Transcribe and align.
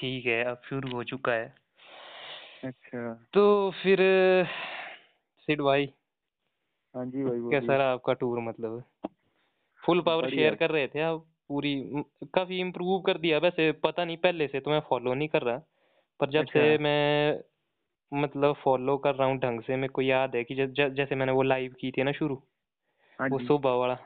ठीक 0.00 0.26
है 0.26 0.44
अब 0.44 0.60
शुरू 0.64 0.96
हो 0.96 1.04
चुका 1.04 1.32
है। 1.32 1.54
अच्छा। 2.64 3.14
तो 3.34 3.70
फिर 3.82 3.98
सिड 5.48 5.60
भाई 5.60 5.92
हाँ 6.94 7.04
जी 7.06 7.24
भाई 7.24 7.38
कैसा 7.50 7.76
रहा 7.76 7.92
आपका 7.92 8.12
टूर 8.12 8.38
मतलब? 8.40 8.82
फुल 9.82 10.00
पावर 10.00 10.30
शेयर 10.30 10.54
कर 10.54 10.70
रहे 10.70 10.88
थे 10.88 11.00
आप 11.00 11.26
पूरी 11.48 11.74
काफ़ी 12.34 12.60
इम्प्रूव 12.60 13.00
कर 13.00 13.18
दिया। 13.18 13.38
वैसे 13.38 13.72
पता 13.72 14.04
नहीं 14.04 14.16
पहले 14.16 14.48
से 14.48 14.60
तो 14.60 14.70
मैं 14.70 14.80
फॉलो 14.80 15.14
नहीं 15.14 15.28
कर 15.28 15.42
रहा 15.42 15.56
पर 16.20 16.30
जब 16.30 16.40
अच्छा। 16.40 16.52
से 16.52 16.78
मैं 16.78 17.40
मतलब 18.12 18.54
फॉलो 18.54 18.96
कर 18.98 19.14
रहा 19.14 19.28
हूँ 19.28 19.38
ढंग 19.38 19.60
से 19.60 19.76
मेरे 19.76 19.92
को 19.92 20.02
याद 20.02 20.36
है 20.36 20.44
कि 20.44 20.54
ज, 20.54 20.60
ज, 20.60 20.88
जैसे 20.88 21.14
मैंने 21.14 21.32
वो 21.32 21.42
लाइव 21.42 21.74
की 21.80 21.90
थी 21.90 22.02
ना 22.02 22.12
शुरू 22.12 22.42
हाँ 23.18 23.28
वो 23.28 23.38
सुबह 23.38 23.70
वाला 23.70 23.98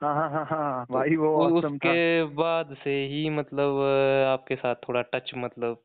हाँ 0.00 0.14
हाँ 0.14 0.28
हाँ 0.30 0.44
हाँ 0.46 0.86
तो 0.86 0.92
भाई 0.92 1.16
वो 1.16 1.30
उ- 1.36 1.50
था 1.50 1.52
उसके 1.52 1.92
बाद 2.34 2.74
से 2.78 2.94
ही 3.06 3.28
मतलब 3.30 3.80
अ, 3.82 4.26
आपके 4.28 4.56
साथ 4.56 4.74
थोड़ा 4.88 5.02
टच 5.10 5.30
मतलब 5.38 5.82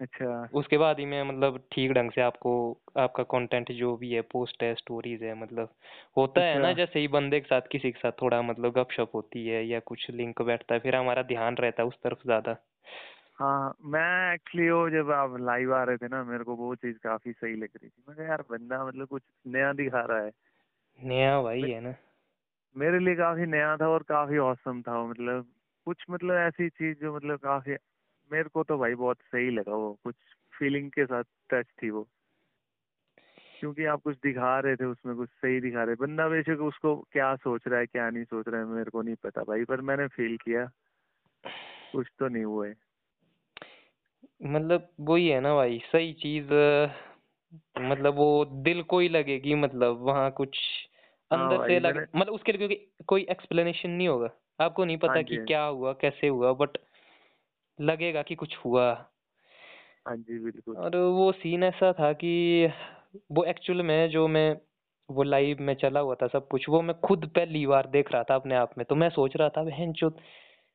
अच्छा। 0.00 0.28
उसके 0.52 0.78
बाद 0.78 0.98
ही 0.98 1.04
मैं 1.06 1.22
मतलब 1.22 1.58
ठीक 1.72 1.92
ढंग 1.92 2.10
से 2.12 2.20
आपको 2.20 2.52
आपका 2.98 3.22
कंटेंट 3.26 3.70
जो 3.72 3.96
भी 3.96 4.10
है 4.12 4.20
पोस्ट 4.30 4.62
है 4.62 4.74
स्टोरीज 4.74 5.22
है 5.22 5.34
मतलब 5.34 5.74
होता 6.16 6.40
है 6.42 6.58
ना 6.58 6.72
अच्छा। 6.72 6.74
जैसे 6.74 7.00
ही 7.00 7.08
बंदे 7.10 7.40
के 7.40 7.46
साथ 7.46 7.68
किसी 7.72 7.90
के 7.90 7.98
साथ 7.98 8.20
थोड़ा 8.22 8.42
मतलब 8.42 8.72
गपशप 8.78 9.10
होती 9.14 9.46
है 9.46 9.64
या 9.66 9.80
कुछ 9.86 10.10
लिंक 10.12 10.42
बैठता 10.42 10.74
है 10.74 10.80
फिर 10.80 10.96
हमारा 10.96 11.22
ध्यान 11.28 11.56
रहता 11.58 11.82
है 11.82 11.88
उस 11.88 11.98
तरफ़ 12.04 12.22
ज़्यादा। 12.24 12.56
हाँ 13.36 13.74
मैं 13.86 14.02
एक्चुअली 14.34 14.68
वो 14.70 14.88
जब 14.90 15.10
आप 15.12 15.36
लाइव 15.40 15.74
आ 15.74 15.82
रहे 15.84 15.96
थे 15.96 16.08
ना 16.08 16.22
मेरे 16.24 16.44
को 16.44 16.56
वो 16.56 16.74
चीज़ 16.76 16.96
काफ़ी 16.98 17.32
सही 17.32 17.54
लग 17.56 17.68
रही 17.74 17.88
थी। 17.88 18.02
मैं 18.08 18.16
कहा 18.16 18.26
यार 18.26 18.42
बंदा 18.50 18.84
मतलब 18.86 19.08
कुछ 19.08 19.22
नया 19.46 19.72
दिखा 19.74 20.04
रहा 20.06 20.20
है। 20.20 20.30
नया 20.98 21.40
भाई 21.42 21.66
है 21.66 21.80
ना। 21.80 21.94
मेरे 22.76 22.98
लिए 22.98 23.14
काफ़ी 23.16 23.46
नया 23.46 23.76
था 23.76 23.88
और 23.88 24.02
काफ़ी 24.02 24.38
औसम 24.38 24.82
था 24.82 25.06
मतलब 25.06 25.46
कुछ 25.84 26.04
मतलब 26.10 26.34
ऐसी 26.34 26.68
चीज़ 26.68 26.98
जो 26.98 27.16
मतलब 27.16 27.38
काफ़ी, 27.38 27.76
मेरे 28.32 28.48
को 28.48 28.62
तो 28.62 28.78
भाई 28.78 28.94
बहुत 28.94 29.16
सही 29.22 29.50
लगा 29.50 29.74
वो, 29.74 29.98
कुछ 30.04 30.14
फीलिंग 30.58 30.90
के 30.90 31.06
साथ 31.06 31.24
टच 31.50 31.66
थी 31.82 31.90
वो। 31.90 32.08
क्योंकि 33.60 33.84
आप 33.84 34.02
कुछ 34.02 34.16
दिखा 34.16 34.60
रहे 34.60 34.76
थे, 34.76 34.84
उसमें 34.84 35.16
कुछ 35.16 35.28
सही 35.28 35.60
दिखा 35.60 35.84
रहे। 35.84 35.94
बंदा 35.94 36.28
बेशक 36.28 36.58
उसको 36.60 36.96
क्या 37.12 37.36
सोच 37.36 37.62
रहा 37.66 37.80
है, 37.80 37.86
क्या 37.86 38.10
नहीं 38.10 38.24
सोच 38.24 38.48
रहा 38.48 38.60
है, 38.60 38.66
मेरे 38.66 38.90
को 38.90 39.02
नहीं 39.02 39.14
पता 39.14 39.42
भाई, 39.42 39.64
पर 39.64 39.80
मैंने 39.80 40.06
फील 40.06 40.36
किया। 40.36 40.70
कुछ 41.92 42.06
तो 42.18 42.28
नहीं 42.28 42.44
हुआ 42.44 42.66
है। 42.66 42.74
मतलब 44.42 44.88
वही 45.00 45.28
है 45.28 45.40
ना 45.40 45.54
भाई, 45.54 45.82
सही 45.92 46.12
चीज़ 46.12 46.46
मतलब 47.80 48.14
वो 48.14 48.44
दिल 48.44 48.82
को 48.82 48.98
ही 48.98 49.08
लगेगी 49.08 49.54
मतलब 49.54 49.98
वहाँ 50.00 50.30
कुछ 50.30 50.58
अंदर 51.30 51.66
से 51.66 51.80
लगे 51.80 52.00
मतलब 52.16 52.34
उसके 52.34 52.52
लिए 52.52 52.58
क्योंकि 52.58 53.04
कोई 53.06 53.26
एक्सप्लेनेशन 53.30 53.90
नहीं 53.90 54.08
होगा। 54.08 54.30
आपको 54.60 54.84
नहीं 54.84 54.96
हाँ 54.96 55.08
पता 55.08 55.22
कि 55.22 55.36
हाँ 55.36 55.44
क्या 55.46 55.62
हुआ 55.62 55.92
कैसे 55.92 56.26
हुआ 56.28 56.52
बट 56.52 56.78
लगेगा 57.80 58.22
कि 58.22 58.34
कुछ 58.34 58.56
हुआ। 58.56 58.92
हाँ 60.08 60.16
जी 60.16 60.38
बिल्कुल। 60.38 60.76
और 60.76 60.96
वो 60.96 61.32
सीन 61.32 61.64
ऐसा 61.64 61.92
था 61.92 62.12
कि 62.12 62.68
वो 63.32 63.44
एक्चुअल 63.44 63.82
में 63.82 64.10
जो 64.10 64.28
मैं 64.28 64.56
वो 65.10 65.22
लाइव 65.22 65.56
में 65.60 65.74
चला 65.74 66.00
हुआ 66.00 66.14
था 66.14 66.26
सब 66.26 66.48
कुछ 66.48 66.68
वो 66.68 66.82
मैं 66.82 67.00
खुद 67.00 67.26
पहली 67.26 67.66
बार 67.66 67.86
देख 67.86 68.12
रहा 68.12 68.22
था 68.22 68.34
अपने 68.34 68.54
आप 68.54 68.78
में। 68.78 68.86
तो 68.90 68.94
मैं 68.94 69.10
सोच 69.10 69.36
रहा 69.36 69.48
था 69.48 69.62
बहन 69.62 69.92
चो 69.92 70.10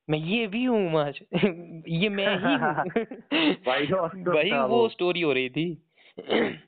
मैं 0.10 0.20
ये 0.20 0.48
भी 0.48 0.64
हूँ 0.64 1.00
आज। 1.00 1.20
ये 1.88 2.10
मैं 2.10 2.38
ही 2.38 2.56
हूँ। 2.56 2.74
भाई 3.66 3.88
भाई 4.24 4.52
वो। 4.52 4.68
वो 4.68 4.90
स्टोरी 4.90 5.22
हो 5.22 5.34
रही 5.34 5.50
थी। 5.50 5.84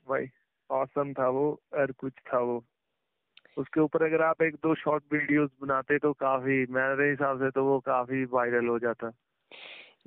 भाई 0.08 0.26
औसम 0.70 1.12
था 1.12 1.28
वो 1.28 1.62
और 1.74 1.92
कुछ 1.92 2.12
था 2.12 2.38
वो। 2.38 2.64
उसके 3.56 3.80
ऊपर 3.80 4.02
अगर 4.02 4.22
आप 4.22 4.42
एक 4.42 4.54
दो 4.54 4.74
शॉर्ट 4.74 5.04
वीडियोस 5.12 5.50
बनाते 5.62 5.98
तो 5.98 6.12
काफ़ी 6.12 6.66
मेरे 6.70 7.10
हिसाब 7.10 7.38
से 7.38 7.50
तो 7.50 7.64
वो 7.64 7.78
काफ़ी 7.80 8.24
वायरल 8.24 8.66
हो 8.66 8.78
जाता। 8.78 9.12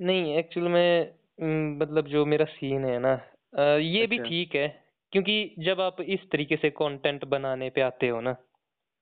नहीं 0.00 0.34
एक्चुअल 0.36 0.68
में 0.68 1.14
मतलब 1.78 2.06
जो 2.06 2.26
मेरा 2.26 2.44
सीन 2.44 2.84
है 2.84 2.98
ना 2.98 3.12
ये 3.76 4.06
भी 4.06 4.18
अच्छा। 4.18 4.28
ठीक 4.28 4.54
है 4.54 4.68
क्योंकि 5.12 5.54
जब 5.58 5.80
आप 5.80 6.00
इस 6.00 6.30
तरीके 6.32 6.56
से 6.56 6.70
कंटेंट 6.70 7.24
बनाने 7.24 7.70
पे 7.70 7.80
आते 7.80 8.08
हो 8.08 8.20
ना 8.20 8.36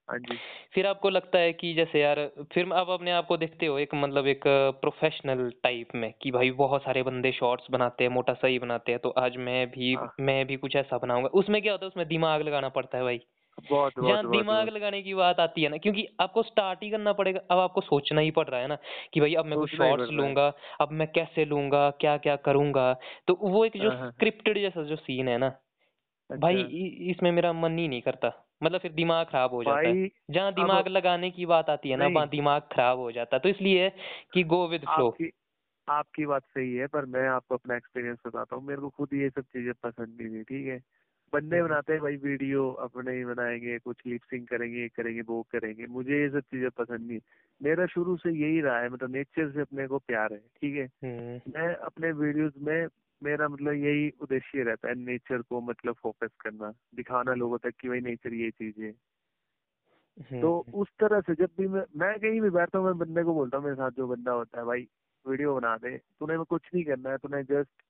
हाँ 0.08 0.18
जी। 0.18 0.36
फिर 0.74 0.86
आपको 0.86 1.10
लगता 1.10 1.38
है 1.38 1.52
कि 1.52 1.74
जैसे 1.74 2.00
यार 2.00 2.30
फिर 2.52 2.72
आप 2.72 2.88
अपने 2.88 3.10
आप 3.10 3.26
को 3.26 3.36
देखते 3.36 3.66
हो 3.66 3.78
एक 3.78 3.94
मतलब 3.94 4.26
एक 4.26 4.42
प्रोफेशनल 4.80 5.52
टाइप 5.62 5.88
में 5.94 6.12
कि 6.22 6.30
भाई 6.30 6.50
बहुत 6.50 6.82
सारे 6.82 7.02
बंदे 7.02 7.32
शॉर्ट्स 7.32 7.66
बनाते 7.70 8.04
हैं 8.04 8.10
मोटा 8.10 8.34
सही 8.34 8.58
बनाते 8.58 8.92
हैं 8.92 9.00
तो 9.00 9.10
आज 9.10 9.36
मैं 9.36 9.66
भी 9.70 9.94
हाँ। 9.94 10.14
मैं 10.20 10.46
भी 10.46 10.56
कुछ 10.56 10.76
ऐसा 10.76 10.98
बनाऊँगा। 10.98 11.28
उसमें 11.28 11.62
क्या 11.62 11.72
होता 11.72 11.84
है 11.84 11.88
उसमें 11.88 12.06
दिमाग 12.08 12.42
लगाना 12.42 12.68
पड़ता 12.68 12.98
है 12.98 13.04
भाई। 13.04 13.20
बहुत 13.60 13.98
जहाँ 13.98 14.24
दिमाग 14.26 14.68
लगाने 14.68 15.00
की 15.02 15.14
बात 15.14 15.40
आती 15.40 15.62
है 15.62 15.68
ना 15.68 15.76
क्योंकि 15.78 16.06
आपको 16.20 16.42
स्टार्ट 16.42 16.82
ही 16.82 16.90
करना 16.90 17.12
पड़ेगा। 17.14 17.40
अब 17.50 17.58
आपको 17.60 17.80
सोचना 17.82 18.20
ही 18.20 18.30
पड़ 18.32 18.46
रहा 18.48 18.60
है 18.60 18.66
ना 18.68 18.76
कि 19.14 19.20
भाई 19.20 19.34
अब 19.36 19.46
मैं 19.46 19.58
कुछ 19.58 19.70
ही 19.72 19.76
शॉर्ट्स 19.76 20.10
लूँगा 20.12 20.46
अब 20.80 20.92
मैं 20.92 21.08
कैसे 21.12 21.44
लूँगा 21.44 21.88
क्या 22.00 22.16
क्या 22.18 22.36
करूँगा? 22.40 22.92
तो 23.28 23.34
वो 23.42 23.64
एक 23.64 23.76
जो 23.76 23.90
हाँ 23.90 23.96
हाँ 23.96 24.12
स्क्रिप्टेड 24.12 24.58
जैसा 24.60 24.82
जो 24.84 24.96
सीन 24.98 25.28
है 25.28 25.38
ना 25.38 25.48
भाई 26.36 26.60
अच्छा। 26.60 26.76
इसमें 27.10 27.30
मेरा 27.32 27.52
मन 27.54 27.78
ही 27.78 27.88
नहीं 27.88 28.02
करता। 28.02 28.32
मतलब 28.62 28.80
फिर 28.80 28.92
दिमाग 28.94 29.26
खराब 29.26 29.52
हो 29.52 29.64
जाता 29.64 29.88
है। 29.88 29.96
जहाँ 30.30 30.52
दिमाग 30.54 30.88
लगाने 30.88 31.30
की 31.32 31.46
बात 31.46 31.70
आती 31.70 31.90
है 31.90 31.96
ना 31.96 32.06
वहाँ 32.08 32.28
दिमाग 32.30 32.62
खराब 32.72 32.98
हो 32.98 33.10
जाता 33.12 33.36
है। 33.36 33.40
तो 33.42 33.48
इसलिए 33.50 33.84
है 33.84 33.90
कि 34.34 34.44
गो 34.46 34.66
विद 34.68 34.86
फ्लो 34.88 35.10
आपकी 35.10 35.30
आपकी 35.88 36.26
बात 36.26 36.44
सही 36.46 36.74
है 36.76 36.86
पर 36.88 37.06
मैं 37.08 37.28
आपको 37.28 37.54
अपना 37.54 37.76
एक्सपीरियंस 37.76 38.18
बताता 38.26 38.56
हूँ। 38.56 38.64
मेरे 38.64 38.80
को 38.80 38.90
खुद 38.90 39.14
ये 39.14 39.30
सब 39.30 39.44
चीज़ें 39.46 39.74
पसंद 39.82 40.20
नहीं 40.20 40.30
थी 40.34 40.44
ठीक 40.44 40.66
है? 40.68 40.80
बंदे 41.32 41.56
हम्म। 41.56 41.68
बनाते 41.68 41.92
हैं 41.92 42.02
भाई 42.02 42.16
वीडियो 42.16 42.70
अपने 42.70 43.16
ही 43.16 43.24
बनाएँगे 43.24 43.78
कुछ 43.78 43.96
लिपसिंग 44.06 44.46
करेंगे 44.46 44.80
ये 44.80 44.88
करेंगे 44.88 45.20
वो 45.20 45.42
करेंगे। 45.42 45.86
मुझे 45.86 46.20
ये 46.22 46.28
सब 46.30 46.40
चीज़ें 46.40 46.70
पसंद 46.70 47.08
नहीं 47.08 47.20
मेरा 47.62 47.86
शुरू 47.86 48.16
से 48.16 48.30
यही 48.30 48.60
रहा 48.60 48.80
है 48.80 48.88
मतलब 48.88 49.10
नेचर 49.10 49.50
से 49.50 49.60
अपने 49.60 49.86
को 49.86 49.98
प्यार 49.98 50.32
है 50.32 50.38
ठीक 50.38 50.76
है? 50.76 50.86
हम्म। 51.04 51.52
मैं 51.58 51.74
अपने 51.74 52.12
वीडियोस 52.12 52.52
में 52.58 52.86
मेरा 53.22 53.48
मतलब 53.48 53.72
यही 53.72 54.12
उद्देश्य 54.20 54.62
रहता 54.62 54.88
है 54.88 54.94
नेचर 54.94 55.42
को 55.42 55.60
मतलब 55.60 55.94
फोकस 55.94 56.30
करना 56.40 56.72
दिखाना 56.94 57.34
लोगों 57.34 57.58
तक 57.58 57.74
कि 57.80 57.88
भाई 57.88 58.00
नेचर 58.00 58.34
ये 58.34 58.50
चीज़ 58.50 58.82
है। 58.82 58.92
तो 60.40 60.50
हम्म। 60.60 60.78
उस 60.80 60.88
तरह 61.00 61.20
से 61.20 61.34
जब 61.34 61.50
भी 61.58 61.68
मैं 61.68 61.82
मैं 61.96 62.18
कहीं 62.20 62.40
भी 62.40 62.50
बैठता 62.50 62.78
हूँ 62.78 62.86
मैं 62.86 62.98
बंदे 62.98 63.22
को 63.22 63.34
बोलता 63.34 63.56
हूँ 63.56 63.64
मेरे 63.64 63.76
साथ 63.76 63.90
जो 63.90 64.06
बंदा 64.06 64.32
होता 64.32 64.60
है 64.60 64.64
भाई 64.66 64.88
वीडियो 65.26 65.54
बना 65.54 65.76
दे 65.76 65.96
तूने 65.96 66.44
कुछ 66.44 66.62
नहीं 66.74 66.84
करना 66.84 67.10
है 67.10 67.16
तूने 67.16 67.42
जस्ट 67.42 67.82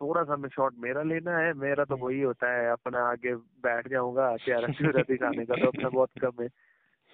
थोड़ा 0.00 0.22
सा 0.24 0.36
मैं 0.36 0.48
शॉट 0.48 0.74
मेरा 0.78 1.02
लेना 1.02 1.38
है 1.38 1.52
मेरा 1.54 1.84
तो 1.84 1.94
हम्म। 1.94 2.04
वही 2.04 2.20
होता 2.20 2.52
है 2.52 2.70
अपना 2.70 3.08
आगे 3.10 3.34
बैठ 3.64 3.88
जाऊँगा 3.88 4.36
चेहरा 4.36 4.68
चेहरा 4.68 5.02
दिखाने 5.02 5.44
का 5.44 5.54
तो 5.54 5.66
अपना 5.66 5.88
बहुत 5.88 6.10
कम 6.20 6.42
है 6.42 6.48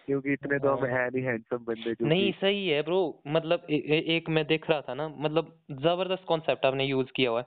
क्योंकि 0.09 0.33
इतने 0.33 0.59
तो 0.59 0.69
हम 0.69 0.85
हाँ। 0.85 0.89
है 0.91 1.09
नहीं 1.11 1.25
हैंडसम 1.25 1.57
बंदे 1.57 1.93
जो 1.93 2.07
नहीं 2.07 2.33
सही 2.33 2.69
है 2.69 2.81
ब्रो 2.83 3.01
मतलब 3.27 3.67
ए, 3.71 3.75
ए, 3.77 3.99
एक 4.17 4.29
मैं 4.29 4.47
देख 4.47 4.69
रहा 4.71 4.81
था 4.81 4.95
ना 4.95 5.09
मतलब 5.09 5.53
ज़बरदस्त 5.73 6.25
कॉन्सेप्ट 6.25 6.67
आपने 6.67 6.85
यूज़ 6.85 7.13
किया 7.17 7.31
हुआ 7.31 7.41
है 7.41 7.47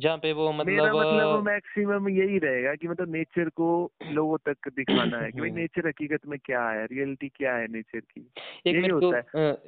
जहाँ 0.00 0.18
पे 0.18 0.32
वो 0.32 0.52
मेरा 0.52 0.84
मतलब 0.84 0.96
मतलब 0.96 1.44
मैक्सिमम 1.44 2.08
यही 2.08 2.38
रहेगा 2.38 2.74
कि 2.74 2.88
मतलब 2.88 3.12
नेचर 3.12 3.48
को 3.48 3.70
लोगों 4.12 4.38
तक 4.46 4.68
दिखाना 4.68 5.18
है 5.18 5.30
कि 5.32 5.40
भाई 5.40 5.48
हम्म, 5.48 5.58
नेचर 5.58 5.88
हकीकत 5.88 6.26
में 6.26 6.38
क्या 6.44 6.68
है 6.70 6.84
रियलिटी 6.86 7.28
क्या 7.28 7.54
है 7.54 7.66
नेचर 7.68 8.00
की? 8.00 8.28
एक 8.66 8.76
मेरे 8.76 9.00
को 9.00 9.12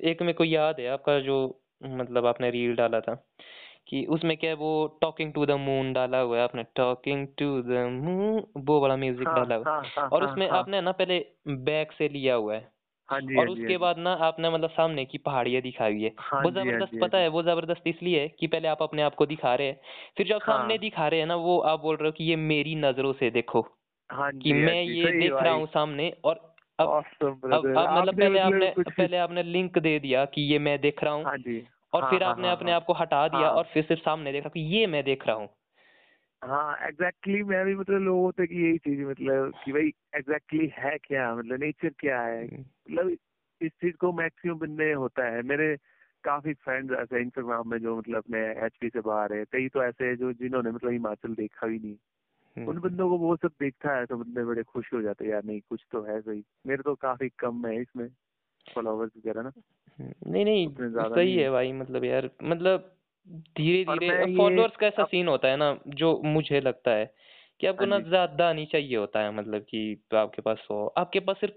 एक 0.09 0.23
मेरे 0.23 0.33
को 0.33 0.45
याद 0.45 0.81
है 0.81 0.89
आपका 0.89 1.19
जो 1.21 1.39
मतलब 1.83 2.27
आपने 2.27 2.51
रील 2.51 2.75
डाला 2.77 3.01
था 3.01 3.23
कि 3.89 4.05
उसमें 4.11 4.37
क्या 4.37 4.51
है 4.51 4.57
वो 4.57 4.71
टॉकिंग 5.03 5.33
टू 5.35 5.47
द 5.47 5.51
मून 5.61 5.93
डाला 5.93 6.21
हुआ 6.21 6.37
है 6.39 6.43
आपने 6.45 6.63
टॉकिंग 6.77 7.27
टू 7.39 7.51
द 7.65 7.85
मून 7.95 8.43
वो 8.65 8.81
वाला 8.81 8.97
म्यूज़िक 8.99 9.29
हाँ 9.29 9.35
डाला 9.35 9.55
हुआ 9.57 9.67
हाँ। 9.67 9.81
है 9.83 9.93
हाँ 9.93 10.09
और 10.13 10.25
हाँ 10.25 10.25
उसमें 10.25 10.49
हाँ। 10.49 10.61
आपने 10.61 10.81
ना 10.83 10.93
पहले 10.95 11.19
बैक 11.65 11.93
से 11.93 12.09
लिया 12.11 12.35
हुआ 12.35 12.55
है। 12.55 12.71
हाँ 13.09 13.21
जी 13.23 13.37
हाँ 13.37 13.39
और 13.39 13.49
जी 13.49 13.65
हाँ 13.65 13.73
उसके 13.73 13.77
जी। 13.77 13.79
बाद 13.79 13.99
ना 13.99 14.13
आपने 14.25 14.51
मतलब 14.51 14.71
सामने 14.73 15.05
की 15.07 15.19
पहाड़ियाँ 15.21 15.63
दिखाई 15.63 15.93
हुई 15.93 16.05
है। 16.05 16.13
हाँ 16.19 16.41
वो 16.41 16.51
हाँ 16.51 16.51
ज़बरदस्त 16.53 16.93
हाँ 16.95 17.01
पता 17.01 17.19
है 17.19 17.29
वो 17.31 17.43
ज़बरदस्त 17.45 17.87
इसलिए 17.87 18.21
है 18.21 18.29
कि 18.31 18.47
पहले 18.49 18.69
आप 18.69 18.83
अपने 18.83 19.03
आप 19.03 19.15
को 19.15 19.27
दिखा 19.27 19.55
रहे 19.55 19.69
हैं। 19.69 19.81
फिर 20.19 20.29
जब 20.29 20.41
सामने 20.43 20.77
हाँ। 20.77 20.81
दिखा 20.81 21.09
रहे 21.09 21.21
हैं 21.21 21.27
ना 21.27 21.37
वो 21.39 21.59
आप 21.67 21.81
बोल 21.81 21.97
रहे 21.97 22.09
हो 22.09 22.13
कि 22.13 22.25
ये 22.25 22.37
मेरी 22.39 22.75
नज़रों 22.79 23.13
से 23.15 23.31
देखो। 23.33 23.63
हाँ 24.11 24.31
कि 24.43 24.53
जी 24.53 24.61
हाँ 24.61 24.75
मैं 24.75 24.83
जी 24.83 24.95
ये 24.95 25.13
देख 25.15 25.43
रहा 25.43 25.55
हूँ 25.55 25.67
सामने 25.69 26.11
और 26.25 26.37
अब 26.79 26.97
अब 27.53 27.71
अब 27.75 27.89
मतलब 27.91 28.15
पहले 28.17 28.41
मतलब 28.41 28.41
आपने 28.41 28.71
पहले 28.91 29.17
आपने 29.19 29.43
लिंक 29.45 29.79
दे 29.81 29.99
दिया 30.01 30.25
कि 30.29 30.43
ये 30.45 30.59
मैं 30.61 30.81
देख 30.81 31.05
रहा 31.05 31.15
हूँ। 31.15 31.25
हाँ 31.25 31.37
जी। 31.39 31.69
और 31.93 32.03
हाँ 32.03 32.11
फिर 32.11 32.23
हाँ 32.25 32.31
आपने 32.31 32.49
हाँ 32.49 32.53
अपने 32.53 32.73
हाँ। 32.73 32.73
आप 32.73 32.85
को 32.85 32.93
हटा 32.93 33.29
दिया 33.29 33.49
हाँ। 33.49 33.51
और 33.51 33.65
फिर 33.75 33.83
सिर्फ़ 33.85 34.03
सामने 34.03 34.33
देखा 34.33 34.49
कि 34.49 34.61
ये 34.77 34.87
मैं 34.87 35.05
देख 35.05 35.27
रहा 35.27 35.37
हूँ। 35.37 35.49
हाँ 36.43 36.77
एग्जैक्टली 36.89 37.35
exactly, 37.35 37.51
मैं 37.51 37.65
भी 37.67 37.75
मतलब 37.75 38.01
लोगों 38.01 38.33
तक 38.33 38.49
यही 38.53 38.79
चीज़ 38.79 39.01
मतलब 39.01 39.55
कि 39.65 39.73
भाई 39.73 39.93
एग्जैक्टली 40.17 40.59
exactly 40.59 40.85
है 40.85 40.99
क्या? 40.99 41.35
मतलब 41.35 41.61
नेचर 41.61 41.89
क्या 41.89 42.23
है? 42.23 42.45
हम्म, 42.45 42.65
मतलब 42.91 43.11
इस 43.61 43.73
चीज़ 43.73 43.97
को 43.97 44.13
मैक्सिमम 44.13 44.59
बंदे 44.59 44.93
होता 44.93 45.27
है। 45.27 45.43
मेरे 45.43 45.77
काफ़ी 46.25 46.55
फ्रेंड्स 46.55 46.95
ऐसे 46.99 47.21
इंस्टाग्राम 47.23 47.71
में 47.71 47.79
जो 47.79 47.99
मतलब 47.99 48.17
अपने 48.17 48.39
एच 48.67 48.93
से 48.93 49.01
बाहर 49.01 49.33
है। 49.33 49.45
कई 49.45 49.69
तो 49.69 49.85
ऐसे 49.85 50.07
हैं 50.07 50.17
जो 50.17 50.33
जिन्होंने 50.33 50.71
मतलब 50.71 50.91
हिमाचल 50.91 51.35
देखा 51.35 51.67
भी 51.67 51.79
नहीं। 51.79 51.97
उन 52.67 52.79
हम्म, 52.79 52.81
बंदों 52.81 53.09
को 53.11 53.19
वो 53.19 53.37
सब 53.37 53.53
देखता 53.61 53.97
है 53.97 54.07
तो 54.07 54.17
बंदे 54.17 54.45
बड़े 54.45 54.63
खुश 54.63 54.93
हो 54.95 55.03
जाते 55.03 55.25
हैं 55.25 55.33
यार 55.33 55.45
नहीं 55.45 55.61
कुछ 55.61 55.87
तो 55.91 56.03
है 56.03 56.21
सही। 56.21 56.45
मेरे 56.67 56.83
तो 56.83 56.95
काफ़ी 56.95 57.29
कम 57.29 57.67
है 57.67 57.83
इसमें 57.83 58.09
फॉलोवर्स 58.75 59.13
वगैरह 59.17 59.43
ना। 59.43 59.53
नहीं 59.99 60.45
नहीं 60.45 60.69
सही 61.05 61.37
नहीं 61.37 61.37
है। 61.37 61.51
भाई 61.51 61.73
मतलब 61.73 62.05
यार 62.05 62.31
मतलब 62.45 62.95
धीरे 63.57 63.85
धीरे 63.85 64.27
फॉलोअर्स 64.37 64.77
का 64.77 64.87
ऐसा 64.87 65.05
सीन 65.05 65.29
होता 65.29 65.49
है 65.49 65.57
ना 65.57 65.73
जो 65.97 66.17
मुझे 66.27 66.61
लगता 66.61 66.91
है 66.91 67.05
कि 67.61 67.67
आपको 67.67 67.85
हाँ 67.85 67.87
ना 67.87 67.99
ज़्यादा 68.01 68.53
नहीं 68.53 68.67
चाहिए 68.67 68.97
होता 68.97 69.21
है 69.21 69.31
मतलब 69.33 69.63
कि 69.65 69.83
आपके 70.17 70.43
पास 70.43 70.67
हो 70.71 70.87
आपके 70.99 71.21
पास 71.21 71.37
सिर्फ़ 71.41 71.55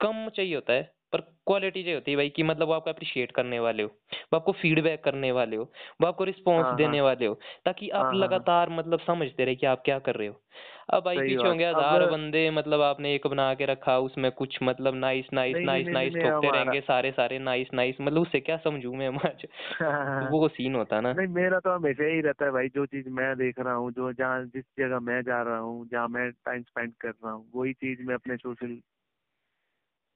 कम 0.00 0.28
चाहिए 0.30 0.54
होता 0.54 0.72
है। 0.72 0.92
पर 1.12 1.20
क्वालिटी 1.46 1.80
ये 1.82 1.94
होती 1.94 2.10
है 2.10 2.16
भाई 2.16 2.28
कि 2.30 2.42
मतलब 2.42 2.68
वो 2.68 2.72
आपको 2.74 2.90
अप्रिशिएट 2.90 3.32
करने 3.32 3.58
वाले 3.60 3.82
हो 3.82 3.88
वो 4.24 4.36
आपको 4.36 4.52
फीडबैक 4.54 5.02
करने 5.04 5.30
वाले 5.32 5.56
हो 5.56 5.64
वो 6.00 6.06
आपको 6.06 6.24
रिस्पॉन्स 6.24 6.68
हाँ 6.68 6.74
देने 6.74 7.00
हाँ। 7.00 7.00
वाले 7.00 7.26
हो 7.26 7.34
ताकि 7.66 7.88
आप 7.96 8.08
हाँ 8.08 8.16
हाँ 8.16 8.30
हाँ। 8.30 8.44
लगातार 8.44 8.70
मतलब 8.72 9.00
समझते 9.02 9.44
रहे 9.44 9.54
कि 9.56 9.66
आप 9.66 9.82
क्या 9.84 9.98
कर 10.00 10.14
रहे 10.16 10.28
हो। 10.28 10.40
अब 10.90 11.04
भाई 11.04 11.20
पीछे 11.22 11.48
होंगे 11.48 11.64
हज़ार 11.66 12.04
बंदे 12.06 12.50
मतलब 12.50 12.80
आपने 12.82 13.14
एक 13.14 13.26
बना 13.26 13.52
के 13.54 13.66
रखा 13.66 13.98
उसमें 14.00 14.30
कुछ 14.32 14.58
मतलब 14.62 14.94
नाइस 14.96 15.26
नाइस 15.32 15.58
नाइस 15.64 15.88
नाइस 15.92 16.14
ठोकते 16.16 16.50
रहेंगे 16.50 16.80
सारे 16.82 17.10
सारे 17.12 17.38
नाइस 17.40 17.68
नाइस 17.74 17.96
मतलब 18.00 18.22
उससे 18.22 18.40
क्या 18.42 18.56
समझू 18.60 18.92
मैं 18.94 19.08
आज? 19.26 19.46
वो 20.32 20.48
सीन 20.50 20.74
होता 20.76 21.00
ना। 21.02 21.14
नहीं 21.14 21.26
मेरा 21.28 21.58
तो 21.60 21.70
हमेशा 21.70 22.04
ही 22.06 22.20
रहता 22.20 22.44
है 22.44 22.50
भाई 22.52 22.68
जो 22.68 22.84
चीज़ 22.86 23.08
मैं 23.10 23.34
देख 23.36 23.58
रहा 23.60 23.74
हूँ 23.74 23.90
जो 23.92 24.12
जहाँ 24.12 24.44
जिस 24.46 24.64
जगह 24.78 25.00
मैं 25.02 25.20
जा 25.22 25.42
रहा 25.42 25.58
हूँ 25.58 25.86
जहाँ 25.88 26.08
मैं 26.08 26.30
टाइम 26.32 26.62
स्पेंड 26.62 26.94
कर 27.00 27.10
रहा 27.10 27.32
हूँ 27.32 27.50
वही 27.54 27.72
चीज़ 27.74 28.02
मैं 28.02 28.14
अपने 28.14 28.36
सोशल 28.38 28.80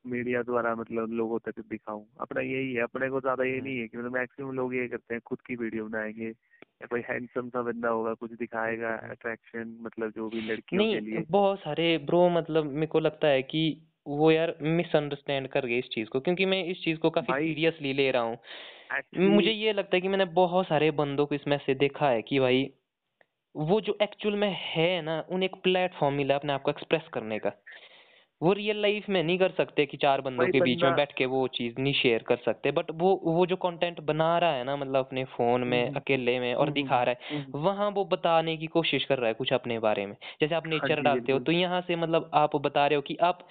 मीडिया 0.06 0.42
द्वारा 0.42 0.74
मतलब 0.74 1.12
लोगों 1.12 1.38
तक 1.38 1.58
दिखाऊँ। 1.60 2.06
अपना 2.20 2.40
यही 2.40 2.72
है 2.74 2.82
अपने 2.82 3.08
को 3.10 3.20
ज़्यादा 3.20 3.44
ये 3.44 3.60
नहीं 3.60 3.78
है 3.78 3.88
कि 3.88 3.98
मतलब 3.98 4.14
मैक्सिमम 4.14 4.52
लोग 4.52 4.74
ये 4.74 4.86
करते 4.88 5.14
हैं 5.14 5.20
खुद 5.26 5.40
की 5.40 5.56
वीडियो 5.56 5.86
बनाएँगे 5.86 6.28
या 6.28 6.86
कोई 6.86 7.02
हैंडसम 7.10 7.48
सा 7.48 7.62
बंदा 7.62 7.88
होगा 7.88 8.14
कुछ 8.14 8.32
दिखाएगा 8.32 8.94
अट्रैक्शन 9.10 9.76
मतलब 9.80 10.12
जो 10.12 10.28
भी 10.30 10.40
लड़कियों 10.42 10.86
के 10.86 11.00
लिए। 11.00 11.24
बहुत 11.30 11.58
सारे 11.58 11.96
ब्रो 11.98 12.28
मतलब 12.28 12.64
मेरे 12.64 12.86
को 12.86 13.00
लगता 13.00 13.28
है 13.28 13.42
कि 13.42 13.64
वो 14.06 14.30
यार 14.30 14.54
मिसअंडरस्टैंड 14.62 15.48
कर 15.48 15.66
गए 15.66 15.78
इस 15.78 15.88
चीज़ 15.92 16.08
को 16.08 16.20
क्योंकि 16.20 16.46
मैं 16.46 16.64
इस 16.64 16.82
चीज़ 16.84 16.98
को 16.98 17.10
काफ़ी 17.10 17.32
सीरियसली 17.34 17.92
ले 17.92 18.10
रहा 18.10 18.22
हूँ। 18.22 18.38
मुझे 19.28 19.50
ये 19.50 19.72
लगता 19.72 19.96
है 19.96 20.00
कि 20.00 20.08
मैंने 20.08 20.24
बहुत 20.34 20.66
सारे 20.66 20.90
बंदों 20.90 21.26
को 21.26 21.34
इसमें 21.34 21.58
से 21.58 21.74
देखा 21.74 22.08
है 22.08 22.22
कि 22.22 22.38
भाई 22.40 22.70
वो 23.54 23.80
जो 23.80 23.96
एक्चुअल 24.02 24.34
में 24.36 24.50
है 24.60 25.02
ना 25.02 25.20
उन्हें 25.30 25.48
एक 25.48 25.56
प्लेटफॉर्म 25.62 26.14
मिला 26.14 26.34
अपने 26.34 26.52
आप 26.52 26.62
को 26.62 26.70
एक्सप्रेस 26.70 27.08
करने 27.14 27.38
का। 27.38 27.52
वो 28.42 28.52
रियल 28.52 28.82
लाइफ 28.82 29.08
में 29.08 29.22
नहीं 29.22 29.38
कर 29.38 29.50
सकते 29.50 29.86
कि 29.86 29.96
चार 29.96 30.20
बंदों 30.20 30.46
के 30.46 30.60
बीच 30.60 30.82
में 30.82 30.94
बैठ 30.96 31.12
के 31.12 31.26
वो 31.26 31.46
चीज़ 31.48 31.74
नहीं 31.78 31.92
शेयर 31.94 32.22
कर 32.22 32.36
सकते 32.36 32.70
बट 32.70 32.90
वो 32.90 33.20
वो 33.24 33.46
जो 33.46 33.56
कंटेंट 33.56 34.00
बना 34.00 34.38
रहा 34.38 34.52
है 34.52 34.64
ना 34.64 34.76
मतलब 34.76 34.96
अपने 34.96 35.24
फ़ोन 35.24 35.64
में 35.64 35.86
हम्म। 35.86 35.96
अकेले 35.96 36.38
में 36.40 36.54
और 36.54 36.66
हम्म 36.66 36.74
दिखा 36.74 37.02
रहा 37.02 37.14
हम्म 37.30 37.40
है 37.40 37.50
वहाँ 37.54 37.74
वहाँ 37.76 37.90
वो 37.90 38.04
बताने 38.04 38.56
की 38.56 38.66
कोशिश 38.66 39.04
कर 39.04 39.18
रहा 39.18 39.28
है 39.28 39.34
कुछ 39.34 39.52
अपने 39.52 39.78
बारे 39.78 40.06
में। 40.06 40.16
जैसे 40.40 40.54
आप 40.54 40.62
हाँ 40.66 40.70
नेचर 40.70 41.00
डालते 41.00 41.32
हो 41.32 41.38
तो 41.38 41.52
यहाँ 41.52 41.80
से 41.80 41.96
मतलब 41.96 42.30
आप 42.34 42.56
बता 42.56 42.86
रहे 42.86 42.96
हो 42.96 43.02
कि 43.02 43.16
आप 43.16 43.46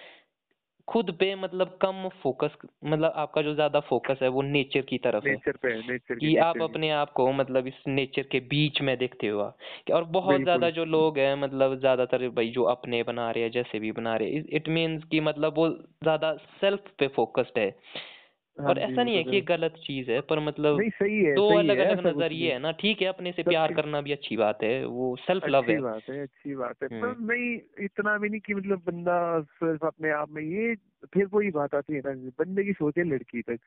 खुद 0.87 1.11
पे 1.19 1.33
मतलब 1.35 1.77
कम 1.81 2.07
फोकस 2.23 2.55
मतलब 2.85 3.13
आपका 3.15 3.41
जो 3.41 3.53
ज़्यादा 3.55 3.79
फोकस 3.81 4.19
है 4.21 4.27
वो 4.29 4.41
नेचर 4.43 4.81
की 4.81 4.97
तरफ़ 4.99 5.23
नेचर 5.23 5.29
है। 5.29 5.33
नेचर 5.33 5.57
पे 5.57 5.75
नेचर 5.83 6.15
की 6.15 6.19
कि 6.21 6.35
आप 6.37 6.55
नेचर 6.55 6.63
अपने 6.63 6.89
आप 6.91 7.11
को 7.13 7.31
मतलब 7.33 7.67
इस 7.67 7.81
नेचर 7.87 8.23
के 8.31 8.39
बीच 8.49 8.81
में 8.81 8.97
देखते 8.97 9.27
हुआ 9.27 9.53
और 9.93 10.03
बहुत 10.11 10.43
ज़्यादा 10.43 10.69
जो 10.71 10.85
लोग 10.87 11.17
हैं 11.19 11.35
मतलब 11.35 11.79
ज़्यादातर 11.79 12.27
भाई 12.31 12.49
जो 12.51 12.63
अपने 12.69 13.01
बना 13.03 13.29
रहे 13.31 13.43
हैं 13.43 13.51
जैसे 13.51 13.79
भी 13.79 13.91
बना 13.93 14.15
रहे 14.15 14.31
हैं 14.31 14.43
इट 14.51 14.69
मीन्स 14.69 15.03
कि 15.03 15.19
मतलब 15.21 15.55
वो 15.57 15.69
ज़्यादा 15.69 16.33
सेल्फ 16.61 16.91
पे 16.99 17.07
फोकस्ड 17.15 17.59
है 17.59 17.69
हाँ। 17.95 18.14
और 18.57 18.79
ऐसा 18.79 19.03
नहीं 19.03 19.23
तो 19.23 19.29
है 19.29 19.31
कि 19.31 19.41
गलत 19.47 19.73
चीज़ 19.77 20.11
है 20.11 20.19
पर 20.21 20.39
मतलब 20.39 20.79
नहीं 20.79 20.89
सही 20.89 21.17
है 21.23 21.33
दो 21.35 21.47
अलग 21.57 21.79
है 21.79 21.85
अलग 21.87 22.05
नज़रिए 22.07 22.51
है 22.53 22.59
ना 22.59 22.71
ठीक 22.71 23.01
है 23.01 23.07
अपने 23.07 23.31
से 23.31 23.43
प्यार 23.43 23.73
करना 23.73 24.01
भी 24.01 24.11
अच्छी 24.11 24.37
बात 24.37 24.63
है 24.63 24.85
वो 24.85 25.15
सेल्फ 25.15 25.47
लव 25.47 25.69
है। 25.71 25.79
बात 25.81 26.09
है 26.09 26.21
अच्छी 26.21 26.55
बात 26.55 26.83
है 26.83 26.87
पर 26.87 26.95
हम्म। 26.95 27.31
नहीं 27.31 27.59
इतना 27.85 28.17
भी 28.17 28.29
नहीं 28.29 28.39
कि 28.39 28.53
मतलब 28.53 28.81
बंदा 28.85 29.17
सिर्फ़ 29.41 29.85
अपने 29.85 30.11
आप 30.11 30.29
में 30.29 30.41
ये 30.43 30.75
फिर 31.13 31.25
वही 31.33 31.51
बात 31.51 31.75
आती 31.75 31.93
है 31.93 32.01
ना 32.05 32.13
बंदे 32.39 32.63
की 32.63 32.73
सोच 32.73 32.97
है 32.97 33.03
लड़की 33.03 33.41
तक 33.41 33.59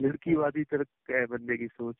लड़की 0.00 0.34
वादी 0.34 0.64
तरफ़ 0.64 1.12
है 1.12 1.24
बंदे 1.26 1.56
की 1.56 1.66
सोच। 1.66 1.96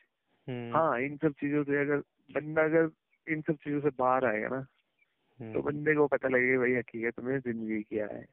हम्म। 0.49 0.77
हाँ 0.77 1.01
इन 1.01 1.17
सब 1.17 1.33
चीज़ों 1.33 1.65
से 1.65 1.81
अगर 1.81 1.97
बंदा 2.31 2.63
अगर 2.63 2.91
इन 3.27 3.41
सब 3.41 3.55
चीज़ों 3.55 3.81
से 3.81 3.89
बाहर 3.99 4.25
आएगा 4.25 4.49
ना 4.49 4.61
तो 4.61 5.45
हम्म। 5.45 5.61
बंदे 5.63 5.95
को 5.95 6.07
पता 6.07 6.29
लगेगा 6.29 6.59
भाई 6.59 6.73
हकीकत 6.73 7.21
में 7.21 7.39
ज़िंदगी 7.41 7.83
क्या 7.83 8.07
है। 8.07 8.25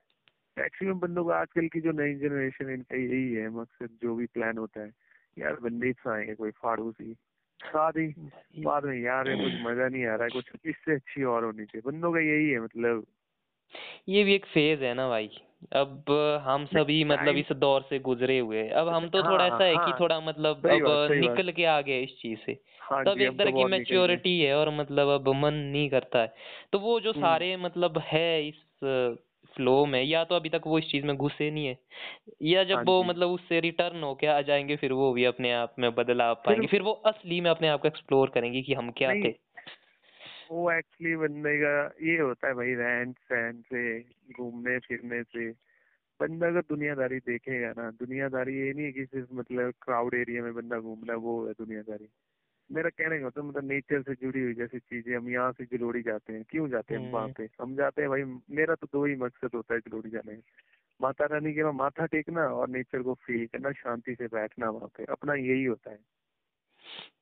मैक्सिमम 0.58 1.00
बंदों 1.00 1.24
को 1.24 1.30
आजकल 1.30 1.68
की 1.68 1.82
जो 1.82 1.92
नई 1.92 2.14
जनरेशन 2.14 2.70
इनका 2.70 2.98
यही 2.98 3.34
है 3.34 3.50
मकसद 3.50 3.90
जो 4.02 4.16
भी 4.16 4.26
प्लान 4.26 4.58
होता 4.58 4.82
है। 4.82 4.92
यार 5.38 5.56
बंदे 5.56 5.94
आएँगे 6.10 6.36
कोई 6.36 6.52
फाड़ू 6.52 6.92
सी। 6.92 7.14
शादी 7.60 8.08
बाद 8.64 8.86
में 8.86 8.98
यार 9.00 9.30
ये 9.30 9.36
कुछ 9.36 9.54
मज़ा 9.62 9.88
नहीं 9.88 10.06
आ 10.06 10.16
रहा 10.16 10.24
है 10.24 10.30
कुछ 10.30 10.52
इससे 10.66 10.96
अच्छी 10.96 11.24
और 11.24 11.44
होनी 11.44 11.66
चाहिए। 11.66 11.92
बंदों 11.92 12.14
का 12.14 12.20
यही 12.20 12.50
है 12.50 12.60
मतलब। 12.60 13.06
ये 14.10 14.24
भी 14.24 14.36
एक 14.36 14.46
फ़ेज़ 14.46 14.84
है 14.84 14.94
ना 14.94 15.08
भाई। 15.10 15.30
अब 15.74 16.12
हम 16.44 16.66
सभी 16.66 17.04
मतलब 17.04 17.36
इस 17.36 17.52
दौर 17.52 17.82
से 17.82 18.00
गुजरे 18.00 18.40
हुए 18.40 18.68
अब 18.72 18.90
हम 18.90 19.08
तो 19.10 19.22
थोड़ा 19.24 19.46
हाँ 19.46 19.56
ऐसा 19.56 19.64
है 19.64 19.74
कि 19.74 19.78
हाँ। 19.78 19.98
थोड़ा 20.00 20.20
मतलब 20.20 20.68
अब 20.68 21.08
निकल 21.12 21.52
के 21.52 21.66
आ 21.66 21.82
गए 21.82 22.02
इस 22.02 22.18
चीज़ 22.22 22.40
से। 22.40 22.54
हाँ 22.82 23.04
तब 23.06 23.22
एक 23.22 23.28
हम 23.28 23.38
तो 23.38 23.44
तरह 23.44 23.52
की 23.52 23.64
मैच्योरिटी 23.66 24.40
है 24.42 24.54
और 24.56 24.70
मतलब 24.76 25.10
अब 25.10 25.30
मन 25.36 25.54
नहीं 25.54 25.90
करता 25.90 26.22
है। 26.22 26.34
तो 26.74 26.80
वो 26.80 27.00
जो 27.00 27.12
हम्म। 27.12 27.22
सारे 27.22 27.56
मतलब 27.58 27.98
है 28.06 28.48
इस 28.48 28.64
फ्लो 29.54 29.86
में 29.88 30.02
या 30.04 30.24
तो 30.26 30.36
अभी 30.36 30.50
तक 30.50 30.62
वो 30.68 30.80
इस 30.80 30.86
चीज़ 30.86 31.06
में 31.06 31.16
घुसे 31.18 31.50
नहीं 31.52 31.66
है 31.68 31.78
या 32.46 32.64
जब 32.66 32.76
हाँ 32.76 32.84
वो 32.86 33.04
मतलब 33.06 33.30
उससे 33.32 33.60
रिटर्न 33.62 34.04
होके 34.04 34.28
आ 34.30 34.42
जाएँगे 34.44 34.76
फिर 34.78 34.94
वो 34.96 35.12
भी 35.14 35.26
अपने 35.26 35.54
आप 35.54 35.76
में 35.80 35.94
बदलाव 35.96 36.36
फिर 36.48 36.62
पाएँगे 36.62 36.68
फिर 36.68 36.82
वो 36.82 36.92
असली 37.08 37.42
में 37.42 37.50
अपने 37.52 37.68
आप 37.70 37.82
को 37.82 37.88
एक्सप्लोर 37.88 38.30
करेंगे 38.32 38.62
कि 38.64 38.74
हम 38.76 38.92
क्या 38.98 39.16
थे। 39.18 39.34
वो 40.50 40.70
एक्चुअली 40.72 41.16
बंदे 41.16 41.52
का 41.58 41.72
ये 42.06 42.18
होता 42.20 42.48
है 42.48 42.54
भाई 42.54 42.74
रहन 42.76 43.12
सहन 43.22 43.62
से 43.64 43.82
घूमने 44.34 44.78
फिरने 44.80 45.22
से। 45.24 45.50
बंदा 46.20 46.48
अगर 46.48 46.62
दुनियादारी 46.70 47.20
देखेगा 47.22 47.72
ना 47.78 47.90
दुनियादारी 47.98 48.58
ये 48.58 48.74
नहीं 48.74 48.86
है 48.86 48.92
कि 48.94 49.06
सिर्फ़ 49.06 49.34
मतलब 49.34 49.74
क्राउड 49.82 50.16
एरिया 50.16 50.44
में 50.44 50.54
बंदा 50.56 50.80
घूमना 50.82 51.16
वो 51.20 51.36
है 51.48 51.54
दुनियादारी। 51.56 52.10
मेरा 52.72 52.90
कहने 52.90 53.20
का 53.20 53.28
मतलब 53.28 53.46
मतलब 53.46 53.64
नेचर 53.64 54.02
से 54.02 54.14
जुड़ी 54.14 54.42
हुई 54.42 54.54
जैसी 54.54 54.80
चीज़ें 54.80 55.18
हम 55.18 55.30
यहाँ 55.30 55.52
से 55.52 55.66
जलोड़ी 55.66 56.02
जाते 56.02 56.34
हैं। 56.34 56.44
क्यों 56.50 56.70
जाते 56.70 56.96
हैं 56.96 57.12
वहाँ 57.12 57.24
हम्म। 57.24 57.34
पे? 57.34 57.50
हम 57.62 57.76
जाते 57.76 58.02
हैं 58.02 58.10
भाई 58.10 58.24
मेरा 58.52 58.76
तो 58.76 58.88
दो 58.94 59.06
ही 59.06 59.16
मकसद 59.16 59.50
होता 59.56 59.74
है 59.74 59.80
जलोड़ी 59.80 60.10
जाने 60.10 60.36
का। 60.36 60.42
माता 61.02 61.26
रानी 61.26 61.54
के 61.54 61.62
वहाँ 61.62 61.74
माथा 61.74 62.06
टेकना 62.06 62.42
और 62.42 62.70
नेचर 62.70 63.02
को 63.02 63.14
फील 63.14 63.46
करना 63.46 63.72
शांति 63.72 64.16
से 64.16 64.28
बैठना 64.28 64.70
वहाँ 64.70 64.88
पे। 64.88 65.04
अपना 65.04 65.34
यही 65.34 65.64
होता 65.64 65.92
है। 65.92 65.98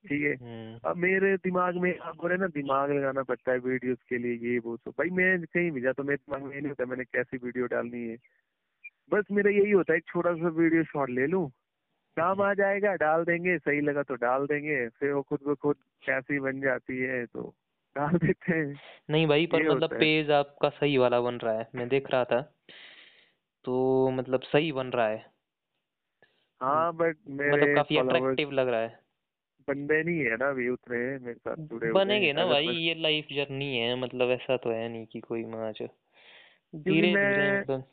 ठीक 0.08 0.24
है? 0.24 0.34
हम्म। 0.36 0.90
अब 0.90 0.98
मेरे 0.98 1.38
दिमाग 1.38 1.76
में 1.76 1.98
आप 1.98 2.16
बोले 2.16 2.38
ना 2.38 2.48
दिमाग 2.48 2.92
लगाना 2.92 3.24
पड़ता 3.24 3.52
है 3.52 3.60
वीडियोस 3.60 3.98
के 4.10 4.18
लिए 4.18 4.52
ये 4.52 4.60
वो 4.60 4.78
सब। 4.78 4.92
भाई 4.92 5.10
मैं 5.10 5.42
कहीं 5.42 5.72
भी 5.72 5.82
जाता 5.82 6.02
हूँ 6.02 6.08
मेरे 6.08 6.18
दिमाग 6.18 6.44
में 6.44 6.56
ये 6.56 6.62
नहीं 6.62 6.70
होता 6.70 6.86
मैंने 6.86 7.04
कैसी 7.04 7.38
वीडियो 7.38 7.66
डालनी 7.66 8.08
है? 8.08 8.18
बस 9.14 9.24
मेरा 9.32 9.52
यही 9.52 9.72
होता 9.72 9.94
है 9.94 9.98
एक 9.98 10.06
छोटा 10.08 10.34
सा 10.34 10.48
वीडियो 10.48 10.84
शॉट 10.84 11.10
ले 11.10 11.28
लूँ 11.28 11.52
काम 12.20 12.42
आ 12.42 12.54
जाएगा 12.54 12.94
डाल 12.96 13.24
देंगे 13.24 13.58
सही 13.58 13.82
लगा 13.82 14.04
तो 14.04 14.16
डाल 14.16 14.46
देंगे 14.46 14.90
फिर 14.90 15.12
वो 15.12 15.22
खुद 15.22 15.40
ब 15.48 15.56
खुद 15.56 15.76
कैसी 16.06 16.40
बन 16.40 16.62
जाती 16.62 16.98
है 16.98 17.26
तो 17.26 17.54
डाल 17.96 18.18
देते 18.18 18.54
हैं। 18.54 18.80
नहीं 19.10 19.28
भाई 19.28 19.46
पर 19.46 19.70
मतलब 19.72 19.90
पेज 19.90 20.32
आपका 20.32 20.70
सही 20.70 20.98
वाला 20.98 21.22
बन 21.22 21.36
रहा 21.36 21.54
है 21.54 21.68
मैं 21.76 21.90
देख 21.90 22.12
रहा 22.12 22.24
था। 22.24 22.42
तो 23.66 24.10
मतलब 24.10 24.42
सही 24.42 24.72
बन 24.72 24.88
रहा 24.88 25.08
है। 25.08 25.26
हाँ 26.62 26.94
बट 26.94 27.18
मेरे 27.30 27.52
मतलब 27.52 27.76
काफ़ी 27.76 27.98
अट्रैक्टिव 27.98 28.52
लग 28.52 28.68
रहा 28.68 28.82
है। 28.82 29.00
बंदे 29.68 30.04
नहीं 30.04 30.20
है 30.20 30.38
ना 30.38 30.50
अभी 30.50 30.70
उतने 30.70 30.98
मेरे 30.98 31.34
साथ 31.34 31.56
जुड़े 31.58 31.92
बनेंगे 31.94 32.34
ना 32.34 32.46
भाई 32.46 32.68
ये 32.68 32.94
लाइफ 32.96 33.28
जर्नी 33.32 33.78
है 33.78 33.96
मतलब 33.96 34.30
ऐसा 34.30 34.58
तो 34.58 34.72
है 34.72 34.90
नहीं 34.90 35.06
कि 35.06 35.20
कोई 35.20 35.46
माज 35.46 35.82
धीरे 36.76 37.16
धीरे 37.16 37.62
मतलब 37.62 37.84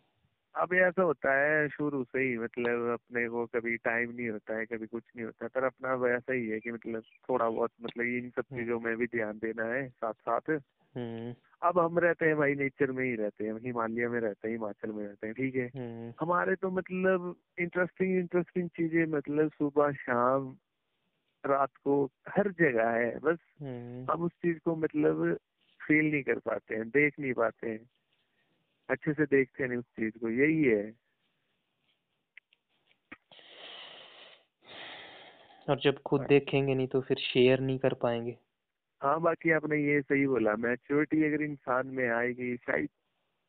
अब 0.55 0.75
ऐसा 0.75 1.03
होता 1.03 1.33
है 1.33 1.69
शुरू 1.69 2.05
से 2.05 2.19
ही 2.19 2.39
मतलब 2.39 2.93
अपने 2.93 3.29
को 3.29 3.47
कभी 3.47 3.77
टाइम 3.77 4.11
नहीं 4.11 4.29
होता 4.29 4.57
है 4.57 4.67
कभी 4.67 4.87
कुछ 4.87 5.03
नहीं 5.17 5.27
होता 5.27 5.49
पर 5.49 5.65
अपना 5.65 5.95
वैसा 5.95 6.33
ही 6.33 6.49
है 6.49 6.61
कि 6.61 6.73
मतलब 6.73 7.03
थोड़ा 7.29 7.49
बहुत 7.51 7.71
मतलब 7.83 8.07
इन 8.07 8.31
सब 8.31 8.45
हम्म। 8.53 8.61
चीज़ों 8.61 8.81
में 8.81 8.97
भी 8.97 9.07
ध्यान 9.07 9.39
देना 9.39 9.65
है 9.65 9.89
साथ 9.89 10.13
साथ 10.13 10.51
हम्म। 10.51 11.35
अब 11.63 11.79
हम 11.79 11.99
रहते 11.99 12.27
हैं 12.27 12.37
भाई 12.37 12.55
नेचर 12.55 12.93
में 12.93 13.05
ही 13.05 13.15
रहते 13.15 13.45
हैं 13.45 13.55
हिमालय 13.61 14.09
में 14.09 14.21
रहते 14.21 14.49
हैं 14.49 14.55
हिमाचल 14.55 14.93
में 14.93 15.07
रहते 15.07 15.27
हैं 15.27 15.35
ठीक 15.35 15.55
है? 15.55 15.71
हम्म। 15.77 16.13
हमारे 16.21 16.55
तो 16.55 16.71
मतलब 16.71 17.37
इंटरेस्टिंग 17.59 18.19
इंटरेस्टिंग 18.19 18.69
चीज़ें 18.69 19.07
मतलब 19.07 19.51
सुबह 19.51 19.93
शाम 19.93 20.57
रात 21.47 21.71
को 21.85 22.05
हर 22.05 22.51
जगह 22.53 22.91
है 22.91 23.19
बस 23.19 23.39
हम 24.11 24.23
उस 24.23 24.33
चीज़ 24.33 24.59
को 24.59 24.77
मतलब 24.77 25.39
फील 25.81 26.11
नहीं 26.11 26.23
कर 26.23 26.39
पाते 26.39 26.75
हैं 26.75 26.89
देख 26.89 27.15
नहीं 27.21 27.33
पाते 27.33 27.71
हैं। 27.71 27.87
अच्छे 28.89 29.13
से 29.13 29.25
देखते 29.27 29.67
नहीं 29.67 29.79
उस 29.79 29.85
चीज़ 29.85 30.19
को 30.19 30.31
यही 30.31 30.65
है। 30.65 30.93
और 35.69 35.81
जब 35.81 36.03
खुद 36.03 36.21
देखेंगे 36.21 36.75
नहीं 36.75 36.87
तो 36.87 37.01
फिर 37.01 37.17
शेयर 37.17 37.61
नहीं 37.61 37.79
कर 37.79 37.95
पाएँगे। 37.95 38.37
हाँ 39.03 39.21
बाकी 39.21 39.51
आपने 39.51 39.77
ये 39.77 40.01
सही 40.03 40.27
बोला 40.27 40.57
मैच्योरिटी 40.57 41.25
अगर 41.25 41.43
इंसान 41.43 41.87
में 41.87 42.09
आएगी 42.09 42.57
शायद 42.57 42.89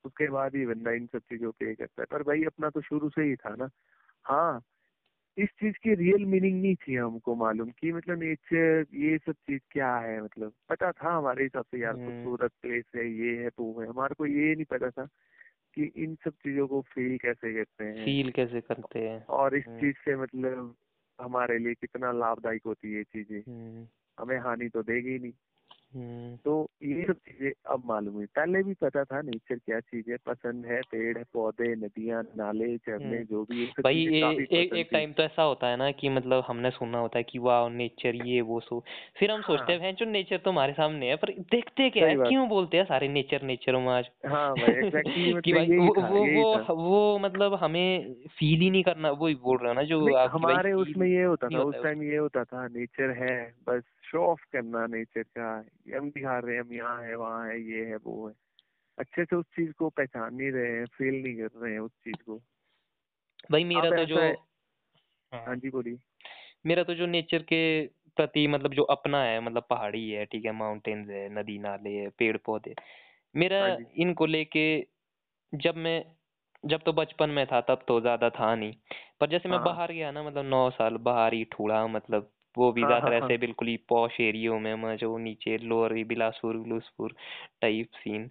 उसके 0.05 0.29
बाद 0.29 0.55
ही 0.55 0.65
बंदा 0.65 0.91
इन 0.91 1.05
सब 1.07 1.19
चीज़ों 1.19 1.51
पे 1.51 1.75
करता 1.75 2.01
है। 2.01 2.05
पर 2.11 2.23
भाई 2.23 2.43
अपना 2.43 2.69
तो 2.69 2.81
शुरू 2.81 3.09
से 3.09 3.23
ही 3.23 3.35
था 3.35 3.55
ना। 3.55 3.69
हाँ 4.25 4.61
इस 5.37 5.49
चीज़ 5.49 5.75
की 5.83 5.93
रियल 5.95 6.25
मीनिंग 6.25 6.61
नहीं 6.61 6.75
थी 6.75 6.95
हमको 6.95 7.35
मालूम 7.35 7.69
कि 7.69 7.91
मतलब 7.91 8.19
नेचर 8.19 8.85
ये 8.93 9.17
सब 9.17 9.31
चीज़ 9.31 9.61
क्या 9.71 9.97
है 9.97 10.23
मतलब 10.23 10.53
पता 10.69 10.91
था 10.91 11.17
हमारे 11.17 11.43
हिसाब 11.43 11.63
से 11.63 11.79
यार 11.79 11.95
हम्म। 11.95 12.23
खूबसूरत 12.23 12.51
प्लेस 12.61 12.83
है 12.95 13.11
ये 13.11 13.43
है 13.43 13.47
वो 13.47 13.81
है। 13.81 13.87
हमारे 13.87 14.15
को 14.15 14.25
ये 14.25 14.55
नहीं 14.55 14.65
पता 14.65 14.89
था 14.89 15.05
कि 15.73 15.83
इन 15.95 16.15
सब 16.15 16.31
चीज़ों 16.31 16.67
को 16.67 16.81
फील 16.81 17.17
कैसे 17.17 17.53
करते 17.53 17.83
हैं। 17.83 18.05
फील 18.05 18.31
कैसे 18.31 18.61
करते 18.61 18.99
हैं। 18.99 19.25
और 19.25 19.55
इस 19.55 19.67
हम्म। 19.67 19.79
चीज़ 19.79 19.95
से 20.05 20.15
मतलब 20.15 20.75
हमारे 21.21 21.59
लिए 21.59 21.73
कितना 21.73 22.11
लाभदायक 22.11 22.61
होती 22.65 22.91
है 22.91 22.97
ये 22.97 23.03
चीज़ें। 23.03 23.39
हम्म। 23.39 23.87
हमें 24.19 24.39
हानि 24.39 24.69
तो 24.69 24.83
देगी 24.83 25.19
नहीं। 25.19 25.33
तो 25.95 26.53
ये 26.83 27.03
सब 27.07 27.17
चीज़ें 27.17 27.51
अब 27.65 27.83
मालूम 27.85 28.13
हुई। 28.13 28.25
पहले 28.25 28.63
भी 28.63 28.73
पता 28.73 29.03
था 29.03 29.21
नेचर 29.21 29.55
क्या 29.55 29.79
चीज़ 29.79 30.11
है 30.11 30.17
पसंद 30.25 30.65
है 30.65 30.81
पेड़ 30.81 31.17
है 31.17 31.23
पौधे 31.33 31.75
नदियाँ 31.75 32.21
नाले 32.37 32.75
झरने 32.77 33.15
हम्म। 33.15 33.23
जो 33.25 33.43
भी 33.43 33.59
ये 33.59 33.65
सब 33.67 33.83
भाई 33.83 33.95
ये 33.95 34.21
काफ़ी 34.21 34.57
एक 34.57 34.73
एक 34.73 34.89
टाइम 34.91 35.13
तो 35.13 35.23
ऐसा 35.23 35.43
होता 35.43 35.67
है 35.67 35.77
ना 35.77 35.91
कि 35.91 36.09
मतलब 36.09 36.43
हमने 36.47 36.71
सुना 36.71 36.97
होता 36.97 37.17
है 37.17 37.23
कि 37.23 37.39
वाह 37.39 37.69
नेचर 37.69 38.15
ये 38.15 38.41
वो 38.41 38.59
सो। 38.59 38.83
फिर 39.19 39.31
हम 39.31 39.41
सोचते 39.41 39.73
हाँ। 39.73 39.79
हैं 39.79 39.95
जो 39.95 40.05
नेचर 40.05 40.37
तो 40.37 40.51
हमारे 40.51 40.73
सामने 40.73 41.09
है 41.09 41.15
पर 41.15 41.31
देखते 41.51 41.89
क्या 41.89 42.07
है 42.07 42.15
क्यों 42.17 42.47
बोलते 42.49 42.77
हैं 42.77 42.85
सारे 42.85 43.07
नेचर 43.07 43.41
नेचर 43.41 43.75
हम 43.75 43.87
आज? 43.89 44.05
हाँ 44.25 44.55
कि 44.57 45.53
मतलब 45.53 45.55
भाई 45.55 45.77
वो 45.77 45.93
वो 46.25 46.75
वो 46.75 47.19
मतलब 47.19 47.53
हमें 47.53 48.13
फील 48.39 48.59
ही 48.59 48.69
नहीं 48.69 48.83
करना 48.83 49.11
वो 49.11 49.29
बोल 49.43 49.57
रहा 49.57 49.69
है 49.69 49.75
ना 49.75 49.83
जो 49.83 50.17
हमारे 50.27 50.73
उसमें 50.73 51.07
ये 51.07 51.23
होता 51.23 51.49
था 51.49 51.63
उस 51.63 51.75
टाइम 51.75 52.03
ये 52.03 52.17
होता 52.17 52.43
था 52.43 52.67
नेचर 52.67 53.11
है 53.23 53.35
बस 53.69 53.83
शो 54.15 54.25
ऑफ़ 54.25 54.41
करना 54.51 54.87
नेचर 54.87 55.23
का 55.37 55.47
हम 55.97 56.09
दिखा 56.11 56.39
रहे 56.39 56.55
हैं 56.55 56.61
हम 56.61 56.73
यहाँ 56.73 57.03
है 57.03 57.15
वहाँ 57.15 57.47
है 57.49 57.59
ये 57.61 57.85
है 57.85 57.97
वो 57.97 58.27
है। 58.27 58.33
अच्छे 58.97 59.25
से 59.25 59.35
उस 59.35 59.45
चीज़ 59.45 59.71
को 59.73 59.89
पहचान 59.89 60.35
नहीं 60.35 60.51
रहे 60.51 60.71
हैं 60.71 60.85
फील 60.87 61.23
नहीं 61.23 61.35
कर 61.37 61.59
रहे 61.59 61.73
हैं 61.73 61.79
उस 61.79 61.91
चीज़ 61.91 62.23
को। 62.25 62.41
भाई 63.51 63.63
मेरा 63.63 63.91
तो 63.91 64.05
जो 64.05 64.19
हाँ? 65.31 65.45
हाँ। 65.47 65.55
जी 65.55 65.69
बोलिए। 65.69 65.97
मेरा 66.65 66.83
तो 66.83 66.93
जो 66.95 67.05
नेचर 67.05 67.43
के 67.43 67.59
प्रति 68.17 68.47
मतलब 68.47 68.73
जो 68.73 68.83
अपना 68.83 69.23
है 69.23 69.41
मतलब 69.41 69.67
पहाड़ी 69.69 70.09
है 70.11 70.25
ठीक 70.25 70.45
है 70.45 70.51
माउंटेन्स 70.51 71.09
है 71.09 71.29
नदी 71.39 71.59
नाले 71.59 71.91
है 71.91 72.09
पेड़ 72.09 72.37
पौधे 72.37 72.75
मेरा 73.35 73.59
हाँ 73.59 73.69
इनको 73.97 74.25
लेके 74.25 74.65
जब 75.53 75.75
मैं 75.77 76.03
जब 76.63 76.83
तो 76.85 76.93
बचपन 76.93 77.29
में 77.29 77.47
था 77.47 77.61
तब 77.61 77.85
तो 77.87 78.01
ज़्यादा 78.01 78.29
था 78.31 78.55
नहीं। 78.55 78.73
पर 79.21 79.29
जैसे 79.29 79.49
मैं 79.49 79.61
हाँ। 79.61 79.63
बाहर 79.63 79.93
गया 79.93 80.11
ना 80.11 80.23
मतलब 80.23 80.45
नौ 80.45 80.69
साल 80.71 80.97
बाहर 81.03 81.33
ही 81.33 81.45
ठूड़ा 81.53 81.87
मतलब 81.87 82.31
वो 82.57 82.71
भी 82.71 82.81
हाँ 82.81 82.87
ज़्यादातर 82.87 83.11
हाँ 83.11 83.19
हाँ। 83.21 83.25
ऐसे 83.25 83.37
बिल्कुल 83.37 83.67
ही 83.67 83.77
पॉश 83.89 84.19
एरियो 84.21 84.59
में 84.59 84.95
जो 84.97 85.17
नीचे 85.19 85.57
lower 85.59 85.93
Bilaspur 86.05 86.57
Bilaspur 86.57 87.15
type 87.61 87.89
scene 87.95 88.29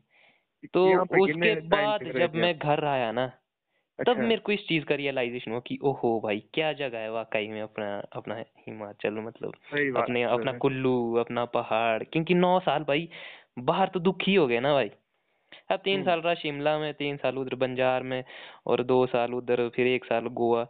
तो 0.74 0.84
उसके 1.18 1.54
बाद 1.70 2.08
जब 2.18 2.34
मैं 2.36 2.58
घर 2.58 2.84
आया 2.86 3.10
ना 3.12 3.26
तब 3.98 4.10
अच्छा। 4.10 4.22
मेरे 4.22 4.40
को 4.40 4.52
इस 4.52 4.66
चीज़ 4.68 4.84
का 4.84 4.94
रियलाइजेशन 4.94 5.50
हुआ 5.50 5.60
कि 5.60 5.78
ओहो 5.84 6.20
भाई 6.20 6.40
क्या 6.54 6.72
जगह 6.74 6.98
है 6.98 7.10
वाकई 7.12 7.48
में 7.48 7.60
अपना 7.62 7.88
अपना 8.12 8.36
हिमाचल 8.68 9.20
मतलब 9.20 9.54
अपने 9.96 10.22
अपना 10.24 10.52
कुल्लू 10.58 10.94
अपना 11.16 11.44
पहाड़ 11.54 12.02
क्योंकि 12.04 12.34
नौ 12.34 12.58
साल 12.60 12.84
भाई 12.84 13.08
बाहर 13.60 13.88
तो 13.88 14.00
दुखी 14.00 14.34
हो 14.34 14.46
गए 14.46 14.60
ना 14.60 14.72
भाई। 14.74 14.90
अब 15.70 15.80
तीन 15.84 15.96
हम्म। 15.96 16.04
साल 16.04 16.20
रहा 16.20 16.34
शिमला 16.34 16.78
में 16.78 16.92
तीन 16.94 17.16
साल 17.16 17.38
उधर 17.38 17.54
बंजार 17.56 18.02
में 18.04 18.22
और 18.66 18.82
दो 18.84 19.04
साल 19.06 19.34
उधर 19.34 19.68
फिर 19.76 19.86
एक 19.86 20.04
साल 20.04 20.26
गोवा। 20.34 20.66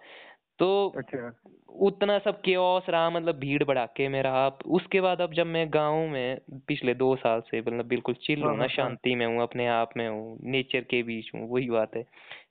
तो 0.59 0.69
अच्छा। 0.95 1.35
उतना 1.81 2.19
सब 2.21 2.41
केओस 2.43 2.87
रहा 2.89 3.09
मतलब 3.11 3.37
भीड़ 3.39 3.63
भड़ाके 3.65 4.09
में 4.09 4.23
रहा। 4.23 4.47
उसके 4.69 5.01
बाद 5.01 5.21
अब 5.21 5.33
जब 5.35 5.47
मैं 5.49 5.67
गाँव 5.75 6.07
में 6.09 6.41
पिछले 6.69 6.95
दो 6.95 7.15
साल 7.17 7.41
से 7.43 7.61
मतलब 7.61 7.87
बिल्कुल 7.87 8.15
चिल 8.23 8.43
हाँ 8.43 8.45
हूँ 8.45 8.57
ना 8.57 8.67
हाँ 8.67 8.69
हाँ। 8.77 8.95
शांति 8.95 9.15
में 9.15 9.27
हूँ 9.27 9.43
अपने 9.43 9.67
आप 9.71 9.91
में 9.97 10.09
हूँ 10.09 10.39
नेचर 10.51 10.85
के 10.87 11.03
बीच 11.05 11.31
हूँ 11.35 11.49
वही 11.51 11.71
बात 11.71 11.97
है। 11.97 12.05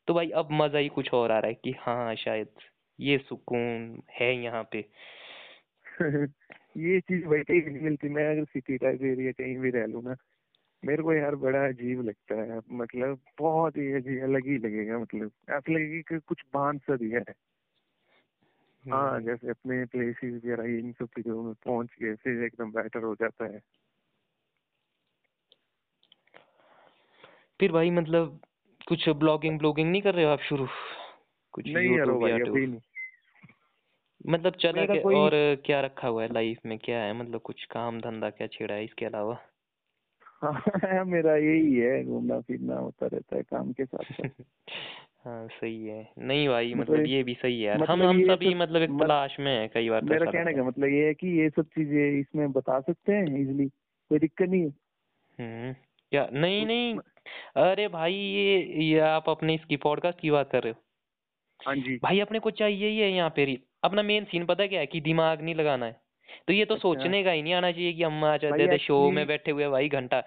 तो 0.07 0.13
भाई 0.13 0.29
अब 0.37 0.49
मज़ा 0.53 0.79
ही 0.79 0.89
कुछ 0.91 1.13
और 1.13 1.31
आ 1.31 1.39
रहा 1.39 1.49
है 1.49 1.55
कि 1.55 1.75
हाँ 1.81 2.15
शायद 2.17 2.49
ये 2.99 3.17
सुकून 3.19 4.01
है 4.13 4.33
यहाँ 4.35 4.63
पे। 4.71 4.89
ये 6.77 6.99
चीज़ 7.01 7.25
वही 7.25 7.43
कहीं 7.43 7.61
नहीं 7.63 7.81
मिलती। 7.81 8.09
मैं 8.09 8.25
अगर 8.27 8.45
सिटी 8.45 8.77
टाइप 8.77 9.01
एरिया 9.03 9.31
कहीं 9.33 9.57
भी 9.59 9.69
रह 9.71 9.85
लूँ 9.87 10.01
ना 10.03 10.15
मेरे 10.83 11.03
को 11.03 11.13
यार 11.13 11.35
बड़ा 11.37 11.65
अजीब 11.67 12.01
लगता 12.01 12.35
है। 12.43 12.59
मतलब 12.73 13.21
बहुत 13.39 13.77
ही 13.77 13.91
अजीब 13.93 14.23
अलग 14.25 14.47
ही 14.47 14.57
लगेगा 14.59 14.99
मतलब 14.99 15.31
ऐसा 15.51 15.73
लगेगा 15.73 16.01
कि 16.09 16.19
कुछ 16.27 16.43
बाँध 16.53 16.81
सा 16.81 16.97
दिया 16.97 17.21
है। 17.29 17.35
हाँ 18.91 19.11
हम्म 19.11 19.25
जैसे 19.25 19.49
अपने 19.49 19.85
प्लेसेस 19.85 20.33
वगैरह 20.33 20.63
इन 20.63 20.91
सब 20.91 21.05
चीज़ों 21.05 21.43
में 21.43 21.53
पहुँच 21.53 21.87
गए 22.01 22.15
फिर 22.15 22.43
एकदम 22.43 22.71
बेटर 22.71 23.03
हो 23.03 23.15
जाता 23.15 23.45
है। 23.45 23.61
फिर 27.59 27.71
भाई 27.71 27.89
मतलब 27.89 28.39
कुछ 28.87 29.09
ब्लॉगिंग 29.09 29.59
ब्लॉगिंग 29.59 29.91
नहीं 29.91 30.01
कर 30.01 30.15
रहे 30.15 30.25
हो 30.25 30.31
आप 30.31 30.39
शुरू? 30.39 30.67
कुछ 31.53 31.67
नहीं 31.67 31.97
यार 31.97 32.11
भाई 32.11 32.39
अभी 32.39 32.67
नहीं। 32.67 32.79
मतलब 34.27 34.53
चला 34.53 34.85
के 34.85 35.01
कोई 35.01 35.15
और 35.15 35.31
क्या 35.65 35.81
रखा 35.81 36.07
हुआ 36.07 36.23
है 36.23 36.33
लाइफ 36.33 36.59
में? 36.65 36.79
क्या 36.79 36.99
है 36.99 37.13
मतलब 37.13 37.41
कुछ 37.41 37.65
काम 37.65 38.01
धंधा 38.01 38.29
क्या 38.29 38.47
छेड़ा 38.47 38.75
है 38.75 38.85
इसके 38.85 39.05
अलावा? 39.05 39.39
हाँ 40.41 40.53
मेरा 41.05 41.35
यही 41.35 41.75
है 41.75 42.03
घूमना 42.03 42.39
फिरना 42.41 42.75
होता 42.75 43.07
रहता 43.07 43.35
है 43.35 43.43
काम 43.43 43.71
के 43.71 43.85
साथ 43.85 44.29
हाँ 45.25 45.47
सही 45.47 45.87
है। 45.87 46.11
नहीं 46.19 46.47
भाई 46.47 46.73
मतलब 46.73 46.93
मतलब 46.93 47.05
ये 47.05 47.23
भी 47.23 47.33
सही 47.33 47.53
है 47.53 47.67
यार। 47.67 47.83
हम 47.83 47.99
मतलब 47.99 48.09
हम 48.09 48.23
सभी 48.23 48.55
मतलब 48.55 48.81
एक 48.81 48.89
तलाश 48.89 49.35
में 49.39 49.59
है 49.59 49.67
कई 49.67 49.89
बार 49.89 49.99
तो 49.99 50.07
मेरा 50.07 50.31
कहने 50.31 50.53
का 50.53 50.63
मतलब 50.63 50.89
ये 50.89 51.07
है 51.07 51.13
कि 51.13 51.27
ये 51.27 51.49
सब 51.49 51.63
चीज़ें 51.63 52.19
इसमें 52.19 52.51
बता 52.51 52.79
सकते 52.79 53.13
हैं 53.13 53.23
इजीली 53.23 53.67
कोई 53.67 54.19
दिक्कत 54.19 54.49
नहीं 54.49 54.61
है। 54.61 54.73
हम्म 55.39 55.75
नहीं 56.39 56.65
नहीं। 56.65 56.97
अरे 57.55 57.87
भाई 57.87 58.13
ये 58.13 58.83
ये 58.83 58.99
आप 58.99 59.29
अपने 59.29 59.55
इसकी 59.55 59.77
पॉडकास्ट 59.77 60.19
की 60.19 60.31
बात 60.31 60.49
कर 60.51 60.63
रहे 60.63 60.73
हो। 60.73 60.81
हाँ 61.65 61.75
जी। 61.75 61.99
भाई 62.03 62.19
अपने 62.19 62.39
को 62.39 62.51
चाहिए 62.51 62.87
ही 62.87 62.99
है 62.99 63.11
यहाँ 63.11 63.33
पे 63.35 63.59
अपना 63.83 64.01
मेन 64.01 64.23
सीन 64.23 64.45
पता 64.45 64.67
क्या 64.67 64.79
है 64.79 64.85
कि 64.85 65.01
दिमाग 65.01 65.41
नहीं 65.41 65.55
लगाना 65.55 65.85
है। 65.85 66.01
तो 66.47 66.53
ये 66.53 66.65
तो 66.65 66.75
अच्छा। 66.75 66.89
सोचने 66.89 67.23
का 67.23 67.31
ही 67.31 67.41
नहीं 67.41 67.53
आना 67.53 67.71
चाहिए 67.71 67.93
कि 67.93 68.03
हम 68.03 68.25
आज 68.25 68.45
दे 68.45 68.77
शो 68.77 69.11
में 69.11 69.27
बैठे 69.27 69.51
हुए 69.51 69.67
भाई 69.67 69.89
घंटा। 69.89 70.23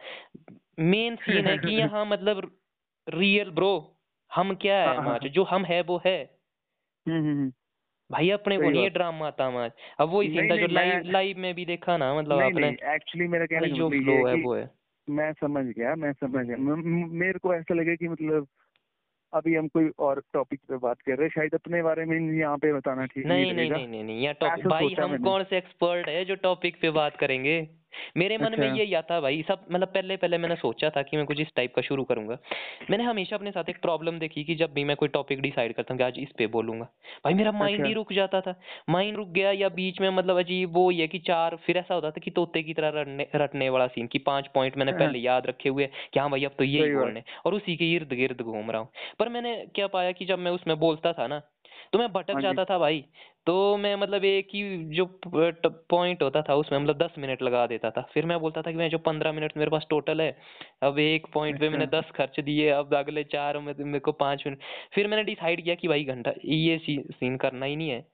मेन 0.79 1.17
सीन 1.17 1.47
है 1.47 1.59
कि 1.59 1.69
यहाँ 1.79 2.07
मतलब 2.07 2.57
रियल 3.09 3.51
ब्रो 3.51 3.96
हम 4.35 4.55
क्या 4.55 4.85
हाँ 4.85 4.95
है 4.95 5.01
हाँ 5.01 5.15
आज 5.15 5.21
हाँ। 5.23 5.31
जो 5.31 5.45
हम 5.45 5.65
है 5.65 5.83
वो 5.83 6.03
है। 6.07 6.31
हम्म 7.07 7.19
हम्म 7.19 7.33
हम्म, 7.33 7.53
भाई 8.11 8.31
अपने 8.31 8.57
को 8.59 8.71
नहीं 8.71 8.91
ड्रामा 8.91 9.27
आता 9.27 9.45
आज 9.65 9.71
अब 10.01 10.11
नहीं 10.15 10.51
था 10.51 10.57
जो 10.57 10.67
लाइव 10.67 11.03
लाइव 11.05 11.39
में 11.39 11.55
भी 11.55 11.65
देखा 11.65 11.97
ना 11.97 12.15
मतलब 12.15 12.41
आपने। 12.41 12.69
एक्चुअली 12.69 13.29
मेरा 13.29 13.47
कहने 13.47 13.69
जो 13.69 13.89
मतलब 13.89 14.03
फ्लो 14.03 14.27
है 14.29 14.37
है 14.37 14.43
वो 14.43 14.55
है। 14.55 14.71
मैं 15.09 15.33
समझ 15.33 15.65
गया 15.65 15.95
मैं 15.95 16.13
समझ 16.13 16.47
गया। 16.47 16.57
मेरे 16.57 17.39
को 17.39 17.55
ऐसा 17.55 17.75
लगे 17.75 17.97
कि 17.97 18.09
मतलब 18.09 18.47
अभी 19.33 19.55
हम 19.55 19.69
कोई 19.69 19.91
और 19.99 20.23
टॉपिक 20.33 20.61
पे 20.69 20.77
बात 20.77 21.01
कर 21.01 21.13
रहे 21.13 21.23
हैं 21.23 21.29
शायद 21.29 21.55
अपने 21.55 21.83
बारे 21.83 22.05
में 22.05 22.39
यहाँ 22.39 22.59
पे 22.59 22.73
बताना 22.73 23.07
ठीक 23.07 23.27
नहीं 23.27 23.45
नहीं 23.45 23.55
नहीं 23.55 23.71
नहीं 23.71 23.89
नहीं 23.89 24.05
नहीं 24.05 24.21
यहाँ 24.21 24.35
टॉपिक 24.35 24.59
ऐसा 24.61 24.69
भाई 24.69 24.89
सोचा 24.89 25.05
हम 25.05 25.11
मैंने। 25.11 25.25
कौन 25.25 25.45
से 25.45 25.57
एक्सपर्ट 25.59 26.09
है 26.09 26.25
जो 26.25 26.35
टॉपिक 26.35 26.81
पे 26.81 26.91
बात 26.91 27.17
करेंगे? 27.17 27.69
मेरे 28.17 28.39
मन 28.39 28.55
में 28.59 28.69
अच्छा। 28.69 28.83
ये 28.83 28.95
आता 28.95 29.21
भाई 29.21 29.45
सब 29.49 29.65
मतलब 29.73 29.89
पहले 29.89 30.17
पहले 30.17 30.39
मैंने 30.39 30.57
सोचा 30.57 30.91
था 30.91 31.03
कि 31.03 31.17
मैं 31.17 31.27
कुछ 31.27 31.41
इस 31.41 31.49
टाइप 31.57 31.75
का 31.75 31.83
शुरू 31.83 32.05
करूँगा। 32.05 32.39
मैंने 32.91 33.05
हमेशा 33.05 33.37
अपने 33.37 33.51
साथ 33.51 33.69
एक 33.69 33.81
प्रॉब्लम 33.83 34.19
देखी 34.19 34.45
कि 34.45 34.55
जब 34.55 34.73
भी 34.73 34.85
मैं 34.85 34.97
कोई 34.97 35.09
टॉपिक 35.09 35.41
डिसाइड 35.41 35.75
करता 35.75 35.95
हूँ 35.95 35.99
कि 35.99 36.05
आज 36.05 36.19
इस 36.19 36.33
पे 36.39 36.47
बोलूँगा। 36.47 36.85
भाई 37.25 37.35
मेरा 37.35 37.53
माइंड 37.53 37.79
अच्छा। 37.79 37.89
ही 37.89 37.95
रुक 37.95 38.13
जाता 38.13 38.41
था। 38.41 38.55
माइंड 38.91 39.17
रुक 39.17 39.29
गया 39.29 39.51
या 39.51 39.69
बीच 39.69 40.01
में 40.01 40.09
मतलब 40.11 40.39
अजीब 40.39 40.73
वो 40.73 40.91
ये 40.91 41.07
कि 41.07 41.19
चार 41.19 41.57
फिर 41.57 41.77
ऐसा 41.77 41.95
होता 41.95 42.11
था 42.11 42.21
कि 42.21 42.31
तोते 42.31 42.63
की 42.63 42.75
तरह 42.75 43.01
रटने 43.01 43.27
रटने 43.35 43.69
वाला 43.69 43.87
सीन 43.87 44.07
की 44.07 44.19
पाँच 44.19 44.47
पॉइंट 44.55 44.77
मैंने 44.77 44.93
पहले 44.93 45.19
याद 45.19 45.47
रखे 45.47 45.69
हुए 45.69 45.87
कि 46.13 46.21
हाँ 46.21 46.31
भाई 46.31 46.45
अब 46.45 46.55
तो 46.59 46.65
यही 46.65 46.95
बोलने 46.95 47.23
और 47.47 47.55
उसी 47.55 47.77
के 47.77 47.93
इर्द 47.95 48.13
गिर्द 48.13 48.43
घूम 48.43 48.71
रहा 48.71 48.81
हूँ। 48.81 48.89
पर 49.19 49.29
मैंने 49.29 49.55
क्या 49.75 49.87
पाया 49.87 50.13
कि 50.13 50.25
जब 50.25 50.39
मैं 50.39 50.51
उसमें 50.51 50.79
बोलता 50.79 51.13
था 51.13 51.27
ना 51.27 51.41
तो 51.93 51.99
मैं 51.99 52.09
भटक 52.13 52.35
हाँ 52.35 52.41
जाता 52.43 52.65
था 52.65 52.79
भाई। 52.79 53.01
तो 53.47 53.77
मैं 53.77 53.95
मतलब 53.97 54.25
एक 54.25 54.49
ही 54.55 54.63
जो 54.95 55.05
पॉइंट 55.91 56.23
होता 56.23 56.43
था 56.43 56.55
उसमें 56.55 56.79
मतलब 56.79 56.99
दस 56.99 57.15
मिनट 57.19 57.43
लगा 57.43 57.67
देता 57.67 57.91
था। 57.91 58.03
फिर 58.15 58.27
मैं 58.27 58.39
बोलता 58.41 58.63
था 58.63 58.71
कि 58.71 58.77
मैं 58.77 58.89
जो 58.91 58.99
पंद्रह 58.99 59.33
मिनट 59.33 59.57
मेरे 59.57 59.71
पास 59.71 59.87
टोटल 59.91 60.21
है 60.21 60.31
अब 60.83 60.99
एक 60.99 61.27
पॉइंट 61.35 61.61
पे 61.61 61.69
मैंने 61.69 61.87
अच्छा 61.87 61.91
दस 61.91 62.11
खर्च 62.17 62.41
दिए 62.41 62.69
अब 62.71 62.95
अगले 62.95 63.25
चार 63.27 63.59
में 63.59 63.75
मेरे 63.79 64.01
को 64.01 64.13
पाँच 64.17 64.43
मिनट 64.47 64.61
फिर 64.95 65.07
मैंने 65.09 65.25
डिसाइड 65.25 65.65
किया 65.65 65.75
कि 65.75 65.89
भाई 65.89 66.05
घंटा 66.05 66.33
ये 66.45 66.79
सीन 66.89 67.37
करना 67.37 67.67
ही 67.67 67.77
नहीं 67.77 67.91
है। 67.91 68.05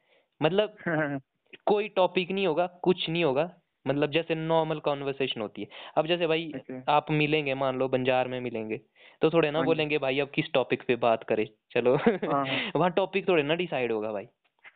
मतलब 0.41 0.76
कोई 1.67 1.88
टॉपिक 1.88 2.31
नहीं 2.31 2.47
होगा 2.47 2.67
कुछ 2.83 3.09
नहीं 3.11 3.25
होगा। 3.25 3.50
मतलब 3.87 4.11
जैसे 4.11 4.35
नॉर्मल 4.35 4.79
कॉन्वर्सेशन 4.81 5.41
होती 5.41 5.62
है। 5.62 5.69
अब 5.97 6.07
जैसे 6.07 6.26
भाई 6.26 6.52
अच्छा। 6.55 6.83
आप 6.88 7.07
मिलेंगे 7.11 7.55
मान 7.55 7.79
लो 7.79 7.88
बंजार 7.88 8.29
में 8.29 8.41
मिलेंगे 8.41 8.81
तो 9.23 9.31
थोड़े 9.31 9.50
ना 9.50 9.61
हाँ 9.61 9.64
बोलेंगे 9.64 9.99
भाई 9.99 10.19
अब 10.21 10.31
किस 10.35 10.52
टॉपिक 10.55 10.83
पे 10.87 10.97
बात 10.97 11.25
करें? 11.25 11.47
चलो। 11.73 11.97
हाँ 12.25 12.45
हाँ। 12.47 12.73
वहाँ 12.76 12.91
टॉपिक 12.93 13.29
थोड़े 13.29 13.43
ना 13.43 13.55
डिसाइड 13.55 13.93
होगा 13.93 14.12
भाई। 14.12 14.25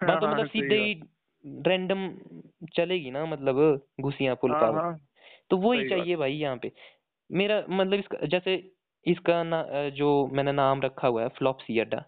वहाँ 0.02 0.16
हाँ 0.16 0.20
तो 0.20 0.28
मतलब 0.28 0.46
हाँ 0.46 0.46
सीधे 0.46 0.76
ही 0.76 0.94
रैंडम 1.66 2.08
चलेगी 2.74 3.10
ना 3.10 3.24
मतलब 3.26 3.56
घुसियाँ 4.00 4.36
हाँ 4.42 4.42
पुलकावा 4.42 4.72
हाँ। 4.72 4.96
तो 5.50 5.56
सही 5.72 5.90
बात। 5.90 6.06
चाहिए 6.06 6.16
भाई 6.16 6.32
यहाँ 6.34 6.56
पे। 6.56 6.72
मेरा 7.30 7.64
मतलब 7.70 7.98
इसका 8.00 8.26
जैसे 8.26 8.54
इसका 9.06 9.42
ना 9.44 9.62
जो 9.96 10.10
मैंने 10.32 10.52
नाम 10.52 10.82
रखा 10.82 11.08
हुआ 11.08 11.22
है 11.22 11.28
फ्लॉपसी 11.30 11.78
अड्डा। 11.80 11.98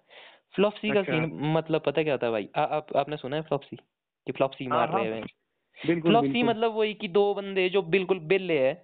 फ्लॉपसी 0.54 0.92
का 0.92 1.02
अच्छा। 1.02 1.12
सीन 1.12 1.30
मतलब 1.54 1.83
पता 1.87 2.02
क्या 2.02 2.14
होता 2.14 2.26
है 2.26 2.33
भाई? 2.33 2.49
आ, 2.57 2.62
आप 2.62 2.97
आपने 2.97 3.16
सुना 3.16 3.37
है 3.37 3.42
फ्लॉपसी 3.42 3.76
कि 3.76 4.33
फ्लॉपसी 4.33 4.66
हाँ 4.66 4.78
मार 4.78 4.88
हाँ। 4.88 5.04
रहे 5.04 5.14
हैं 5.14 5.26
फ्लॉपसी 6.02 6.42
मतलब 6.42 6.75
वही 6.75 6.95
कि 6.95 7.09
दो 7.09 7.35
बंदे 7.35 7.68
जो 7.71 7.83
बिल्कुल 7.88 8.18
बेले 8.28 8.59
है 8.61 8.75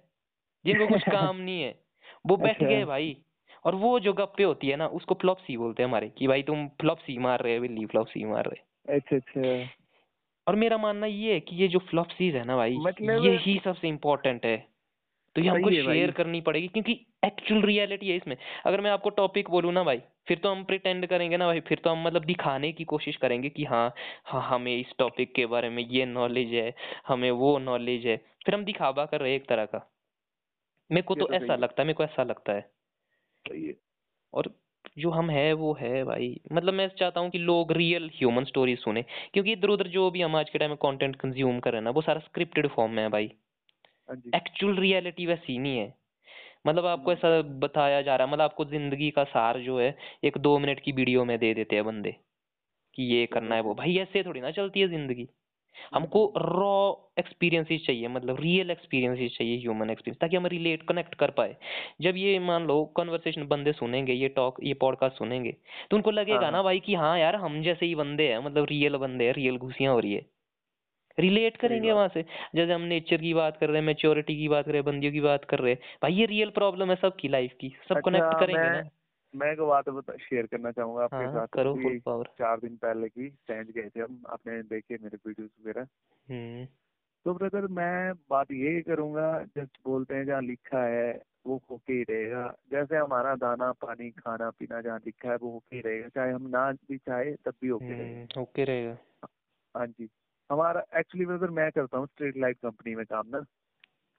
जिनको 0.65 0.87
कुछ 0.87 1.03
काम 1.11 1.37
नहीं 1.37 1.61
है। 1.61 1.75
वो 2.27 2.37
बैठ 2.37 2.57
अच्छा। 2.57 2.65
गए 2.65 2.85
भाई। 2.85 3.15
और 3.65 3.75
वो 3.75 3.99
जो 3.99 4.13
गप्पे 4.13 4.43
होती 4.43 4.67
है 4.67 4.75
ना 4.75 4.87
उसको 4.93 5.15
फ्लॉपसी 5.15 5.57
बोलते 5.57 5.83
हैं 5.83 5.89
हमारे 5.89 6.09
कि 6.09 6.27
भाई 6.27 6.43
तुम 6.43 6.67
फ्लॉपसी 6.81 7.17
मार 7.19 7.41
रहे 7.41 7.55
हो 7.55 7.61
बिल्ली 7.61 7.85
फ्लॉपसी 7.85 8.25
मार 8.25 8.45
रहे 8.45 8.63
अच्छा 8.87 9.15
अच्छा। 9.15 9.41
और 10.47 10.55
मेरा 10.55 10.77
मानना 10.77 11.07
ये 11.07 11.33
है 11.33 11.39
कि 11.39 11.55
ये 11.55 11.67
जो 11.67 11.79
फ्लॉपसीज 11.79 12.35
है 12.35 12.43
ना 12.45 12.55
भाई 12.57 12.77
मतलब 12.77 13.13
ये 13.15 13.35
ही 13.37 13.59
सबसे 13.65 13.87
इम्पोर्टेंट 13.87 14.45
है। 14.45 14.57
तो 15.35 15.41
ये 15.41 15.49
हमको 15.49 15.71
शेयर 15.71 16.11
करनी 16.11 16.41
पड़ेगी 16.41 16.67
क्योंकि 16.67 16.93
एक्चुअल 17.25 17.61
रियलिटी 17.63 18.09
है 18.09 18.15
इसमें। 18.17 18.37
अगर 18.65 18.81
मैं 18.81 18.91
आपको 18.91 19.09
टॉपिक 19.11 19.49
बोलूँ 19.49 19.73
ना 19.73 19.83
भाई 19.83 20.01
फिर 20.27 20.37
तो 20.37 20.51
हम 20.51 20.63
प्रिटेंड 20.65 21.07
करेंगे 21.07 21.37
ना 21.37 21.47
भाई 21.47 21.59
फिर 21.61 21.81
तो 21.83 21.89
हम 21.89 22.03
मतलब 22.03 22.25
दिखाने 22.25 22.71
की 22.73 22.83
कोशिश 22.85 23.17
करेंगे 23.17 23.49
कि 23.49 23.63
हाँ 23.65 23.93
हाँ 24.25 24.41
हमें 24.49 24.75
इस 24.77 24.93
टॉपिक 24.99 25.35
के 25.35 25.45
बारे 25.47 25.69
में 25.69 25.83
ये 25.87 26.05
नॉलेज 26.05 26.53
है 26.53 26.73
हमें 27.07 27.31
वो 27.33 27.57
नॉलेज 27.59 28.05
है। 28.07 28.17
फिर 28.45 28.55
हम 28.55 28.65
दिखावा 28.65 29.05
कर 29.05 29.21
रहे 29.21 29.31
हैं 29.31 29.39
एक 29.39 29.49
तरह 29.49 29.65
का। 29.65 29.87
मेरे 30.89 31.01
को 31.01 31.15
तो 31.15 31.25
तो 31.25 31.33
ऐसा 31.33 31.55
लगता 31.55 31.81
है 31.81 31.85
मेरे 31.87 31.93
को 31.93 32.03
ऐसा 32.03 32.23
लगता 32.23 32.53
है। 32.53 32.69
सही 33.45 33.65
है 33.65 33.73
और 34.33 34.49
जो 34.97 35.09
हम 35.11 35.29
है 35.29 35.53
वो 35.55 35.73
है 35.73 36.03
भाई 36.05 36.29
मतलब 36.51 36.73
मैं 36.73 36.87
चाहता 36.99 37.19
हूँ 37.19 37.29
कि 37.31 37.37
लोग 37.39 37.71
रियल 37.73 38.09
ह्यूमन 38.15 38.45
स्टोरी 38.45 38.75
सुने 38.77 39.03
क्योंकि 39.33 39.51
इधर 39.53 39.69
उधर 39.69 39.87
जो 39.89 40.09
भी 40.11 40.21
हम 40.21 40.35
आज 40.35 40.49
के 40.49 40.59
टाइम 40.59 40.71
में 40.71 40.77
कंटेंट 40.83 41.15
कंज्यूम 41.17 41.59
कर 41.59 41.71
रहे 41.71 41.79
हैं 41.79 41.83
ना 41.83 41.91
वो 41.91 42.01
सारा 42.03 42.19
स्क्रिप्टेड 42.21 42.67
फॉर्म 42.69 42.91
में 42.93 43.03
है 43.03 43.09
भाई। 43.09 43.31
हाँ 44.09 44.21
एक्चुअल 44.35 44.75
रियलिटी 44.77 45.25
वैसी 45.25 45.57
नहीं 45.57 45.77
है। 45.77 45.93
मतलब 46.67 46.85
आपको 46.87 47.11
हम्म, 47.11 47.13
ऐसा 47.13 47.41
बताया 47.61 48.01
जा 48.01 48.15
रहा 48.15 48.27
है 48.27 48.33
मतलब 48.33 48.43
आपको 48.43 48.65
ज़िंदगी 48.65 49.09
का 49.11 49.23
सार 49.25 49.59
जो 49.61 49.79
है 49.79 49.95
एक 50.23 50.37
दो 50.39 50.57
मिनट 50.59 50.79
की 50.79 50.91
वीडियो 50.93 51.25
में 51.25 51.37
दे 51.39 51.53
देते 51.53 51.75
हैं 51.75 51.85
बंदे 51.85 52.11
कि 52.95 53.03
ये 53.05 53.25
करना 53.27 53.55
है 53.55 53.61
वो। 53.61 53.73
भाई 53.75 53.97
ऐसे 53.99 54.23
थोड़ी 54.23 54.41
ना 54.41 54.51
चलती 54.53 54.81
है 54.81 54.87
ज़िंदगी। 54.89 55.27
हमको 55.93 56.21
रॉ 56.37 56.93
एक्सपीरियंसेस 57.19 57.85
चाहिए 57.85 58.07
मतलब 58.07 58.39
रियल 58.39 58.71
एक्सपीरियंसेस 58.71 59.35
चाहिए 59.37 59.57
ह्यूमन 59.57 59.89
एक्सपीरियंस 59.89 60.19
ताकि 60.21 60.35
हम 60.35 60.45
रिलेट 60.47 60.83
कनेक्ट 60.87 61.15
कर 61.15 61.31
पाए। 61.31 61.55
जब 62.01 62.17
ये 62.17 62.37
मान 62.41 62.65
लो 62.67 62.83
कन्वर्सेशन 62.97 63.47
बंदे 63.47 63.71
सुनेंगे 63.73 64.13
ये 64.13 64.27
टॉक 64.35 64.59
ये 64.63 64.73
पॉडकास्ट 64.73 65.17
सुनेंगे 65.17 65.55
तो 65.91 65.97
उनको 65.97 66.11
लगेगा 66.11 66.39
हाँ, 66.39 66.51
ना 66.51 66.63
भाई 66.63 66.79
कि 66.79 66.95
हाँ 66.95 67.17
यार 67.19 67.35
हम 67.37 67.61
जैसे 67.63 67.85
ही 67.85 67.95
बंदे 67.95 68.27
हैं 68.27 68.39
मतलब 68.39 68.65
रियल 68.69 68.95
बंदे 68.97 69.25
हैं 69.25 69.33
रियल 69.33 69.57
घुसियाँ 69.57 69.93
हो 69.93 69.99
रही 69.99 70.13
है। 70.13 70.25
रिलेट 71.17 71.57
करेंगे। 71.57 71.91
वहाँ 71.91 72.07
से। 72.07 72.23
जैसे 72.55 72.73
हम 72.73 72.81
नेचर 72.83 73.17
की 73.17 73.33
बात 73.33 73.57
कर 73.57 73.69
रहे 73.69 73.77
हैं 73.77 73.85
मेच्योरिटी 73.85 74.35
की 74.37 74.47
बात 74.47 74.65
कर 74.65 74.71
रहे 74.71 74.81
हैं 74.81 74.85
बंदियों 74.85 75.11
की 75.13 75.21
बात 75.21 75.45
कर 75.45 75.59
रहे 75.59 75.73
हैं 75.73 75.79
भाई 76.01 76.13
ये 76.13 76.25
रियल 76.25 76.49
प्रॉब्लम 76.51 76.89
है 76.89 76.95
सबकी 76.95 77.27
लाइफ 77.27 77.53
की 77.61 77.69
सब 77.89 78.01
कनेक्ट 78.01 78.25
अच्छा 78.25 78.39
करेंगे 78.39 78.69
ना। 78.71 78.81
मैं 79.35 79.51
एक 79.51 79.59
बात 79.59 79.85
शेयर 80.21 80.45
करना 80.45 80.71
चाहूँगा 80.71 81.03
आपके 81.03 81.15
हाँ 81.15 81.31
साथ 81.31 81.47
करो 81.47 81.75
फुल 81.75 81.99
पावर 81.99 82.25
चार 82.25 82.59
दिन 82.59 82.75
पहले 82.75 83.09
की 83.09 83.29
सैंज 83.29 83.69
गए 83.69 83.89
थे 83.89 83.99
हम 83.99 84.23
आपने 84.29 84.63
देखे 84.63 84.97
मेरे 85.01 85.17
वीडियोस 85.27 85.49
वगैरह। 85.61 85.87
हम्म। 86.27 86.65
तो 87.25 87.33
ब्रदर 87.33 87.67
मैं 87.67 88.13
बात 88.29 88.51
ये 88.51 88.81
करूँगा 88.81 89.43
जस्ट 89.43 89.77
बोलते 89.85 90.15
हैं 90.15 90.25
जहाँ 90.25 90.41
लिखा 90.41 90.83
है 90.83 91.21
वो 91.45 91.61
होके 91.71 91.93
ही 91.93 92.03
रहेगा। 92.03 92.55
जैसे 92.71 92.97
हमारा 92.97 93.35
दाना 93.35 93.71
पानी 93.71 94.11
खाना 94.11 94.49
पीना 94.49 94.81
जहाँ 94.81 94.99
लिखा 95.05 95.29
है 95.29 95.35
वो 95.35 95.51
होके 95.51 95.75
ही 95.75 95.81
रहेगा। 95.81 96.07
चाहे 96.07 96.31
हम 96.31 96.47
ना 96.49 96.71
भी 96.71 96.97
चाहे 96.97 97.31
तब 97.35 97.53
भी 97.61 97.67
होके 97.67 97.93
रहेगा। 97.93 98.19
हम्म 98.19 98.41
ओके 98.41 98.63
रहेगा। 98.63 98.97
हाँ 99.77 99.87
जी। 99.87 100.09
हमारा 100.51 100.85
एक्चुअली 100.95 101.25
ब्रदर 101.25 101.49
मैं 101.49 101.71
करता 101.71 101.97
हूँ 101.97 102.07
स्ट्रीट 102.07 102.37
लाइट 102.37 102.57
कंपनी 102.57 102.95
में 102.95 103.05
काम 103.05 103.27
ना। 103.27 103.45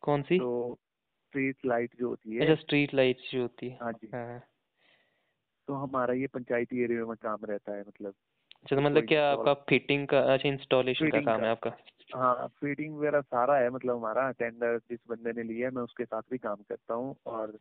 कौन 0.03 0.23
सी? 0.23 0.39
तो 0.39 0.79
स्ट्रीट 1.27 1.57
लाइट 1.67 1.91
जो 1.99 2.09
होती 2.09 2.35
है। 2.35 2.41
अच्छा 2.41 2.55
स्ट्रीट 2.55 2.95
लाइट 2.95 3.17
जो 3.33 3.43
होती 3.43 3.69
है। 3.69 3.79
हाँ 3.83 3.93
जी। 3.93 4.11
हाँ। 4.15 4.43
तो 5.69 5.75
हमारा 5.75 6.15
ये 6.15 6.27
पंचायती 6.27 6.83
एरिया 6.83 7.07
में 7.07 7.17
काम 7.17 7.39
रहता 7.45 7.73
है 7.73 7.81
मतलब 7.81 8.15
अच्छा 8.57 8.77
तो 8.77 8.83
मतलब 8.83 9.03
क्या 9.03 9.31
आपका 9.31 9.55
फिटिंग 9.55 10.07
का 10.07 10.21
अच्छा 10.21 10.49
इंस्टॉलेशन 10.49 11.11
का 11.11 11.21
काम 11.21 11.41
का। 11.41 11.45
है 11.45 11.51
आपका? 11.51 11.73
हाँ 12.15 12.49
फीडिंग 12.49 12.99
वगैरह 12.99 13.21
सारा 13.21 13.57
है 13.57 13.71
मतलब 13.71 13.97
हमारा 13.97 14.31
टेंडर 14.31 14.79
जिस 14.79 14.99
बंदे 15.09 15.33
ने 15.33 15.43
लिया 15.43 15.69
है 15.69 15.75
मैं 15.75 15.83
उसके 15.83 16.05
साथ 16.05 16.23
भी 16.31 16.39
काम 16.39 16.57
करता 16.57 16.95
हूँ 16.95 17.17
और 17.27 17.59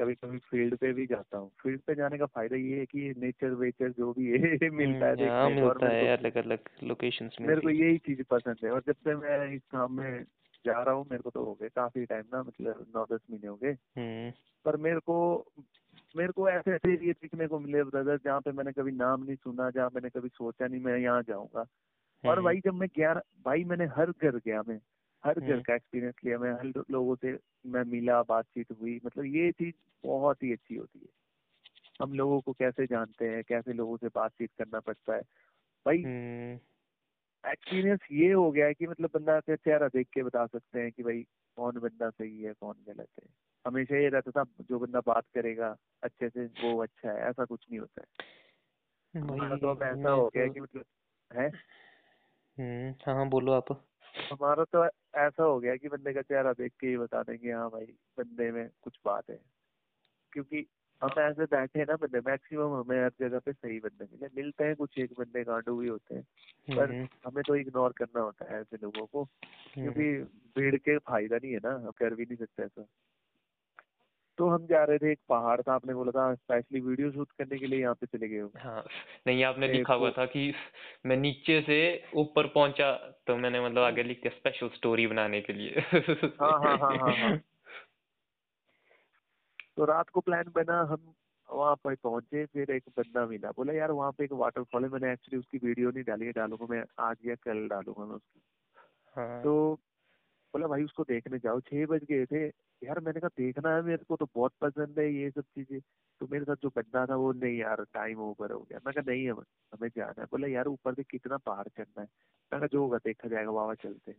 कभी 0.00 0.14
कभी 0.14 0.38
फ़ील्ड 0.38 0.76
पे 0.76 0.92
भी 0.92 1.06
जाता 1.06 1.38
हूँ। 1.38 1.50
फ़ील्ड 1.62 1.80
पे 1.80 1.94
जाने 1.94 2.18
का 2.18 2.26
फ़ायदा 2.26 2.56
ये 2.56 2.78
है 2.78 2.86
कि 2.86 3.14
नेचर 3.18 3.50
वेचर 3.50 3.90
जो 3.90 4.12
भी 4.12 4.26
है 4.26 4.70
मिलता 4.70 5.06
है 5.06 5.12
हम्म, 5.12 5.22
देखने 5.22 5.62
मिलता 5.62 5.88
है 5.88 6.16
अलग 6.16 6.36
अलग 6.36 6.58
लोकेशंस 6.82 7.36
मेरे 7.40 7.60
को 7.60 7.70
यही 7.70 7.98
चीज़ 7.98 8.22
पसंद 8.22 8.56
है 8.64 8.70
और 8.70 8.82
जब 8.86 8.94
से 8.94 9.14
मैं 9.14 9.52
इस 9.52 9.62
काम 9.70 9.92
में 9.92 10.24
जा 10.64 10.82
रहा 10.82 10.94
हूँ 10.94 11.06
मेरे 11.10 11.22
को 11.22 11.30
तो 11.30 11.44
हो 11.44 11.54
गए 11.54 11.68
काफ़ी 11.68 12.04
टाइम 12.04 12.24
ना 12.32 12.42
मतलब 12.42 12.86
नौ 12.96 13.04
दस 13.04 13.20
महीने 13.30 13.48
हो 13.48 13.56
गए। 13.56 13.72
हम्म। 13.72 14.32
पर 14.64 14.76
मेरे 14.76 15.00
को 15.00 15.46
मेरे 16.18 16.32
को 16.32 16.48
ऐसे 16.48 16.70
ऐसे 16.70 16.92
एरिया 16.92 17.12
दिखने 17.12 17.46
को 17.46 17.58
मिले 17.58 17.84
ब्रदर 17.84 18.18
जहाँ 18.24 18.40
पे 18.40 18.52
मैंने 18.52 18.72
कभी 18.72 18.92
नाम 18.92 19.24
नहीं 19.24 19.36
सुना 19.36 19.70
जहाँ 19.70 19.90
मैंने 19.94 20.10
कभी 20.10 20.28
सोचा 20.28 20.66
नहीं 20.66 20.80
मैं 20.80 20.98
यहाँ 20.98 21.22
जाऊँगा। 21.22 21.60
और 22.24 22.34
हम्म, 22.34 22.44
भाई 22.44 22.60
जब 22.60 22.74
मैं 22.74 22.88
गया 22.96 23.14
भाई 23.44 23.64
मैंने 23.64 23.84
हर 23.86 24.10
घर 24.10 24.36
गया 24.36 24.62
मैं 24.68 24.80
हर 25.24 25.40
घर 25.40 25.52
हम्म। 25.52 25.62
का 25.62 25.74
एक्सपीरियंस 25.74 26.14
लिया 26.24 26.38
मैं 26.38 26.52
हर 26.52 26.84
लोगों 26.90 27.16
से 27.16 27.38
मैं 27.66 27.84
मिला 27.84 28.22
बातचीत 28.22 28.66
हुई 28.80 29.00
मतलब 29.06 29.24
ये 29.24 29.52
चीज़ 29.52 29.74
बहुत 30.04 30.42
ही 30.42 30.52
अच्छी 30.52 30.76
होती 30.76 30.98
है। 30.98 31.08
हम 32.02 32.12
लोगों 32.12 32.40
को 32.40 32.52
कैसे 32.52 32.86
जानते 32.86 33.28
हैं 33.28 33.44
कैसे 33.44 33.72
लोगों 33.72 33.96
से 33.96 34.08
बातचीत 34.08 34.50
करना 34.58 34.80
पड़ता 34.80 35.14
है। 35.14 35.22
भाई 35.86 35.98
हम्म, 35.98 36.58
एक्सपीरियंस 37.50 38.00
ये 38.12 38.32
हो 38.32 38.50
गया 38.50 38.66
है 38.66 38.74
कि 38.74 38.86
मतलब 38.86 39.10
बंदा 39.14 39.40
चेहरा 39.40 39.88
देख 39.88 40.08
के 40.14 40.22
बता 40.22 40.46
सकते 40.46 40.80
हैं 40.80 40.92
कि 40.92 41.02
भाई 41.02 41.22
कौन 41.56 41.78
बंदा 41.78 42.10
सही 42.10 42.42
है 42.42 42.52
कौन 42.52 42.74
गलत 42.88 43.08
है। 43.22 43.47
हमेशा 43.66 43.96
ये 43.96 44.08
रहता 44.08 44.30
था 44.30 44.44
जो 44.60 44.78
बंदा 44.78 45.00
बात 45.00 45.24
करेगा 45.34 45.76
अच्छे 46.02 46.28
से 46.28 46.46
वो 46.46 46.82
अच्छा 46.82 47.12
है 47.12 47.18
ऐसा 47.18 47.44
कुछ 47.44 47.66
नहीं 47.70 47.80
होता 47.80 48.02
है। 48.02 48.08
हमारा 49.22 49.56
तो 49.56 49.68
अब 49.70 49.82
ऐसा 49.82 50.10
हो 50.10 50.30
गया 50.34 50.42
है 50.42 50.48
कि 50.48 50.60
मतलब 50.60 50.84
है? 51.32 51.50
तो- 51.50 51.58
हम्म 52.60 52.94
हाँ 53.06 53.14
हाँ 53.14 53.28
बोलो 53.28 53.52
आप। 53.52 53.72
हमारा 54.32 54.64
तो 54.64 54.86
ऐसा 55.14 55.42
हो 55.42 55.60
गया 55.60 55.76
कि 55.76 55.88
बंदे 55.88 56.12
का 56.12 56.22
चेहरा 56.22 56.52
देख 56.52 56.72
के 56.80 56.86
ही 56.86 56.96
बता 56.96 57.22
देंगे 57.22 57.52
हाँ 57.52 57.70
भाई 57.70 57.86
बंदे 58.18 58.50
में 58.50 58.70
कुछ 58.82 58.98
बात 59.04 59.30
है। 59.30 59.40
क्योंकि 60.32 60.66
हम 61.02 61.20
ऐसे 61.20 61.44
बैठे 61.44 61.78
हैं 61.78 61.86
ना 61.86 61.96
बंदे 61.96 62.20
मैक्सिमम 62.20 62.74
हमें 62.74 63.04
हर 63.04 63.12
जगह 63.20 63.38
पे 63.38 63.52
सही 63.52 63.80
बंदे 63.80 64.04
मिले 64.04 64.26
मिलते 64.36 64.64
हैं 64.64 64.76
कुछ 64.76 64.98
एक 64.98 65.12
बंदे 65.18 65.44
गांडू 65.44 65.76
भी 65.76 65.88
होते 65.88 66.14
हैं। 66.14 66.22
पर 66.76 66.90
हम्म, 66.92 67.08
हमें 67.26 67.44
तो 67.44 67.56
इग्नोर 67.56 67.92
करना 67.92 68.20
होता 68.20 68.54
है 68.54 68.60
ऐसे 68.60 68.76
लोगों 68.82 69.06
को 69.06 69.24
हम्म, 69.24 69.82
क्योंकि 69.82 70.22
भीड़ 70.60 70.76
के 70.76 70.98
फ़ायदा 70.98 71.36
नहीं 71.36 71.52
है 71.52 71.58
ना 71.58 71.70
हम 71.70 71.90
कर 71.90 72.14
भी 72.14 72.24
नहीं 72.24 72.36
सकते 72.36 72.62
ऐसा। 72.62 72.86
तो 74.38 74.48
हम 74.48 74.66
जा 74.66 74.82
रहे 74.84 74.98
थे 74.98 75.12
एक 75.12 75.18
पहाड़ 75.28 75.60
था 75.60 75.74
आपने 75.74 75.94
बोला 75.94 76.10
था 76.10 76.34
स्पेशली 76.34 76.80
वीडियो 76.80 77.10
शूट 77.12 77.32
करने 77.32 77.58
के 77.58 77.66
लिए 77.66 77.80
यहाँ 77.80 77.94
पे 77.94 78.06
चले 78.06 78.28
गए 78.28 78.38
हो। 78.38 78.50
हाँ 78.56 78.84
नहीं 79.26 79.44
आपने 79.44 79.68
लिखा 79.68 79.94
हुआ 79.94 80.10
तो- 80.10 80.18
था 80.18 80.26
कि 80.26 80.52
मैं 81.06 81.16
नीचे 81.16 81.60
से 81.62 81.78
ऊपर 82.14 82.46
पहुँचा 82.46 82.92
तो 83.26 83.36
मैंने 83.36 83.60
मतलब 83.60 83.82
आगे 83.82 84.02
लिख 84.02 84.22
दिया 84.22 84.36
स्पेशल 84.36 84.68
स्टोरी 84.68 85.06
बनाने 85.06 85.40
के 85.40 85.52
लिए। 85.52 85.80
हाँ 86.40 86.58
हाँ 86.60 86.76
हाँ 86.78 86.96
हाँ 86.98 87.16
हाँ। 87.16 87.36
तो 89.76 89.84
रात 89.84 90.08
को 90.08 90.20
प्लान 90.20 90.44
बना 90.54 90.80
हम 90.80 91.14
वहाँ 91.48 91.74
पर 91.84 91.94
पहुँचे 91.94 92.44
फिर 92.46 92.70
एक 92.70 92.82
बंदा 92.96 93.26
मिला 93.26 93.50
बोला 93.50 93.72
यार 93.72 93.90
वहाँ 93.90 94.12
पे 94.12 94.24
एक 94.24 94.32
वाटरफॉल 94.32 94.84
है 94.84 94.90
मैंने 94.90 95.12
एक्चुअली 95.12 95.38
उसकी 95.38 95.58
वीडियो 95.66 95.90
नहीं 95.90 96.04
डाली 96.04 96.26
है 96.26 96.32
डालूँगा 96.32 96.66
मैं 96.70 96.84
आज 96.98 97.16
या 97.26 97.34
कल 97.34 97.68
डालूँगा 97.68 98.04
मैं 98.04 98.16
उसकी। 98.16 98.40
हाँ। 99.16 99.42
तो 99.42 99.80
बोला, 100.54 100.66
भाई 100.66 100.82
उसको 100.84 101.04
देखने 101.04 101.38
जाओ। 101.38 101.60
छह 101.60 101.86
बज 101.86 102.04
गए 102.04 102.26
थे। 102.26 102.46
यार, 102.86 103.00
मैंने 103.00 103.20
कहा, 103.20 103.28
देखना 103.28 103.74
है 103.74 103.82
मेरे 103.82 104.04
को 104.04 104.16
तो 104.16 104.28
बहुत 104.34 104.52
पसंद 104.60 104.98
है 104.98 105.14
ये 105.14 105.30
सब 105.30 105.40
चीज़ें। 105.40 105.80
तो 106.20 106.28
मेरे 106.30 106.44
साथ 106.44 106.56
जो 106.62 106.68
बंदा 106.68 107.06
था 107.06 107.16
वो, 107.16 107.32
नहीं 107.32 107.58
यार 107.58 107.84
टाइम 107.94 108.18
ओवर 108.18 108.52
हो 108.52 108.60
गया। 108.60 108.80
मैं 108.86 108.94
कहा, 108.94 109.12
नहीं 109.12 109.30
हम 109.30 109.42
हमें 109.74 109.88
जाना 109.88 110.20
है। 110.20 110.24
बोला, 110.24 110.48
यार, 110.48 110.66
ऊपर 110.66 110.94
से 110.94 111.02
कितना 111.02 111.36
पहाड़ 111.36 111.68
चढ़ना 111.68 112.00
है? 112.00 112.08
मैं 112.52 112.60
कहा, 112.60 112.66
जो 112.66 112.82
होगा, 112.82 112.98
देखा 112.98 113.28
जाएगा, 113.28 113.50
वहाँ 113.50 113.74
चलते 113.74 114.14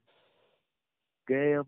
गए 1.28 1.54
हम। 1.54 1.66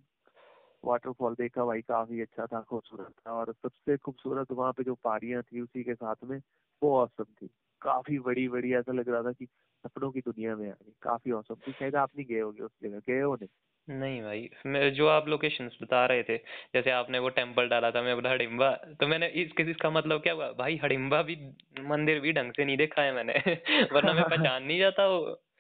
वाटरफॉल 0.85 1.33
देखा, 1.33 1.65
भाई, 1.65 1.81
काफ़ी 1.81 2.21
अच्छा 2.21 2.45
था, 2.45 2.61
खूबसूरत 2.61 3.13
था। 3.27 3.31
और 3.31 3.53
सबसे 3.53 3.97
खूबसूरत 3.97 4.51
वहाँ 4.51 4.73
पे 4.73 4.83
जो 4.83 4.95
पहाड़ियाँ 4.95 5.43
थी, 5.43 5.61
उसी 5.61 5.83
के 5.83 5.95
साथ 5.95 6.15
में 6.23 6.41
वो 6.83 6.95
औसम 6.97 7.23
थी। 7.23 7.49
काफ़ी 7.81 8.19
बड़ी 8.19 8.47
बड़ी 8.49 8.73
ऐसा 8.73 8.91
लग 8.91 9.09
रहा 9.09 9.23
था 9.23 9.31
कि 9.31 9.45
सपनों 9.83 10.11
की 10.11 10.19
दुनिया 10.19 10.55
में 10.55 10.69
आ 10.69 10.73
गई। 10.73 10.93
काफ़ी 11.01 11.31
औसम 11.31 11.55
थी। 11.55 11.71
शायद 11.71 11.95
आप 11.95 12.09
नहीं 12.15 12.25
गए 12.25 12.39
होगे 12.39 12.61
उस 12.63 12.71
जगह। 12.83 12.99
गए 12.99 13.21
हो 13.21 13.35
नहीं? 13.35 13.49
नहीं 13.91 14.21
भाई 14.21 14.49
मैं 14.65 14.93
जो 14.93 15.07
आप 15.07 15.27
लोकेशंस 15.27 15.77
बता 15.81 16.05
रहे 16.05 16.23
थे 16.23 16.37
जैसे 16.73 16.91
आपने 16.91 17.19
वो 17.19 17.29
टेंपल 17.29 17.67
डाला 17.67 17.91
था 17.91 18.01
मैं 18.01 18.15
बोला 18.15 18.29
हडिम्बा 18.29 18.71
तो 18.99 19.07
मैंने 19.07 19.27
इस 19.27 19.51
इसका 19.59 19.89
मतलब 19.89 20.21
क्या 20.21 20.33
हुआ? 20.33 20.51
भाई 20.51 20.79
हडिम्बा 20.83 21.21
भी 21.21 21.35
मंदिर 21.81 22.19
भी 22.19 22.33
ढंग 22.33 22.51
से 22.51 22.65
नहीं 22.65 22.77
देखा 22.77 23.01
है 23.01 23.13
मैंने 23.13 23.33
वरना 23.93 24.13
मैं 24.13 24.23
पहचान 24.29 24.63
नहीं 24.63 24.79
जाता 24.79 25.07
वो। 25.07 25.19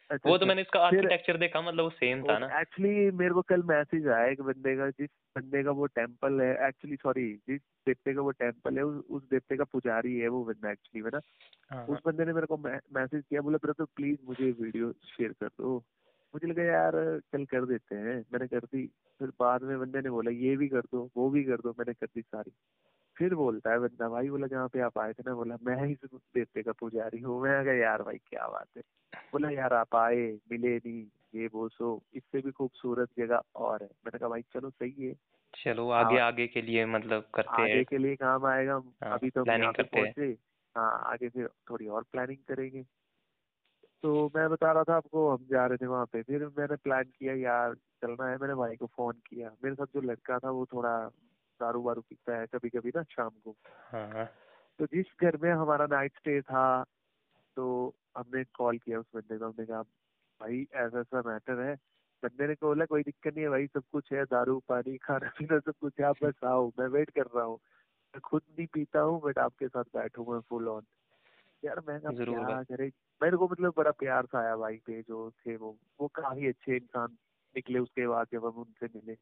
अच्छा, 0.09 0.29
वो 0.29 0.37
तो 0.37 0.45
अच्छा। 0.45 0.45
मैंने 0.45 0.61
इसका 0.61 0.79
आर्किटेक्चर 0.79 1.37
देखा 1.37 1.61
मतलब 1.61 1.83
वो 1.83 1.89
सेम 1.89 2.23
था 2.23 2.39
ना। 2.39 2.59
एक्चुअली 2.61 3.11
मेरे 3.11 3.33
को 3.33 3.41
कल 3.41 3.63
मैसेज 3.63 4.07
आया 4.07 4.25
एक 4.25 4.41
बंदे 4.41 4.75
का 4.75 4.89
जिस 4.89 5.09
बंदे 5.37 5.63
का 5.63 5.71
वो 5.71 5.85
टेंपल 5.85 6.41
है 6.41 6.67
एक्चुअली 6.67 6.95
सॉरी 6.95 7.33
जिस 7.49 7.61
देवते 7.87 8.13
का 8.13 8.21
वो 8.21 8.31
टेंपल 8.31 8.77
है 8.77 8.83
उस, 8.83 9.05
उस 9.09 9.23
देवते 9.23 9.57
का 9.57 9.63
पुजारी 9.63 10.17
है 10.19 10.27
वो 10.27 10.43
बंदा 10.45 10.71
एक्चुअली 10.71 11.01
में 11.01 11.11
ना? 11.13 11.19
हाँ 11.69 11.85
उस 11.85 11.99
बंदे 12.05 12.25
ने 12.25 12.33
मेरे 12.33 12.47
को 12.47 12.57
मैसेज 12.57 13.23
किया 13.29 13.41
बोला 13.41 13.57
ब्रदर 13.57 13.85
प्लीज़ 13.95 14.17
मुझे 14.25 14.51
वीडियो 14.51 14.91
शेयर 14.91 15.31
कर 15.31 15.47
दो। 15.47 15.83
मुझे 16.33 16.47
लगा 16.47 16.63
यार 16.63 16.91
कल 17.33 17.45
कर 17.45 17.65
देते 17.65 17.95
हैं। 17.95 18.25
मैंने 18.33 18.47
कर 18.47 18.59
दी। 18.59 18.85
फिर 19.19 19.29
बाद 19.39 19.63
में 19.63 19.79
बंदे 19.79 20.01
ने 20.01 20.09
बोला 20.09 20.31
ये 20.31 20.55
भी 20.57 20.67
कर 20.67 20.81
दो 20.81 21.09
वो 21.17 21.29
भी 21.29 21.43
कर 21.43 21.55
दो। 21.55 21.69
मैंने 21.69 21.93
कर 21.93 22.05
दी 22.05 22.21
सारी। 22.21 22.51
फिर 23.17 23.35
बोलता 23.35 23.71
है 23.71 23.79
बंदा 23.79 24.09
भाई 24.09 24.29
बोला 24.29 24.47
जहाँ 24.47 24.67
पे 24.67 24.79
आप 24.79 24.97
आए 24.97 25.13
थे 25.13 25.23
ना 25.27 25.33
बोला 25.35 25.57
मैं 25.63 25.85
ही 25.85 25.93
इस 25.93 26.09
देवते 26.35 26.63
का 26.63 26.71
पुजारी 26.71 27.19
हूँ। 27.19 27.41
मैं 27.41 27.65
कहा 27.65 27.73
यार 27.73 28.03
भाई 28.03 28.17
क्या 28.17 28.47
बात 28.47 28.67
है। 28.77 28.83
बोला 29.33 29.49
यार 29.49 29.73
आप 29.73 29.95
आए 29.95 30.37
मिले 30.51 30.77
नहीं 30.77 31.05
ये 31.35 31.49
वो 31.53 31.69
सो 31.69 32.01
इससे 32.13 32.41
भी 32.41 32.51
खूबसूरत 32.51 33.09
जगह 33.17 33.41
और 33.55 33.83
है। 33.83 33.87
मैंने 33.87 34.19
कहा 34.19 34.29
भाई 34.29 34.41
चलो 34.41 34.69
सही 34.69 35.05
है। 35.05 35.13
चलो 35.53 35.89
आगे 35.89 36.17
आ, 36.17 36.27
आगे 36.27 36.47
के 36.47 36.61
लिए 36.61 36.85
मतलब 36.85 37.25
करते 37.33 37.61
आगे 37.61 37.73
हैं 37.73 37.85
के 37.85 37.97
लिए 37.97 38.15
काम 38.15 38.45
आएगा। 38.45 38.73
हाँ, 38.73 39.13
अभी 39.13 39.29
तो 39.29 39.41
हम 39.41 39.61
यहाँ 39.61 39.71
पे 39.73 39.83
पहुँचे। 39.83 40.37
हाँ 40.75 41.01
आगे 41.05 41.29
फिर 41.29 41.47
थोड़ी 41.69 41.87
और 41.87 42.03
प्लानिंग 42.11 42.37
करेंगे। 42.47 42.83
तो 44.03 44.31
मैं 44.35 44.49
बता 44.49 44.71
रहा 44.71 44.83
था 44.83 44.95
आपको 44.95 45.29
हम 45.29 45.45
जा 45.51 45.65
रहे 45.65 45.77
थे 45.77 45.85
वहाँ 45.85 46.05
पे। 46.05 46.21
फिर 46.21 46.45
मैंने 46.57 46.75
प्लान 46.75 47.03
किया 47.03 47.33
यार 47.33 47.73
चलना 47.73 48.27
है। 48.27 48.37
मैंने 48.37 48.53
भाई 48.53 48.75
को 48.75 48.85
फ़ोन 48.85 49.13
किया। 49.27 49.49
मेरे 49.63 49.75
साथ 49.75 49.85
जो 49.85 50.01
लड़का 50.01 50.39
था 50.39 50.49
वो 50.49 50.65
थोड़ा 50.65 50.97
दारू 51.59 51.81
वारू 51.81 52.01
पीता 52.01 52.37
है 52.37 52.45
कभी 52.45 52.69
कभी 52.69 52.89
ना 52.95 53.03
शाम 53.03 53.29
को। 53.29 53.55
हाँ। 53.91 54.25
तो 54.79 54.85
जिस 54.85 55.05
घर 55.21 55.37
में 55.37 55.51
हमारा 55.51 55.85
नाइट 55.85 56.17
स्टे 56.17 56.41
था 56.41 56.83
तो 57.57 57.95
हमने 58.17 58.43
कॉल 58.43 58.77
किया 58.77 58.99
उस 58.99 59.05
बंदे 59.15 59.37
को। 59.37 59.45
हमने 59.45 59.65
कहा 59.65 59.81
भाई 60.41 60.67
ऐसा 60.73 60.99
ऐसा 60.99 61.21
मैटर 61.25 61.59
है। 61.59 61.75
बंदे 62.23 62.47
ने 62.47 62.53
बोला 62.53 62.85
कोई 62.85 63.03
दिक्कत 63.03 63.33
नहीं 63.33 63.43
है 63.43 63.49
भाई 63.49 63.67
सब 63.67 63.83
कुछ 63.91 64.11
है 64.13 64.23
दारू 64.23 64.59
पानी 64.69 64.97
खाना 64.97 65.29
पीना 65.39 65.59
सब 65.59 65.73
कुछ 65.81 65.93
है। 65.99 66.05
आप 66.05 66.23
बस 66.23 66.43
आओ 66.43 66.71
मैं 66.79 66.87
वेट 66.87 67.09
कर 67.09 67.25
रहा 67.35 67.45
हूँ। 67.45 67.57
मैं 68.13 68.21
खुद 68.21 68.41
नहीं 68.57 68.67
पीता 68.73 68.99
हूँ 68.99 69.21
बट 69.21 69.37
आपके 69.37 69.67
साथ 69.67 69.83
बैठूँगा 69.83 70.39
फुल 70.39 70.67
ऑन 70.69 70.81
यार 71.65 71.79
मैं 71.87 71.99
क्या 72.01 72.61
करे? 72.63 72.91
मेरे 73.23 73.37
को 73.37 73.47
मतलब 73.47 73.73
बड़ा 73.77 73.91
प्यार 73.91 74.25
सा 74.25 74.39
आया 74.39 74.55
भाई 74.55 74.75
पे 74.75 75.01
जो 75.01 75.31
थे 75.31 75.55
वो। 75.55 75.77
वो 76.01 76.07
काफ़ी 76.07 76.47
अच्छे 76.47 76.75
इंसान 76.75 77.17
निकले 77.55 77.79
उसके 77.79 78.07
बाद 78.07 78.27
जब 78.31 78.45
हम 78.45 78.51
उनसे 78.51 78.85
मिले। 78.85 79.17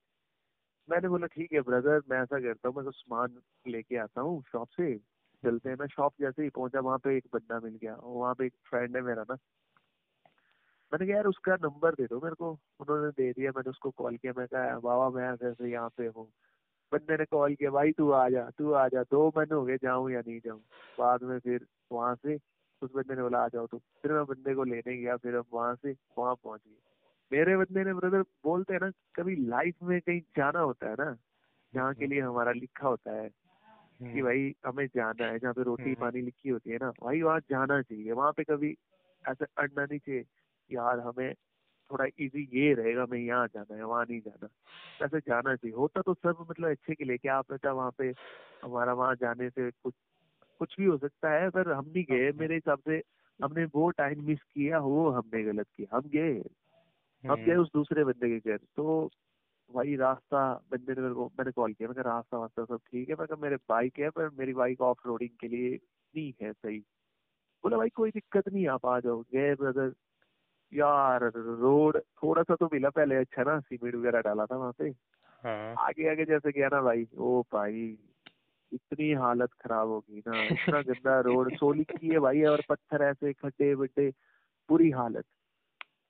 मैंने 0.89 1.08
बोला 1.08 1.28
ठीक 1.28 1.54
है 1.54 1.62
ब्रदर 1.62 2.02
मैं 2.10 2.21
ऐसा 2.21 2.39
करता 2.39 2.67
हूँ 2.67 2.75
मैं 2.75 2.86
तो 2.86 2.91
सामान 2.91 3.39
लेके 3.67 3.97
आता 3.97 4.21
हूँ 4.21 4.43
शॉप 4.52 4.67
से। 4.69 4.97
चलते 5.43 5.69
हैं 5.69 5.78
मैं 5.80 5.88
शॉप 5.88 6.13
जैसे 6.21 6.43
ही 6.43 6.49
पहुँचा 6.49 6.80
वहाँ 6.80 6.97
पे 6.97 7.17
एक 7.17 7.28
बंदा 7.34 7.60
मिल 7.60 7.75
गया। 7.75 7.95
वहाँ 8.04 8.36
पे 8.36 8.45
एक 8.45 8.54
फ्रेंड 8.69 8.95
है 8.95 9.02
मेरा 9.02 9.21
ना। 9.21 9.34
मैंने 10.91 11.06
कहा 11.06 11.15
यार 11.15 11.25
उसका 11.25 11.56
नंबर 11.56 11.93
दे 11.93 12.06
दो 12.06 12.21
मेरे 12.23 12.36
को। 12.36 12.52
उन्होंने 12.80 13.12
दे 13.12 13.32
दिया 13.32 13.52
मैंने 13.56 13.69
उसको 13.69 13.91
कॉल 13.91 14.17
किया। 14.17 14.34
मैं 14.38 14.47
कहा 14.47 14.80
बाबा 14.80 15.10
मैं 15.10 15.34
ऐसे 15.34 15.71
यहाँ 15.71 15.89
पे 15.97 16.08
हूँ। 16.08 16.32
बंदे 16.91 17.17
ने 17.17 17.25
कॉल 17.25 17.56
किया 17.56 17.71
भाई 17.71 17.91
तू 17.91 18.12
आ 18.12 18.30
जा 18.30 18.49
तू 18.49 18.71
आ 18.73 18.88
जा 18.88 19.04
दो 19.04 19.34
महीने 19.38 19.56
हो 19.56 19.65
गए 19.65 19.78
जाऊँ 19.78 20.12
या 20.12 20.19
नहीं 20.19 20.39
जाऊँ? 20.39 20.63
बाद 20.99 21.23
में 21.23 21.39
फिर 21.39 21.65
वहाँ 21.91 22.15
से 22.15 22.36
उस 22.82 22.91
बंदे 22.95 23.15
ने 23.15 23.21
बोला 23.21 23.39
आ 23.39 23.47
जाओ 23.47 23.67
तो 23.67 23.78
फिर 23.78 24.12
मैं 24.13 24.25
बंदे 24.25 24.54
को 24.56 24.63
लेने 24.63 24.97
गया 24.97 25.15
फिर 25.17 25.36
हम 25.36 25.43
वहाँ 25.54 25.75
से 25.75 25.95
वहाँ 26.17 26.36
पहुँच 26.36 26.62
गए। 26.67 26.78
मेरे 27.32 27.58
बंदे 27.58 27.84
ने 27.84 27.93
ब्रदर 27.93 28.21
बोलते 28.21 28.73
हैं 28.73 28.80
ना 28.82 28.89
कभी 29.15 29.36
लाइफ 29.36 29.75
में 29.84 30.02
कहीं 30.02 30.21
जाना 30.38 30.60
होता 30.60 30.89
है 30.89 30.93
ना 30.99 31.15
जहाँ 31.73 31.93
के 31.93 32.08
लिए 32.08 32.21
हमारा 32.21 32.52
लिखा 32.52 32.88
होता 32.88 33.12
है 33.12 33.30
कि 33.30 34.06
हम्म। 34.06 34.23
भाई 34.23 34.56
हमें 34.65 34.86
जाना 34.88 35.25
है 35.25 35.39
जहाँ 35.39 35.54
पे 35.54 35.63
रोटी 35.63 35.84
हम्म, 35.84 35.93
हम्म। 35.93 36.02
पानी 36.02 36.21
लिखी 36.21 36.49
होती 36.49 36.69
है 36.69 36.78
ना 36.78 36.89
भाई 36.91 37.21
वहाँ 37.21 37.39
जाना 37.39 37.82
चाहिए। 37.82 38.12
वहाँ 38.12 38.32
पे 38.32 38.43
कभी 38.43 38.75
ऐसा 39.28 39.45
अड़ना 39.58 39.84
नहीं 39.86 39.99
चाहिए 39.99 40.25
यार 40.71 40.99
हमें 40.99 41.34
थोड़ा 41.91 42.06
इजी 42.06 42.49
ये 42.54 42.73
रहेगा 42.73 43.04
हमें 43.04 43.19
यहाँ 43.19 43.47
जाना 43.47 43.75
है 43.75 43.84
वहाँ 43.84 44.06
नहीं 44.10 44.19
जाना। 44.21 44.47
ऐसे 45.06 45.19
जाना 45.19 45.56
चाहिए। 45.56 45.75
होता 45.75 46.02
तो 46.02 46.13
सब 46.13 46.45
मतलब 46.49 46.69
अच्छे 46.69 46.95
के 46.95 47.04
लिए 47.04 47.17
क्या 47.17 47.36
आप 47.36 47.52
बेटा 47.52 47.71
वहाँ 47.71 47.91
पे 47.97 48.13
हमारा 48.63 48.93
वहाँ 48.93 49.15
जाने 49.15 49.49
से 49.49 49.71
कुछ 49.71 49.93
कुछ 50.60 50.76
भी 50.80 50.86
हो 50.86 50.98
सकता 50.98 51.32
है 51.34 51.50
पर 51.50 51.72
हम 51.72 51.86
नहीं 51.88 52.04
गए। 52.12 52.32
मेरे 52.39 52.56
हिसाब 52.56 52.80
से 52.88 53.02
हमने 53.39 53.65
वो 53.76 53.89
टाइम 53.91 54.26
मिस 54.28 54.39
किया 54.43 54.80
वो 54.82 55.10
हमने 55.12 55.43
गलत 55.43 55.67
किया। 55.76 55.98
हम 55.98 56.10
गए। 56.10 56.41
हम 57.24 57.43
गए 57.43 57.56
उस 57.56 57.69
दूसरे 57.74 58.04
बंदे 58.06 58.39
के 58.39 58.52
घर। 58.52 58.58
तो 58.78 59.10
भाई 59.69 59.95
रास्ता 59.95 60.41
बंदे 60.72 60.93
ने 60.93 61.02
मेरे 61.02 61.13
को 61.13 61.26
मैंने 61.39 61.52
कॉल 61.52 61.74
किया। 61.74 61.89
मैं 61.89 62.04
रास्ता 62.04 62.38
वास्ता 62.38 62.65
सब 62.65 62.80
ठीक 62.91 63.10
है। 63.10 63.15
मैं 63.15 63.38
मेरे 63.41 63.56
बाइक 63.69 64.00
है 64.00 64.10
पर 64.10 64.30
मेरी 64.39 64.54
बाइक 64.54 64.82
ऑफ़ 64.82 65.08
रोडिंग 65.08 65.38
के 65.41 65.48
लिए 65.48 65.76
नहीं 66.15 66.34
है 66.41 66.54
सही। 66.54 66.80
बोला 67.63 67.78
भाई 67.78 67.89
कोई 67.89 68.12
दिक्कत 68.12 68.50
नहीं 68.50 68.67
आप 68.69 68.86
आ 68.86 69.00
जाओ। 69.00 69.22
गए 69.34 69.56
ब्रदर 69.56 69.93
यार 70.72 71.24
रोड 71.38 72.00
थोड़ा 72.24 72.43
सा 72.43 72.56
तो 72.56 72.65
मिला 72.74 72.89
पहले 72.89 73.15
अच्छा 73.15 73.43
ना 73.43 73.60
सीमेंट 73.60 73.95
वगैरह 73.95 74.22
डाला 74.22 74.45
था 74.45 74.58
वहाँ 74.58 74.72
पे। 74.80 74.91
हाँ। 75.43 75.80
आगे 75.80 76.10
आगे 76.12 76.26
जैसे 76.26 76.52
गया 76.52 76.67
ना 76.74 76.82
भाई 76.82 77.08
ओ 77.17 77.41
भाई। 77.54 77.88
इतनी 78.74 79.14
हालत 79.14 79.50
खराब 79.54 79.88
होगी 79.88 80.24
ना। 80.28 80.44
इतना 80.74 80.82
गंदा 80.82 81.20
रोड 81.20 81.56
सोली 81.56 81.84
की 81.84 82.08
है 82.08 82.20
भाई 82.20 82.44
और 82.44 82.62
पत्थर 82.70 83.04
ऐसे 83.04 83.34
खड्डे 83.34 83.76
बड्डे 83.76 84.14
बुरी 84.70 84.92
हालत। 84.92 85.26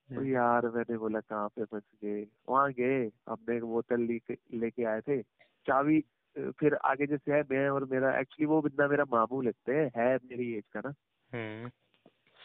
तो 0.09 0.15
हम्म। 0.15 0.27
यार 0.27 0.69
मैंने 0.69 0.97
बोला 0.97 1.19
कहाँ 1.19 1.47
पे 1.47 1.65
फंस 1.65 1.83
गए? 2.03 2.27
वहाँ 2.49 2.71
गए 2.71 3.11
हमने 3.29 3.57
एक 3.57 3.63
बोतल 3.63 4.19
लेके 4.53 4.83
आए 4.83 5.01
थे। 5.01 5.21
चाबी 5.65 6.03
फिर 6.37 6.75
आगे 6.75 7.07
जैसे 7.07 7.31
है 7.31 7.41
मैं 7.41 7.69
और 7.69 7.85
मेरा 7.85 8.19
एक्चुअली 8.19 8.45
वो 8.45 8.61
बंदा 8.61 8.87
मेरा 8.87 9.03
मामू 9.03 9.41
लगते 9.41 9.73
है, 9.73 9.91
है 9.97 10.15
मेरी 10.15 10.53
एज 10.53 10.63
का 10.73 10.81
ना। 10.85 10.93
हम्म। 11.33 11.71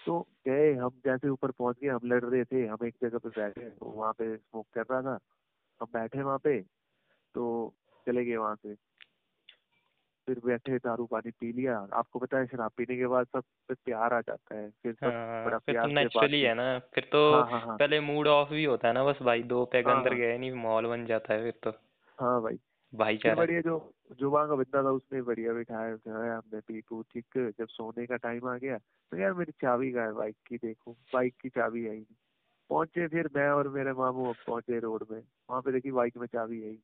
तो 0.07 0.29
गए 0.47 0.75
हम 0.75 0.91
जैसे 1.05 1.29
ऊपर 1.29 1.51
पहुँच 1.51 1.77
गए 1.83 1.89
हम 1.89 2.01
लड़ 2.05 2.25
रहे 2.25 2.45
थे 2.45 2.67
हम 2.67 2.87
एक 2.87 2.95
जगह 3.03 3.19
पे 3.19 3.29
बैठे 3.29 3.71
तो 3.71 3.87
वहाँ 3.87 4.13
पे 4.13 4.37
स्मोक 4.37 4.67
कर 4.75 4.83
रहा 4.91 5.03
था। 5.03 5.19
हम 5.81 5.87
बैठे 5.93 6.23
वहाँ 6.23 6.39
पे 6.39 6.61
तो 7.35 7.75
चले 8.07 8.25
गए 8.25 8.37
वहाँ 8.37 8.55
से। 8.55 8.75
फिर 10.27 10.41
बैठे 10.45 10.79
दारू 10.79 11.07
पानी 11.07 11.31
पी 11.31 11.53
लिया 11.53 11.89
आपको 11.93 12.19
पता 12.19 12.39
है 12.39 12.47
शराब 12.47 12.71
पीने 12.77 12.97
के 12.97 13.07
बाद 13.07 13.27
सब 13.27 13.43
पे 13.69 13.75
प्यार 13.75 14.15
आ 14.15 14.21
जाता 14.21 14.55
है 14.55 14.71
फिर 14.71 14.93
सब 14.93 15.07
हाँ, 15.07 15.45
बड़ा 15.45 15.59
फिर 15.59 15.75
तो 15.75 15.81
प्यार 15.81 15.89
तो 15.89 15.95
नेचुरली 15.95 16.41
है 16.41 16.55
ना 16.55 16.79
फिर 16.79 17.09
तो 17.13 17.33
हाँ, 17.33 17.51
हाँ, 17.51 17.61
हाँ, 17.61 17.77
पहले 17.77 18.01
मूड 18.01 18.27
ऑफ़ 18.27 18.51
भी 18.51 18.65
होता 18.65 18.89
है 18.89 18.95
ना 18.95 19.05
बस 19.05 19.19
भाई 19.23 19.43
दो 19.43 19.65
पैग 19.65 19.89
हाँ, 19.89 19.97
अंदर 19.97 20.11
हाँ। 20.11 20.19
गए 20.19 20.39
नहीं 20.39 20.53
माहौल 20.53 20.87
बन 20.87 21.07
जाता 21.07 21.35
है 21.35 21.43
फिर 21.43 21.55
तो। 21.63 21.71
हाँ 22.19 22.43
भाई। 22.43 22.59
भाईचारा। 22.95 23.35
बढ़िया 23.35 23.61
जो 23.61 23.95
जो 24.21 24.31
वहाँ 24.31 24.49
का 24.49 24.55
बंदा 24.55 24.83
था 24.83 24.91
उसने 24.91 25.23
बढ़िया 25.23 25.53
बिठाया 25.53 25.95
उठाया 25.95 26.37
हमने 26.37 26.61
पी 26.61 26.81
पू 26.81 27.03
ठीक 27.03 27.25
जब 27.59 27.67
सोने 27.67 28.07
का 28.07 28.17
टाइम 28.17 28.49
आ 28.49 28.57
गया 28.57 28.79
तो 28.79 29.17
यार 29.17 29.33
मेरी 29.33 29.53
चाबी 29.53 29.93
का 29.93 30.03
है 30.03 30.13
बाइक 30.13 30.37
की 30.47 30.57
देखो 30.57 30.93
बाइक 30.93 31.35
की 31.43 31.49
चाबी 31.49 31.89
आई 31.89 32.07
पहुँचे 32.71 33.09
फिर 33.09 33.29
मैं 33.37 33.49
और 33.49 33.69
मेरे 33.69 33.93
मामू 33.93 34.33
पहुँचे 34.47 34.79
रोड 34.79 35.05
में 35.11 35.21
वहाँ 35.51 35.63
पे 35.63 35.73
देखी 35.73 35.91
बाइक 35.91 36.17
में 36.17 36.27
चाबी 36.27 36.65
आई 36.65 36.79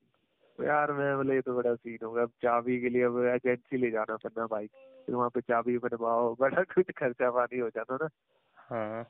यार 0.63 0.93
मैं 0.93 1.17
बोले 1.17 1.35
ये 1.35 1.41
तो 1.41 1.55
बड़ा 1.55 1.75
सीन 1.75 1.99
होगा। 2.05 2.23
अब 2.23 2.29
चाबी 2.29 2.81
के 2.81 2.89
लिए 2.89 3.03
अब 3.03 3.25
एजेंसी 3.25 3.77
ले 3.77 3.91
जाना 3.91 4.17
पड़ना 4.17 4.47
बाइक 4.47 4.71
फिर 5.07 5.15
वहाँ 5.15 5.31
पे 5.31 5.41
चाबी 5.41 5.79
बनवाओ 5.79 6.35
बड़ा 6.41 6.63
कुछ 6.63 6.91
खर्चा 6.91 7.31
पानी 7.31 7.59
हो 7.59 7.71
जाता 7.71 7.99
ना। 8.03 8.09
हाँ। 8.57 9.05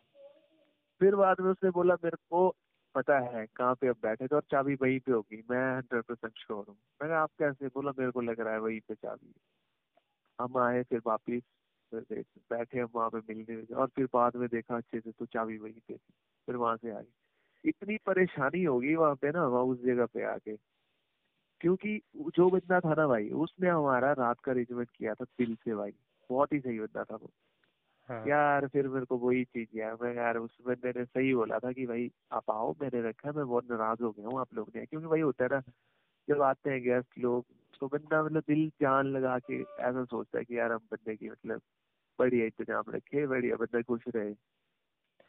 फिर 1.01 1.15
बाद 1.15 1.41
में 1.41 1.51
उसने 1.51 1.71
बोला 1.71 1.95
मेरे 1.95 2.17
को 2.31 2.57
पता 2.95 3.19
है 3.19 3.47
कहाँ 3.57 3.75
पे 3.75 3.89
अब 3.89 3.97
बैठे 4.03 4.27
थे 4.27 4.35
और 4.37 4.43
चाबी 4.51 4.75
वहीं 4.75 5.01
पे 5.01 5.13
होगी। 5.13 5.43
मैं 5.51 5.75
हंड्रेड 5.75 6.03
परसेंट 6.03 6.33
श्योर 6.39 6.65
हूँ। 6.69 6.77
मैंने 7.03 7.15
आप 7.15 7.31
कैसे 7.39 7.67
बोला 7.67 7.91
मेरे 7.99 8.11
को 8.11 8.21
लग 8.21 8.41
रहा 8.41 8.53
है 8.53 8.61
वहीं 8.61 8.81
पे 8.81 8.95
चाबी 8.95 9.35
हम 10.41 10.59
आए 10.59 10.83
फिर 10.83 11.01
वापिस 11.07 11.43
बैठे 11.95 12.81
हम 12.81 12.89
वहाँ 12.95 13.11
पे 13.11 13.19
मिलने 13.19 13.75
और 13.75 13.87
फिर 13.87 14.07
बाद 14.07 14.37
में 14.37 14.49
देखा 14.49 14.77
अच्छे 14.77 15.01
से 15.01 15.13
तो 15.13 15.27
चाबी 15.27 15.59
वहीं 15.59 15.81
पे 15.89 15.95
थी। 15.95 16.15
फिर 16.47 16.57
वहाँ 16.57 16.77
से 16.77 16.91
आई। 16.91 17.05
इतनी 17.65 17.97
परेशानी 18.07 18.65
होगी 18.65 18.95
वहाँ 18.95 19.15
पे 19.15 19.31
ना 19.31 19.47
वहाँ 19.47 19.63
उस 19.63 19.85
जगह 19.85 20.07
पे 20.07 20.23
आके। 20.23 20.57
क्योंकि 21.61 22.01
जो 22.31 22.49
बंदा 22.51 22.81
था 22.81 22.95
ना 22.95 23.07
भाई 23.09 23.29
उसने 23.39 23.69
हमारा 23.69 24.13
रात 24.15 24.41
का 24.41 24.53
अरेंजमेंट 24.53 24.91
किया 24.91 25.15
था 25.15 25.25
दिल 25.39 25.55
से 25.57 25.75
भाई। 25.75 25.93
बहुत 26.31 26.53
ही 26.53 26.61
सही 26.61 26.79
बंदा 26.81 27.05
था 27.05 27.17
वो। 27.17 27.31
हाँ। 28.09 28.27
यार 28.27 28.67
फिर 28.69 28.89
मेरे 28.89 29.07
को 29.07 29.17
वही 29.19 29.45
चीज़ 29.47 29.69
यार 29.75 29.97
मैं 30.03 30.15
यार 30.15 30.37
उस 30.39 30.57
बंदे 30.67 30.91
ने 30.97 31.05
सही 31.05 31.35
बोला 31.35 31.59
था 31.59 31.73
कि 31.73 31.87
भाई 31.87 32.11
आप 32.33 32.51
आओ 32.51 32.73
मैंने 32.83 33.03
रखा 33.09 33.33
मैं 33.33 33.47
बहुत 33.47 33.71
नाराज़ 33.71 34.03
हो 34.03 34.11
गया 34.13 34.29
हूँ 34.29 34.41
आप 34.41 34.55
लोग 34.55 34.71
ने। 34.77 34.85
क्योंकि 34.87 35.07
भाई 35.07 35.21
होता 35.21 35.45
है 35.45 35.51
ना 35.53 35.61
जब 36.29 36.43
आते 36.43 36.71
हैं 36.71 36.83
गेस्ट 36.83 37.19
लोग 37.19 37.47
तो 37.81 37.89
बंदा 37.89 38.23
मतलब 38.25 38.43
दिल 38.49 38.69
जान 38.83 39.07
लगा 39.09 39.39
के 39.41 39.61
ऐसा 39.63 40.05
सोचता 40.07 40.39
है 40.39 40.45
कि 40.45 40.59
यार 40.59 40.73
हम 40.73 40.87
बंदे 40.93 41.17
की 41.17 41.31
मतलब 41.31 41.63
बढ़िया 42.19 42.47
इंतज़ाम 42.47 42.85
रखे 42.91 43.27
बढ़िया 43.29 43.57
बंदा 43.57 43.83
खुश 43.83 44.05
रहे। 44.17 44.33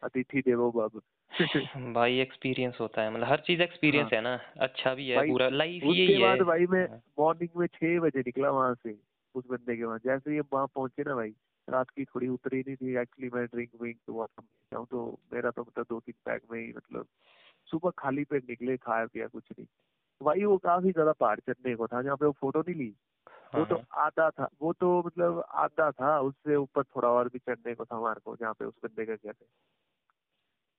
अतिथि 0.04 0.42
देवो 0.42 0.72
भव 0.72 1.00
भाई 1.94 2.20
एक्सपीरियंस 2.20 2.78
होता 2.80 3.02
है 3.02 3.14
मतलब 3.14 3.28
हर 3.28 3.40
चीज़ 3.40 3.62
एक्सपीरियंस 3.62 4.06
हाँ। 4.06 4.18
है 4.18 4.22
ना 4.22 4.36
अच्छा 4.60 4.94
भी 4.94 5.08
है 5.10 5.28
पूरा 5.28 5.50
लाइफ 5.50 5.84
यही 5.86 6.14
है 6.14 6.20
बाद 6.22 6.42
भाई 6.48 6.66
मैं 6.66 6.86
मॉर्निंग 7.20 7.50
हाँ। 7.50 7.60
में 7.60 7.68
छह 7.68 8.00
बजे 8.00 8.20
निकला 8.20 8.50
वहाँ 8.50 8.74
से 8.74 8.98
उस 9.36 9.48
बंदे 9.48 9.76
के 9.76 9.84
वहाँ 9.84 10.00
जैसे 10.06 10.32
ही 10.32 10.40
वहाँ 10.40 10.68
पहुँचे 10.68 11.04
ना 11.04 11.16
भाई 11.16 11.34
रात 11.68 11.90
की 11.90 12.06
थोड़ी 12.06 12.28
उतरी 12.28 12.60
नहीं 12.60 12.76
थी 12.76 12.96
एक्चुअली 12.98 13.30
मैं 13.34 13.46
ड्रिंक 13.46 13.70
विंक 13.82 13.98
तो 14.08 14.28
कम 14.38 14.86
तो 14.86 15.20
मेरा 15.34 15.52
तो 15.52 15.62
मतलब 15.62 15.86
दो 15.90 16.00
तीन 16.00 16.16
पैक 16.26 16.42
में 16.52 16.60
ही 16.60 16.74
मतलब 16.78 17.08
सुबह 17.70 17.92
खाली 17.98 18.24
पेट 18.24 18.50
निकले 18.50 18.78
खाया 18.78 19.06
पिया 19.06 19.28
कुछ 19.28 19.44
नहीं 19.52 19.66
भाई 20.22 20.44
वो 20.44 20.58
काफ़ी 20.58 20.92
ज़्यादा 20.92 21.12
पहाड़ 21.12 21.40
चढ़ने 21.40 21.76
को 21.76 21.88
था 21.88 22.02
जहाँ 22.02 22.16
पे 22.18 22.26
वो 22.26 22.32
फ़ोटो 22.32 22.60
नहीं 22.60 22.76
ली 22.76 22.94
वो 23.56 23.64
तो 23.66 23.76
हाँ। 23.76 24.06
आधा 24.06 24.30
था 24.30 24.48
वो 24.62 24.72
तो 24.74 25.04
मतलब 25.06 25.44
आधा 25.56 25.90
था 25.92 26.20
उससे 26.20 26.56
ऊपर 26.56 26.84
थोड़ा 26.86 27.10
और 27.10 27.30
भी 27.30 27.40
चढ़ने 27.40 27.74
को 27.76 27.86
था 27.86 27.96
हमारे 27.96 28.20
को 28.26 28.36
जहाँ 28.36 28.54
पे 28.54 28.66
उस 28.66 28.74
बंदे 28.84 29.06
का 29.06 29.16
कहते 29.16 29.46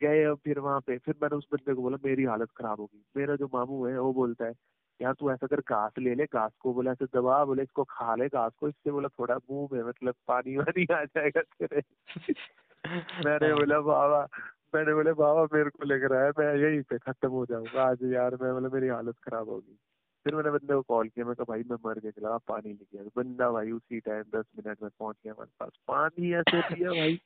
गए 0.02 0.24
अब 0.24 0.38
फिर 0.44 0.58
वहाँ 0.58 0.80
पे 0.80 0.98
फिर 0.98 1.14
मैंने 1.22 1.36
उस 1.36 1.46
बंदे 1.52 1.74
को 1.74 1.82
बोला 1.82 1.96
मेरी 2.04 2.24
हालत 2.24 2.48
खराब 2.56 2.80
होगी। 2.80 3.04
मेरा 3.16 3.36
जो 3.36 3.50
मामू 3.54 3.86
है 3.86 4.00
वो 4.00 4.12
बोलता 4.12 4.44
है 4.44 4.52
यार 5.02 5.12
तू 5.12 5.30
ऐसा 5.30 5.46
कर 5.46 5.60
घास 5.60 5.92
ले 5.98 6.14
ले 6.14 6.24
घास 6.24 6.52
को 6.60 6.74
बोला 6.74 6.90
ऐसे 6.90 7.04
दबा 7.04 7.44
बोले 7.44 7.62
इसको 7.62 7.84
खा 7.84 8.14
ले 8.14 8.28
घास 8.28 8.52
को। 8.60 8.68
इससे 8.68 8.90
बोला 8.90 9.08
थोड़ा 9.08 9.36
मुँह 9.36 9.68
में 9.72 9.82
मतलब 9.82 10.14
पानी 10.28 10.56
वानी 10.56 10.86
आ 10.92 11.04
जाएगा 11.04 11.40
तेरे। 11.40 11.82
मैंने। 13.26 13.54
बोला 13.54 13.80
बाबा 13.80 14.28
मैंने 14.74 14.94
बोले 14.94 15.12
बाबा 15.12 15.44
मेरे 15.44 15.70
को 15.70 15.84
लग 15.84 16.04
रहा 16.04 16.24
है 16.24 16.30
मैं 16.38 16.56
यहीं 16.56 16.82
पे 16.82 16.98
खत्म 16.98 17.28
हो 17.28 17.46
जाऊँगा 17.46 17.82
आज 17.82 17.98
यार 18.02 18.36
मैं 18.42 18.52
बोला 18.52 18.68
मेरी 18.68 18.88
हालत 18.88 19.14
खराब 19.24 19.48
होगी। 19.48 19.78
फिर 20.24 20.34
मैंने 20.34 20.50
बंदे 20.50 20.74
को 20.74 20.82
कॉल 20.82 21.08
किया 21.08 21.26
मैं 21.26 21.34
कहा 21.34 21.44
भाई 21.48 21.62
मैं 21.70 21.76
मर 21.86 21.98
गया 21.98 22.10
चला 22.10 22.36
पानी 22.36 22.68
लेके 22.68 22.98
गया 22.98 23.22
बंदा 23.22 23.50
भाई 23.50 23.70
उसी 23.70 24.00
टाइम 24.00 24.22
दस 24.22 24.44
मिनट 24.58 24.82
में 24.82 24.90
पहुँच 24.98 25.16
गया 25.24 25.32
हमारे 25.32 25.50
पास। 25.60 25.70
पानी 25.88 26.34
ऐसे 26.34 26.74
पिया 26.74 26.88
भाई। 26.88 27.20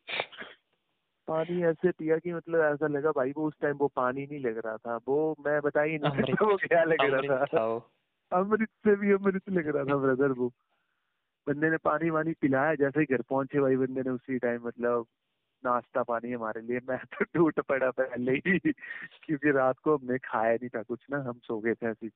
पानी 1.29 1.63
ऐसे 1.63 1.91
पिया 1.91 2.19
कि 2.19 2.33
मतलब 2.33 2.61
ऐसा 2.61 2.87
लगा 2.87 3.11
भाई 3.11 3.33
वो 3.37 3.47
उस 3.49 3.55
टाइम 3.61 3.77
वो 3.77 3.89
पानी 3.89 4.27
नहीं 4.27 4.41
लग 4.41 4.59
रहा 4.59 4.77
था। 4.77 4.97
वो 5.09 5.37
मैं 5.47 5.61
बता 5.61 5.83
ही 5.83 5.99
नहीं 5.99 6.33
वो 6.33 6.57
क्या 6.57 6.85
लग 6.85 6.97
रहा 7.01 7.45
था। 7.45 7.91
अमृत 8.33 8.69
से 8.69 8.97
भी 8.97 9.13
अमृत 9.13 9.43
लग 9.51 9.69
रहा 9.69 9.85
था 9.85 9.97
ब्रदर 9.97 10.33
वो। 10.33 10.53
बंदे 11.47 11.71
ने 11.71 11.77
पानी 11.77 12.11
वानी 12.11 12.33
पिलाया 12.33 12.75
जैसे 12.75 13.01
ही 13.01 13.07
घर 13.07 13.23
पहुँचे 13.23 13.61
भाई 13.61 13.77
बंदे 13.77 14.03
ने 14.03 14.11
उसी 14.11 14.39
टाइम 14.39 14.67
मतलब 14.67 15.07
नाश्ता 15.65 16.03
पानी 16.03 16.33
हमारे 16.33 16.61
लिए। 16.61 16.81
मैं 16.89 16.99
तो 16.99 17.25
टूट 17.25 17.61
पड़ा 17.61 17.91
पहले 17.91 18.33
ही 18.33 18.59
क्योंकि 19.23 19.51
रात 19.51 19.79
को 19.79 19.97
हमने 19.97 20.19
खाया 20.19 20.55
नहीं 20.55 20.69
था 20.69 20.83
कुछ 20.83 21.07
ना 21.11 21.19
हम 21.19 21.39
सो 21.43 21.59
गए 21.61 21.75
थे 21.75 21.87
ऐसी 21.87 22.11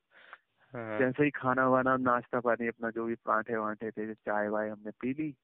हाँ। 0.73 0.99
जैसे 0.99 1.23
ही 1.23 1.29
खाना 1.29 1.67
वाना 1.67 1.97
नाश्ता 1.97 2.39
पानी 2.39 2.67
अपना 2.67 2.89
जो 2.89 3.05
भी 3.05 3.15
पराठे 3.15 3.55
वाठे 3.55 3.91
थे 3.91 4.13
चाय 4.13 4.47
वाय 4.47 4.69
हमने 4.69 4.91
पी 4.91 5.13
ली। 5.13 5.35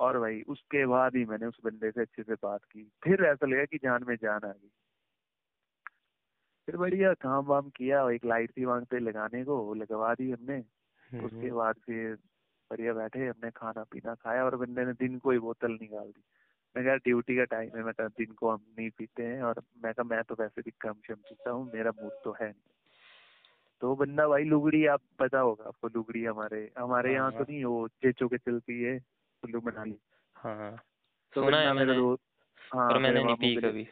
और 0.00 0.18
भाई 0.18 0.42
उसके 0.48 0.86
बाद 0.86 1.16
ही 1.16 1.24
मैंने 1.24 1.46
उस 1.46 1.58
बंदे 1.64 1.90
से 1.90 2.00
अच्छे 2.00 2.22
से 2.22 2.34
बात 2.34 2.64
की। 2.64 2.92
फिर 3.04 3.24
ऐसा 3.24 3.46
लगा 3.46 3.64
कि 3.64 3.78
जान 3.78 4.04
में 4.08 4.16
जान 4.16 4.40
आ 4.44 4.52
गई। 4.52 4.70
फिर 6.66 6.76
बढ़िया 6.76 7.12
काम 7.14 7.44
वाम 7.44 7.70
किया 7.70 8.10
एक 8.10 8.24
लाइट 8.24 8.50
थी 8.56 8.64
वहाँ 8.64 8.80
पे 8.80 8.98
लगाने 8.98 9.44
को 9.44 9.74
लगवा 9.74 10.14
दी 10.14 10.30
हमने। 10.30 10.56
हम्म, 11.10 11.24
उसके 11.24 11.52
बाद 11.52 11.74
फिर 11.74 12.14
बढ़िया 12.70 12.92
बैठे 12.92 13.26
हमने 13.26 13.50
खाना 13.50 13.82
पीना 13.82 14.14
खाया 14.14 14.44
और 14.44 14.56
बंदे 14.56 14.84
ने 14.84 14.92
दिन 14.92 15.18
को 15.18 15.30
ही 15.30 15.38
बोतल 15.38 15.72
निकाल 15.72 16.06
दी। 16.06 16.24
मैं 16.76 16.84
कहा 16.84 16.96
ड्यूटी 16.96 17.36
का 17.36 17.44
टाइम 17.44 17.70
है 17.76 17.82
मैं 17.82 17.94
कहा 17.94 18.08
दिन 18.08 18.32
को 18.32 18.50
हम 18.50 18.64
नहीं 18.78 18.90
पीते 18.90 19.22
हैं। 19.22 19.42
और 19.42 19.62
मैं 19.84 19.94
कहा 19.94 20.04
मैं 20.04 20.22
तो 20.24 20.34
वैसे 20.40 20.62
भी 20.62 20.70
कम 20.70 20.92
शम 20.92 21.14
पीता 21.14 21.50
हूँ 21.50 21.70
मेरा 21.74 21.92
मूड 22.02 22.12
तो 22.24 22.32
है 22.32 22.48
नहीं। 22.48 22.70
तो 23.80 23.96
बंदा 23.96 24.28
भाई 24.28 24.44
लुगड़ी 24.44 24.86
आप 24.86 25.00
पता 25.18 25.38
होगा 25.38 25.64
आपको 25.64 25.88
लुगड़ी 25.88 26.24
हमारे 26.24 26.72
हमारे 26.78 27.12
यहाँ 27.14 27.30
तो 27.30 27.38
हाँ। 27.38 27.46
नहीं 27.50 27.64
वो 27.64 27.88
चेचो 27.88 28.28
के 28.28 28.38
चलती 28.38 28.82
है। 28.82 29.19
कुल्लू 29.42 29.60
मनाली 29.60 29.98
हाँ 30.36 30.56
हाँ। 30.56 30.76
तो 31.32 31.42
सुना 31.42 31.56
है 31.56 31.72
मैंने 31.72 31.92
हाँ 32.72 32.92
पर 32.92 32.98
मैंने 32.98 33.24
नहीं 33.24 33.36
पी 33.36 33.56
कभी। 33.56 33.88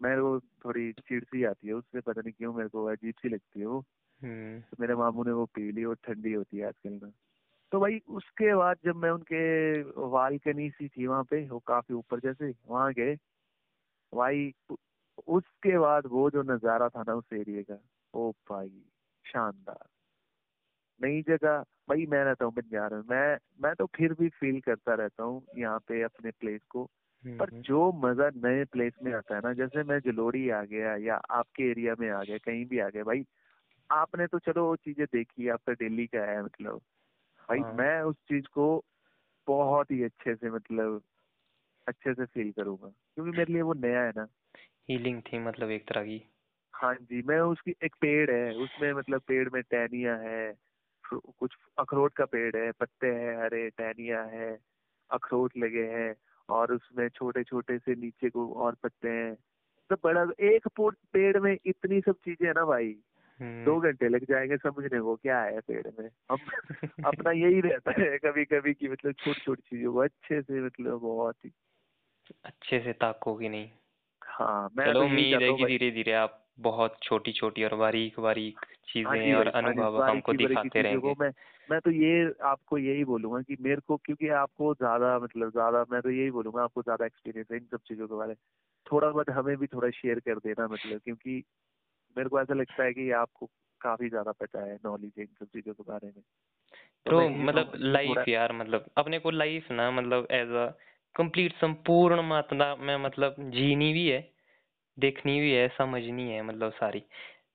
मेरे 0.00 0.20
को 0.20 0.40
थोड़ी 0.40 0.92
चिड़ 0.92 1.24
सी 1.24 1.44
आती 1.44 1.68
है 1.68 1.74
उससे 1.74 2.00
पता 2.00 2.20
नहीं 2.20 2.32
क्यों 2.32 2.52
मेरे 2.54 2.68
को 2.68 2.84
अजीब 2.84 3.14
सी 3.22 3.28
लगती 3.28 3.60
है 3.60 3.66
वो। 3.66 3.80
हम्म। 4.20 4.60
तो 4.60 4.76
मेरे 4.80 4.94
मामू 4.94 5.24
ने 5.24 5.32
वो 5.32 5.44
पी 5.46 5.72
ली 5.72 5.84
और 5.84 5.94
ठंडी 5.94 6.32
होती 6.32 6.58
है 6.58 6.66
आजकल 6.66 6.98
में 7.02 7.12
तो 7.72 7.80
भाई 7.80 8.00
उसके 8.08 8.54
बाद 8.54 8.76
जब 8.84 8.96
मैं 8.96 9.10
उनके 9.10 9.82
बालकनी 10.08 10.70
सी 10.70 10.88
थी 10.88 11.06
वहाँ 11.06 11.24
पे 11.24 11.48
वो 11.48 11.58
काफ़ी 11.58 11.94
ऊपर 11.94 12.20
जैसे 12.20 12.54
वहाँ 12.66 12.92
गए। 12.92 13.14
भाई 14.14 14.52
उसके 15.26 15.78
बाद 15.78 16.06
वो 16.06 16.30
जो 16.30 16.42
नज़ारा 16.42 16.88
था 16.88 17.02
ना 17.02 17.14
उस 17.14 17.32
एरिया 17.32 17.62
का 17.62 17.80
ओ 18.14 18.30
भाई 18.50 18.82
शानदार। 19.24 19.91
नई 21.02 21.22
जगह 21.22 21.58
भाई 21.88 22.06
मैं 22.06 22.24
रहता 22.24 22.44
हूँ 22.44 22.52
बंजार। 22.54 22.94
में 22.94 23.02
मैं 23.10 23.38
मैं 23.60 23.74
तो 23.74 23.86
फिर 23.96 24.12
भी 24.14 24.28
फील 24.30 24.60
करता 24.60 24.94
रहता 24.94 25.22
हूँ 25.22 25.42
यहाँ 25.56 25.78
पे 25.78 26.02
अपने 26.02 26.30
प्लेस 26.30 26.60
को। 26.70 26.84
पर 27.38 27.50
हम्म, 27.50 27.64
जो 27.64 27.92
मज़ा 27.96 28.30
नए 28.36 28.64
प्लेस 28.64 28.92
में 29.02 29.12
आता 29.14 29.34
है 29.34 29.40
ना 29.44 29.52
जैसे 29.54 29.82
मैं 29.84 29.98
जलोड़ी 30.00 30.48
आ 30.50 30.62
गया 30.64 30.96
या 30.96 31.16
आपके 31.32 31.70
एरिया 31.70 31.94
में 32.00 32.10
आ 32.10 32.22
गया 32.24 32.38
कहीं 32.38 32.64
भी 32.66 32.78
आ 32.78 32.88
गया 32.88 33.04
भाई 33.04 33.24
आपने 33.90 34.26
तो 34.26 34.38
चलो 34.38 34.66
वो 34.66 34.76
चीज़ें 34.76 35.06
देखी 35.06 35.48
आपका 35.48 35.72
दिल्ली 35.74 36.06
का 36.06 36.24
है 36.24 36.42
मतलब। 36.44 36.80
भाई 37.48 37.62
हाँ। 37.62 37.72
मैं 37.72 38.00
उस 38.02 38.16
चीज़ 38.28 38.46
को 38.52 38.66
बहुत 39.46 39.90
ही 39.90 40.02
अच्छे 40.04 40.34
से 40.34 40.50
मतलब 40.50 41.02
अच्छे 41.86 42.14
से 42.14 42.24
फील 42.26 42.52
करूँगा 42.52 42.88
क्योंकि 42.88 43.30
मेरे 43.32 43.52
लिए 43.52 43.62
वो 43.62 43.74
नया 43.74 44.02
है 44.02 44.12
ना। 44.16 44.26
हीलिंग 44.88 45.20
थी 45.22 45.38
मतलब 45.38 45.70
एक 45.70 45.88
तरह 45.88 46.04
की। 46.04 46.18
हाँ 46.74 46.94
जी 46.94 47.22
मैं 47.22 47.38
उसकी 47.40 47.74
एक 47.84 47.94
पेड़ 48.00 48.30
है 48.30 48.54
उसमें 48.56 48.92
मतलब 48.92 49.20
पेड़ 49.20 49.48
में 49.48 49.62
टहनिया 49.62 50.16
है 50.16 50.52
कुछ 51.18 51.56
अखरोट 51.78 52.14
का 52.14 52.24
पेड़ 52.24 52.56
है 52.56 52.72
पत्ते 52.72 53.06
हैं 53.06 53.44
हरे 53.44 53.70
टहनिया 53.70 54.22
है 54.22 54.58
अखरोट 55.10 55.52
लगे 55.56 55.86
हैं 55.86 56.14
और 56.48 56.72
उसमें 56.72 57.08
छोटे 57.08 57.44
छोटे 57.44 57.78
से 57.78 57.94
नीचे 57.94 58.30
को 58.30 58.52
और 58.52 58.74
पत्ते 58.74 59.08
हैं। 59.08 59.34
तो 59.90 59.96
बड़ा 60.04 60.26
एक 60.40 60.68
पेड़ 60.80 61.38
में 61.38 61.58
इतनी 61.66 62.00
सब 62.00 62.12
चीज़ें 62.12 62.46
है 62.46 62.52
ना 62.52 62.64
भाई। 62.64 62.96
हम्म, 63.40 63.64
दो 63.64 63.80
घंटे 63.80 64.08
लग 64.08 64.24
जाएँगे 64.24 64.56
समझने 64.56 65.00
को 65.00 65.16
क्या 65.16 65.42
है 65.42 65.60
पेड़ 65.60 65.88
में। 66.00 66.10
हम 66.30 66.38
अपना 67.04 67.30
यही 67.32 67.60
रहता 67.60 68.02
है 68.02 68.18
कभी 68.18 68.44
कभी 68.44 68.74
कि 68.74 68.88
मतलब 68.88 69.12
छोटी 69.12 69.40
छोटी 69.40 69.76
चीज़ों 69.76 69.92
को 69.92 69.98
अच्छे 69.98 70.42
से 70.42 70.60
मतलब 70.60 71.00
बहुत 71.00 71.36
ही 71.44 71.52
अच्छे 72.44 72.80
से 72.80 72.92
ताकोगे 72.92 73.48
नहीं। 73.48 73.70
हाँ 74.24 74.70
मैं 74.76 74.86
चलो 74.86 75.00
तो 75.00 75.06
उम्मीद 75.06 75.42
है 75.42 75.52
कि 75.52 75.64
धीरे 75.64 75.90
धीरे 75.90 76.12
आप 76.12 76.41
बहुत 76.58 76.96
छोटी 77.02 77.32
छोटी 77.32 77.64
और 77.64 77.74
बारीक 77.76 78.18
बारीक 78.20 78.66
हाँ 79.02 79.16
चीज़ें 79.16 79.34
और 79.34 79.48
भाई 79.48 79.62
हाँ 79.64 79.72
अनुभव 79.72 80.00
हमको 80.02 80.32
दिखाते 80.34 80.82
रहेंगे। 80.82 81.14
मैं 81.14 81.30
मैं 81.68 81.80
तो 81.80 81.90
ये 81.92 82.24
आपको 82.44 82.78
यही 82.78 83.04
बोलूँगा 83.04 83.40
कि 83.42 83.56
मेरे 83.60 83.80
को 83.82 83.96
क्योंकि 83.98 84.28
आपको 84.36 84.72
ज़्यादा 84.74 85.18
मतलब 85.18 85.50
ज़्यादा 85.52 85.84
मैं 85.90 86.00
तो 86.02 86.10
यही 86.10 86.30
बोलूँगा 86.30 86.62
आपको 86.64 86.82
ज़्यादा 86.82 87.06
एक्सपीरियंस 87.06 87.46
है 87.52 87.56
इन 87.58 87.66
सब 87.66 87.80
चीज़ों 87.82 88.08
के 88.08 88.14
बारे। 88.14 88.28
में 88.28 88.36
थोड़ा 88.86 89.10
बहुत 89.10 89.30
हमें 89.30 89.56
भी 89.58 89.66
थोड़ा 89.68 89.90
शेयर 89.92 90.20
कर 90.20 90.38
देना 90.40 90.66
मतलब 90.68 91.00
क्योंकि 91.00 91.42
मेरे 92.16 92.28
को 92.28 92.40
ऐसा 92.40 92.54
लगता 92.54 92.84
है 92.84 92.92
कि 92.94 93.10
आपको 93.18 93.46
काफ़ी 93.80 94.08
ज़्यादा 94.08 94.32
पता 94.34 94.64
है 94.64 94.76
नॉलेज 94.86 95.12
है 95.18 95.24
इन 95.24 95.34
सब 95.40 95.48
चीज़ों 95.48 95.74
के 95.74 95.82
बारे 95.84 96.08
में। 96.08 96.22
तो 97.06 97.28
मतलब 97.30 97.72
लाइफ 97.76 98.28
यार 98.28 98.52
मतलब 98.54 98.90
अपने 98.98 99.18
को 99.18 99.30
लाइफ 99.32 99.70
ना 99.72 99.90
मतलब 99.90 100.26
एज 100.32 100.50
अ 100.58 100.66
कंप्लीट 101.14 101.52
संपूर्ण 101.54 102.22
मात्रा 102.24 102.74
में 102.78 102.96
मतलब 102.98 103.34
जीनी 103.50 103.92
भी 103.92 104.06
है। 104.08 104.20
देखनी 104.98 105.40
भी 105.40 105.52
है 105.52 105.68
समझनी 105.70 106.28
है 106.30 106.42
मतलब 106.42 106.72
सारी। 106.72 107.02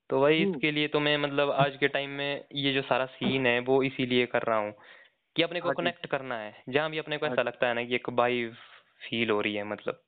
तो 0.10 0.20
वही 0.22 0.42
हम्म, 0.42 0.44
इसके 0.44 0.72
लिए 0.72 0.88
तो 0.88 1.00
मैं 1.02 1.18
मतलब 1.18 1.52
आज 1.54 1.78
के 1.78 1.88
टाइम 1.90 2.10
में 2.14 2.46
ये 2.56 2.74
जो 2.74 2.82
सारा 2.84 3.06
सीन 3.08 3.46
है 3.48 3.60
वो 3.64 3.82
इसीलिए 3.84 4.26
कर 4.28 4.44
रहा 4.44 4.58
हूँ 4.58 4.74
कि 5.36 5.44
अपने 5.44 5.62
को 5.62 5.72
हाँ 5.72 5.74
कनेक्ट 5.74 6.08
करना 6.08 6.38
है। 6.40 6.54
जहाँ 6.70 6.90
भी 6.92 6.98
अपने 7.00 7.18
को 7.18 7.26
हाँ 7.26 7.28
ऐसा 7.28 7.44
लगता 7.44 7.68
है 7.68 7.74
ना 7.74 7.84
कि 7.86 7.96
एक 7.96 8.10
वाइब 8.12 8.54
फील 9.02 9.30
हो 9.32 9.42
रही 9.42 9.56
है 9.56 9.64
मतलब। 9.66 10.02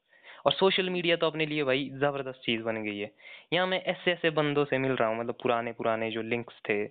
और 0.46 0.54
सोशल 0.54 0.90
मीडिया 0.90 1.16
तो 1.18 1.28
अपने 1.28 1.46
लिए 1.46 1.64
भाई 1.64 1.90
ज़बरदस्त 1.96 2.42
चीज़ 2.46 2.62
बन 2.64 2.84
गई 2.84 2.98
है। 3.00 3.12
यहाँ 3.54 3.68
मैं 3.68 3.82
ऐसे 3.86 4.12
ऐसे 4.14 4.30
बंदों 4.32 4.66
से 4.66 4.78
मिल 4.78 4.92
रहा 4.94 5.10
हूँ 5.10 5.20
मतलब 5.20 5.36
पुराने 5.44 5.72
पुराने 5.74 6.12
जो 6.12 6.22
लिंक्स 6.24 6.62
थे 6.70 6.84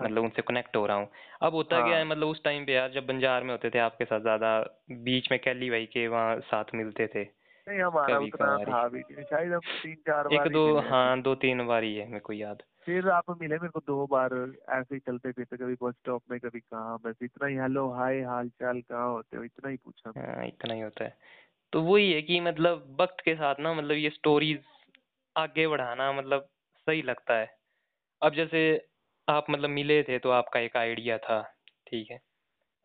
हाँ 0.00 0.10
मतलब 0.10 0.24
उनसे 0.24 0.42
कनेक्ट 0.42 0.76
हो 0.76 0.86
रहा 0.86 0.96
हूँ। 0.96 1.08
अब 1.42 1.54
होता 1.54 1.76
हाँ। 1.76 1.82
क्या 1.82 1.96
है 1.96 2.04
हाँ। 2.04 2.06
मतलब 2.06 2.28
उस 2.28 2.42
टाइम 2.44 2.64
पे 2.66 2.72
यार 2.74 2.92
जब 2.92 3.06
बंजार 3.06 3.44
में 3.44 3.50
होते 3.52 3.70
थे 3.70 3.78
आपके 3.80 4.04
साथ 4.04 4.20
ज़्यादा 4.22 4.58
बीच 5.04 5.30
में 5.32 5.40
कैली 5.40 5.70
भाई 5.70 5.86
के 5.88 6.06
वहाँ 6.08 6.38
साथ 6.42 6.74
मिलते 6.74 7.06
थे। 7.08 7.24
नहीं 7.68 7.80
हमारा 7.80 8.18
उतना 8.18 8.56
था 8.58 8.88
भी 8.88 9.02
शायद 9.02 9.52
हम 9.52 9.60
तीन 9.60 9.94
चार 9.94 10.26
एक 10.26 10.38
बार 10.38 10.46
ही 10.46 10.52
दो 10.52 10.80
हाँ 10.90 11.20
दो 11.22 11.34
तीन 11.34 11.66
बार 11.66 11.82
ही 11.82 11.94
है 11.94 12.06
मेरे 12.06 12.20
को 12.20 12.32
याद। 12.32 12.62
फिर 12.84 13.08
आप 13.08 13.30
मिले 13.30 13.54
मेरे 13.54 13.68
को 13.68 13.80
दो 13.80 14.06
बार 14.06 14.34
ऐसे 14.68 14.94
ही 14.94 14.98
चलते 14.98 15.32
फिरते 15.32 15.56
कभी 15.56 15.74
बस 15.82 15.94
स्टॉप 15.94 16.22
में 16.30 16.40
कभी 16.40 16.60
कहाँ 16.60 16.98
बस 17.04 17.14
इतना 17.22 17.46
ही 17.46 17.56
हेलो 17.56 17.88
हाय 17.92 18.20
हाल 18.20 18.48
चाल 18.48 18.80
कहाँ 18.80 19.08
होते 19.10 19.36
हो? 19.36 19.44
इतना 19.44 19.70
ही 19.70 19.76
पूछा 19.76 20.12
हाँ 20.16 20.46
इतना 20.46 20.74
ही 20.74 20.80
होता 20.80 21.04
है। 21.04 21.16
तो 21.72 21.82
वही 21.82 22.12
है 22.12 22.22
कि 22.22 22.40
मतलब 22.40 22.96
वक्त 23.00 23.20
के 23.24 23.34
साथ 23.34 23.54
ना 23.60 23.74
मतलब 23.74 23.96
ये 23.96 24.10
स्टोरीज 24.10 24.60
आगे 25.36 25.66
बढ़ाना 25.68 26.12
मतलब 26.12 26.48
सही 26.86 27.02
लगता 27.02 27.38
है। 27.38 27.50
अब 28.22 28.34
जैसे 28.34 28.62
आप 29.28 29.46
मतलब 29.50 29.70
मिले 29.70 30.02
थे 30.02 30.18
तो 30.18 30.30
आपका 30.30 30.60
एक 30.60 30.76
आइडिया 30.76 31.18
था 31.18 31.42
ठीक 31.86 32.10
है? 32.10 32.20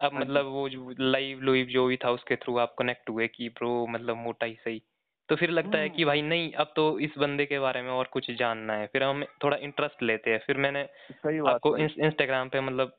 अब 0.04 0.13
हाँ 0.13 0.22
मतलब 0.22 0.46
वो 0.46 0.70
जो 0.70 0.94
लाइव 1.00 1.42
लुइव 1.42 1.66
जो 1.66 1.86
भी 1.86 1.98
था 1.98 2.10
उसके 2.10 2.36
थ्रू 2.36 2.58
आप 2.58 2.76
कनेक्ट 2.80 3.10
हुए 3.10 3.28
कि 3.28 3.50
ब्रो 3.50 3.88
मतलब 3.88 4.18
मोटा 4.18 4.46
ही 4.46 4.54
सही। 4.54 4.82
तो 5.30 5.36
फिर 5.36 5.50
लगता 5.50 5.78
है 5.78 5.89
कि 5.89 5.96
हम्म। 5.96 6.06
भाई 6.06 6.22
नहीं 6.22 6.52
अब 6.54 6.74
तो 6.76 7.00
इस 7.00 7.18
बंदे 7.18 7.46
के 7.46 7.60
बारे 7.60 7.82
में 7.82 7.89
और 7.89 8.06
कुछ 8.06 8.32
जानना 8.32 8.74
है। 8.74 8.88
फिर 8.88 9.04
हम 9.04 9.24
थोड़ा 9.44 9.58
इंटरेस्ट 9.58 10.04
लेते 10.04 10.32
हैं। 10.32 10.39
फिर 10.48 10.58
मैंने 10.58 10.82
आपको 11.50 11.78
इंस्टाग्राम 11.78 12.50
पे 12.50 12.62
मतलब 12.62 12.98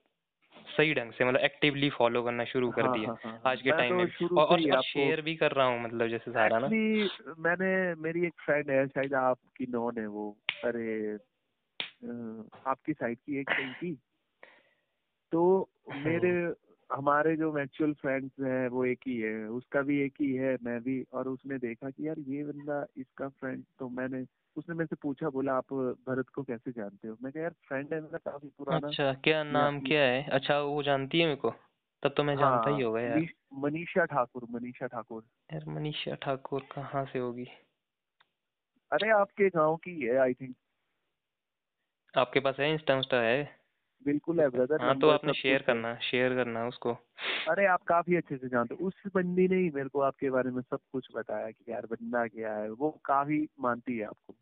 सही 0.76 0.94
ढंग 0.94 1.12
से 1.12 1.24
मतलब 1.24 1.40
एक्टिवली 1.40 1.90
फॉलो 1.90 2.22
करना 2.22 2.44
शुरू 2.44 2.70
कर 2.70 2.82
हाँ 2.82 2.98
दिया 2.98 3.16
हाँ 3.24 3.40
आज 3.46 3.62
के 3.62 3.70
टाइम 3.70 3.90
तो 3.90 3.96
में। 3.96 4.38
और 4.38 4.76
और, 4.76 4.82
शेयर 4.82 5.20
भी 5.20 5.34
कर 5.36 5.52
रहा 5.52 5.66
हूँ 5.66 5.82
मतलब 5.82 6.08
जैसे 6.08 6.30
सारा 6.30 6.58
ना। 6.58 6.68
मैंने 7.38 7.94
मेरी 7.94 8.26
एक 8.26 8.34
फ्रेंड 8.46 8.70
है 8.70 8.86
शायद 8.88 9.14
आपकी 9.14 9.66
नॉन 9.66 9.98
है 9.98 10.06
वो। 10.06 10.36
अरे 10.64 11.14
आपकी 12.66 12.92
साइड 12.92 13.18
की 13.18 13.40
एक 13.40 13.46
की 13.50 13.98
तो 15.32 15.68
मेरे 15.94 16.54
हमारे 16.94 17.34
जो 17.36 17.52
म्यूचुअल 17.52 17.92
फ्रेंड्स 17.92 18.32
हैं 18.40 18.68
वो 18.68 18.84
एक 18.84 19.00
ही 19.06 19.16
है। 19.20 19.34
उसका 19.50 19.82
भी 19.82 20.00
एक 20.00 20.14
ही 20.20 20.32
है 20.34 20.56
मैं 20.62 20.80
भी। 20.82 21.02
और 21.12 21.28
उसने 21.28 21.58
देखा 21.58 21.90
कि 21.90 22.08
यार 22.08 22.18
ये 22.28 22.44
बंदा 22.44 22.84
इसका 22.96 23.28
फ्रेंड 23.30 23.64
तो 23.78 23.88
मैंने 23.90 24.24
उसने 24.56 24.74
मेरे 24.74 24.86
से 24.86 24.96
पूछा 25.02 25.28
बोला 25.30 25.54
आप 25.54 25.72
भरत 26.08 26.28
को 26.28 26.42
कैसे 26.42 26.72
जानते 26.72 27.08
हो? 27.08 27.16
मैं 27.22 27.32
कहा 27.32 27.42
यार 27.42 27.54
फ्रेंड 27.68 27.94
है 27.94 28.00
मेरा 28.00 28.18
काफ़ी 28.30 28.48
पुराना। 28.58 28.94
अच्छा 28.94 29.12
क्या 29.24 29.42
नाम 29.44 29.80
क्या 29.80 30.02
है? 30.02 30.22
अच्छा 30.30 30.58
वो 30.60 30.82
जानती 30.82 31.20
है 31.20 31.26
मेरे 31.26 31.36
को? 31.36 31.50
तब 32.02 32.14
तो 32.16 32.24
मैं 32.24 32.36
जानता 32.36 32.70
ही 32.70 32.80
हाँ 32.80 32.80
होगा 32.80 33.00
यार। 33.00 33.28
मनीषा 33.54 34.04
ठाकुर 34.04 34.46
मनीषा 34.50 34.86
ठाकुर। 34.86 35.24
यार 35.50 35.64
मनीषा 35.68 36.14
ठाकुर 36.22 36.66
कहाँ 36.72 37.04
से 37.06 37.18
होगी? 37.18 37.46
अरे 38.92 39.10
आपके 39.10 39.48
गाँव 39.48 39.76
की 39.76 39.98
है 40.00 40.16
आई 40.16 40.34
थिंक 40.34 40.54
आपके 42.14 42.40
पास 42.40 42.56
है 42.60 42.70
इंस्टा 42.72 42.94
इंस्टा 42.96 43.20
है? 43.20 43.38
बिल्कुल 44.06 44.40
है 44.40 44.48
ब्रदर 44.48 44.82
हाँ 44.82 44.98
तो 44.98 45.08
आपने 45.08 45.32
शेयर 45.32 45.62
करना 45.62 45.94
शेयर 46.00 46.34
करना 46.34 46.66
उसको। 46.66 46.92
अरे 47.48 47.66
आप 47.66 47.82
काफ़ी 47.82 48.16
अच्छे 48.16 48.36
से 48.36 48.48
जानते 48.48 48.74
हो। 48.74 48.86
उस 48.86 49.02
बंदी 49.14 49.48
ने 49.48 49.56
ही 49.56 49.70
मेरे 49.70 49.88
को 49.88 50.00
आपके 50.00 50.30
बारे 50.30 50.50
में 50.50 50.62
सब 50.62 50.78
कुछ 50.92 51.08
बताया 51.16 51.50
कि 51.50 51.72
यार 51.72 51.86
बंदा 51.86 52.26
क्या 52.26 52.54
है 52.54 52.70
वो 52.70 52.90
काफ़ी 53.04 53.48
मानती 53.60 53.98
है 53.98 54.04
आपको। 54.04 54.34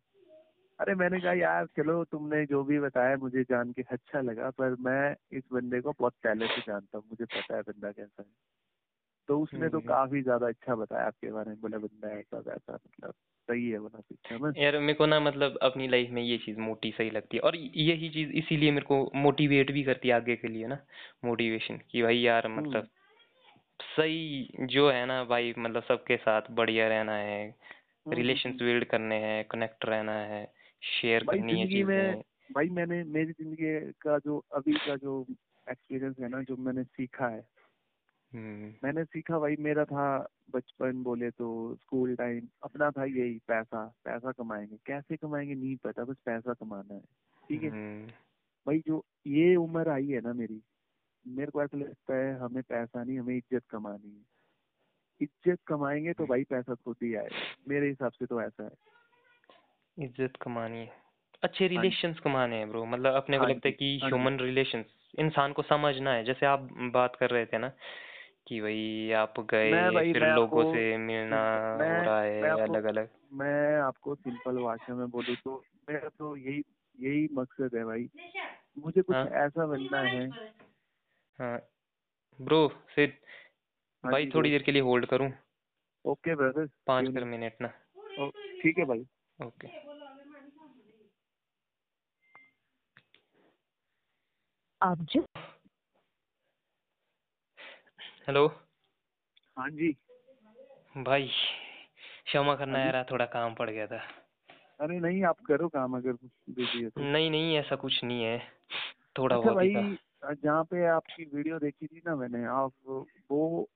अरे 0.79 0.95
मैंने 0.95 1.19
कहा 1.19 1.33
यार 1.33 1.65
चलो 1.65 2.03
तुमने 2.03 2.45
जो 2.45 2.63
भी 2.63 2.79
बताया 2.79 3.17
मुझे 3.17 3.43
जान 3.43 3.71
के 3.71 3.81
अच्छा 3.81 4.21
लगा 4.21 4.49
पर 4.49 4.75
मैं 4.79 5.15
इस 5.31 5.43
बंदे 5.53 5.81
को 5.81 5.91
बहुत 5.91 6.13
पहले 6.23 6.47
से 6.47 6.61
जानता 6.61 6.97
हूँ 6.97 7.05
मुझे 7.09 7.25
पता 7.25 7.55
है 7.55 7.61
बंदा 7.61 7.91
कैसा 7.91 8.21
है। 8.21 8.29
तो 9.29 9.39
उसने 9.41 9.69
तो 9.69 9.79
हम्म। 9.79 9.87
काफ़ी 9.87 10.21
ज़्यादा 10.21 10.47
अच्छा 10.47 10.75
बताया 10.75 11.07
आपके 11.07 11.31
बारे 11.31 11.49
में 11.49 11.61
बोला 11.61 11.77
बंदा 11.77 12.09
ऐसा 12.09 12.37
वैसा 12.37 12.73
मतलब 12.73 13.13
सही 13.49 13.69
है 13.69 13.79
बोला 13.79 13.99
सिस्टम 14.01 14.45
है 14.47 14.63
यार 14.63 14.77
मेरे 14.79 14.93
को 14.93 15.05
ना 15.05 15.19
मतलब 15.19 15.57
अपनी 15.61 15.87
लाइफ 15.87 16.09
में 16.09 16.21
ये 16.21 16.37
चीज़ 16.37 16.59
मोटी 16.59 16.91
सही 16.91 17.09
लगती 17.09 17.37
है 17.37 17.41
और 17.41 17.55
यही 17.55 18.09
चीज़ 18.09 18.31
इसीलिए 18.31 18.71
मेरे 18.71 18.85
को 18.85 19.11
मोटिवेट 19.15 19.71
भी 19.71 19.83
करती 19.83 20.07
है 20.07 20.15
आगे 20.15 20.35
के 20.35 20.47
लिए 20.47 20.67
ना 20.67 20.79
मोटिवेशन 21.25 21.79
कि 21.91 22.01
भाई 22.01 22.17
यार 22.17 22.47
हम्म। 22.47 22.59
मतलब 22.59 22.87
सही 23.79 24.47
जो 24.67 24.89
है 24.91 25.05
ना 25.05 25.23
भाई 25.23 25.53
मतलब 25.57 25.83
सबके 25.83 26.17
साथ 26.17 26.41
बढ़िया 26.51 26.87
रहना 26.87 27.15
है 27.15 27.43
हम्म, 27.45 28.15
रिलेशंस 28.15 28.61
बिल्ड 28.61 28.85
करने 28.85 29.15
हैं 29.15 29.43
कनेक्ट 29.45 29.85
रहना 29.85 30.17
है 30.25 30.45
शेयर 30.83 31.23
करनी 31.23 31.59
है 31.59 31.67
चीज़ें। 31.67 32.21
भाई 32.53 32.69
मैंने 32.69 33.03
मेरी 33.03 33.31
ज़िंदगी 33.31 33.91
का 34.01 34.17
जो 34.19 34.43
अभी 34.55 34.73
का 34.73 34.95
जो 34.95 35.25
एक्सपीरियंस 35.67 36.15
है 36.19 36.29
ना 36.29 36.41
जो 36.41 36.57
मैंने 36.57 36.83
सीखा 36.83 37.27
है 37.27 37.39
हम्म 37.39 37.62
मैंने 38.33 39.03
सीखा 39.05 39.39
भाई 39.39 39.55
मेरा 39.59 39.85
था 39.85 40.05
बचपन 40.51 41.01
बोले 41.03 41.29
तो 41.31 41.47
स्कूल 41.75 42.15
टाइम 42.15 42.47
अपना 42.63 42.89
था 42.91 43.05
यही 43.05 43.37
पैसा 43.47 43.85
पैसा 44.05 44.31
कमाएँगे। 44.31 44.77
कैसे 44.85 45.17
कमाएँगे 45.17 45.55
नहीं 45.55 45.75
पता 45.77 46.03
बस 46.03 46.17
पैसा 46.25 46.53
कमाना 46.53 46.93
है 46.93 47.01
ठीक 47.49 47.63
है? 47.63 47.69
हम्म। 47.69 48.07
भाई 48.67 48.79
जो 48.87 49.03
ये 49.27 49.55
उम्र 49.55 49.89
आई 49.89 50.07
है 50.07 50.21
ना 50.21 50.33
मेरी 50.33 50.61
मेरे 51.25 51.51
को 51.51 51.63
ऐसा 51.63 51.77
लगता 51.77 52.15
है 52.15 52.33
हमें 52.39 52.61
पैसा 52.63 53.03
नहीं 53.03 53.19
हमें 53.19 53.35
इज़्ज़त 53.37 53.63
कमानी 53.69 54.09
है। 54.09 54.23
इज़्ज़त 55.21 55.59
कमाएँगे 55.67 56.13
तो 56.13 56.25
भाई 56.25 56.43
पैसा 56.43 56.75
खुद 56.75 56.95
ही 57.03 57.13
आएगा 57.15 57.41
मेरे 57.69 57.87
हिसाब 57.89 58.11
से 58.11 58.25
तो 58.25 58.41
ऐसा 58.41 58.63
है। 58.63 58.71
इज़्ज़त 59.97 60.37
कमानी 60.41 60.77
है। 60.77 60.91
अच्छे 61.43 61.67
रिलेशंस 61.67 62.19
कमाने 62.19 62.55
हैं 62.55 62.69
ब्रो 62.69 62.85
मतलब 62.85 63.13
अपने 63.13 63.37
को 63.37 63.43
हाँ 63.43 63.49
लगता 63.51 63.67
है 63.67 63.73
कि 63.73 63.99
हाँ 64.01 64.09
ह्यूमन 64.09 64.39
रिलेशंस 64.39 64.85
इंसान 65.19 65.53
को 65.53 65.61
समझना 65.63 66.13
है। 66.13 66.23
जैसे 66.25 66.45
आप 66.45 66.67
बात 66.93 67.15
कर 67.19 67.29
रहे 67.29 67.45
थे 67.45 67.57
ना 67.57 67.71
कि 68.47 68.61
भाई 68.61 69.11
आप 69.11 69.33
गए 69.39 70.13
फिर 70.13 70.27
लोगों 70.27 70.73
से 70.73 70.97
मिलना 70.97 71.77
मैं 71.79 71.97
हो 71.97 72.03
रहा 72.03 72.21
है 72.21 72.41
अलग 72.41 72.83
अलग 72.83 73.09
मैं 73.33 73.81
आपको 73.81 74.15
सिंपल 74.15 74.57
भाषा 74.57 74.95
में 74.95 75.09
बोलूँ 75.09 75.35
तो 75.35 75.65
मेरा 75.89 76.09
तो 76.09 76.37
यही 76.37 76.63
यही 76.99 77.29
मकसद 77.31 77.75
है 77.75 77.83
भाई। 77.85 78.09
मुझे 78.77 79.01
कुछ 79.01 79.15
हाँ। 79.15 79.25
ऐसा 79.25 79.65
बनना 79.65 80.01
है। 80.01 80.29
हाँ। 81.39 81.59
ब्रो 82.41 82.67
फिर 82.67 83.17
हाँ 84.03 84.11
भाई 84.11 84.31
थोड़ी 84.35 84.49
देर 84.49 84.63
के 84.63 84.71
लिए 84.71 84.81
होल्ड 84.81 85.05
करूँ? 85.05 85.31
Okay 86.05 86.35
brother. 86.35 86.69
पाँच 86.87 87.13
कर 87.13 87.23
मिनट 87.23 87.53
ना। 87.61 87.67
ठीक 88.61 88.77
है 88.77 88.85
भाई। 88.85 89.05
ओके। 89.45 89.67
आप 94.81 94.97
जिस 95.01 95.23
हेलो 98.27 98.47
हाँ 99.57 99.69
जी। 99.69 99.89
भाई 100.97 101.27
क्षमा 102.25 102.55
करना 102.55 102.77
हाँ 102.77 102.85
यार 102.85 103.05
थोड़ा 103.11 103.25
काम 103.25 103.53
पड़ 103.53 103.69
गया 103.69 103.87
था। 103.87 103.97
अरे 104.79 104.99
नहीं 104.99 105.23
आप 105.23 105.39
करो 105.39 105.67
काम 105.67 105.97
अगर 105.97 106.11
बिज़ी 106.49 106.83
है 106.83 106.89
तो। 106.89 107.01
नहीं 107.01 107.29
नहीं 107.31 107.55
ऐसा 107.57 107.75
कुछ 107.75 108.03
नहीं 108.03 108.23
है। 108.23 108.37
थोड़ा 109.17 109.35
अच्छा 109.35 109.51
भाई 109.51 109.73
जहाँ 110.35 110.63
पे 110.63 110.85
आपकी 110.87 111.25
वीडियो 111.33 111.59
देखी 111.59 111.87
थी 111.87 112.01
ना 112.05 112.15
मैंने 112.15 112.45
आप 112.45 112.73
वो 113.31 113.69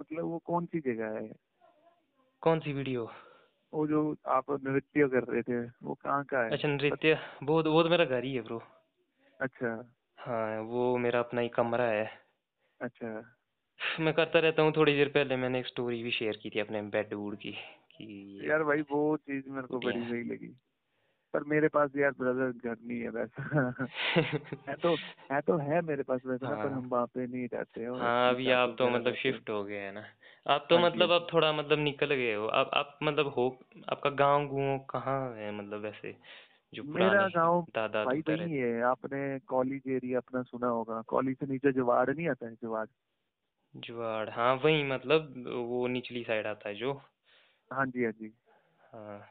मतलब 0.00 0.24
वो 0.24 0.38
कौन 0.38 0.66
सी 0.66 0.80
जगह 0.80 1.18
है? 1.18 1.32
कौन 2.42 2.60
सी 2.60 2.72
वीडियो 2.72 3.10
वो 3.72 3.86
जो 3.86 4.16
आप 4.26 4.50
नृत्य 4.50 5.08
कर 5.08 5.24
रहे 5.24 5.42
थे 5.42 5.60
वो 5.82 5.94
कहाँ 5.94 6.24
का 6.24 6.42
है? 6.44 6.50
अच्छा 6.50 6.68
नृत्य? 6.68 7.18
वो 7.42 7.62
वो 7.62 7.82
तो 7.82 7.88
मेरा 7.88 8.04
घर 8.04 8.24
ही 8.24 8.34
है 8.34 8.42
ब्रो 8.42 8.62
अच्छा। 9.40 9.90
हाँ 10.18 10.60
वो 10.60 10.96
मेरा 10.98 11.18
अपना 11.20 11.40
ही 11.40 11.48
कमरा 11.48 11.84
है। 11.84 12.04
अच्छा। 12.80 13.20
मैं 14.00 14.14
करता 14.14 14.38
रहता 14.38 14.62
हूँ 14.62 14.72
थोड़ी 14.76 14.94
देर 14.96 15.08
पहले 15.08 15.36
मैंने 15.36 15.58
एक 15.58 15.66
स्टोरी 15.66 16.02
भी 16.02 16.10
शेयर 16.10 16.36
की 16.42 16.50
थी 16.50 16.60
अपने 16.60 16.82
बेडवुड 16.82 17.36
की 17.36 17.52
कि 17.96 18.48
यार 18.50 18.62
भाई 18.62 18.80
वो 18.80 19.16
चीज़ 19.16 19.48
मेरे 19.48 19.66
को 19.66 19.80
बड़ी 19.80 20.00
सही 20.00 20.24
लगी। 20.24 20.54
पर 21.34 21.44
मेरे 21.44 21.68
पास 21.68 21.90
यार 21.96 22.10
ब्रदर 22.10 22.50
घर 22.68 22.76
नहीं 22.82 23.00
है 23.00 23.08
वैसा। 23.08 23.42
है 24.68 24.74
तो 24.74 24.94
है 25.32 25.40
तो 25.40 25.56
है 25.56 25.80
मेरे 25.82 26.02
पास 26.02 26.20
वैसा 26.26 26.46
हाँ। 26.46 26.56
पर 26.56 26.68
हाँ। 26.68 26.70
हम 26.72 26.88
वहाँ 26.88 27.06
पे 27.06 27.26
नहीं 27.26 27.48
रहते 27.54 27.86
और 27.86 28.00
हाँ 28.00 28.30
अभी 28.34 28.50
आप 28.50 28.76
तो 28.78 28.88
मतलब 28.90 29.14
शिफ्ट 29.14 29.50
हो। 29.50 29.64
गए 29.64 29.78
हैं 29.78 29.92
ना। 29.92 30.04
आप 30.46 30.66
तो 30.70 30.76
हाँ 30.76 30.84
मतलब 30.86 31.10
हाँ 31.10 31.20
अब 31.20 31.26
थोड़ा 31.32 31.52
मतलब 31.52 31.78
निकल 31.78 32.14
गए 32.14 32.34
हो। 32.34 32.46
आप 32.46 32.70
आप 32.74 32.98
मतलब 33.02 33.26
हो 33.28 33.48
आपका 33.90 34.10
गाँव 34.10 34.46
गुँव 34.48 34.78
कहाँ 34.78 35.34
है 35.36 35.52
मतलब 35.52 35.80
वैसे 35.80 36.16
जो 36.74 36.84
मेरा 36.84 37.28
गाँव 37.28 37.66
दादा 37.74 38.04
भाई 38.04 38.20
वही 38.28 38.56
है। 38.56 38.82
आपने 38.82 39.38
कॉलेज 39.38 39.82
एरिया 39.88 40.18
अपना 40.18 40.42
सुना 40.42 40.66
होगा। 40.66 41.02
कॉलेज 41.02 41.38
से 41.38 41.46
नीचे 41.46 41.72
जवाड़ 41.72 42.10
नहीं 42.10 42.28
आता 42.28 42.46
है 42.46 42.54
जवाड़ 42.54 42.86
जुआड़ 43.76 44.30
हाँ 44.30 44.54
वही 44.54 44.84
मतलब 44.84 45.44
वो 45.46 45.86
निचली 45.86 46.22
साइड 46.24 46.46
आता 46.46 46.68
है 46.68 46.74
जो। 46.74 47.02
हाँ 47.72 47.86
जी 47.86 48.04
हाँ 48.04 48.12
जी। 48.12 48.34
हाँ। 48.92 49.30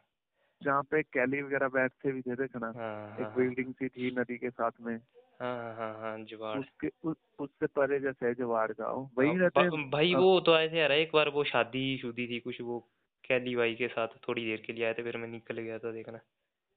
जहाँ 0.63 0.83
पे 0.83 1.03
कैली 1.03 1.41
वगैरह 1.41 1.67
बैठते 1.67 2.11
भी 2.11 2.21
थे 2.21 2.35
देखना। 2.35 2.67
हाँ 2.67 2.73
हाँ 2.75 3.17
एक 3.19 3.23
हाँ। 3.23 3.35
बिल्डिंग 3.35 3.73
सी 3.73 3.87
थी 3.87 4.11
नदी 4.11 4.37
के 4.37 4.49
साथ 4.49 4.71
में। 4.81 4.95
हाँ 5.41 5.75
हाँ 5.75 5.93
हाँ 5.99 6.17
उसके 6.59 6.87
उस, 7.03 7.17
उससे 7.39 7.67
परे 7.67 7.99
जैसे 7.99 8.25
है 8.25 8.33
गाँव 8.33 9.09
वही 9.17 9.37
रहते 9.37 9.59
हैं। 9.59 9.89
भाई 9.89 10.15
वो 10.15 10.39
तो 10.39 10.53
आए 10.53 10.69
थे 10.69 10.77
यार 10.77 10.91
एक 10.91 11.11
बार 11.13 11.29
वो 11.29 11.43
शादी 11.43 11.97
शुदी 11.97 12.27
थी 12.27 12.39
कुछ 12.39 12.61
वो 12.61 12.89
कैली 13.23 13.55
बाई 13.55 13.75
के 13.75 13.87
साथ 13.87 14.07
थोड़ी 14.07 14.45
देर 14.45 14.63
के 14.67 14.73
लिए 14.73 14.85
आए 14.85 14.93
थे 14.93 15.03
फिर 15.03 15.17
मैं 15.17 15.27
निकल 15.27 15.57
गया 15.57 15.77
था 15.77 15.91
देखना। 15.91 16.17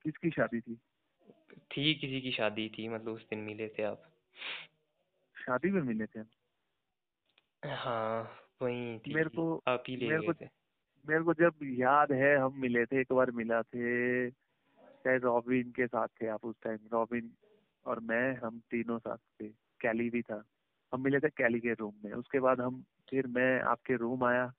किसकी 0.05 0.31
शादी 0.31 0.61
थी? 0.61 0.75
थी 1.53 1.95
किसी 1.95 2.21
की 2.21 2.33
शादी 2.33 2.69
थी 2.69 2.89
मतलब 2.89 3.13
उस 3.13 3.29
दिन 3.29 3.39
मिले 3.39 3.69
थे 3.69 3.83
आप। 3.83 4.03
शादी 5.37 5.71
में 5.71 5.83
मिले 5.83 6.07
थे। 6.07 6.36
हाँ 7.67 8.23
वही 8.63 8.99
थी 8.99 9.15
मेरे 9.15 9.29
को 9.29 9.63
आप 9.69 9.83
ही 9.89 9.97
ले 9.97 10.07
मेरे 10.07 10.21
गए 10.21 10.27
को 10.27 10.33
थे। 10.33 10.49
मेरे 11.09 11.23
को 11.23 11.35
जब 11.35 11.55
याद 11.63 12.13
है 12.13 12.37
हम 12.37 12.61
मिले 12.61 12.87
थे 12.87 13.01
एक 13.01 13.13
बार 13.13 13.31
मिला 13.31 13.63
थे 13.63 14.31
शायद 14.31 15.25
रॉबिन 15.25 15.71
के 15.71 15.87
साथ 15.87 16.09
थे 16.09 16.27
आप 16.27 16.45
उस 16.45 16.57
टाइम 16.63 16.79
रॉबिन 16.93 17.33
और 17.87 18.01
मैं 18.01 18.37
हम 18.37 18.61
तीनों 18.71 18.99
साथ 18.99 19.17
थे 19.17 19.49
कैली 19.49 20.11
भी 20.11 20.23
था। 20.23 20.45
हम 20.95 21.03
मिले 21.03 21.21
थे 21.21 21.29
कैली 21.29 21.61
के 21.61 21.73
रूम 21.73 21.95
में 22.05 22.13
उसके 22.13 22.41
बाद 22.41 22.61
हम 22.61 22.85
फिर 23.11 23.27
मैं 23.27 23.61
आपके 23.61 23.97
रूम 23.97 24.25
आया 24.25 24.53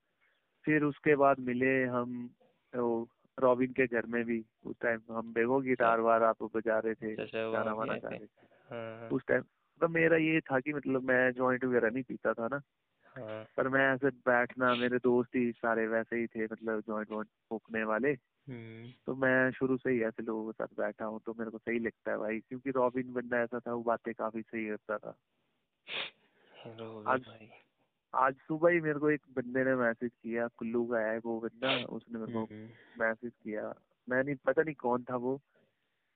फिर 0.66 0.84
उसके 0.84 1.16
बाद 1.16 1.40
मिले 1.40 1.84
हम 1.84 2.30
वो 2.76 3.10
रॉबिन 3.40 3.74
के 3.74 3.88
घर 3.88 4.06
में 4.06 4.26
भी 4.26 4.46
उस 4.66 4.76
टाइम 4.82 5.02
हम 5.12 5.34
देखो 5.34 5.62
गिटार 5.62 6.00
वार 6.00 6.24
आप 6.24 6.44
बजा 6.44 6.80
रहे 6.80 6.94
थे 6.94 7.14
अच्छा 7.16 7.52
गाना 7.52 7.74
वाना 7.74 7.96
गा 7.96 8.10
रहे 8.10 8.28
थे। 8.28 8.48
हाँ 8.70 9.10
उस 9.10 9.22
टाइम 9.28 9.42
तो 9.82 9.88
मेरा 9.88 10.18
ये 10.18 10.42
था 10.42 10.60
कि 10.60 10.74
मतलब 10.74 11.04
मैं 11.04 11.32
जॉइंट 11.32 11.66
वगैरह 11.66 11.90
नहीं 11.90 12.04
पीता 12.04 12.34
था 12.34 12.48
ना। 12.48 12.56
हाँ 12.56 12.87
पर 13.58 13.70
मैं 13.70 13.94
ऐसे 13.94 14.10
बैठना 14.10 14.76
मेरे 14.76 14.98
दोस्त 14.98 15.36
ही 15.36 15.52
सारे 15.52 15.88
वैसे 15.88 16.16
ही 16.16 16.28
थे 16.28 16.44
मतलब 16.44 16.80
जॉइंट 16.80 17.12
वॉइंट 17.12 17.28
फूकने 17.50 17.84
वाले। 17.84 18.10
हम्म। 18.50 18.92
तो 19.06 19.16
मैं 19.16 19.52
शुरू 19.52 19.78
से 19.78 19.92
ही 19.92 20.04
ऐसे 20.04 20.24
लोगों 20.24 20.52
के 20.52 20.66
साथ 20.66 20.86
बैठा 20.86 21.06
हूँ 21.06 21.22
तो 21.26 21.34
मेरे 21.40 21.52
को 21.52 21.58
सही 21.58 21.80
लगता 21.80 22.12
है 22.12 22.18
भाई 22.18 22.40
क्योंकि 22.40 22.70
रॉबिन 22.72 23.14
बंदा 23.14 23.38
ऐसा 23.40 23.60
था 23.60 23.74
वो 23.74 23.84
बातें 23.84 24.14
काफ़ी 24.14 24.42
सही 24.42 24.68
करता 24.68 24.98
था। 24.98 25.18
आज- 27.08 27.28
आज 28.14 28.36
सुबह 28.36 28.70
ही 28.70 28.82
मेरे 28.82 29.00
को 29.00 29.10
एक 29.10 29.26
बंदे 29.36 29.64
ने 29.64 29.76
मैसेज 29.76 30.12
किया 30.24 30.48
कुल्लू 30.48 30.86
का 30.86 31.00
है 31.00 31.18
वो 31.18 31.40
बंदा 31.40 31.86
उसने 31.86 32.20
मेरे 32.20 32.34
को 32.34 32.44
हम्म, 32.44 32.70
मैसेज 33.00 33.32
किया। 33.44 33.74
मैं 34.10 34.24
नहीं 34.24 34.36
पता 34.36 34.64
नहीं 34.64 34.76
कौन 34.76 35.04
था 35.04 35.16
वो 35.16 35.42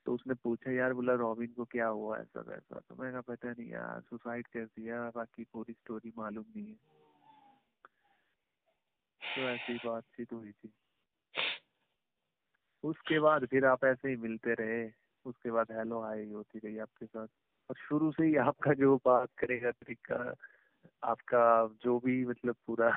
तो 0.05 0.13
उसने 0.13 0.33
पूछा 0.33 0.71
यार 0.71 0.93
बोला 0.93 1.13
रॉबिन 1.13 1.47
को 1.47 1.65
क्या 1.65 1.87
हुआ 1.87 2.17
ऐसा 2.17 2.41
वैसा? 2.41 2.79
तो 2.89 2.95
मैं 2.95 3.11
कहा 3.11 3.21
पता 3.21 3.51
नहीं 3.51 3.69
यार 3.69 4.01
सुसाइड 4.01 4.47
कर 4.47 4.65
दिया 4.65 5.11
बाकी 5.15 5.43
पूरी 5.43 5.73
स्टोरी 5.73 6.13
मालूम 6.17 6.45
नहीं 6.55 6.67
है। 6.67 6.79
तो 9.21 9.49
ऐसी 9.49 9.79
बातचीत 9.85 10.33
हुई 10.33 10.51
थी। 10.51 10.73
उसके 12.83 13.19
बाद 13.19 13.45
फिर 13.45 13.65
आप 13.65 13.85
ऐसे 13.85 14.09
ही 14.09 14.15
मिलते 14.15 14.53
रहे 14.53 14.91
उसके 15.25 15.51
बाद 15.51 15.67
हेलो 15.71 16.01
हाय 16.01 16.25
होती 16.25 16.59
रही 16.59 16.77
आपके 16.77 17.05
साथ। 17.05 17.27
और 17.69 17.75
शुरू 17.89 18.11
से 18.11 18.25
ही 18.25 18.35
आपका 18.35 18.73
जो 18.73 18.95
बात 18.97 19.29
करेगा 19.37 19.71
तरीका 19.71 20.35
आपका 21.03 21.69
जो 21.83 21.99
भी 21.99 22.25
मतलब 22.25 22.55
पूरा 22.67 22.91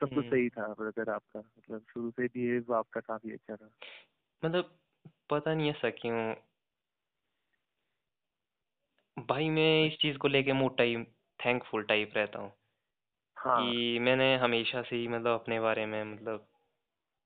सब 0.00 0.08
कुछ 0.08 0.12
हम्म। 0.12 0.30
सही 0.30 0.48
था 0.48 0.74
ब्रदर 0.78 1.10
आपका 1.10 1.40
मतलब 1.40 1.84
शुरू 1.90 2.10
से 2.10 2.26
बिहेव 2.26 2.74
आपका 2.74 3.00
काफ़ी 3.00 3.32
अच्छा 3.32 3.56
था 3.56 3.70
मतलब 4.44 4.78
पता 5.30 5.54
नहीं 5.54 5.70
ऐसा 5.70 5.90
क्यों। 5.90 6.34
भाई 9.18 9.50
मैं 9.50 9.86
इस 9.86 9.98
चीज़ 9.98 10.18
को 10.18 10.28
लेके 10.28 10.52
मोटा 10.52 10.84
ही 10.84 11.04
थैंकफुल 11.44 11.82
टाइप 11.82 12.10
रहता 12.16 12.38
हूँ 12.38 12.52
हाँ। 13.36 13.70
कि 13.70 13.98
मैंने 13.98 14.36
हमेशा 14.36 14.82
से 14.82 14.96
ही 14.96 15.08
मतलब 15.08 15.40
अपने 15.40 15.60
बारे 15.60 15.86
में 15.86 16.04
मतलब 16.04 16.48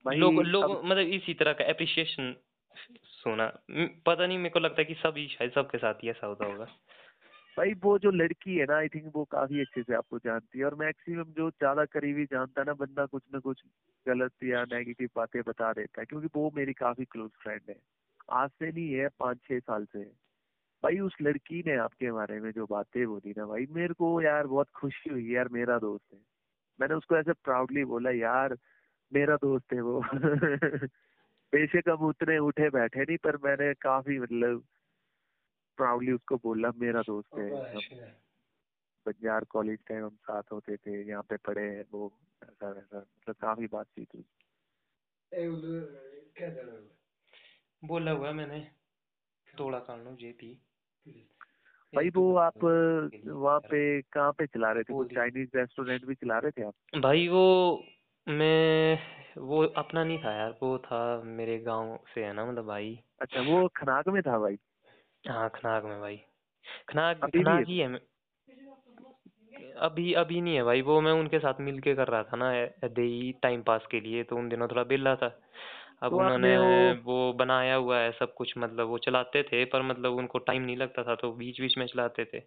भाई 0.06 0.16
लोग 0.16 0.34
अब- 0.34 0.44
लोग 0.44 0.84
मतलब 0.84 0.98
इसी 0.98 1.34
तरह 1.34 1.52
का 1.52 1.64
एप्रिसिएशन 1.64 2.36
सुना। 3.04 3.58
म- 3.70 4.02
पता 4.06 4.26
नहीं 4.26 4.38
मेरे 4.38 4.50
को 4.50 4.58
लगता 4.58 4.76
है 4.78 4.84
कि 4.84 4.94
सब 4.94 5.14
ही 5.16 5.28
शायद 5.28 5.52
सबके 5.52 5.78
साथ 5.78 5.94
ही 5.94 6.10
ऐसा 6.10 6.26
होता 6.26 6.44
होगा। 6.44 6.66
भाई, 7.56 7.72
वो 7.74 7.98
जो 7.98 8.10
लड़की 8.10 8.56
है 8.56 8.64
ना 8.66 8.76
आई 8.76 8.88
थिंक 8.88 9.10
वो 9.14 9.24
काफ़ी 9.30 9.60
अच्छे 9.60 9.82
से 9.82 9.94
आपको 9.94 10.18
जानती 10.18 10.58
है 10.58 10.64
और 10.64 10.74
मैक्सिमम 10.74 11.32
जो 11.32 11.48
ज़्यादा 11.50 11.84
करीबी 11.86 12.24
जानता 12.26 12.60
है 12.60 12.66
ना, 12.66 12.72
बंदा 12.74 13.04
कुछ 13.06 13.22
ना 13.34 13.38
कुछ 13.40 13.62
गलत 14.06 14.32
या 14.44 14.62
नेगेटिव 14.64 15.08
बातें 15.16 15.40
बता 15.42 15.72
देता 15.72 16.00
है, 16.00 16.04
क्योंकि 16.06 16.28
वो 16.34 16.50
मेरी 16.54 16.72
काफ़ी 16.74 17.04
क्लोज 17.04 17.30
फ्रेंड 17.42 17.60
है। 17.70 17.76
आज 18.32 18.50
से 18.50 18.70
नहीं 18.72 18.92
है 18.92 19.08
पाँच 19.18 19.38
छह 19.44 19.58
साल 19.60 19.84
से 19.86 20.04
भाई, 20.82 20.98
उस 21.00 21.16
लड़की 21.22 21.62
ने 21.66 21.76
आपके 21.78 22.10
बारे 22.12 22.40
में 22.40 22.50
जो 22.52 22.66
बातें 22.66 23.06
बोली 23.06 23.34
ना 23.38 23.46
भाई, 23.46 23.66
मेरे 23.70 23.94
को 23.94 24.20
यार 24.22 24.46
बहुत 24.46 24.70
खुशी 24.74 25.10
हुई 25.10 25.34
यार, 25.34 25.48
मेरा 25.50 25.78
दोस्त 25.78 26.14
है। 26.14 26.20
मैंने 26.78 26.94
उसको 26.94 27.16
ऐसे 27.16 27.32
प्राउडली 27.34 27.84
बोला, 27.86 28.10
यार, 28.12 28.56
मेरा 29.12 29.36
दोस्त 29.38 29.72
है 29.74 29.80
वो। 29.82 30.00
बेशक 31.52 31.88
हम 31.90 32.06
उतने 32.06 32.38
उठे 32.40 32.68
बैठे 32.70 33.02
नहीं, 33.02 33.16
पर 33.18 33.36
मैंने 33.44 33.72
काफ़ी 33.74 34.18
मतलब 34.20 34.64
प्राउडली 35.76 36.12
उसको 36.12 36.36
बोला 36.36 36.70
मेरा 36.76 37.02
दोस्त 37.02 37.38
है 37.38 37.50
बंजार 39.06 39.44
कॉलेज 39.44 39.78
टाइम 39.88 40.04
हम 40.04 40.16
साथ 40.22 40.42
होते 40.52 40.76
थे 40.76 41.08
यहाँ 41.08 41.22
पे 41.22 41.36
पढ़े 41.36 41.62
हैं 41.62 41.84
वो 41.92 42.18
ऐसा 42.42 42.70
वैसा 42.70 42.98
मतलब 42.98 43.34
काफ़ी 43.40 43.66
बातचीत 43.66 44.08
हुई। 44.14 44.24
बोला 47.84 48.10
हुआ 48.10 48.32
मैंने 48.32 48.60
थोड़ा 49.58 49.78
लो 49.78 50.16
जे 50.16 50.32
पी 50.32 50.62
भाई 51.94 52.10
तो 52.10 52.20
वो 52.22 52.36
आप 52.36 52.64
वहाँ 53.26 53.60
पे 53.60 54.02
कहाँ 54.02 54.32
पे 54.32 54.46
चला 54.46 54.72
रहे 54.72 54.82
थे? 54.82 55.14
चाइनीज़ 55.14 55.48
रेस्टोरेंट 55.54 56.04
भी 56.04 56.14
चला 56.14 56.38
रहे 56.38 56.50
थे 56.50 56.62
आप? 56.62 56.74
भाई 56.96 57.28
वो 57.28 57.84
मैं 58.28 58.98
वो 59.38 59.62
अपना 59.64 60.04
नहीं 60.04 60.18
था 60.18 60.32
यार 60.36 60.58
वो 60.62 60.78
था 60.78 61.22
मेरे 61.22 61.58
गाँव 61.58 61.98
से 62.14 62.24
है 62.24 62.32
ना 62.32 62.46
मतलब 62.46 62.64
भाई। 62.64 63.00
अच्छा 63.20 63.40
वो 63.40 63.68
खनाग 63.68 64.08
में 64.08 64.22
था 64.22 64.38
भाई? 64.38 64.56
हाँ 65.28 65.48
खनाग 65.54 65.84
में 65.84 66.00
भाई। 66.00 66.20
भी 67.24 67.42
खनाग 67.42 67.66
ही? 67.68 67.78
है 67.78 67.88
मैं- 67.88 68.02
अभी 69.76 70.12
अभी 70.12 70.40
नहीं 70.40 70.54
है 70.56 70.62
भाई। 70.62 70.82
वो 70.82 71.00
मैं 71.00 71.12
उनके 71.12 71.38
साथ 71.38 71.54
मिल 71.60 71.80
के 71.80 71.94
कर 71.94 72.08
रहा 72.08 72.22
था 72.22 72.36
ना 72.36 72.56
ऐसे 72.56 73.02
ही 73.02 73.32
टाइम 73.32 73.62
पास 73.62 73.86
के 73.90 74.00
लिए 74.00 74.22
तो 74.22 74.36
उन 74.36 74.48
दिनों 74.48 74.68
थोड़ा 74.68 74.84
बेला 74.84 75.16
था। 75.16 75.40
अब 76.02 76.10
तो 76.10 76.16
उन्होंने 76.16 76.54
आपने 76.54 76.92
वो 76.92 77.32
बनाया 77.32 77.74
हुआ 77.74 77.98
है 77.98 78.12
सब 78.12 78.34
कुछ 78.34 78.54
मतलब 78.58 78.86
वो 78.86 78.98
चलाते 78.98 79.42
थे 79.42 79.64
पर 79.64 79.82
मतलब 79.82 80.12
उनको 80.12 80.38
टाइम 80.38 80.62
नहीं 80.62 80.76
लगता 80.76 81.02
था 81.02 81.14
तो 81.14 81.32
बीच 81.32 81.60
बीच 81.60 81.78
में 81.78 81.86
चलाते 81.86 82.24
थे। 82.24 82.40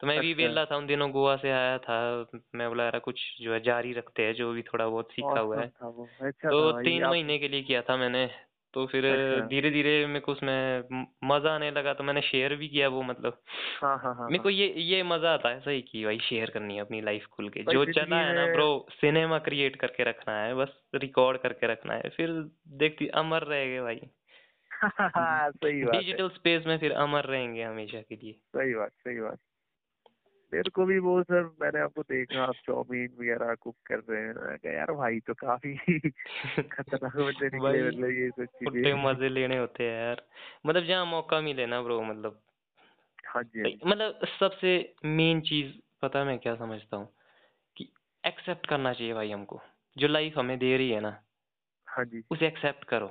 तो 0.00 0.06
मैं 0.06 0.20
भी 0.20 0.32
अच्छा। 0.32 0.46
बेला 0.46 0.64
था 0.64 0.76
उन 0.76 0.86
दिनों 0.86 1.10
गोवा 1.10 1.36
से 1.36 1.50
आया 1.50 1.78
था। 1.78 2.26
मैं 2.54 2.68
बोला 2.68 2.84
यार 2.84 2.98
कुछ 2.98 3.38
जो 3.42 3.52
है 3.54 3.60
जारी 3.60 3.92
रखते 3.92 4.22
हैं 4.22 4.34
जो 4.34 4.52
भी 4.52 4.62
थोड़ा 4.62 4.88
बहुत 4.88 5.12
सीखा 5.12 5.40
हुआ 5.40 5.60
है। 5.60 5.72
वो। 5.82 6.08
अच्छा 6.20 6.50
तो 6.50 6.72
तीन 6.82 7.06
महीने 7.06 7.38
के 7.38 7.48
लिए 7.48 7.62
किया 7.62 7.82
था 7.82 7.96
मैंने। 7.96 8.30
तो 8.74 8.86
फिर 8.86 9.04
अच्छा। 9.06 9.50
धीरे 9.50 9.70
धीरे 9.70 9.94
मेरे 10.06 10.20
को 10.20 10.32
उसमें 10.32 10.82
मज़ा 11.26 11.54
आने 11.54 11.70
लगा 11.70 11.94
तो 11.94 12.04
मैंने 12.04 12.20
शेयर 12.22 12.54
भी 12.56 12.68
किया 12.68 12.88
वो 12.90 13.02
मतलब। 13.04 13.40
हाँ 13.74 13.96
हाँ 13.98 14.14
हाँ 14.16 14.30
मेरे 14.30 14.38
को 14.38 14.50
ये 14.50 14.68
ये 14.82 15.02
मज़ा 15.04 15.32
आता 15.34 15.48
है 15.50 15.60
सही 15.60 15.82
की 15.82 16.04
भाई 16.04 16.18
शेयर 16.22 16.50
करनी 16.50 16.74
है 16.74 16.80
अपनी 16.80 17.00
लाइफ 17.02 17.26
खुल 17.32 17.48
के। 17.50 17.62
जो 17.66 17.84
चला 17.92 18.20
है 18.20 18.34
ना 18.34 18.46
ब्रो 18.48 18.68
सिनेमा 18.92 19.38
क्रिएट 19.40 19.76
करके 19.78 20.04
रखना 20.04 20.38
है 20.38 20.54
बस 20.56 20.80
रिकॉर्ड 20.96 21.40
करके 21.42 21.66
रखना 21.68 21.94
है 21.96 22.10
फिर 22.10 22.30
देखती 22.78 23.08
अमर 23.16 23.44
रहेंगे 23.46 23.80
भाई। 23.82 24.00
हाँ 25.10 25.50
सही 25.52 25.84
बात 25.84 26.06
डिजिटल 26.08 26.28
स्पेस 26.30 26.66
में 26.66 26.76
फिर 26.78 26.92
अमर 26.98 27.26
रहेंगे 27.26 27.62
हमेशा 27.64 28.00
के 28.02 28.16
लिए। 28.16 28.40
सही 28.48 28.74
बात 28.74 28.92
सही 28.94 29.20
बात। 29.20 29.38
मेरे 30.52 30.70
को 30.70 30.84
भी 30.86 30.98
वो 31.00 31.22
सर 31.24 31.44
मैंने 31.62 31.80
आपको 31.80 32.02
देखा 32.04 32.42
आप 32.44 32.56
चाउमीन 32.62 33.08
वगैरह 33.14 33.54
कुक 33.56 33.76
कर 33.86 33.98
रहे 34.00 34.20
हैं। 34.22 34.34
मैं 34.36 34.58
कहा, 34.58 34.72
यार 34.72 34.92
भाई 34.94 35.20
तो 35.22 35.34
काफ़ी 35.36 35.76
खतरनाक 36.72 37.16
बंदे 37.18 37.50
निकले 37.50 37.82
मतलब 37.82 38.10
ये 38.14 38.30
सब 38.32 38.46
चीज़ें। 38.46 38.96
मज़े 38.96 39.28
लेने 39.28 39.58
होते 39.58 39.84
हैं 39.84 40.00
यार। 40.00 40.22
मतलब 40.66 40.84
जहाँ 40.84 41.04
मौका 41.06 41.40
मिले 41.40 41.66
ना 41.66 41.82
ब्रो 41.82 42.02
मतलब 42.04 42.42
हाँ 43.26 43.42
जी 43.44 43.60
हाँ। 43.62 43.70
मतलब 43.84 44.20
सबसे 44.32 44.70
मेन 45.06 45.40
चीज़ 45.42 45.72
पता 46.02 46.24
मैं 46.24 46.38
क्या 46.38 46.54
समझता 46.56 46.96
हूँ? 46.96 47.06
कि 47.76 47.92
एक्सेप्ट 48.24 48.66
करना 48.66 48.92
चाहिए 48.92 49.14
भाई 49.14 49.30
हमको। 49.30 49.60
जो 49.96 50.08
लाइफ 50.08 50.38
हमें 50.38 50.58
दे 50.58 50.76
रही 50.78 50.90
है 50.90 51.00
ना 51.00 51.18
हाँ 51.88 52.04
जी। 52.06 52.22
उसे 52.30 52.46
एक्सेप्ट 52.46 52.84
करो। 52.84 53.06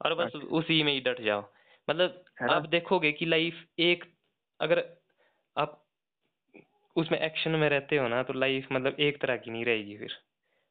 और 0.00 0.14
बस 0.16 0.32
अच्छा। 0.32 0.46
उसी 0.52 0.82
में 0.82 0.92
ही 0.92 1.00
डट 1.02 1.20
जाओ। 1.22 1.42
मतलब 1.88 2.24
आप 2.50 2.66
देखोगे 2.68 3.12
कि 3.12 3.26
लाइफ 3.26 3.64
एक 3.80 4.04
अगर 4.60 4.84
आप 5.56 5.81
उसमें 6.96 7.18
एक्शन 7.20 7.50
में 7.56 7.68
रहते 7.68 7.96
हो 7.96 8.08
ना 8.08 8.22
तो 8.22 8.32
लाइफ 8.34 8.68
मतलब 8.72 8.96
एक 9.00 9.20
तरह 9.22 9.36
की 9.38 9.50
नहीं 9.50 9.64
रहेगी 9.64 9.96
फिर 9.98 10.12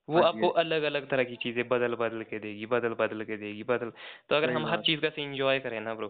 वो 0.08 0.20
हाँ 0.20 0.24
आपको 0.24 0.48
अलग 0.58 0.84
अलग 0.84 1.10
तरह 1.10 1.24
की 1.26 1.36
चीज़ें 1.38 1.68
बदल 1.68 1.96
बदल 1.98 2.24
के 2.26 2.40
देगी 2.40 2.66
बदल 2.68 2.94
बदल 2.96 3.24
के 3.26 3.38
देगी 3.38 3.64
बदल 3.66 3.92
तो 4.30 4.36
अगर 4.36 4.52
हम 4.52 4.66
हर। 4.68 4.82
चीज़ 4.82 5.02
का 5.02 5.10
से 5.10 5.24
इंजॉय 5.24 5.60
करें 5.60 5.80
ना 5.82 5.94
ब्रो 5.96 6.08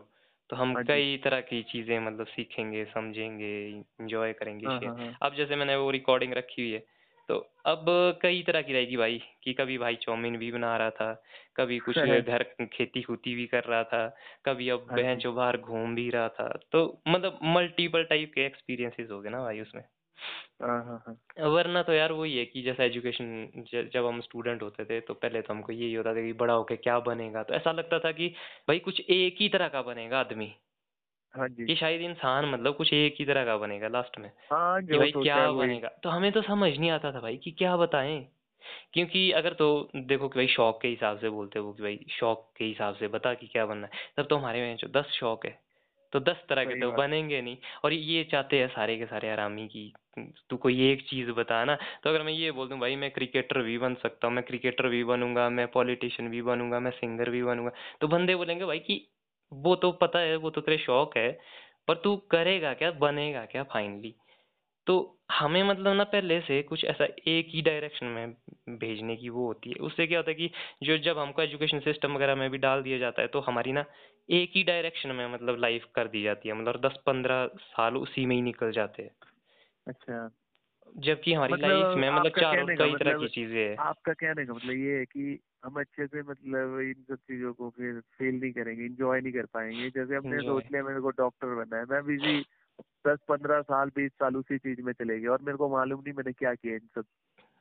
तो 0.49 0.55
हम 0.55 0.75
हाँ। 0.75 0.83
कई 0.87 1.17
तरह 1.17 1.41
की 1.43 1.61
चीज़ें 1.63 1.99
मतलब 1.99 2.27
सीखेंगे 2.27 2.85
समझेंगे 2.85 3.51
इंजॉय 3.69 4.33
करेंगे 4.33 4.67
हाँ 4.67 4.79
हाँ 4.79 4.95
हाँ 4.97 5.11
अब 5.21 5.35
जैसे 5.35 5.55
मैंने 5.55 5.75
वो 5.75 5.89
रिकॉर्डिंग 5.91 6.33
रखी 6.33 6.61
हुई 6.61 6.71
है 6.71 6.79
तो 7.29 7.37
अब 7.65 7.85
कई 8.21 8.41
तरह 8.43 8.61
की 8.61 8.73
रहेगी 8.73 8.97
भाई 8.97 9.19
कि 9.43 9.53
कभी 9.53 9.77
भाई 9.77 9.95
चाउमीन 9.97 10.37
भी 10.37 10.51
बना 10.51 10.75
रहा 10.77 10.89
था 10.91 11.13
कभी 11.57 11.79
कुछ 11.81 12.05
घर 12.05 12.43
खेती 12.73 13.01
खूती 13.01 13.35
भी 13.35 13.45
कर 13.47 13.63
रहा 13.65 13.83
था 13.85 14.07
कभी 14.45 14.69
अब 14.69 14.87
हाँ 14.87 15.01
बहन। 15.01 15.19
जो 15.19 15.33
बाहर 15.33 15.57
घूम 15.59 15.95
भी 15.95 16.09
रहा 16.09 16.27
था 16.31 16.47
तो 16.71 16.85
मतलब 17.07 17.39
मल्टीपल 17.55 18.03
टाइप 18.05 18.31
के 18.35 18.45
एक्सपीरियंसेस 18.45 19.09
हो 19.11 19.21
गए 19.21 19.29
ना 19.29 19.41
भाई 19.43 19.59
उसमें 19.61 19.83
हाँ 20.61 20.83
हाँ 20.85 21.03
हाँ। 21.07 21.49
वरना 21.49 21.81
तो 21.83 21.93
यार 21.93 22.11
वही 22.11 22.37
है 22.37 22.45
कि 22.45 22.61
जैसा 22.61 22.83
एजुकेशन 22.83 23.63
जब 23.93 24.05
हम 24.05 24.19
स्टूडेंट 24.21 24.61
होते 24.63 24.85
थे 24.85 24.99
तो 25.01 25.13
पहले 25.13 25.41
तो 25.41 25.53
हमको 25.53 25.73
यही 25.73 25.93
होता 25.93 26.13
था 26.15 26.21
कि 26.21 26.33
बड़ा 26.33 26.53
होके 26.53 26.75
क्या 26.75 26.99
बनेगा? 26.99 27.43
तो 27.43 27.53
ऐसा 27.53 27.71
लगता 27.71 27.99
था 27.99 28.11
कि 28.11 28.27
भाई 28.67 28.79
कुछ 28.79 28.99
एक 28.99 29.35
ही 29.39 29.49
तरह 29.49 29.67
का 29.67 29.81
बनेगा 29.81 30.19
आदमी। 30.19 30.53
हाँ 31.33 31.47
जी। 31.49 31.65
कि 31.65 31.75
शायद 31.75 32.01
इंसान 32.01 32.45
मतलब 32.45 32.75
कुछ 32.75 32.93
एक 32.93 33.15
ही 33.19 33.25
तरह 33.25 33.45
का 33.45 33.57
बनेगा 33.57 33.87
लास्ट 33.87 34.19
में। 34.19 34.31
हाँ 34.51 34.81
कि 34.83 34.97
भाई 34.97 35.11
क्या 35.11 35.51
बनेगा? 35.51 35.87
तो 35.87 36.09
हमें 36.09 36.31
तो 36.31 36.41
समझ 36.41 36.77
नहीं 36.77 36.91
आता 36.91 37.11
था 37.11 37.19
भाई 37.19 37.37
कि 37.37 37.51
क्या 37.51 37.77
बताएँ? 37.77 38.19
क्योंकि 38.93 39.31
अगर 39.31 39.53
तो 39.53 39.89
देखो 39.95 40.29
कि 40.29 40.39
भाई 40.39 40.47
शौक 40.47 40.81
के 40.81 40.87
हिसाब 40.87 41.19
से 41.19 41.29
बोलते 41.29 41.59
हो 41.59 41.73
कि 41.73 41.83
भाई 41.83 42.05
शौक 42.09 42.51
के 42.57 42.65
हिसाब 42.65 42.95
से 42.95 43.07
बता 43.07 43.33
कि 43.33 43.47
क्या 43.47 43.65
बनना 43.65 43.87
है। 43.87 43.93
तब 44.17 44.27
तो 44.29 44.37
हमारे 44.37 44.61
में 44.61 44.75
जो 44.75 44.87
दस 44.87 45.05
शौक 45.11 45.45
है। 45.45 45.59
तो 46.13 46.19
दस 46.21 46.43
तरह 46.49 46.65
के 46.65 46.75
तो 46.75 46.91
बनेंगे 46.93 47.41
नहीं। 47.41 47.57
और 47.83 47.93
ये 47.93 48.23
चाहते 48.31 48.59
हैं 48.59 48.67
सारे 48.69 48.97
के 48.97 49.05
सारे 49.05 49.29
आरामी 49.31 49.67
की 49.67 49.91
तू 50.49 50.57
कोई 50.57 50.91
एक 50.91 51.01
चीज़ 51.09 51.31
बता 51.31 51.63
ना। 51.65 51.75
तो 52.03 52.09
अगर 52.09 52.23
मैं 52.23 52.33
ये 52.33 52.51
बोल 52.51 52.69
दूँ 52.69 52.79
भाई 52.79 52.95
मैं 52.95 53.11
क्रिकेटर 53.11 53.61
भी 53.61 53.77
बन 53.77 53.95
सकता 54.03 54.27
हूँ 54.27 54.35
मैं 54.35 54.43
क्रिकेटर 54.43 54.87
भी 54.89 55.03
बनूँगा 55.03 55.49
मैं 55.51 55.67
पॉलिटिशियन 55.71 56.29
भी 56.29 56.41
बनूँगा 56.41 56.79
मैं 56.79 56.91
सिंगर 56.91 57.29
भी 57.29 57.43
बनूँगा। 57.43 57.71
तो 58.01 58.07
बंदे 58.07 58.35
बोलेंगे 58.35 58.65
भाई 58.65 58.79
कि 58.79 59.05
वो 59.51 59.75
तो 59.75 59.91
पता 60.01 60.19
है 60.19 60.35
वो 60.37 60.49
तो 60.49 60.61
तेरे 60.61 60.77
शौक 60.77 61.17
है 61.17 61.31
पर 61.87 61.95
तू 61.95 62.15
करेगा 62.31 62.73
क्या 62.73 62.91
बनेगा 62.99 63.45
क्या 63.45 63.63
फाइनली 63.63 64.13
तो 64.87 64.93
हमें 65.31 65.61
मतलब 65.63 65.93
ना 65.93 66.03
पहले 66.03 66.39
से 66.41 66.61
कुछ 66.63 66.83
ऐसा 66.85 67.05
एक 67.27 67.47
ही 67.49 67.61
डायरेक्शन 67.61 68.05
में 68.05 68.33
भेजने 68.79 69.15
की 69.15 69.29
वो 69.29 69.45
होती 69.47 69.69
है। 69.69 69.75
उससे 69.81 70.07
क्या 70.07 70.19
होता 70.19 70.31
है 70.31 70.35
कि 70.35 70.49
जो 70.83 70.97
जब 70.99 71.19
हमको 71.19 71.41
एजुकेशन 71.41 71.79
सिस्टम 71.79 72.15
वगैरह 72.15 72.35
में 72.35 72.49
भी 72.49 72.57
डाल 72.57 72.81
दिया 72.83 72.97
जाता 72.97 73.21
है 73.21 73.27
तो 73.27 73.39
हमारी 73.39 73.71
ना 73.71 73.85
एक 74.29 74.51
ही 74.55 74.63
डायरेक्शन 74.63 75.09
में 75.09 75.33
मतलब 75.33 75.57
लाइफ 75.59 75.85
कर 75.95 76.07
दी 76.07 76.23
जाती 76.23 76.49
है 76.49 76.55
मतलब 76.55 76.81
दस 76.81 76.97
पंद्रह 77.05 77.45
साल 77.57 77.97
उसी 77.97 78.25
में 78.25 78.35
ही 78.35 78.41
निकल 78.41 78.71
जाते 78.71 79.03
हैं। 79.03 79.15
अच्छा। 79.87 80.31
जबकि 80.97 81.33
हमारी 81.33 81.53
मतलब 81.53 81.69
लाइफ 81.69 81.97
में 81.97 82.09
मतलब 82.09 82.31
चारों 82.31 82.67
कई 82.67 82.75
तरह 82.77 82.95
मतलब 82.95 83.19
की 83.19 83.27
चीज़ें 83.27 83.69
हैं। 83.69 83.77
आपका 83.77 84.13
कहने 84.13 84.45
का 84.45 84.53
मतलब 84.53 84.71
ये 84.71 84.97
है 84.97 85.05
कि 85.05 85.39
हम 85.65 85.79
अच्छे 85.79 86.07
से 86.07 86.21
मतलब 86.23 86.79
इन 86.79 86.93
सब 86.93 87.15
चीज़ों 87.15 87.53
को 87.53 87.69
फिर 87.69 87.99
फील 87.99 88.35
नहीं 88.35 88.51
करेंगे 88.51 88.85
इंजॉय 88.85 89.21
नहीं 89.21 89.33
कर 89.33 89.45
पाएँगे। 89.45 89.89
जैसे 89.89 90.15
हमने. 90.15 90.41
सोच 90.41 90.63
लिया 90.71 90.83
मेरे 90.83 91.01
को 91.01 91.09
डॉक्टर 91.09 91.47
बनना 91.47 91.77
है 91.77 91.85
मैं 91.85 92.05
बिज़ी 92.05 92.41
दस 93.07 93.19
पंद्रह 93.27 93.61
साल 93.61 93.89
बीस 93.89 94.11
साल 94.11 94.35
उसी 94.35 94.57
चीज़ 94.57 94.81
में 94.81 94.93
चले 94.93 95.19
गए 95.19 95.27
और 95.27 95.41
मेरे 95.41 95.57
को 95.57 95.69
मालूम 95.69 96.01
नहीं 96.01 96.13
मैंने 96.13 96.31
क्या 96.31 96.53
किया 96.53 96.73
इन 96.73 96.87
सब 96.95 97.05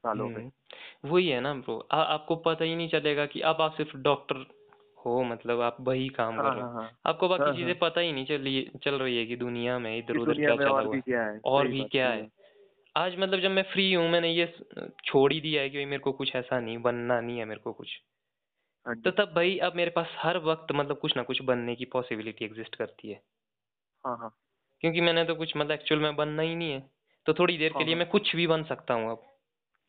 सालों 0.04 0.28
में। 0.30 0.42
हम्म, 0.42 1.11
वही 1.11 1.28
है 1.28 1.40
ना 1.40 1.54
ब्रो 1.54 1.88
आपको 1.92 2.36
पता 2.36 2.64
ही 2.64 2.76
नहीं 2.76 2.88
चलेगा 2.88 3.26
कि 3.26 3.40
अब 3.40 3.61
आप 3.61 3.74
सिर्फ़ 3.74 3.96
डॉक्टर 3.96 4.59
हो 5.07 5.22
मतलब 5.24 5.61
आप 5.61 5.76
वही 5.80 6.09
काम 6.09 6.38
हाँ 6.38 6.42
कर। 6.42 6.53
रहे 6.53 6.62
हाँ 6.62 6.64
हो। 6.64 6.70
हाँ 6.74 6.90
आपको 7.07 7.28
बाकी 7.28 7.44
हाँ, 7.44 7.53
चीज़ें 7.53 7.78
पता 7.78 8.01
ही 8.01 8.12
नहीं 8.12 8.24
चली 8.26 8.70
चल 8.84 8.94
रही 8.94 9.16
है 9.18 9.26
कि 9.26 9.36
दुनिया 9.36 9.78
में 9.78 9.96
इधर 9.98 10.16
उधर 10.16 10.38
क्या 10.38 10.57
चला 10.57 10.84
भी 10.84 10.96
है। 10.96 11.03
क्या 11.03 11.22
है 11.24 11.40
और 11.44 11.68
भी 11.68 11.84
क्या 11.84 12.09
है। 12.09 12.28
आज 12.96 13.16
मतलब 13.18 13.40
जब 13.40 13.51
मैं 13.51 13.62
फ्री 13.62 13.92
हूँ 13.94 14.09
मैंने 14.11 14.30
ये 14.32 14.46
छोड़ 15.07 15.32
ही 15.32 15.40
दिया 15.40 15.62
है 15.62 15.70
कि 15.70 15.76
भाई 15.76 15.84
मेरे 15.84 15.98
को 15.98 16.12
कुछ 16.12 16.34
ऐसा 16.36 16.61
नहीं 16.61 16.78
बनना 16.78 17.20
नहीं 17.20 17.38
है 17.38 17.44
मेरे 17.44 17.61
को 17.61 17.72
कुछ। 17.72 18.01
हाँ 18.86 18.94
तो 19.05 19.11
तब 19.11 19.32
भाई 19.34 19.59
अब 19.59 19.76
मेरे 19.76 19.90
पास 19.90 20.07
हर 20.18 20.38
वक्त 20.38 20.72
मतलब 20.72 20.98
कुछ 20.98 21.16
ना 21.16 21.22
कुछ 21.22 21.42
बनने 21.42 21.76
की 21.76 21.84
पॉसिबिलिटी 21.84 22.44
एग्जिस्ट 22.44 22.76
करती 22.76 23.11
है। 23.11 23.22
हाँ 24.05 24.16
हाँ। 24.16 24.30
क्योंकि 24.80 25.01
मैंने 25.01 25.24
तो 25.24 25.34
कुछ 25.34 25.57
मतलब 25.57 25.70
एक्चुअल 25.70 26.01
में 26.01 26.16
बनना 26.16 26.42
ही 26.42 26.55
नहीं 26.55 26.72
है। 26.72 26.90
तो 27.26 27.34
थोड़ी 27.34 27.59
देर 27.59 27.72
के 27.72 27.74
हाँ, 27.74 27.84
लिए 27.84 27.94
हाँ। 27.94 27.96
मैं 27.96 28.09
कुछ 28.09 28.36
भी 28.36 28.46
बन 28.46 28.62
सकता 28.64 28.94
हूँ 28.94 29.11
अब। 29.11 29.30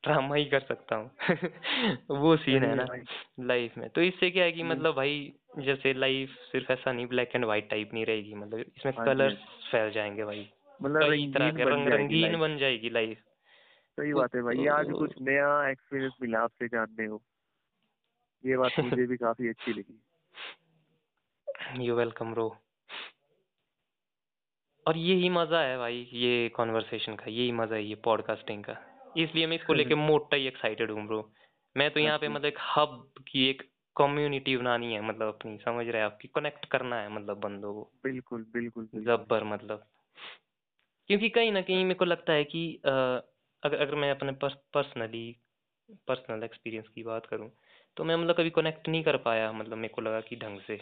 ड्रामा 0.03 0.35
ही 0.35 0.45
कर 0.45 0.59
सकता 0.59 0.95
हूँ। 0.95 1.11
वो 2.09 2.37
सीन 2.37 2.63
है 2.63 2.75
ना 2.75 2.85
लाइफ 3.39 3.77
में। 3.77 3.89
तो 3.89 4.01
इससे 4.01 4.31
क्या 4.31 4.43
है 4.43 4.51
कि 4.51 4.61
हम्म। 4.61 4.71
मतलब 4.71 4.95
भाई 4.95 5.33
जैसे 5.59 5.93
लाइफ 5.93 6.29
सिर्फ़ 6.29 6.71
ऐसा 6.71 6.91
नहीं 6.91 7.07
ब्लैक 7.07 7.31
एंड 7.35 7.45
व्हाइट 7.45 7.69
टाइप 7.69 7.93
नहीं 7.93 8.05
रहेगी 8.05 8.33
मतलब 8.33 8.59
इसमें 8.59 8.93
जी, 8.93 9.05
कलर्स 9.05 9.37
हाँ 9.37 9.45
फैल 9.71 9.91
जाएँगे 9.91 10.23
भाई। 10.23 10.49
मतलब 10.81 11.09
कई 11.09 11.31
तरह 11.31 11.47
रंगीन 11.47 11.57
के 11.57 11.69
रंग 11.69 11.87
रंगीन 11.87 12.39
बन 12.39 12.57
जाएगी 12.57 12.89
लाइफ 12.89 13.17
सही 13.97 14.13
बात 14.13 14.35
है 14.35 14.41
भाई 14.41 14.67
आज 14.67 14.85
तो- 14.85 14.99
कुछ 14.99 15.13
नया 15.21 15.69
एक्सपीरियंस 15.69 16.13
मिला 16.21 16.39
आपसे 16.39 16.67
जानने 16.67 17.07
को 17.07 17.21
ये 18.45 18.57
बात 18.57 18.71
मुझे 18.79 19.07
भी 19.07 19.17
काफ़ी 19.17 19.47
अच्छी 19.47 19.73
लगी। 19.73 21.85
यू 21.85 21.95
वेलकम 21.95 22.33
रो 22.33 22.57
और 24.87 24.97
यही 24.97 25.29
मज़ा 25.29 25.61
है 25.61 25.77
भाई 25.77 26.09
ये 26.13 26.49
कॉन्वर्सेशन 26.49 27.15
का 27.15 27.25
यही 27.27 27.51
मज़ा 27.51 27.75
है 27.75 27.83
ये 27.83 27.95
पॉडकास्टिंग 27.95 28.63
का। 28.63 28.90
इसलिए 29.17 29.47
मैं 29.47 29.55
इसको 29.55 29.73
लेके 29.73 29.95
मोटा 29.95 30.35
ही 30.35 30.47
एक्साइटेड 30.47 30.91
हूँ 30.91 31.07
ब्रो 31.07 31.31
मैं 31.77 31.91
तो 31.91 31.99
यहाँ 31.99 32.19
पे 32.19 32.25
अच्छा। 32.25 32.33
मतलब 32.35 32.45
एक 32.45 32.57
हब 32.77 33.13
की 33.27 33.49
एक 33.49 33.61
कम्युनिटी 33.95 34.57
बनानी 34.57 34.93
है 34.93 35.01
मतलब 35.01 35.27
अपनी 35.27 35.57
समझ 35.57 35.87
रहे 35.87 35.97
हैं 35.97 36.05
आपकी 36.05 36.27
कनेक्ट 36.27 36.65
करना 36.65 36.95
है 36.95 37.09
मतलब 37.09 37.37
बंदों 37.37 37.73
को। 37.73 37.91
बिल्कुल 38.03 38.45
बिल्कुल 38.53 38.89
जब्बर 38.95 39.43
मतलब। 39.43 39.85
क्योंकि 41.07 41.29
कहीं 41.29 41.51
ना 41.51 41.61
कहीं 41.61 41.83
मेरे 41.83 41.93
को 41.93 42.05
लगता 42.05 42.33
है 42.33 42.43
कि 42.43 42.81
अगर 43.63 43.77
अगर 43.77 43.95
मैं 43.95 44.11
अपने 44.11 44.31
पर्सनली 44.49 45.37
पर्सनल 46.07 46.43
एक्सपीरियंस 46.43 46.87
की 46.87 47.03
बात 47.03 47.25
करूँ 47.25 47.51
तो 47.97 48.03
मैं 48.03 48.15
मतलब 48.15 48.35
कभी 48.35 48.49
कनेक्ट 48.49 48.89
नहीं 48.89 49.03
कर 49.03 49.17
पाया 49.17 49.51
मतलब 49.51 49.77
मेरे 49.77 49.93
को 49.93 50.01
लगा 50.01 50.21
कि 50.21 50.35
ढंग 50.35 50.59
से। 50.61 50.79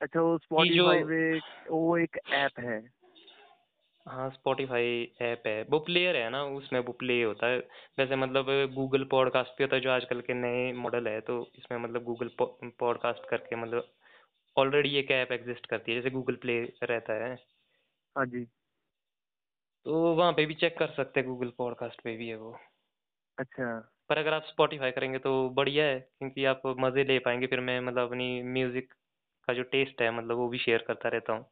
अच्छा 0.00 0.20
वो 0.20 0.38
स्पॉटिफाई 0.38 1.04
पे 1.04 1.38
वो 1.70 1.96
एक 1.96 2.18
ऐप 2.32 2.58
है। 2.58 2.99
हाँ 4.06 4.28
स्पॉटिफाई 4.30 5.02
ऐप 5.22 5.42
है। 5.46 5.62
वो 5.62 5.78
प्लेयर 5.78 6.16
है 6.16 6.28
ना 6.30 6.42
उसमें 6.54 6.78
वो 6.80 6.92
प्ले 6.92 7.22
होता 7.22 7.46
है। 7.46 7.58
वैसे 7.98 8.16
मतलब 8.16 8.46
गूगल 8.74 9.04
पॉडकास्ट 9.10 9.56
पे 9.58 9.64
होता 9.64 9.76
है 9.76 9.82
जो 9.82 9.90
आजकल 9.90 10.20
के 10.20 10.34
नए 10.34 10.72
मॉडल 10.74 11.08
है 11.08 11.20
तो 11.20 11.40
इसमें 11.58 11.78
मतलब 11.78 12.04
गूगल 12.04 12.30
पॉडकास्ट 12.40 13.28
करके 13.30 13.56
मतलब 13.56 13.92
ऑलरेडी 14.56 14.96
एक 14.96 15.10
ऐप 15.12 15.32
एग्जिस्ट 15.32 15.66
करती 15.66 15.92
है 15.92 15.98
जैसे 15.98 16.10
गूगल 16.10 16.36
प्ले 16.36 16.60
रहता 16.84 17.12
है। 17.24 17.34
हाँ 18.16 18.26
जी। 18.26 18.44
तो 19.86 20.14
वहाँ 20.14 20.32
पे 20.32 20.46
भी 20.46 20.54
चेक 20.54 20.78
कर 20.78 20.90
सकते 20.92 21.20
हैं 21.20 21.28
गूगल 21.28 21.52
पॉडकास्ट 21.58 22.00
पे 22.02 22.16
भी 22.16 22.28
है 22.28 22.36
वो। 22.36 22.56
अच्छा। 23.38 23.78
पर 24.10 24.18
अगर 24.18 24.32
आप 24.32 24.44
स्पॉटिफाई 24.44 24.90
करेंगे 24.90 25.18
तो 25.18 25.48
बढ़िया 25.50 25.84
है 25.84 25.98
क्योंकि 26.00 26.44
आप 26.44 26.62
मज़े 26.80 27.04
ले 27.04 27.18
पाएँगे 27.18 27.46
फिर 27.46 27.60
मैं 27.60 27.80
मतलब 27.80 28.08
अपनी 28.08 28.42
म्यूज़िक 28.44 28.92
का 29.48 29.54
जो 29.54 29.62
टेस्ट 29.72 30.02
है 30.02 30.10
मतलब 30.10 30.36
वो 30.36 30.48
भी 30.48 30.58
शेयर 30.58 30.84
करता 30.88 31.08
रहता 31.08 31.32
हूँ। 31.32 31.44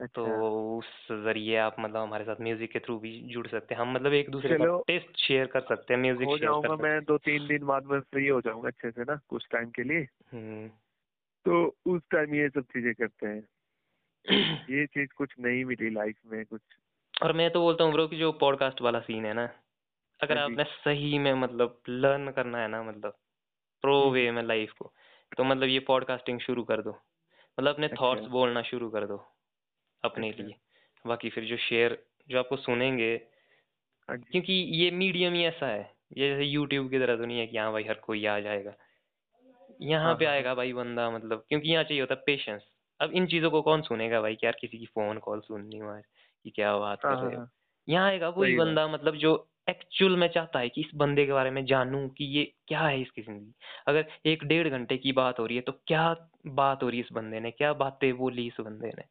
तो 0.00 0.24
अच्छा 0.24 0.34
उस 0.76 0.86
ज़रिए 1.24 1.56
आप 1.58 1.76
मतलब 1.80 2.00
हमारे 2.00 2.24
साथ 2.24 2.40
म्यूज़िक 2.40 2.72
के 2.72 2.78
थ्रू 2.78 2.98
भी 2.98 3.12
जुड़ 3.28 3.46
सकते 3.46 3.74
हैं 3.74 3.80
हम 3.80 3.92
मतलब 3.92 4.12
एक 4.12 4.30
दूसरे 4.30 4.50
का 4.50 4.64
चलो। 4.64 4.78
टेस्ट 4.86 5.16
शेयर 5.18 5.46
कर 5.46 5.60
सकते 5.60 5.94
हैं 5.94 6.00
म्यूज़िक 6.00 6.28
हो 6.28 6.36
शेयर 6.36 6.38
कर 6.40 6.52
जाऊँगा 6.52 6.68
सकते 6.68 6.82
मैं 6.82 7.04
दो 7.04 7.16
तीन 7.20 7.46
दिन 7.46 7.64
बाद 7.66 7.84
में 7.84 8.00
फ्री 8.00 8.26
हो 8.28 8.40
जाऊँगा 8.40 8.68
अच्छे 8.68 8.90
से 8.90 9.04
ना 9.04 9.18
कुछ 9.28 9.46
टाइम 9.50 9.70
के 9.70 9.82
लिए 9.82 9.98
हैं 9.98 10.08
हम्म। 10.32 10.68
तो 11.46 11.64
उस 11.86 12.02
टाइम 12.10 12.34
ये 12.34 12.48
सब 12.48 12.64
चीज़ें 12.66 12.92
करते 12.94 13.26
हैं 13.26 13.42
ये 14.70 14.86
चीज़ 14.86 15.08
कुछ 15.16 15.34
नहीं 15.38 15.64
मिली 15.64 15.90
लाइफ 15.90 16.16
में 16.26 16.44
कुछ 16.44 16.60
और 17.22 17.32
मैं 17.32 17.50
तो 17.50 17.60
बोलता 17.60 17.84
हूँ 17.84 17.92
ब्रो 17.92 18.06
कि 18.08 18.16
जो 18.16 18.30
पॉडकास्ट 18.40 18.82
वाला 18.82 19.00
सीन 19.00 19.24
है 19.26 19.32
ना 19.34 19.48
अगर 20.20 20.38
हाँ 20.38 20.46
जी। 20.46 20.52
आपने 20.52 20.64
सही 20.64 21.18
में 21.18 21.32
मतलब 21.34 21.80
लर्न 21.88 22.30
करना 22.30 22.58
है 22.58 22.68
ना 22.68 22.82
मतलब 22.82 23.16
प्रो 23.84 24.00
हम्म। 24.00 24.12
वे 24.12 24.30
में 24.30 24.42
लाइफ 24.42 24.72
को 24.72 24.92
तो 25.36 25.44
मतलब 25.44 25.68
ये 25.68 25.78
पॉडकास्टिंग 25.86 26.40
शुरू 26.40 26.64
कर 26.64 26.82
दो 26.82 26.90
मतलब 26.90 27.74
अपने 27.74 27.86
अच्छा। 27.86 28.04
थॉट्स 28.04 28.26
बोलना 28.28 28.62
शुरू 28.62 28.88
कर 28.90 29.06
दो 29.06 29.16
अपने। 30.04 30.30
लिए। 30.32 30.56
बाकी 31.04 31.30
फिर 31.30 31.44
जो 31.44 31.56
शेयर 31.60 31.98
जो 32.28 32.38
आपको 32.38 32.56
सुनेंगे 32.58 33.16
हाँ 34.08 34.18
क्योंकि 34.32 34.52
ये 34.74 34.90
मीडियम 34.92 35.34
ही 35.34 35.44
ऐसा 35.44 35.66
है। 35.66 35.80
ये 36.16 36.28
जैसे 36.30 36.44
यूट्यूब 36.44 36.90
की 36.90 36.98
तरह 36.98 37.16
तो 37.16 37.24
नहीं 37.24 37.38
है 37.38 37.46
कि 37.46 37.56
हाँ 37.56 37.70
भाई 37.72 37.84
हर 37.84 38.00
कोई 38.02 38.24
आ 38.26 38.38
जाएगा। 38.40 38.74
यहाँ 39.82 40.14
हाँ, 40.14 40.14
पे 40.14 40.24
हाँ, 40.24 40.26
आएगा 40.26 40.54
भाई 40.54 40.72
बंदा 40.72 41.08
मतलब 41.10 41.44
क्योंकि 41.48 41.70
यहाँ 41.70 41.84
चाहिए 41.84 42.00
होता 42.00 42.14
है 42.14 42.22
पेशेंस 42.26 42.62
अब 43.00 43.12
इन 43.12 43.26
चीज़ों 43.26 43.50
को 43.50 43.62
कौन 43.62 43.82
सुनेगा 43.82 44.20
भाई 44.20 44.34
कि 44.36 44.46
यार 44.46 44.56
किसी 44.60 44.78
की 44.78 44.86
फ़ोन 44.86 45.18
कॉल 45.20 45.40
सुननी 45.40 45.78
हो 45.78 45.88
आज 45.88 46.02
कि 46.44 46.50
क्या 46.50 46.76
बात 46.78 47.04
कर 47.04 47.18
रहे 47.18 47.36
हाँ 47.36 47.48
यहाँ 47.88 48.08
आएगा 48.08 48.28
वही 48.30 48.54
बंदा 48.54 48.86
मतलब 48.88 49.16
जो 49.16 49.32
एक्चुअल 49.70 50.16
में 50.16 50.26
चाहता 50.28 50.58
है 50.58 50.68
कि 50.68 50.80
इस 50.80 50.90
बंदे 50.94 51.24
के 51.26 51.32
बारे 51.32 51.50
में 51.50 51.64
जानूं 51.66 52.08
कि 52.10 52.24
ये 52.36 52.44
क्या 52.68 52.80
है 52.80 53.00
इसकी 53.02 53.22
ज़िंदगी। 53.22 53.52
अगर 53.88 54.06
एक 54.26 54.44
डेढ़ 54.44 54.68
घंटे 54.68 54.96
की 54.98 55.12
बात 55.12 55.38
हो 55.40 55.46
रही 55.46 55.56
है 55.56 55.62
तो 55.62 55.72
क्या 55.86 56.04
बात 56.48 56.82
हो 56.82 56.88
रही 56.88 56.98
है 56.98 57.04
इस 57.04 57.12
बंदे 57.12 57.40
ने? 57.40 57.50
क्या 57.50 57.72
बातें 57.74 58.12
बोली 58.16 58.46
इस 58.46 58.60
बंदे 58.60 58.88
ने? 58.88 59.04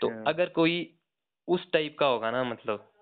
तो 0.00 0.24
अगर 0.24 0.48
कोई 0.48 0.98
उस 1.48 1.72
टाइप 1.72 1.96
का 1.98 2.06
होगा 2.06 2.30
ना 2.30 2.44
मतलब 2.44 2.92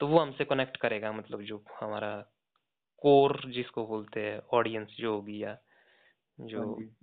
तो 0.00 0.06
वो 0.06 0.18
हमसे 0.18 0.44
कनेक्ट 0.44 0.76
करेगा 0.76 1.12
मतलब 1.12 1.42
जो 1.42 1.64
हमारा 1.80 2.32
कोर 2.98 3.42
जिसको 3.50 3.86
बोलते 3.86 4.20
हैं 4.20 4.40
ऑडियंस 4.52 4.96
जो 5.00 5.14
होगी 5.14 5.42
या 5.42 5.58
जो 6.40 6.74
हाँ 6.74 6.96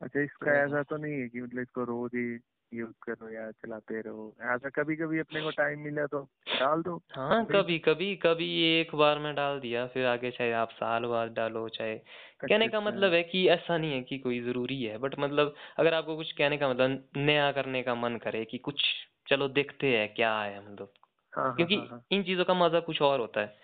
अच्छा 0.00 0.20
इसका 0.20 0.46
तो- 0.46 0.56
ऐसा 0.56 0.82
तो 0.82 0.96
नहीं 0.96 1.20
है 1.20 1.28
कि 1.28 1.40
मतलब 1.40 1.60
इसको 1.60 1.84
रोज 1.84 2.10
ही 2.14 2.38
यूज़ 2.72 2.92
करो 3.02 3.28
या 3.30 3.50
चलाते 3.52 4.00
रहो। 4.02 4.34
ऐसा 4.46 4.68
कभी 4.74 4.96
कभी 4.96 5.18
अपने 5.20 5.40
को 5.42 5.50
टाइम 5.54 5.80
मिला 5.80 6.06
तो 6.08 6.22
डाल 6.56 6.82
दो। 6.82 7.00
हाँ 7.12 7.44
कभी 7.46 7.78
कभी 7.78 8.14
कभी 8.16 8.46
एक 8.64 8.94
बार 8.96 9.18
में 9.18 9.34
डाल 9.34 9.58
दिया 9.60 9.86
फिर 9.86 10.06
आगे 10.06 10.30
चाहे 10.30 10.52
आप 10.54 10.70
साल 10.72 11.04
बाद 11.06 11.30
डालो 11.32 11.68
चाहे 11.68 11.96
कहने 12.44 12.68
का 12.68 12.80
अच्छा, 12.80 12.80
मतलब 12.80 13.12
है 13.12 13.22
कि 13.24 13.46
ऐसा 13.50 13.76
नहीं 13.78 13.92
है 13.92 14.00
कि 14.02 14.18
कोई 14.18 14.40
ज़रूरी 14.42 14.80
है 14.82 14.96
बट 14.98 15.14
मतलब 15.18 15.54
अगर 15.78 15.94
आपको 15.94 16.16
कुछ 16.16 16.32
कहने 16.32 16.56
का 16.58 16.68
मतलब 16.68 17.08
नया 17.18 17.50
करने 17.52 17.82
का 17.82 17.94
मन 17.96 18.16
करे 18.18 18.44
कि 18.46 18.58
कुछ 18.60 18.82
चलो 19.28 19.48
देखते 19.50 19.96
हैं 19.96 20.12
क्या 20.14 20.34
है 20.40 20.60
मतलब। 20.62 20.92
हाँ 21.32 21.52
हाँ 21.54 21.54
क्योंकि 21.56 21.74
हाँ, 21.74 21.86
हाँ। 21.86 22.02
इन 22.10 22.22
चीज़ों 22.24 22.44
का 22.44 22.54
मज़ा 22.56 22.80
कुछ 22.82 23.02
और 23.02 23.20
होता 23.20 23.40
है। 23.40 23.56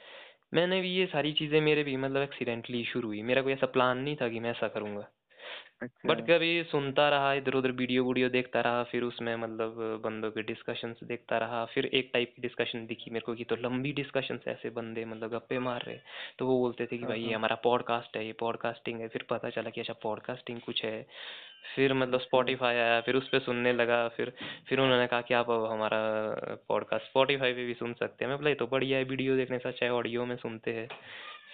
मैंने 0.55 0.81
भी 0.81 0.91
ये 0.93 1.07
सारी 1.09 1.33
चीज़ें 1.35 1.61
मेरे 1.63 1.85
भी 1.85 1.97
मतलब 1.99 2.23
एक्सीडेंटली 2.23 2.85
शुरू 2.87 3.09
हुई। 3.09 3.23
मेरा 3.25 3.43
कोई 3.43 3.53
ऐसा 3.53 3.67
प्लान 3.69 3.99
नहीं 3.99 4.17
था 4.17 4.29
कि 4.29 4.41
मैं 4.41 4.51
ऐसा 4.51 4.69
करूँगा। 4.69 5.09
अच्छा। 5.83 6.09
बट 6.09 6.21
कभी 6.21 6.63
सुनता 6.65 7.09
रहा 7.09 7.33
इधर 7.33 7.55
उधर 7.55 7.71
वीडियो 7.71 8.05
वीडियो 8.05 8.29
देखता 8.29 8.61
रहा 8.61 8.83
फिर 8.83 9.03
उसमें 9.03 9.35
मतलब 9.37 9.77
बंदों 10.05 10.31
के 10.31 10.43
डिस्कशंस 10.43 11.01
देखता 11.05 11.39
रहा 11.39 11.65
फिर 11.65 11.87
एक 11.87 12.11
टाइप 12.13 12.33
की 12.37 12.43
डिस्कशन 12.43 12.87
दिखी 12.87 13.11
मेरे 13.11 13.25
को 13.27 13.35
कि 13.35 13.45
तो 13.45 13.57
लंबी 13.57 13.93
डिस्कशंस 13.93 14.49
ऐसे 14.49 14.71
बंदे 14.71 15.05
मतलब 15.05 15.31
गप्पे 15.31 15.59
मार 15.59 15.85
रहे 15.87 15.99
तो 16.39 16.47
वो 16.47 16.59
बोलते 16.59 16.87
थे 16.87 16.97
कि 16.97 17.03
हाँ, 17.03 17.09
भाई 17.09 17.21
ये 17.21 17.27
हाँ। 17.27 17.35
हमारा 17.35 17.57
पॉडकास्ट 17.65 18.17
है 18.17 18.27
ये 18.27 18.33
पॉडकास्टिंग 18.41 19.01
है। 19.01 19.09
फिर 19.09 19.25
पता 19.31 19.51
चला 19.51 19.71
कि 19.71 19.81
अच्छा 19.81 19.95
पॉडकास्टिंग 20.03 20.61
कुछ 20.61 20.85
है। 20.85 21.07
फिर 21.77 21.93
मतलब 21.95 22.21
स्पॉटीफाई 22.21 22.77
आया 22.77 23.01
फिर 23.01 23.17
उस 23.17 23.29
पर 23.29 23.39
सुनने 23.39 23.73
लगा 23.73 24.07
फिर 24.09 24.33
फिर 24.69 24.81
उन्होंने 24.81 25.07
कहा 25.07 25.21
कि 25.21 25.35
आप 25.35 25.51
हमारा 25.51 25.99
पॉडकास्ट 26.69 27.07
स्पॉटीफाई 27.07 27.53
पे 27.53 27.67
भी 27.67 27.75
सुन 27.75 27.93
सकते 27.95 28.25
हैं। 28.25 28.31
मैं 28.31 28.39
बोला 28.39 28.51
ये 28.51 28.57
तो 28.57 28.67
बढ़िया 28.67 28.99
है 28.99 29.05
वीडियो 29.05 29.37
देखने 29.37 29.59
से 29.59 29.69
अच्छा 29.69 29.85
है 29.87 29.93
ऑडियो 29.93 30.25
में 30.27 30.37
सुनते 30.37 30.73
हैं। 30.73 30.89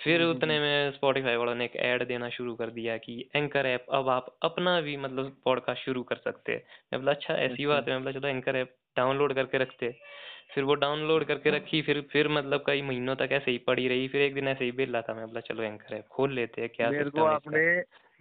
फिर 0.03 0.23
हम्म, 0.23 0.31
उतने 0.31 0.59
में 0.61 0.91
स्पॉटिफाई 0.93 1.37
वालों 1.37 1.55
ने 1.55 1.65
एक 1.65 1.77
ऐड 1.77 2.07
देना 2.07 2.29
शुरू 2.29 2.55
कर 2.55 2.71
दिया 2.71 2.97
कि 2.97 3.31
एंकर 3.37 3.67
ऐप 3.67 3.87
अब 3.91 4.09
आप 4.09 4.37
अपना 4.43 4.81
भी 4.81 4.97
मतलब 4.97 5.37
पॉडकास्ट 5.45 5.85
शुरू 5.85 6.03
कर 6.03 6.17
सकते 6.17 6.53
हैं। 6.53 6.63
मैं 6.93 7.01
बोला 7.01 7.13
अच्छा 7.13 7.35
ऐसी 7.35 7.53
अच्छा। 7.53 7.69
बात 7.69 7.89
है। 7.89 7.95
मैं 7.95 8.03
बोला 8.05 8.13
चलो 8.13 8.29
एंकर 8.29 8.57
ऐप 8.57 8.75
डाउनलोड 8.97 9.35
करके 9.35 9.59
रखते 9.59 9.95
फिर 10.55 10.65
वो 10.65 10.75
डाउनलोड 10.75 11.25
करके 11.25 11.51
रखी 11.51 11.83
फिर 11.83 12.01
फिर 12.11 12.29
मतलब 12.29 12.65
कई 12.67 12.83
महीनों 12.83 13.15
तक 13.17 13.29
ऐसे 13.33 13.51
ही 13.51 13.59
पड़ी 13.59 13.89
रही। 13.89 14.09
फिर 14.09 14.23
एक 14.23 14.35
दिन 14.35 14.49
ऐसे 14.49 14.65
ही 14.65 14.73
बेला 14.73 15.01
था 15.03 15.15
मैं 15.15 15.27
बोला 15.27 15.41
चलो 15.41 15.63
एंकर 15.63 15.95
ऐप 15.95 16.07
खोल 16.07 16.33
लेते 16.33 16.61
हैं 16.61 16.71
क्या 16.71 16.91
मेरे 16.91 17.11
को 17.11 17.25
आपने 17.25 17.61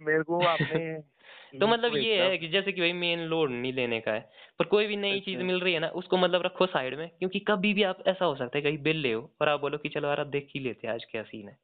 मेरे 0.00 0.22
को 0.22 0.44
आपने 0.44 1.13
तो 1.60 1.66
मतलब 1.66 1.96
ये 1.96 2.22
है 2.22 2.38
कि 2.38 2.48
जैसे 2.48 2.72
कि 2.72 2.80
भाई 2.80 2.92
मेन 2.92 3.18
लोड 3.18 3.50
नहीं 3.50 3.72
लेने 3.72 4.00
का 4.00 4.12
है 4.12 4.30
पर 4.58 4.64
कोई 4.64 4.86
भी 4.86 4.96
नई 4.96 5.20
चीज़ 5.20 5.36
अच्छा। 5.36 5.46
मिल 5.46 5.60
रही 5.60 5.74
है 5.74 5.80
ना 5.80 5.88
उसको 5.88 6.16
मतलब 6.16 6.42
रखो 6.42 6.66
साइड 6.66 6.98
में 6.98 7.10
क्योंकि 7.10 7.38
कभी 7.38 7.74
भी 7.74 7.82
आप 7.82 7.98
ऐसा 8.06 8.24
हो 8.24 8.34
सकता 8.34 8.58
है 8.58 8.62
कहीं 8.62 8.78
बिल 8.78 8.96
ले 8.96 9.12
हो 9.12 9.30
और 9.40 9.48
आप 9.48 9.60
बोलो 9.60 9.78
कि 9.78 9.88
चलो 9.88 10.08
यार 10.08 10.24
देख 10.24 10.48
ही 10.54 10.60
लेते 10.60 10.86
हैं 10.86 10.94
आज 10.94 11.04
क्या 11.04 11.22
सीन 11.22 11.48
है। 11.48 11.58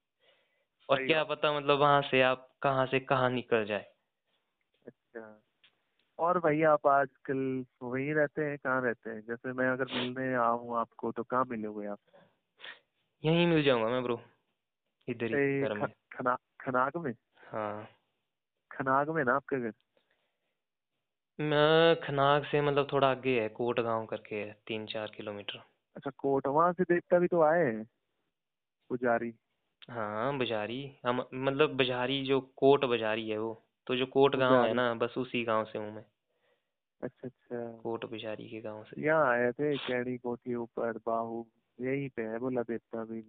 और 0.89 1.07
क्या 1.07 1.25
पता 1.25 1.53
मतलब 1.53 1.79
वहाँ 1.79 2.03
से 2.03 2.23
आप 2.23 2.55
कहाँ 2.63 2.87
से 2.87 3.01
कहाँ 3.01 3.31
निकल 3.31 3.65
जाए। 3.65 3.87
अच्छा। 4.87 5.43
और 6.19 6.39
भैया 6.39 6.73
आप 6.73 6.87
आजकल 6.87 7.65
वहीं 7.83 8.15
रहते 8.15 8.43
हैं 8.43 8.59
कहाँ 8.59 8.83
रहते 8.83 9.11
हैं? 9.11 9.21
जैसे 9.21 9.53
मैं 9.53 9.69
अगर 9.69 9.85
मिलने 9.85 10.35
आऊँ 10.35 10.79
आपको 10.79 11.13
तो 11.13 11.23
कहाँ 11.23 11.45
मिलोगे 11.51 11.87
आप? 11.87 11.99
यहीं 13.25 13.47
मिल 13.47 13.63
जाऊँगा 13.63 13.89
मैं 13.89 14.03
ब्रो 14.03 14.23
इधर 15.09 15.27
ही 15.27 15.59
ए, 15.59 15.61
घर 15.61 15.73
में। 15.75 15.87
ख- 15.87 16.17
खना 16.17 16.37
खनाग 16.61 16.93
में? 16.97 17.15
हाँ। 17.37 17.89
खनाग 18.81 19.11
में 19.11 19.23
ना 19.25 19.35
आपके 19.35 19.61
घर? 19.61 19.73
मैं 21.39 21.97
खनाग 22.03 22.45
से 22.45 22.61
मतलब 22.61 22.89
थोड़ा 22.93 23.11
आगे 23.11 23.41
है 23.41 23.49
कोट 23.51 23.81
गाँव 23.81 24.07
करके 24.07 24.37
है 24.37 24.53
तीन 24.67 24.87
चार 24.87 25.13
किलोमीटर। 25.17 25.63
अच्छा 25.97 26.11
कोट 26.19 26.47
वहाँ 26.49 26.73
से 26.73 26.85
देखता 26.85 27.19
भी 27.19 27.27
तो 27.29 27.43
आए 27.43 27.65
हैं? 27.65 27.85
पुजारी? 28.91 29.33
हाँ 29.89 30.37
बजारी। 30.39 30.79
हम 31.07 31.23
मतलब 31.35 31.77
बजारी 31.77 32.23
जो 32.25 32.41
कोट 32.57 32.85
बजारी 32.85 33.29
है 33.31 33.39
वो। 33.39 33.53
तो 33.87 33.97
जो 33.97 34.07
कोट 34.07 34.37
गाँव 34.37 34.65
है 34.65 34.73
ना 34.75 34.93
बस 34.95 35.15
उसी 35.19 35.45
गाँव 35.45 35.65
से 35.65 35.79
हूँ 35.79 35.93
मैं। 35.95 36.05
अच्छा 37.01 37.27
अच्छा। 37.27 37.61
कोट 37.79 38.05
बजारी 38.05 38.49
के 38.49 38.61
गाँव 38.61 38.85
से। 38.85 38.97
यहाँ 38.99 39.27
आए 39.31 39.51
थे 39.53 39.77
कैणी 39.79 40.17
कोठी 40.19 40.55
ऊपर 40.55 40.99
बाहू 41.07 41.45
यहीं 41.79 42.09
पे 42.09 42.23
है 42.23 42.39
बोला 42.39 42.63
देवता 42.63 43.05
भी। 43.05 43.21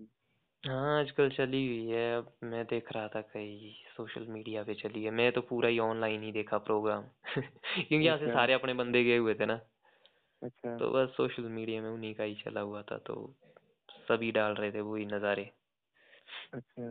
हाँ 0.63 0.99
आजकल 0.99 1.29
चली 1.29 1.65
हुई 1.67 1.85
है। 1.89 2.15
अब 2.17 2.31
मैं 2.43 2.63
देख 2.65 2.91
रहा 2.93 3.07
था 3.07 3.21
कहीं 3.23 3.71
सोशल 3.87 4.25
मीडिया 4.27 4.63
पे 4.63 4.73
चली 4.75 5.03
है। 5.03 5.11
मैं 5.11 5.31
तो 5.31 5.41
पूरा 5.43 5.69
ही 5.69 5.79
ऑनलाइन 5.81 6.23
ही 6.23 6.31
देखा 6.31 6.57
प्रोग्राम। 6.59 7.03
क्योंकि 7.35 7.95
यहाँ 7.97 8.17
से 8.17 8.27
अच्छा। 8.27 8.29
सारे 8.29 8.53
अपने 8.53 8.73
बंदे 8.75 9.03
गए 9.03 9.17
हुए 9.17 9.33
थे 9.35 9.45
ना। 9.45 9.59
अच्छा। 10.41 10.73
तो 10.79 10.89
बस 10.91 11.09
सोशल 11.15 11.43
मीडिया 11.49 11.81
में 11.81 11.89
उन्हीं 11.89 12.13
का 12.15 12.23
ही 12.23 12.35
चला 12.35 12.61
हुआ 12.61 12.81
था 12.83 12.97
तो 13.07 13.15
सभी 14.01 14.31
डाल 14.31 14.53
रहे 14.55 14.71
थे 14.71 14.81
वही 14.83 15.05
नज़ारे। 15.07 15.51
अच्छा। 16.53 16.87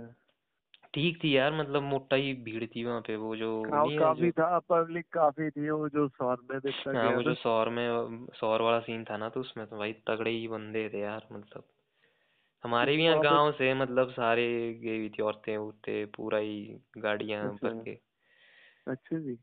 ठीक 0.95 1.19
थी 1.25 1.37
यार 1.37 1.53
मतलब 1.55 1.83
मोटा 1.85 2.17
ही 2.17 2.33
भीड़ 2.45 2.65
थी 2.67 2.85
वहाँ 2.85 3.01
पे 3.03 3.17
वो 3.19 3.35
जो 3.37 3.51
नहीं 3.67 3.93
है 3.93 3.93
काफ़ी 3.93 4.31
जो 4.31 4.33
था 4.33 4.59
पब्लिक 4.69 5.07
काफ़ी 5.13 5.51
थी 5.51 5.71
वो 5.71 5.89
जो 5.89 6.07
सौर 6.11 6.41
में 6.45 6.59
देखता 6.61 6.93
हाँ 6.93 6.95
गया 6.95 7.13
वो 7.13 7.23
जो 7.23 7.33
ना 7.33 7.37
सौर 7.37 7.69
में 7.71 8.27
सौर 8.35 8.63
वाला 8.63 8.81
सीन 8.81 9.05
था 9.05 9.17
ना 9.17 9.29
तो 9.29 9.41
उसमें 9.41 9.67
तो 9.67 9.79
भाई 9.79 9.93
तगड़े 10.09 10.31
ही 10.31 10.47
बंदे 10.49 10.89
थे 10.89 11.01
यार 11.01 11.29
मतलब। 11.33 11.65
हमारे 12.65 12.97
भी 12.97 13.05
यहाँ 13.05 13.15
वहाँ 13.15 13.25
पे- 13.25 13.33
गाँव 13.33 13.53
से 13.53 13.75
मतलब 13.75 14.11
सारे 14.11 14.75
गई 14.75 14.99
हुई 14.99 15.09
थी 15.09 15.23
औरतें 15.23 15.57
उरतें 15.57 16.07
पूरा 16.07 16.39
ही 16.39 16.81
गाड़ियाँ 16.99 17.53
अच्छा। 17.53 17.69
भर 17.69 17.85
के। 17.85 18.01
अच्छा 18.87 19.19
जी। 19.19 19.39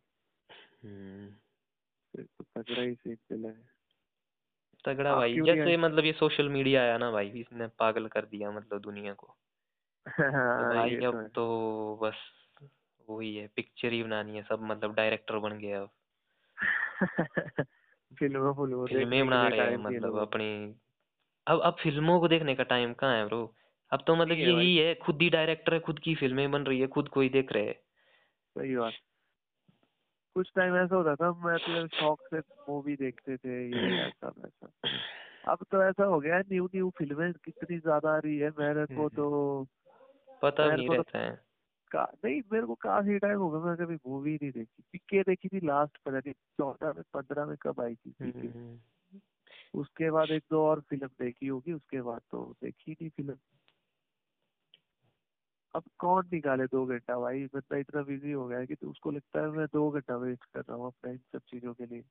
हम्म। 0.84 1.30
फिर 2.16 2.26
तो 2.26 2.62
तगड़ा 2.62 2.82
ही 2.82 2.96
है। 3.46 3.78
भाई 5.16 5.34
जैसे 5.34 5.78
मतलब 5.78 6.06
ये 6.06 6.14
सोशल 6.14 6.50
मीडिया 6.50 6.82
आया 6.82 6.98
ना 6.98 7.12
भाई 7.12 7.30
इसने 7.30 7.68
पागल 7.68 8.08
कर 8.08 8.26
दिया 8.26 8.52
मतलब 8.52 8.82
दुनिया 8.82 9.14
को। 9.14 9.38
तो 10.08 10.22
हाँ, 10.22 10.70
भाई 10.70 10.90
ये 10.90 11.02
तो 11.02 11.08
अब 11.08 11.22
है। 11.22 11.28
तो 11.28 12.00
बस 12.04 12.16
वही 13.10 13.36
है 13.36 13.48
पिक्चर 13.48 13.94
ही 13.94 14.04
बनानी 14.04 14.36
है 14.36 14.44
सब 14.44 14.60
मतलब 14.62 14.94
डायरेक्टर 14.96 15.38
बन 15.38 15.60
गए 15.60 15.72
अब। 15.72 15.90
फ़िल्मों 18.20 18.54
फ़िल्मों 18.54 18.88
फ़िल्में 18.88 19.28
बना 19.28 19.48
रहे 19.48 19.60
हैं 19.60 19.78
मतलब 19.78 20.16
अपनी 20.18 20.76
अब 21.48 21.62
अब 21.62 21.76
फ़िल्मों 21.84 22.20
को 22.20 22.28
देखने 22.28 22.56
का 22.56 22.64
टाइम 22.64 22.94
कहाँ 22.94 23.16
है 23.16 23.26
ब्रो 23.26 23.56
अब 23.92 24.04
तो 24.08 24.16
मतलब 24.16 24.38
है 24.38 24.44
यही 24.44 24.78
है 24.78 24.96
खुद 24.96 25.22
ही 25.22 25.30
डायरेक्टर 25.30 25.74
है 25.74 25.80
खुद 25.80 26.00
की 26.00 26.16
फ़िल्में 26.16 26.52
बन 26.52 26.62
रही 26.62 26.80
है 26.80 26.88
खुद 26.88 27.08
को 27.08 27.22
ही 27.22 27.30
देख 27.30 27.52
रहे 27.52 27.66
हैं। 27.66 27.76
सही 28.56 28.76
बात। 28.76 28.94
कुछ 30.36 30.52
टाइम 30.56 30.76
ऐसा 30.76 30.96
होता 30.96 31.16
था 31.16 31.32
मतलब 31.32 31.88
शौक 31.88 32.22
से 32.34 32.40
मूवी 32.40 32.96
देखते 32.96 33.38
थे 33.38 33.64
ये 33.72 33.72
ऐसा 34.08 34.28
वैसा। 34.28 34.70
अब 35.52 35.66
तो 35.72 35.84
ऐसा 35.84 36.04
हो 36.04 36.20
गया 36.20 36.36
है 36.36 36.42
न्यू 36.42 36.66
न्यू 36.66 36.90
फ़िल्में 36.90 37.34
कितनी 37.34 37.80
ज़्यादा 37.80 38.16
आ 38.16 38.18
रही 38.18 38.38
है 38.38 38.50
मेरे 38.50 38.86
को 38.86 39.10
तो 39.10 39.68
पता 40.42 40.76
नहीं 40.76 40.88
तो- 40.88 40.96
रहता 40.98 41.20
है। 41.20 41.48
का, 41.92 42.04
नहीं 42.26 42.42
मेरे 42.54 42.66
को 42.66 42.76
काफ़ी 42.76 43.20
टाइम 43.20 43.38
हो 43.38 43.50
गया 43.50 43.62
मैं 43.62 43.76
कभी 43.78 43.96
मूवी 43.96 44.34
नहीं 44.36 44.52
देखी। 44.52 44.84
पीके 44.92 45.22
देखी 45.22 45.48
थी 45.48 45.68
लास्ट 45.68 45.98
पता 45.98 46.18
नहीं 46.18 46.34
चौदह 46.34 46.88
में 46.88 47.04
पंद्रह 47.14 47.46
में 47.46 47.56
कब 47.62 47.82
आई 47.82 47.96
थी 47.96 48.14
हम्म, 48.22 48.78
उसके 49.80 50.12
बाद 50.12 50.32
एक 50.32 50.44
दो 50.52 50.66
और 50.66 50.82
फ़िल्म 50.82 51.08
देखी 51.22 51.48
होगी 51.48 51.74
उसके 51.74 52.02
बाद 52.02 52.22
तो 52.32 52.56
देखी 52.64 52.92
नहीं 52.92 53.10
फ़िल्म। 53.10 53.38
अब 55.74 55.84
कौन 56.00 56.30
निकाले 56.34 56.66
दो 56.66 56.86
घंटा 56.86 57.20
भाई? 57.20 57.46
बंदा 57.46 57.78
इतना 57.78 58.02
बिज़ी 58.04 58.32
हो 58.32 58.48
गया 58.48 58.60
है 58.60 58.68
कि 58.68 58.76
तो 58.76 58.90
उसको 58.90 59.12
लगता 59.12 59.42
है 59.42 59.50
मैं 59.50 59.66
दो 59.68 59.90
घंटा 59.92 60.16
वेस्ट 60.18 60.46
कर 60.46 60.60
रहा 60.60 60.78
हूँ 60.78 60.88
अपना 60.88 61.12
इन 61.12 61.18
सब 61.18 61.42
चीज़ों 61.50 61.74
के 61.74 61.86
लिए। 61.86 62.04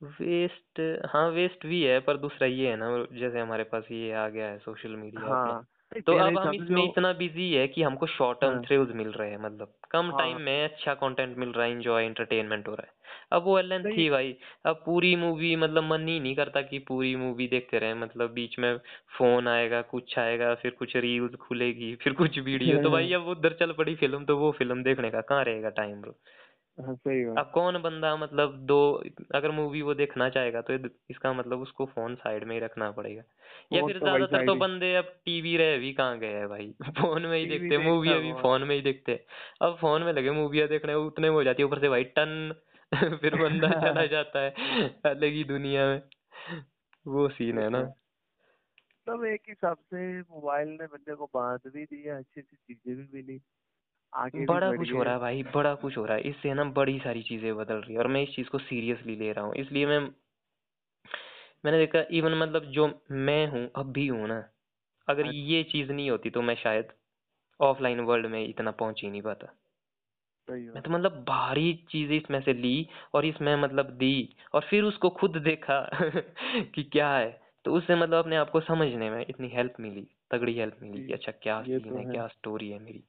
वेस्ट 0.00 0.80
हाँ 1.06 1.28
वेस्ट 1.30 1.66
भी 1.66 1.82
है 1.82 1.98
पर 2.00 2.16
दूसरा 2.16 2.46
ये 2.48 2.70
है 2.70 2.76
ना 2.76 2.88
जैसे 3.18 3.40
हमारे 3.40 3.64
पास 3.64 3.84
ये 3.90 4.12
आ 4.14 4.28
गया 4.28 4.46
है 4.46 4.58
सोशल 4.58 4.96
मीडिया 4.96 5.34
हाँ। 5.34 5.66
तो 6.06 6.14
अब 6.16 6.38
हम 6.38 6.52
इसमें 6.54 6.82
इतना 6.84 7.12
बिज़ी 7.12 7.52
है 7.54 7.66
कि 7.68 7.82
हमको 7.82 8.06
शॉर्ट 8.08 8.40
टर्म 8.40 8.58
थ्रिल्स 8.60 8.94
मिल 8.94 9.08
रहे 9.12 9.30
हैं 9.30 9.38
मतलब। 9.38 9.74
कम 9.94 10.06
हाँ। 10.06 10.18
टाइम 10.18 10.40
में 10.40 10.64
अच्छा 10.64 10.94
कंटेंट 10.94 11.36
मिल 11.38 11.48
रहा 11.48 11.66
है 11.66 11.72
एंजॉय 11.72 12.04
एंटरटेनमेंट 12.04 12.68
हो 12.68 12.74
रहा 12.74 12.86
है। 12.86 12.92
अब 13.32 13.44
वो 13.44 13.58
लेंथ 13.60 13.84
थी 13.84 14.08
भाई। 14.10 14.36
अब 14.66 14.82
पूरी 14.86 15.16
मूवी 15.16 15.54
मतलब 15.56 15.84
मन 15.84 16.08
ही 16.08 16.18
नहीं 16.20 16.34
करता 16.36 16.62
कि 16.62 16.78
पूरी 16.78 17.14
मूवी 17.16 17.46
देखते 17.48 17.78
रहे। 17.78 17.94
मतलब 17.94 18.30
बीच 18.30 18.58
में 18.58 18.76
फ़ोन 19.18 19.48
आएगा 19.48 19.82
कुछ 19.82 20.18
आएगा 20.18 20.54
फिर 20.54 20.70
कुछ 20.70 20.96
रील्स 20.96 21.34
खुलेगी 21.34 21.94
फिर 21.94 22.12
कुछ 22.12 22.38
वीडियो 22.44 22.82
तो 22.82 22.90
भाई 22.90 23.12
अब 23.12 23.28
उधर 23.28 23.56
चल 23.60 23.72
पड़ी 23.72 23.94
फ़िल्म 23.94 24.24
तो 24.24 24.36
वो 24.38 24.50
फ़िल्म 24.52 24.82
देखने 24.82 25.10
का 25.10 25.20
कहाँ 25.20 25.44
रहेगा 25.44 25.68
टाइम 25.70 26.00
ब्रो 26.00 26.14
हाँ 26.78 26.94
सही 26.96 27.24
बात। 27.24 27.36
अब 27.36 27.50
कौन 27.50 27.76
बंदा 27.82 28.14
मतलब 28.16 28.54
दो 28.66 28.76
अगर 29.34 29.50
मूवी 29.50 29.80
वो 29.82 29.94
देखना 29.94 30.28
चाहेगा 30.30 30.60
तो 30.62 30.72
ये- 30.72 30.90
इसका 31.10 31.32
मतलब 31.32 31.60
उसको 31.60 31.86
फ़ोन 31.86 32.14
साइड 32.16 32.44
में 32.44 32.54
ही 32.54 32.60
रखना 32.60 32.90
पड़ेगा। 32.92 33.22
या 33.72 33.82
फ़ोन 33.82 33.82
फिर 33.82 33.98
तो 33.98 34.08
भाई 34.08 34.24
ज़्यादातर 34.24 34.26
साइड 34.26 34.42
तो 34.42 34.54
ही। 34.54 34.56
बंदे 34.56 34.94
अब 34.94 35.04
टीवी 35.24 35.56
रहे 35.56 35.78
भी 35.78 35.92
कहाँ 35.94 36.18
गए 36.18 36.32
हैं 36.34 36.48
भाई? 36.48 36.70
फ़ोन 37.00 37.26
में 37.26 37.36
ही 37.38 37.44
टीवी 37.44 37.70
देखते 37.70 37.78
मूवी 37.78 38.12
देखता 38.12 38.14
अभी 38.14 38.32
बहुत 38.32 38.34
फ़ोन 38.34 38.62
में 38.64 38.74
ही 38.76 38.80
देखते। 38.82 39.12
हैं। 39.12 39.24
अब 39.62 39.76
फ़ोन 39.80 40.02
में 40.02 40.12
लगे 40.12 40.30
मूवियाँ 40.32 40.68
देखने 40.68 40.94
उतने 40.96 41.28
में 41.30 41.36
हो 41.36 41.44
जाती 41.44 41.62
है 41.62 41.66
ऊपर 41.66 41.80
से 41.80 41.88
भाई 41.88 42.04
टन। 42.16 42.54
फिर 43.20 43.36
बंदा 43.36 43.68
चला 43.76 44.06
जाता 44.06 44.40
है 44.40 44.50
अलग 45.06 45.32
ही 45.32 45.44
दुनिया 45.46 45.86
में। 45.86 46.00
वो 47.06 47.28
सीन 47.30 47.58
है 47.58 47.68
ना। 47.70 47.84
तब 49.06 49.24
एक 49.24 49.42
हिसाब 49.48 49.76
से 49.84 50.00
मोबाइल 50.22 50.68
ने 50.72 50.86
बंदे 50.86 51.14
को 51.14 51.26
बाँध 51.34 51.70
भी 51.72 51.84
दिया 51.86 52.16
अच्छी 52.18 52.40
अच्छी 52.40 52.56
चीज़ें 52.56 52.96
भी 52.96 53.06
मिली। 53.12 53.38
आगे 54.14 54.46
बड़ा 54.46 54.70
कुछ 54.72 54.92
हो 54.94 55.02
रहा 55.02 55.14
है। 55.14 55.20
भाई 55.20 55.42
बड़ा 55.54 55.74
कुछ 55.76 55.96
हो 55.98 56.04
रहा 56.04 56.16
है। 56.16 56.22
इससे 56.24 56.54
ना 56.54 56.64
बड़ी 56.74 56.98
सारी 57.00 57.22
चीज़ें 57.22 57.54
बदल 57.56 57.74
रही 57.76 57.94
है 57.94 57.98
और 57.98 58.06
मैं 58.08 58.22
इस 58.22 58.34
चीज़ 58.36 58.48
को 58.48 58.58
सीरियसली 58.60 59.16
ले 59.16 59.32
रहा 59.32 59.44
हूँ। 59.44 59.54
इसलिए 59.56 59.86
मैं 59.86 60.00
मैंने 61.64 61.78
देखा 61.78 62.02
इवन 62.10 62.34
मतलब 62.34 62.64
जो 62.70 62.86
मैं 63.24 63.46
हूँ 63.48 63.68
अब 63.76 63.92
भी 63.92 64.06
हूँ 64.08 64.28
ना 64.28 64.36
अगर 65.08 65.22
अच्छा। 65.22 65.32
ये 65.44 65.62
चीज़ 65.72 65.92
नहीं 65.92 66.10
होती 66.10 66.30
तो 66.30 66.42
मैं 66.42 66.54
शायद 66.56 66.92
ऑफलाइन 67.60 68.00
वर्ल्ड 68.04 68.26
में 68.28 68.44
इतना 68.46 68.70
पहुँच 68.74 69.02
ही 69.02 69.10
नहीं 69.10 69.22
पाता। 69.22 69.54
मैं 70.74 70.82
तो 70.82 70.90
मतलब 70.90 71.12
भारी 71.24 71.72
चीज़ें 71.90 72.16
इसमें 72.16 72.40
से 72.42 72.52
ली 72.52 72.88
और 73.14 73.24
इसमें 73.26 73.54
मतलब 73.56 73.90
दी 73.98 74.12
और 74.54 74.66
फिर 74.70 74.82
उसको 74.82 75.10
खुद 75.10 75.36
देखा 75.42 75.80
कि 76.74 76.82
क्या 76.84 77.10
है। 77.16 77.30
तो 77.64 77.72
उससे 77.72 77.94
मतलब 77.96 78.14
अपने 78.14 78.36
आप 78.36 78.50
को 78.50 78.60
समझने 78.60 79.10
में 79.10 79.24
इतनी 79.26 79.48
हेल्प 79.48 79.74
मिली 79.80 80.06
तगड़ी 80.30 80.54
हेल्प 80.54 80.78
मिली 80.82 81.02
कि 81.02 81.12
अच्छा 81.12 81.32
क्या 81.32 81.60
सीन 81.64 81.84
तो 81.88 81.98
है 81.98 82.04
है। 82.04 82.06
क्या 82.06 82.26
स्टोरी 82.28 82.70
है 82.70 82.78
मेरी। 82.78 83.04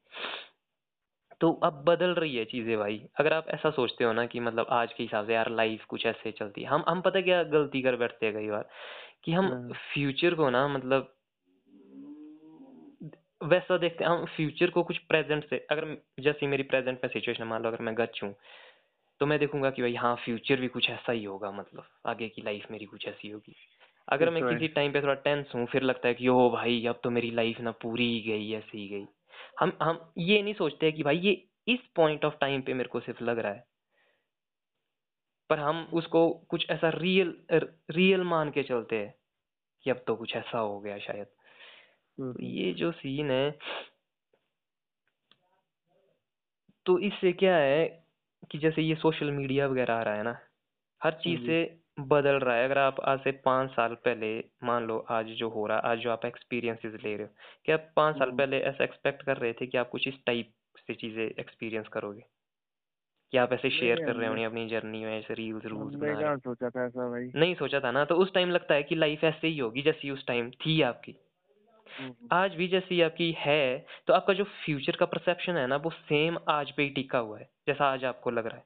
तो 1.42 1.52
अब 1.64 1.84
बदल 1.88 2.10
रही 2.10 2.36
है 2.36 2.46
चीज़ें 2.46 2.78
भाई। 2.78 3.02
अगर 3.20 3.34
आप 3.34 3.48
ऐसा 3.48 3.70
सोचते 3.70 4.04
हो 4.04 4.14
ना 4.14 4.26
कि 4.26 4.40
मतलब 4.40 4.68
आज 4.70 4.94
के 4.94 5.04
हिसाब 5.04 5.28
से 5.28 5.34
यार 5.34 5.52
लाइफ 5.52 5.86
कुछ 5.86 6.06
ऐसे 6.06 6.32
चलती 6.32 6.62
है। 6.62 6.68
हम 6.68 6.84
हम 6.90 7.02
पता 7.02 7.22
क्या 7.22 7.44
गलती 7.44 7.82
कर 7.82 7.96
बैठते 7.96 8.26
हैं 8.26 8.36
कई 8.36 8.50
बार? 8.50 8.70
कि 9.24 9.32
हम 9.32 9.46
हाँ। 9.46 9.70
फ्यूचर 9.94 10.34
को 10.34 10.50
ना 10.50 10.68
मतलब 10.68 11.12
वैसा 13.44 13.78
देखते 13.78 14.04
हैं 14.04 14.12
हम 14.12 14.26
फ्यूचर 14.26 14.70
को 14.70 14.84
कुछ 14.84 14.98
प्रेजेंट 14.98 15.50
से 15.50 15.68
अगर 15.72 15.98
जैसे 16.20 16.48
मेरी 16.48 16.64
प्रेजेंट 16.64 17.00
में 17.04 17.10
सिचुएशन 17.14 17.44
मान 17.44 17.64
लो 17.64 17.70
अगर 17.70 17.82
मैं 17.82 17.96
गच 17.98 18.20
हूँ 18.24 18.36
तो 19.20 19.26
मैं 19.26 19.40
देखूँगा 19.40 19.70
कि 19.70 19.82
भाई 19.82 19.96
हाँ 19.96 20.16
फ्यूचर 20.16 20.56
भी 20.56 20.68
कुछ 20.68 20.90
ऐसा 20.90 21.12
ही 21.12 21.24
होगा 21.24 21.52
मतलब 21.52 21.84
आगे 22.06 22.30
की 22.30 22.42
लाइफ 22.42 22.66
मेरी 22.72 22.86
कुछ 22.86 23.08
ऐसी 23.08 23.30
होगी। 23.30 23.56
अगर 24.10 24.30
मैं 24.30 24.44
तो 24.44 24.50
किसी 24.50 24.68
टाइम 24.68 24.94
पे 24.94 25.02
थोड़ा 25.02 25.14
टेंस 25.14 25.52
हूँ 25.56 25.66
फिर 25.66 25.82
लगता 25.82 26.08
है 26.08 26.14
कि 26.14 26.28
ओ 26.28 26.50
भाई 26.50 26.86
अब 26.86 27.00
तो 27.04 27.10
मेरी 27.10 27.32
लाइफ 27.32 27.60
ना 27.60 27.72
पूरी 27.72 28.14
ही 28.14 28.32
गई 28.32 28.52
ऐसी 28.54 28.78
ही 28.78 28.88
गई। 28.88 29.06
हम 29.60 29.78
हम 29.82 30.14
ये 30.18 30.42
नहीं 30.44 30.54
सोचते 30.54 30.92
कि 30.92 31.04
भाई 31.04 31.18
ये 31.18 31.48
इस 31.68 31.80
पॉइंट 31.96 32.26
ऑफ़ 32.26 32.36
टाइम 32.42 32.62
पे 32.62 32.74
मेरे 32.74 32.90
को 32.90 33.00
सिर्फ़ 33.00 33.24
लग 33.24 33.40
रहा 33.40 33.54
है। 33.54 33.68
पर 35.50 35.60
हम 35.60 35.90
उसको 35.94 36.30
कुछ 36.30 36.70
ऐसा 36.70 36.90
रियल 36.90 37.38
रियल 37.92 38.22
मान 38.22 38.52
के 38.52 38.64
चलते 38.64 38.96
हैं 38.96 39.14
कि 39.84 39.90
अब 39.90 40.04
तो 40.08 40.16
कुछ 40.16 40.36
ऐसा 40.36 40.58
हो 40.58 40.80
गया 40.80 40.98
शायद। 40.98 41.28
हम्म, 42.20 42.34
तो 42.34 42.40
हम्म, 42.40 42.54
ये 42.54 42.74
जो 42.74 42.92
सीन 42.92 43.32
है 43.32 43.60
तो 46.86 47.00
इससे 47.00 47.34
क्या 47.34 47.56
है 47.58 48.06
कि 48.52 48.58
जैसे 48.58 48.82
ये 48.82 48.96
सोशल 48.96 49.32
मीडिया 49.32 49.68
वगैरह 49.68 49.94
आ 49.94 50.02
रहा 50.04 50.16
है 50.16 50.24
ना 50.24 50.40
हर 51.04 51.14
चीज़ 51.14 51.42
से 51.42 51.85
बदल 51.98 52.36
रहा 52.40 52.56
है। 52.56 52.66
अगर 52.66 52.78
आप 52.78 53.00
आज 53.00 53.20
से 53.20 53.32
पाँच 53.32 53.72
साल 53.72 53.94
पहले 53.96 54.44
मान 54.64 54.86
लो 54.86 54.98
आज 55.10 55.26
जो 55.26 55.50
हो 55.50 55.66
रहा 55.68 55.78
है 55.78 55.84
आज 55.84 55.98
जो 55.98 56.12
आप 56.12 56.26
एक्सपीरियंसेस 56.26 56.94
ले 57.04 57.16
रहे 57.16 57.28
हो 57.28 57.34
क्या 57.66 57.76
आप 57.76 57.92
पाँच 57.96 58.16
साल 58.16 58.28
हम्म, 58.28 58.38
पहले 58.38 58.60
ऐसा 58.60 58.84
एक्सपेक्ट 58.84 59.24
कर 59.24 59.38
रहे 59.38 59.54
थे 59.54 59.68
कि 59.68 59.78
आप 59.78 59.90
कुछ 59.90 60.08
इस 60.08 60.16
टाइप 60.26 60.52
से 60.88 60.94
चीज़ें 60.94 61.24
एक्सपीरियंस 61.26 61.88
करोगे? 61.88 62.22
कि 63.34 63.38
आप 63.38 63.54
ऐसे 63.54 63.70
शेयर 63.70 64.04
कर 64.06 64.16
रहे 64.16 64.28
होंगे 64.28 64.44
अपनी 64.44 64.68
जर्नी 64.70 65.06
में 65.06 65.20
ऐसे 65.20 65.34
रील्स 65.34 65.66
रूल्स 65.66 65.96
बना 65.96 66.20
रहे 66.20 66.38
सोचा 66.38 66.70
था 66.70 66.86
ऐसा 66.86 67.10
भाई? 67.10 67.32
नहीं 67.36 67.56
सोचा 67.56 67.80
था 67.80 67.92
ना 67.92 68.06
तो 68.06 68.16
उस 68.16 68.34
टाइम 68.34 68.50
लगता 68.50 68.74
है 68.74 68.84
कि 68.84 68.96
लाइफ 68.96 69.24
ऐसे 69.24 69.48
ही 69.48 69.58
होगी 69.58 69.82
जैसी 69.82 70.12
उस 70.12 70.26
टाइम 70.28 70.52
थी 70.52 70.82
आपकी। 70.82 71.16
हम्म, 72.00 72.08
हम्म, 72.08 72.28
आज 72.32 72.56
भी 72.56 72.68
जैसी 72.68 73.02
आपकी 73.02 73.36
है 73.40 73.86
तो 74.08 74.14
आपका 74.14 74.34
जो 74.34 74.44
फ्यूचर 74.44 74.96
का 74.96 75.06
परसेप्शन 75.06 75.58
है 75.58 75.68
ना 75.68 75.76
वो 75.76 75.90
सेम 75.90 76.38
आज 76.50 76.72
पे 76.72 76.84
ही 76.84 76.90
टिका 76.90 77.20
हुआ 77.20 77.40
है 77.40 77.50
जैसा 77.68 77.86
आज 77.86 78.06
आपको 78.06 78.32
लग 78.32 78.48
रहा 78.48 78.58
है। 78.58 78.66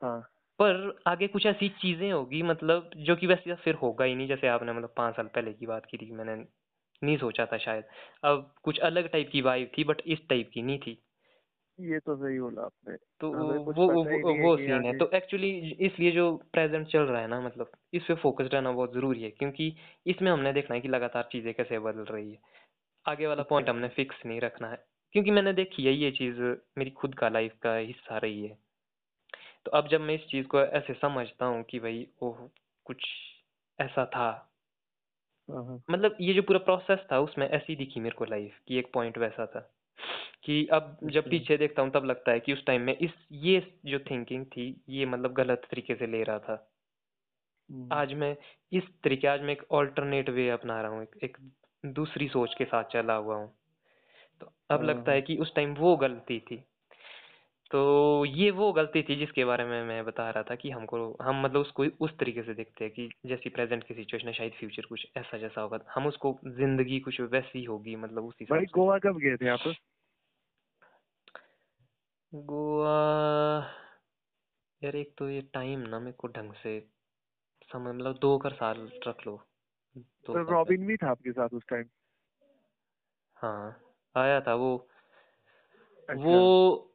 हाँ। 0.00 0.31
पर 0.58 0.76
आगे 1.06 1.26
कुछ 1.28 1.46
ऐसी 1.46 1.68
चीज़ें 1.82 2.10
होगी 2.12 2.42
मतलब 2.42 2.90
जो 2.98 3.16
कि 3.16 3.26
वैसे 3.26 3.54
फिर 3.56 3.74
होगा 3.74 4.04
ही 4.04 4.14
नहीं 4.14 4.28
जैसे 4.28 4.48
आपने 4.48 4.72
मतलब 4.72 4.94
पाँच 4.96 5.16
साल 5.16 5.26
पहले 5.26 5.52
की 5.52 5.66
बात 5.66 5.86
की 5.86 5.98
थी 5.98 6.10
मैंने 6.12 6.36
नहीं 7.02 7.16
सोचा 7.18 7.46
था 7.46 7.58
शायद। 7.58 7.84
अब 8.24 8.54
कुछ 8.62 8.78
अलग 8.82 9.08
टाइप 9.08 9.30
की 9.32 9.40
वाइब 9.42 9.70
थी 9.78 9.84
बट 9.84 10.02
इस 10.06 10.28
टाइप 10.28 10.50
की 10.54 10.62
नहीं 10.62 10.78
थी। 10.78 11.02
ये 11.78 11.98
तो 12.00 12.16
सही 12.16 12.38
बोला 12.40 12.62
आपने। 12.62 12.96
तो 13.20 13.28
हमें 13.32 13.56
वो 13.58 13.72
वो, 13.88 14.02
वो, 14.04 14.34
वो 14.36 14.56
सीन 14.56 14.84
है। 14.84 14.92
तो 14.92 15.10
एक्चुअली 15.14 15.50
इसलिए 15.80 16.10
जो 16.12 16.24
प्रेजेंट 16.52 16.86
चल 16.88 17.02
रहा 17.02 17.20
है 17.20 17.26
ना 17.28 17.40
मतलब 17.40 17.70
इस 17.94 18.02
पे 18.08 18.14
फोकस 18.14 18.48
रहना 18.52 18.72
बहुत 18.72 18.94
ज़रूरी 18.94 19.22
है 19.22 19.30
क्योंकि 19.32 19.68
इसमें 20.06 20.30
हमने 20.30 20.52
देखना 20.52 20.74
है 20.74 20.80
कि 20.80 20.88
लगातार 20.88 21.28
चीज़ें 21.32 21.52
कैसे 21.54 21.78
बदल 21.78 22.04
रही 22.04 22.30
है। 22.32 22.38
आगे 23.06 23.26
वाला 23.26 23.42
पॉइंट 23.44 23.68
हमने 23.68 23.88
फिक्स 23.90 24.26
नहीं 24.26 24.40
रखना 24.40 24.68
है 24.68 24.84
क्योंकि 25.14 25.30
मैंने 25.30 25.52
देखी 25.54 25.84
है 25.84 25.92
ये 25.94 26.10
चीज़ 26.12 26.40
मेरी 26.78 26.90
खुद 26.92 27.14
का 27.14 27.28
लाइफ 27.30 27.56
का 27.62 27.76
हिस्सा 27.76 28.18
रही 28.18 28.42
है। 28.44 28.58
तो 29.66 29.70
अब 29.70 29.88
जब 29.88 30.00
मैं 30.00 30.14
इस 30.14 30.26
चीज़ 30.26 30.46
को 30.46 30.60
ऐसे 30.60 30.94
समझता 30.94 31.46
हूँ 31.46 31.62
कि 31.62 31.78
भाई 31.80 32.06
ओह 32.22 32.48
कुछ 32.86 33.04
ऐसा 33.78 34.04
था। 34.06 34.30
हाँ 35.48 35.64
हाँ। 35.64 35.82
मतलब 35.90 36.16
ये 36.20 36.32
जो 36.34 36.42
पूरा 36.42 36.58
प्रोसेस 36.58 36.98
था 37.12 37.18
उसमें 37.20 37.48
ऐसी 37.48 37.76
दिखी 37.76 38.00
मेरे 38.00 38.14
को 38.16 38.24
लाइफ 38.24 38.58
कि 38.68 38.78
एक 38.78 38.90
पॉइंट 38.94 39.18
वैसा 39.18 39.46
था। 39.46 39.60
कि 40.44 40.66
अब 40.66 40.98
जब 41.04 41.24
अच्छा। 41.24 41.30
पीछे 41.30 41.56
देखता 41.56 41.82
हूँ 41.82 41.90
तब 41.90 42.04
लगता 42.04 42.32
है 42.32 42.40
कि 42.40 42.52
उस 42.52 42.64
टाइम 42.66 42.82
में 42.82 42.96
इस 42.98 43.10
ये 43.32 43.60
जो 43.86 43.98
थिंकिंग 44.00 44.46
थी 44.46 44.82
ये 44.88 45.06
मतलब 45.06 45.32
गलत 45.32 45.62
तरीके 45.70 45.94
से 45.94 46.06
ले 46.06 46.22
रहा 46.22 46.38
था। 46.38 46.68
हम्म, 47.68 47.92
आज 47.92 48.12
मैं 48.12 48.36
इस 48.72 48.82
तरीके 49.04 49.26
आज 49.28 49.40
मैं 49.40 49.52
एक 49.52 49.62
ऑल्टरनेट 49.70 50.30
वे 50.30 50.48
अपना 50.50 50.80
रहा 50.82 50.90
हूँ 50.90 51.02
एक, 51.02 51.16
एक 51.24 51.36
दूसरी 51.84 52.28
सोच 52.28 52.54
के 52.58 52.64
साथ 52.64 52.84
चला 52.84 53.14
हुआ 53.14 53.36
हूँ। 53.36 53.48
तो 54.40 54.52
अब 54.70 54.82
हाँ 54.82 54.84
लगता 54.84 55.12
है। 55.12 55.20
हाँ 55.20 55.22
कि 55.22 55.36
उस 55.36 55.54
टाइम 55.54 55.74
वो 55.74 55.96
गलती 55.96 56.40
थी। 56.40 56.64
तो 57.72 58.24
ये 58.24 58.50
वो 58.50 58.72
गलती 58.72 59.02
थी 59.02 59.16
जिसके 59.16 59.44
बारे 59.44 59.64
में 59.64 59.84
मैं 59.84 60.04
बता 60.04 60.30
रहा 60.30 60.42
था 60.42 60.54
कि 60.54 60.70
हमको 60.70 61.16
हम 61.22 61.42
मतलब 61.42 61.60
उसको 61.60 61.84
उस 62.00 62.10
तरीके 62.18 62.42
से 62.42 62.54
देखते 62.54 62.84
हैं 62.84 62.92
कि 62.94 63.08
जैसी 63.26 63.50
प्रेजेंट 63.50 63.84
की 63.84 63.94
सिचुएशन 63.94 64.26
है 64.26 64.32
शायद 64.34 64.52
फ्यूचर 64.52 64.86
कुछ 64.86 65.06
ऐसा 65.16 65.38
जैसा 65.38 65.60
होगा 65.60 65.78
हम 65.94 66.06
उसको 66.06 66.38
ज़िंदगी 66.46 67.00
कुछ 67.00 67.20
वैसी 67.20 67.64
होगी 67.64 67.96
मतलब 67.96 68.24
उस 68.24 68.34
भाई 68.50 68.64
गोवा 68.64 68.98
कब 68.98 69.18
गए 69.18 69.36
थे 69.36 69.48
आप? 69.48 69.74
गोवा 72.32 72.98
यार 74.82 74.96
एक 74.96 75.14
तो 75.18 75.28
ये 75.30 75.40
टाइम 75.42 75.80
ना 75.80 75.98
मेरे 75.98 76.12
को 76.12 76.28
ढंग 76.28 76.52
से 76.52 76.80
समय 77.72 77.92
मतलब 77.92 78.18
दो 78.18 78.38
कर 78.38 78.52
साल 78.52 78.90
रख 79.08 79.26
लो। 79.26 79.42
तो 80.26 80.42
रॉबिन 80.42 80.86
भी 80.86 80.96
था 80.96 81.10
आपके 81.10 81.32
साथ 81.32 81.48
उस 81.48 81.62
टाइम 81.68 81.84
हाँ 83.36 83.80
आया 84.16 84.40
था 84.40 84.54
वो। 84.54 84.88
अच्छा। 86.08 86.24
वो 86.24 86.91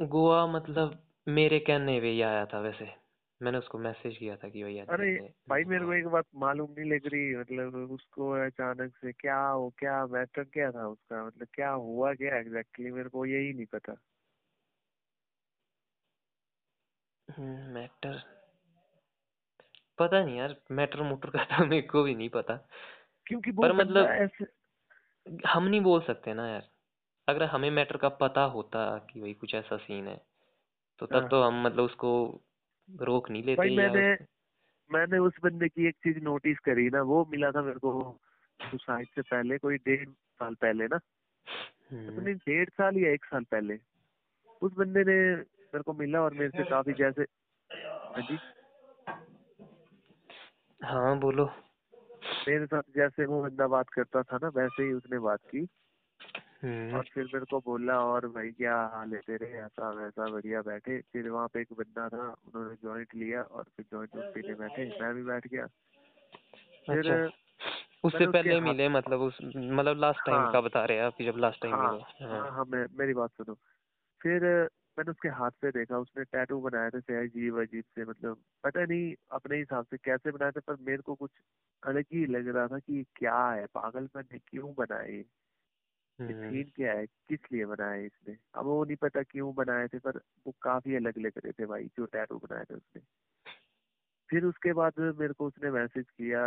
गोवा 0.00 0.46
मतलब 0.46 1.02
मेरे 1.28 1.58
कहने 1.58 2.00
पे 2.00 2.10
ही 2.10 2.22
आया 2.22 2.46
था 2.46 2.60
वैसे। 2.60 2.92
मैंने 3.42 3.58
उसको 3.58 3.78
मैसेज 3.78 4.16
किया 4.16 4.36
था 4.36 4.48
कि 4.48 4.64
भैया 4.64 4.84
अरे 4.84 5.32
भाई 5.48 5.64
मेरे 5.64 5.84
को 5.84 5.92
एक 5.92 6.06
बात 6.06 6.24
मालूम 6.34 6.70
नहीं 6.78 6.90
लग 6.92 7.06
रही 7.06 7.36
मतलब 7.36 7.74
उसको 7.90 8.30
अचानक 8.46 8.96
से 8.96 9.12
क्या 9.12 9.46
हो 9.46 9.74
क्या 9.78 10.06
मैटर 10.06 10.44
क्या 10.44 10.70
था 10.72 10.86
उसका 10.88 11.26
मतलब 11.26 11.48
क्या 11.54 11.70
हुआ 11.70 12.14
क्या 12.14 12.36
एग्जैक्टली 12.36 12.90
मेरे 12.90 13.08
को 13.08 13.26
यही 13.26 13.52
नहीं 13.52 13.66
पता। 13.66 13.96
मैटर 17.72 18.22
पता 19.98 20.24
नहीं 20.24 20.38
यार 20.38 20.56
मैटर 20.70 21.02
मोटर 21.02 21.30
का 21.30 21.44
तो 21.44 21.66
मेरे 21.66 21.86
को 21.86 22.02
भी 22.02 22.14
नहीं 22.14 22.28
पता। 22.28 22.68
क्योंकि 23.26 23.50
वो 23.50 23.62
पर 23.62 23.72
बंदा 23.72 23.84
मतलब 23.84 24.06
ऐसे 24.06 24.44
हम 25.46 25.64
नहीं 25.64 25.80
बोल 25.80 26.00
सकते 26.00 26.34
ना 26.34 26.48
यार। 26.48 26.69
अगर 27.30 27.44
हमें 27.44 27.70
मैटर 27.70 27.96
का 27.96 28.08
पता 28.08 28.42
होता 28.42 28.98
कि 28.98 29.20
भाई 29.20 29.34
कुछ 29.34 29.54
ऐसा 29.54 29.76
सीन 29.76 30.08
है 30.08 30.24
तो 30.98 31.06
तब 31.06 31.20
हाँ। 31.20 31.28
तो 31.28 31.42
हम 31.42 31.62
मतलब 31.62 31.84
उसको 31.84 32.40
रोक 33.00 33.30
नहीं 33.30 33.42
लेते 33.42 33.68
या 33.68 33.92
मैंने 33.92 34.14
उस 34.14 34.26
मैंने 34.90 35.18
उस 35.18 35.32
बंदे 35.42 35.68
की 35.68 35.88
एक 35.88 35.94
चीज़ 35.94 36.18
नोटिस 36.18 36.58
करी 36.58 36.90
ना 36.90 37.02
वो 37.02 37.24
मिला 37.24 37.50
था 37.50 37.62
मेरे 37.62 37.78
को 37.78 38.18
सुसाइड 38.60 39.06
से 39.06 39.22
पहले 39.22 39.58
कोई 39.58 39.76
डेढ़ 39.76 40.08
साल 40.08 40.54
पहले 40.54 40.84
ना। 40.84 40.98
हम्म, 41.92 42.20
नहीं 42.20 42.34
डेढ़ 42.34 42.68
साल 42.68 42.96
या 42.96 43.10
एक 43.10 43.24
साल 43.24 43.44
पहले। 43.44 43.78
उस 44.62 44.72
बंदे 44.72 45.00
ने 45.00 45.36
मेरे 45.36 45.82
को 45.82 45.92
मिला 45.92 46.20
और 46.20 46.34
मेरे 46.34 46.50
से 46.50 46.64
काफ़ी 46.64 46.92
जैसे 46.92 47.22
हाँ 47.84 48.22
जी। 48.22 48.38
हाँ 50.82 51.18
बोलो। 51.18 51.44
मेरे 52.48 52.66
साथ 52.66 52.82
जैसे 52.96 53.24
वो 53.24 53.42
बंदा 53.42 53.66
बात 53.66 53.88
करता 53.88 54.22
था 54.22 54.36
ना 54.36 54.48
वैसे 54.48 54.82
ही 54.82 54.92
उसने 54.92 55.18
बात 55.18 55.40
की। 55.50 55.58
हम्म, 55.58 55.79
और 56.64 57.04
फिर 57.14 57.24
मेरे 57.24 57.44
को 57.44 57.58
बोला 57.58 58.00
और 58.00 58.26
भाई 58.26 58.50
क्या 58.50 58.76
हाल 58.76 59.12
है 59.12 59.18
तेरे? 59.18 59.46
ऐसा 59.46 59.90
वैसा 59.90 60.30
बढ़िया 60.30 60.62
बैठे। 60.62 61.00
फिर 61.00 61.28
वहाँ 61.28 61.48
पे 61.48 61.60
एक 61.60 61.68
बंदा 61.72 62.08
था 62.08 62.18
उन्होंने 62.18 62.74
जॉइंट 62.74 63.14
लिया 63.14 63.42
और 63.42 63.62
फिर 63.62 63.86
जॉइंट 63.92 64.34
पीने 64.34 64.54
बैठे। 64.54 64.98
मैं 65.02 65.14
भी 65.14 65.22
बैठ 65.22 65.46
गया। 65.46 65.66
फिर 66.86 67.12
अच्छा। 67.12 67.38
उससे 68.04 68.26
पहले 68.26 68.54
हाथ- 68.54 68.62
मिले 68.62 68.88
मतलब 68.88 69.20
उस 69.20 69.38
मतलब 69.56 69.98
लास्ट 69.98 70.26
टाइम 70.26 70.38
हाँ। 70.38 70.52
का 70.52 70.60
बता 70.60 70.84
रहे 70.84 70.98
हैं 70.98 71.04
आप 71.04 71.22
जब 71.22 71.34
लास्ट 71.36 71.62
टाइम 71.62 71.74
हाँ 71.74 71.92
मिले। 71.92 72.24
हाँ। 72.24 72.40
हाँ 72.40 72.50
हाँ 72.50 72.64
मैं 72.64 72.86
मेरी 72.98 73.14
बात 73.14 73.30
सुनो। 73.30 73.54
फिर 74.22 74.42
मैंने 74.98 75.10
उसके 75.10 75.28
हाथ 75.28 75.50
पे 75.50 75.70
देखा 75.70 75.98
उसने 75.98 76.24
टैटू 76.24 76.60
बनाए 76.60 76.90
थे 76.90 77.24
अजीब 77.24 77.60
अजीब 77.60 77.84
से 77.94 78.04
मतलब 78.04 78.38
पता 78.64 78.84
नहीं 78.84 79.14
अपने 79.30 79.56
हिसाब 79.56 79.84
से 79.84 79.96
कैसे 79.96 80.30
बनाए 80.30 80.50
थे 80.50 80.60
पर 80.60 80.76
मेरे 80.80 81.02
को 81.02 81.14
कुछ 81.14 81.30
अलग 81.86 82.04
ही 82.12 82.26
लग 82.26 82.48
रहा 82.48 82.66
था 82.66 82.78
कि 82.78 83.04
क्या 83.16 83.50
है 83.50 83.66
पागल 83.66 84.08
मैंने 84.16 84.38
क्यों 84.38 84.74
बनाए 84.74 85.12
हम्म, 85.12 85.39
सीन 86.28 86.72
क्या 86.76 86.92
है 86.92 87.06
किस 87.06 87.40
लिए 87.52 87.66
बनाए 87.66 88.06
इसने? 88.06 88.38
अब 88.54 88.64
वो 88.66 88.84
नहीं 88.84 88.96
पता 88.96 89.22
क्यों 89.22 89.54
बनाए 89.54 89.88
थे 89.88 89.98
पर 89.98 90.18
वो 90.46 90.54
काफ़ी 90.62 90.96
अलग 90.96 91.18
लग 91.18 91.32
रहे 91.38 91.52
थे 91.52 91.66
भाई 91.66 91.84
जो 91.84 92.06
टैटू 92.06 92.38
बनाए 92.38 92.64
थे 92.64 92.74
उसने। 92.74 93.02
फिर 94.30 94.44
उसके 94.44 94.72
बाद 94.72 94.92
मेरे 94.98 95.34
को 95.34 95.46
उसने 95.46 95.70
मैसेज 95.70 96.10
किया 96.10 96.40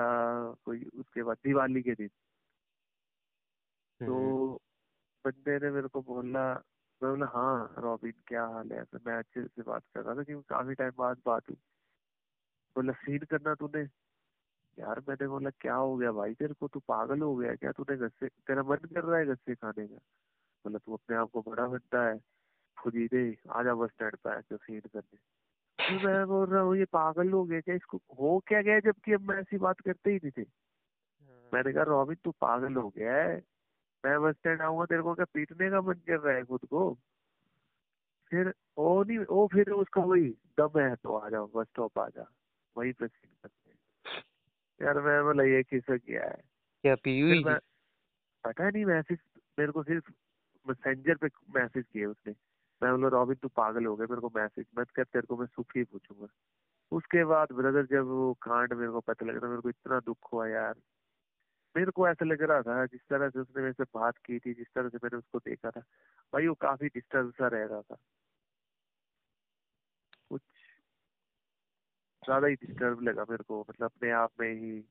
कोई 0.66 0.90
उसके 1.00 1.24
बाद 1.24 1.38
दिवाली 1.44 1.82
के 1.82 1.96
दिन। 1.96 2.10
तो 4.06 4.16
हम्म, 4.20 4.46
बंदे 5.26 5.60
ने 5.60 5.72
मेरे 5.72 5.88
को 5.88 6.02
बोला 6.02 6.54
मैं 7.02 7.12
बोला 7.12 7.26
हाँ 7.26 7.76
रॉबिन 7.80 8.14
क्या 8.28 8.46
हाल 8.46 8.72
है? 8.72 8.84
तो 8.86 9.00
मैं 9.08 9.18
अच्छे 9.18 9.48
से 9.48 9.62
बात 9.62 9.84
कर 9.96 10.02
रहा 10.04 10.16
था 10.16 10.24
क्योंकि 10.24 10.46
काफ़ी 10.50 10.76
टाइम 10.76 10.92
बाद 10.98 11.22
बात 11.26 11.50
हुई। 11.50 11.58
बोला 12.76 12.94
सीन 12.94 13.20
करना 13.20 13.56
तूने? 13.56 13.86
यार 14.80 15.02
मैंने 15.10 15.28
बोला 15.28 15.50
क्या 15.50 15.76
हो 15.76 15.96
गया 15.98 16.12
भाई? 16.12 16.34
तेरे 16.34 16.54
को 16.54 16.68
तू 16.68 16.80
पागल 16.80 17.22
हो 17.22 17.36
गया 17.36 17.56
क्या? 17.56 17.72
तूने 17.72 17.98
गस्से 17.98 18.28
तेरा 18.28 18.64
मन 18.64 18.76
कर 18.76 19.04
रहा 19.04 19.20
है 19.20 19.26
गस्से 19.26 19.56
खाने 19.56 19.88
का? 19.88 19.96
बोला 20.66 20.78
तू 20.78 20.94
अपने 20.94 21.16
आप 21.18 21.30
को 21.32 21.42
बड़ा 21.42 21.68
बनता 21.68 22.08
है 22.08 22.20
खुद 22.78 22.96
ही 22.96 23.08
दे 23.08 23.38
आजा 23.50 23.74
बस 23.74 23.90
स्टैंड 23.90 24.16
पे 24.16 24.30
आके 24.30 24.58
सीन 24.58 24.80
करने। 24.80 25.18
तो 25.80 26.08
मैं 26.08 26.26
बोल 26.28 26.50
रहा 26.50 26.62
हूँ 26.62 26.78
ये 26.78 26.86
पागल 26.86 27.32
हो 27.32 27.44
गया 27.46 27.62
क्या? 27.62 27.76
इसको 27.76 27.98
हो 28.20 28.40
क्या 28.48 28.62
गया 28.62 28.80
जबकि 28.80 29.14
हम 29.14 29.32
ऐसी 29.32 29.58
बात 29.58 29.80
करते 29.80 30.12
ही 30.12 30.18
नहीं 30.18 30.32
थे? 30.38 30.46
मैंने 31.54 31.74
कहा 31.74 31.84
रॉबिन 31.84 32.18
तू 32.24 32.32
पागल 32.32 32.74
हो 32.74 32.90
गया 32.90 33.16
है। 33.16 33.42
मैं 34.04 34.22
बस 34.22 34.36
स्टैंड 34.36 34.62
आऊँगा 34.62 34.86
तेरे 34.86 35.02
को 35.02 35.14
क्या 35.14 35.26
पीटने 35.34 35.70
का 35.70 35.82
मन 35.82 35.94
कर 35.94 36.20
रहा 36.20 36.36
है 36.36 36.44
खुद 36.44 36.66
को? 36.66 36.94
फिर 38.32 38.54
वो 38.78 39.04
नहीं 39.04 39.18
वो 39.18 39.48
फिर 39.48 39.70
उसका 39.72 40.02
वही 40.02 40.30
दम 40.60 40.80
है 40.80 40.96
तो 40.96 41.18
आ 41.18 41.30
जाओ 41.30 41.50
बस 41.56 41.68
स्टॉप 41.68 42.00
आ 42.00 42.08
जा। 42.10 42.32
वही 42.78 42.92
पे 42.92 43.08
सीन 43.08 43.32
करते। 43.42 43.56
हैं 43.56 43.63
यार 44.82 45.00
मैं 45.02 45.24
बोला 45.24 45.44
ये 45.44 45.64
किसका 45.64 45.98
किया 45.98 46.24
है 46.24 46.42
क्या 46.84 46.96
पी 46.96 47.20
हुई 47.20 47.44
मैं 47.44 47.58
पता 48.44 48.70
नहीं 48.70 48.86
मैसेज 48.86 49.20
मेरे 49.60 49.72
को 49.72 49.84
सिर्फ़ 49.84 50.12
मैसेंजर 50.66 51.16
पे 51.16 51.28
मैसेज 51.56 51.86
किए 51.94 52.06
उसने। 52.06 52.34
मैं 52.82 52.92
बोला 52.92 53.08
रॉबिन 53.08 53.36
तू 53.36 53.48
पागल 53.48 53.86
हो 53.86 53.96
गया 53.96 54.08
मेरे 54.10 54.22
को 54.22 54.32
मैसेज 54.36 54.66
मत 54.80 54.90
कर 54.90 55.04
तेरे 55.04 55.28
को 55.28 55.38
मैं 55.38 55.46
सुखी 55.46 55.84
पूछूँगा। 55.84 56.28
उसके 56.92 57.24
बाद 57.26 57.52
ब्रदर 57.52 57.86
जब 57.86 58.06
वो 58.06 58.34
कांड 58.34 58.74
मेरे 58.74 58.92
को 58.92 59.00
पता 59.00 59.26
लगा 59.26 59.48
मेरे 59.48 59.62
को 59.62 59.70
इतना 59.70 60.00
दुख 60.00 60.34
हुआ 60.34 60.48
यार। 60.48 60.76
मेरे 61.76 61.92
को 61.92 62.08
ऐसा 62.08 62.26
लग 62.26 62.42
रहा 62.42 62.62
था 62.62 62.86
जिस 62.86 63.02
तरह 63.10 63.30
से 63.30 63.40
उसने 63.40 63.62
मेरे 63.62 63.74
से 63.74 63.84
बात 63.84 64.18
की 64.18 64.40
थी 64.40 64.54
जिस 64.54 64.68
तरह 64.76 64.90
से 64.90 64.98
मैंने 65.04 65.18
उसको 65.18 65.40
देखा 65.40 65.72
था। 65.72 65.82
भाई 66.34 66.48
वो 66.48 66.54
काफ़ी 66.54 66.88
डिस्टर्ब 66.88 67.32
सा 67.32 67.48
रह 67.48 67.66
रहा 67.66 67.82
था 67.82 67.98
कुछ 70.30 70.42
ज़्यादा 72.24 72.48
ही 72.48 72.56
डिस्टर्ब 72.56 73.02
लगा 73.02 73.26
मेरे 73.30 73.44
को। 73.44 73.66
मतलब 73.70 73.86
अपने 73.86 74.12
आप 74.12 74.32
में 74.40 74.54
ही 74.54 74.84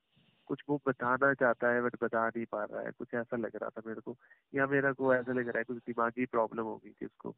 कुछ 0.47 0.63
वो 0.69 0.81
बताना 0.87 1.35
चाहता 1.35 1.73
है 1.73 1.83
बट 1.83 1.97
बता 2.03 2.29
नहीं 2.29 2.45
पा 2.45 2.65
रहा 2.65 2.81
है। 2.81 2.91
कुछ 2.91 3.15
ऐसा 3.15 3.37
लग 3.37 3.57
रहा 3.57 3.69
था 3.69 3.83
मेरे 3.87 4.01
को, 4.01 4.17
या 4.55 4.67
मेरा 4.67 4.93
को 4.93 5.15
ऐसा 5.15 5.33
लग 5.33 5.49
रहा 5.49 5.59
है, 5.59 5.65
कुछ 5.65 5.77
दिमागी 5.77 6.27
प्रॉब्लम 6.27 6.63
हो 6.63 6.77
गई 6.77 6.91
थी 6.91 7.07
उसको। 7.07 7.37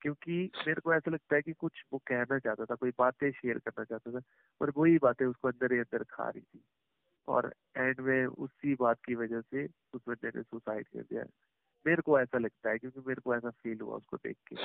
क्योंकि 0.00 0.50
मेरे 0.66 0.80
को 0.80 0.94
ऐसा 0.94 1.10
लगता 1.10 1.36
है 1.36 1.42
कि 1.42 1.52
कुछ 1.52 1.84
वो 1.92 1.98
कहना 1.98 2.38
चाहता 2.38 2.64
था, 2.64 2.74
कोई 2.74 2.90
बातें 2.98 3.30
शेयर 3.30 3.58
करना 3.58 3.84
चाहता 3.84 4.12
था, 4.12 4.20
पर 4.60 4.72
वही 4.76 4.98
बातें 4.98 5.26
उसको 5.26 5.48
अंदर 5.48 5.72
ही 5.72 5.78
अंदर 5.78 6.02
खा 6.02 6.28
रही 6.28 6.40
थी। 6.40 6.64
और 7.28 7.54
एंड 7.76 8.00
में 8.00 8.26
उसी 8.26 8.74
बात 8.74 8.98
की 9.06 9.14
वजह 9.14 9.40
से 9.40 9.68
उस 9.92 10.00
बंदे 10.08 10.28
ने 10.28 10.42
सुसाइड 10.42 10.88
कर 10.88 11.02
दिया। 11.02 11.24
मेरे 11.86 12.02
को 12.02 12.20
ऐसा 12.20 12.38
लगता 12.38 12.70
है, 12.70 12.78
क्योंकि 12.78 13.00
मेरे 13.00 13.20
को 13.20 13.34
ऐसा 13.34 13.50
फील 13.50 13.80
हुआ 13.80 13.96
उसको 13.96 14.16
देख 14.16 14.36
के। 14.46 14.56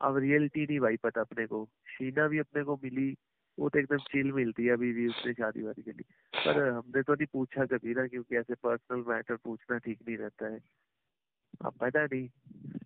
अब 0.00 0.16
रियलिटी 0.16 0.66
नहीं 0.66 0.80
भाई 0.80 0.96
पता 0.96 1.20
अपने 1.20 1.46
को। 1.46 1.68
शीना 1.86 2.28
भी 2.28 2.38
अपने 2.38 2.62
को 2.62 2.76
मिली, 2.76 3.16
वो 3.58 3.68
तो 3.68 3.78
एकदम 3.78 3.98
चिल 3.98 4.32
मिलती 4.32 4.64
है 4.64 4.72
अभी 4.72 4.92
भी 4.92 5.08
उसने 5.08 5.32
शादी 5.32 5.62
वादी 5.62 5.82
के 5.82 5.90
लिए। 5.90 6.14
पर 6.44 6.68
हमने 6.68 7.02
तो 7.02 7.12
नहीं 7.12 7.26
पूछा 7.32 7.64
कभी 7.64 7.94
ना, 7.94 8.06
क्योंकि 8.06 8.36
ऐसे 8.36 8.54
पर्सनल 8.54 9.04
मैटर 9.08 9.36
पूछना 9.36 9.78
ठीक 9.78 9.98
नहीं 10.08 10.16
रहता 10.16 10.46
है। 10.46 10.60
अब 11.64 11.72
पता 11.72 12.04
नहीं। 12.04 12.28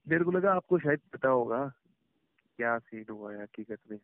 मेरे 0.08 0.24
को 0.24 0.30
लगा 0.30 0.54
आपको 0.54 0.78
शायद 0.78 1.00
पता 1.12 1.28
होगा 1.28 1.72
क्या 2.56 2.78
सीन 2.78 3.06
हुआ 3.10 3.32
है 3.32 3.42
हकीकत 3.42 3.78
में। 3.90 3.98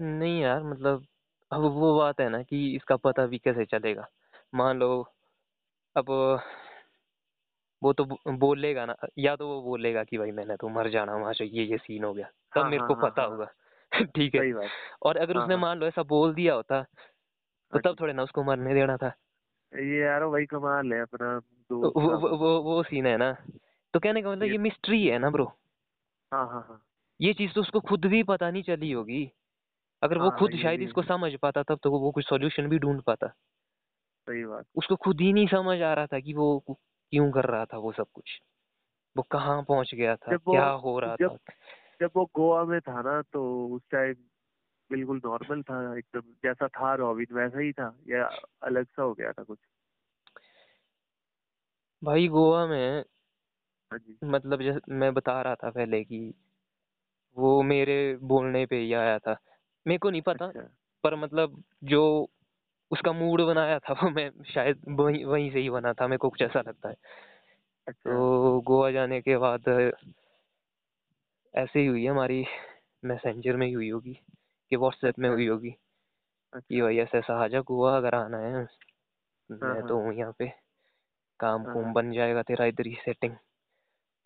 नहीं 0.00 0.40
यार 0.40 0.62
मतलब 0.62 1.06
अब 1.52 1.60
वो 1.60 1.98
बात 1.98 2.20
है 2.20 2.28
ना 2.28 2.42
कि 2.42 2.76
इसका 2.76 2.96
पता 2.96 3.26
भी 3.26 3.38
कैसे 3.38 3.64
चलेगा। 3.64 4.08
मान 4.54 4.78
लो, 4.78 5.02
अब 5.96 6.06
वो 7.82 7.92
तो 7.92 8.04
बोलेगा 8.28 8.84
ना 8.86 8.94
या 9.18 9.36
तो 9.36 9.48
वो 9.48 9.62
बोलेगा 9.62 10.04
कि 10.04 10.18
भाई 10.18 10.30
मैंने 10.30 10.56
तो 10.56 10.68
मर 10.68 10.88
जाना 10.90 11.16
वहाँ 11.16 11.32
से 11.32 11.44
ये 11.44 11.64
ये 11.64 11.76
सीन 11.78 12.04
हो 12.04 12.12
गया। 12.14 12.26
तब 12.54 12.60
हाँ, 12.60 12.70
मेरे 12.70 12.80
हाँ, 12.80 12.88
को 12.88 12.94
हाँ, 12.94 13.10
पता 13.10 13.22
हाँ। 13.22 13.30
होगा। 13.30 13.46
ठीक 14.16 14.34
है। 14.34 14.68
और 15.02 15.16
अगर 15.16 15.36
उसने। 15.36 15.56
मान 15.56 15.78
लो 15.78 15.86
ऐसा 15.86 16.02
बोल 16.02 16.34
दिया 16.34 16.54
होता 16.54 16.82
तो 17.72 17.78
तब 17.78 17.96
थोड़े 18.00 18.12
ना 18.12 18.22
उसको 18.22 18.44
मरने 18.44 18.74
देना 18.74 18.96
था। 18.96 19.12
ये 19.72 20.00
यार 20.00 20.22
वही 20.22 20.46
कमाल 20.46 20.92
है 20.92 21.00
अपना 21.00 21.40
वो 21.70 21.90
वो 21.90 22.36
वो, 22.36 22.62
वो 22.62 22.82
सीन 22.82 23.06
है 23.06 23.16
ना। 23.16 23.32
तो 23.94 24.00
कहने 24.00 24.22
का 24.22 24.30
मतलब 24.30 24.42
ये- 24.42 24.52
ये 24.52 24.58
मिस्ट्री 24.58 25.06
है 25.06 25.18
ना 25.18 25.30
ब्रो 25.30 25.44
हाँ 26.32 26.46
हाँ 26.46 26.66
हाँ। 26.68 26.82
ये 27.20 27.32
चीज़ 27.32 27.52
तो 27.52 27.60
उसको 27.60 27.80
खुद 27.80 28.04
भी 28.04 28.22
पता 28.22 28.50
नहीं 28.50 28.62
चली 28.62 28.92
होगी। 28.92 29.30
अगर 30.02 30.18
वो 30.18 30.30
खुद 30.30 30.50
शायद 30.62 30.80
इसको 30.80 31.02
समझ 31.02 31.34
पाता 31.42 31.62
तब 31.62 31.78
तो 31.82 31.90
वो 31.90 32.10
कुछ 32.10 32.28
सॉल्यूशन 32.28 32.68
भी 32.68 32.78
ढूंढ 32.78 33.00
पाता। 33.02 33.26
सही 33.26 34.44
बात। 34.44 34.64
उसको 34.74 34.96
खुद 34.96 35.20
ही 35.20 35.32
नहीं 35.32 35.46
समझ 35.46 35.82
आ 35.82 35.94
रहा 35.94 36.06
था 36.06 36.20
कि 36.20 36.34
वो 36.34 36.58
क्यों 37.10 37.30
कर 37.32 37.44
रहा 37.44 37.64
था 37.64 37.78
वो 37.78 37.92
सब 37.92 38.06
कुछ? 38.14 38.40
वो 39.16 39.22
कहाँ 39.22 39.62
पहुँच 39.62 39.94
गया 39.94 40.16
था? 40.16 40.36
क्या 40.36 40.68
हो 40.68 40.98
रहा 41.00 41.16
जब- 41.16 41.38
था? 41.38 41.52
जब 42.00 42.10
वो 42.16 42.24
गोवा 42.34 42.64
में 42.64 42.80
था 42.80 43.02
ना 43.02 43.22
तो 43.22 43.66
उस 43.68 43.82
टाइम 43.90 44.14
बिल्कुल 44.90 45.20
नॉर्मल 45.24 45.62
था 45.62 45.98
एकदम 45.98 46.20
जैसा 46.20 46.68
था 46.68 46.94
रॉबिन 46.94 47.34
वैसा 47.34 47.60
ही 47.60 47.72
था 47.72 47.98
या 48.08 48.24
अलग 48.62 48.86
सा 48.86 49.02
हो 49.02 49.14
गया 49.14 49.32
था 49.32 49.42
कुछ? 49.42 49.58
भाई 52.04 52.28
गोवा 52.28 52.66
में 52.66 53.04
हाँ 53.92 53.98
मतलब 54.24 54.62
जैसे 54.62 54.94
मैं 54.94 55.14
बता 55.14 55.42
रहा 55.42 55.54
था 55.54 55.70
पहले 55.70 56.04
कि 56.04 56.34
वो 57.36 57.62
मेरे 57.62 58.16
बोलने 58.16 58.66
पे 58.66 58.76
ही 58.76 58.92
आया 58.92 59.18
था। 59.18 59.36
मेरे 59.86 59.98
को 59.98 60.10
नहीं 60.10 60.22
पता 60.22 60.46
अच्छा। 60.46 60.68
पर 61.04 61.16
मतलब 61.16 61.64
जो 61.84 62.30
उसका 62.90 63.12
मूड 63.12 63.40
बनाया 63.42 63.78
था 63.78 63.92
वो 63.92 64.10
मैं 64.10 64.30
शायद 64.44 64.82
वहीं 64.88 65.24
वहीं 65.24 65.50
से 65.50 65.60
ही 65.60 65.70
बना 65.70 65.92
था 65.92 66.06
मेरे 66.06 66.18
को 66.18 66.30
कुछ 66.30 66.42
ऐसा 66.42 66.60
लगता 66.60 66.88
है 66.88 66.94
अच्छा 67.86 68.10
तो 68.10 68.60
गोवा 68.60 68.90
जाने 68.90 69.20
के 69.20 69.36
बाद 69.36 69.68
ऐसे 71.54 71.80
ही 71.80 71.86
हुई 71.86 72.06
हमारी 72.06 72.44
मैसेंजर 73.04 73.56
में 73.56 73.66
ही 73.66 73.72
हुई 73.72 73.88
होगी 73.90 74.14
कि 74.72 74.76
व्हाट्सएप 74.76 75.18
में 75.18 75.28
अच्छा। 75.28 75.34
हुई 75.34 75.46
होगी 75.46 75.70
कि 75.70 75.76
अच्छा 76.52 76.82
भाई 76.82 76.98
ऐसा 76.98 77.18
ऐसा 77.18 77.44
आ 77.44 77.46
जा 77.48 77.60
गोवा 77.60 77.96
अगर 77.96 78.14
आना 78.14 78.38
है 78.38 78.52
मैं 79.50 79.80
हाँ। 79.80 79.88
तो 79.88 79.98
हूँ 79.98 80.14
यहाँ 80.14 80.32
पे 80.38 80.52
काम 81.40 81.62
हाँ, 81.62 81.74
कुम 81.74 81.84
हाँ। 81.84 81.92
बन 81.92 82.12
जाएगा 82.12 82.42
तेरा 82.42 82.64
इधर 82.64 82.86
ही 82.86 82.94
सेटिंग 82.94 83.34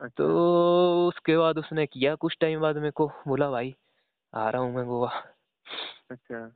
अच्छा 0.01 0.09
तो 0.17 1.09
उसके 1.09 1.37
बाद 1.37 1.59
उसने 1.59 1.87
किया 1.87 2.15
कुछ 2.15 2.37
टाइम 2.41 2.61
बाद 2.61 2.77
मेरे 2.77 2.91
को 2.91 3.07
बोला 3.29 3.51
भाई 3.51 3.75
आ 4.33 4.49
रहा 4.51 4.63
हूँ 4.63 4.75
मैं 4.75 4.85
गोवा 4.87 5.11
अच्छा 6.11 6.47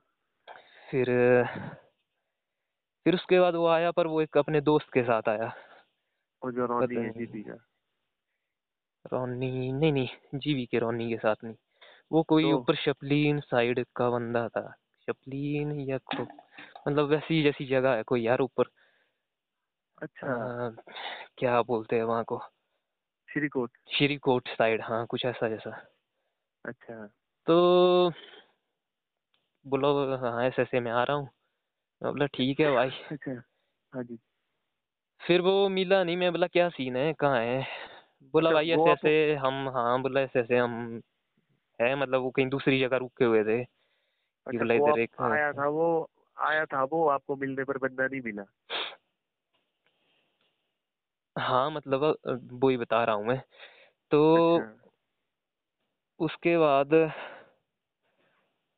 फिर 0.90 1.08
फिर 3.06 3.14
उसके 3.14 3.40
बाद 3.40 3.54
वो 3.54 3.66
आया 3.66 3.90
पर 3.90 4.06
वो 4.06 4.20
एक 4.20 4.38
अपने 4.38 4.60
दोस्त 4.60 4.92
के 4.92 5.02
साथ 5.02 5.28
आया। 5.28 5.54
वो 6.44 6.52
जो 6.52 6.66
रोनी 6.66 6.96
है। 6.96 7.12
जीती 7.12 7.42
का? 7.42 7.54
रोनी 9.12 9.72
नहीं 9.72 9.92
नहीं 9.92 10.08
जीवी 10.34 10.66
के 10.66 10.78
रोनी 10.78 11.08
के 11.08 11.16
साथ 11.16 11.36
नहीं। 11.44 11.54
वो 12.12 12.22
कोई 12.22 12.42
तो? 12.42 12.56
ऊपर 12.56 12.74
शपलीन 12.74 13.40
साइड 13.40 13.86
का 13.96 14.10
बंदा 14.10 14.48
था। 14.48 14.74
शपलीन 15.06 15.80
या 15.80 15.98
मतलब 16.88 17.04
वैसी 17.08 17.42
जैसी 17.42 17.66
जगह 17.66 17.90
है 17.94 18.02
कोई 18.02 18.22
यार 18.22 18.40
ऊपर। 18.40 18.64
अच्छा। 20.02 20.26
आ, 20.26 20.70
क्या 21.38 21.62
बोलते 21.62 21.96
हैं 21.96 22.02
वहाँ 22.02 22.24
को? 22.24 22.42
श्रीकोट 23.32 23.70
श्रीकोट 23.98 24.48
साइड 24.48 24.82
हाँ 24.82 25.06
कुछ 25.06 25.24
ऐसा 25.24 25.48
जैसा। 25.48 25.86
अच्छा। 26.64 27.06
तो 27.46 28.10
बोलो 29.66 30.16
हाँ 30.16 30.44
ऐसे 30.44 30.62
ऐसे 30.62 30.80
मैं 30.80 30.92
आ 30.92 31.02
रहा 31.02 31.16
हूँ। 31.16 31.28
बोला 32.02 32.26
ठीक 32.26 32.60
है 32.60 32.70
भाई। 32.70 32.90
अच्छा 33.10 33.32
हाँ 33.92 34.02
जी। 34.04 34.18
फिर 35.20 35.40
वो 35.40 35.68
मिला 35.68 36.02
नहीं 36.04 36.16
मैं 36.16 36.30
बोला 36.32 36.46
क्या 36.46 36.68
सीन 36.68 36.96
है? 36.96 37.12
कहाँ 37.12 37.40
है? 37.40 37.66
बोला 38.34 38.50
अच्छा, 38.50 38.54
भाई 38.54 38.70
ऐसे 38.70 38.90
ऐसे 38.90 39.34
हम 39.34 39.68
हाँ 39.68 40.02
बोला 40.02 40.20
ऐसे 40.20 40.40
ऐसे 40.40 40.58
हम 40.58 41.00
है 41.80 41.94
मतलब 41.96 42.22
वो 42.22 42.30
कहीं 42.30 42.48
दूसरी 42.48 42.80
जगह 42.80 42.96
रुके 42.96 43.24
हुए 43.24 43.44
थे। 43.44 43.62
अच्छा 44.46 44.58
बोला 44.58 44.74
इधर 44.74 44.98
एक 44.98 45.16
आया 45.22 45.52
था 45.52 45.68
वो 45.68 45.88
आया 46.36 46.64
था 46.66 46.82
वो 46.84 47.06
आपको 47.08 47.36
मिलने 47.36 47.64
पर 47.64 47.78
बंदा 47.78 48.06
नहीं 48.06 48.20
मिला? 48.24 48.44
हाँ 51.36 51.70
मतलब 51.70 52.02
वो 52.52 52.68
ही 52.68 52.76
बता 52.76 53.04
रहा 53.04 53.14
हूँ 53.16 53.26
मैं। 53.26 53.40
तो 54.10 54.20
अच्छा। 54.36 54.76
उसके 56.20 56.56
बाद 56.58 56.94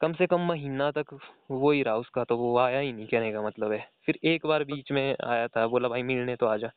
कम 0.00 0.12
से 0.12 0.26
कम 0.26 0.40
महीना 0.40 0.90
तक 0.90 1.18
वो 1.50 1.72
ही 1.72 1.82
रहा 1.82 1.96
उसका 1.96 2.24
तो 2.24 2.36
वो 2.36 2.58
आया 2.58 2.78
ही 2.78 2.92
नहीं 2.92 3.06
कहने 3.06 3.32
का 3.32 3.42
मतलब 3.42 3.72
है। 3.72 3.90
फिर 4.06 4.18
एक 4.24 4.46
बार 4.46 4.64
बीच 4.64 4.92
में 4.92 5.16
आया 5.24 5.48
था 5.48 5.66
बोला 5.66 5.88
भाई 5.88 6.02
मिलने 6.02 6.36
तो 6.36 6.46
आजा 6.46 6.68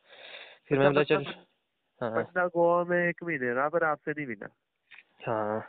फिर 0.68 0.78
मैं 0.78 0.86
अच्छा, 0.86 0.92
बोला 0.92 1.04
चल। 1.04 1.20
मतलब 2.20 2.38
हाँ। 2.38 2.48
गोवा 2.48 2.84
में 2.84 3.08
एक 3.08 3.24
महीने 3.24 3.52
रहा 3.52 3.68
पर 3.68 3.84
आपसे 3.84 4.10
नहीं 4.10 4.26
मिला। 4.26 4.48
हाँ। 5.26 5.64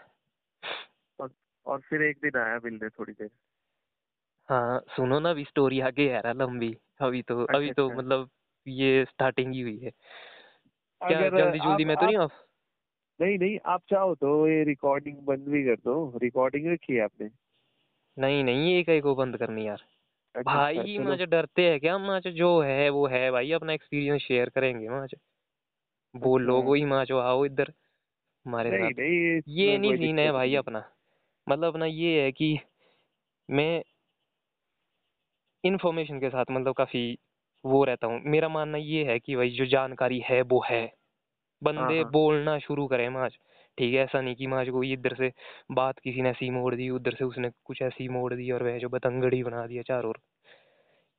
और 1.65 1.79
फिर 1.79 2.01
एक 2.01 2.17
दिन 2.17 2.39
आया 2.39 2.59
मिलने 2.63 2.89
थोड़ी 2.89 3.13
देर। 3.13 3.29
हाँ 4.49 4.79
सुनो 4.95 5.19
ना 5.19 5.29
अभी 5.29 5.43
स्टोरी 5.43 5.79
आगे 5.79 6.03
है 6.03 6.13
यार 6.13 6.35
लंबी। 6.35 6.77
अभी 7.01 7.21
तो 7.21 7.43
अभी 7.45 7.71
तो 7.71 7.89
अच्छा। 7.89 8.01
मतलब 8.01 8.29
ये 8.67 9.05
स्टार्टिंग 9.05 9.53
ही 9.53 9.61
हुई 9.61 9.77
है। 9.77 9.91
क्या 11.01 11.29
जल्दी 11.29 11.59
जल्दी 11.59 11.85
में 11.85 11.95
तो 11.97 12.05
नहीं 12.05 12.17
आप 12.17 12.31
नहीं 13.21 13.37
नहीं 13.39 13.59
आप 13.65 13.81
चाहो 13.89 14.15
तो 14.15 14.47
ये 14.47 14.63
रिकॉर्डिंग 14.63 15.17
बंद 15.17 15.47
भी 15.47 15.63
कर 15.63 15.75
दो। 15.75 16.17
रिकॉर्डिंग 16.17 16.67
रखी 16.67 16.93
है 16.93 17.01
आपने। 17.01 17.29
नहीं 18.17 18.43
नहीं 18.43 18.73
एक 18.75 18.89
एक 18.89 19.03
को 19.03 19.13
बंद 19.15 19.37
करनी 19.37 19.67
यार। 19.67 19.81
अच्छा, 20.35 20.59
भाई 20.59 20.79
अच्छा, 20.81 21.03
चलो। 21.03 21.17
मुझे 21.17 21.25
डरते 21.25 21.69
हैं 21.69 21.79
क्या? 21.79 21.97
मुझे 21.97 22.31
जो 22.31 22.59
है 22.61 22.89
वो 22.89 23.07
है 23.07 23.31
भाई 23.31 23.51
अपना 23.51 23.73
एक्सपीरियंस 23.73 24.21
शेयर 24.21 24.49
करेंगे 24.49 24.89
बोल 26.15 26.43
अच्छा। 26.43 26.43
लोग 26.43 26.67
वही 26.67 26.85
माँ 26.85 27.05
आओ 27.21 27.45
इधर 27.45 27.73
हमारे 28.45 28.73
साथ। 28.73 28.91
ये 29.49 29.77
नहीं 29.77 29.95
सीन 29.95 30.19
है 30.19 30.31
भाई 30.31 30.55
अपना। 30.55 30.83
मतलब 31.47 31.67
अपना 31.67 31.85
ये 31.85 32.23
है 32.23 32.31
कि 32.31 32.57
मैं 33.49 33.83
इंफॉर्मेशन 35.63 36.19
के 36.19 36.29
साथ 36.29 36.45
मतलब 36.51 36.73
काफ़ी 36.73 37.01
वो 37.63 37.83
रहता 37.83 38.07
हूँ। 38.07 38.19
मेरा 38.25 38.49
मानना 38.49 38.77
ये 38.77 39.03
है 39.05 39.19
कि 39.19 39.35
भाई 39.35 39.49
जो 39.49 39.65
जानकारी 39.65 40.19
है 40.25 40.41
वो 40.43 40.63
है। 40.69 40.81
बंदे 41.61 42.03
हाँ। 42.03 42.13
बोलना 42.13 42.57
शुरू 42.59 42.87
करें 42.87 43.09
माज 43.09 43.37
ठीक 43.77 43.93
है 43.93 43.99
ऐसा 43.99 44.21
नहीं 44.21 44.35
कि 44.35 44.47
माज 44.47 44.69
को 44.69 44.83
इधर 44.83 45.15
से 45.15 45.31
बात 45.71 45.99
किसी 45.99 46.21
ने 46.21 46.29
ऐसी 46.29 46.49
मोड़ 46.49 46.75
दी 46.75 46.89
उधर 46.89 47.15
से 47.15 47.25
उसने 47.25 47.49
कुछ 47.65 47.81
ऐसी 47.81 48.07
मोड़ 48.09 48.33
दी 48.33 48.51
और 48.51 48.63
वह 48.63 48.77
जो 48.77 48.89
बतंगड़ी 48.89 49.43
बना 49.43 49.67
दिया 49.67 49.83
चार 49.83 50.05
ओर। 50.05 50.19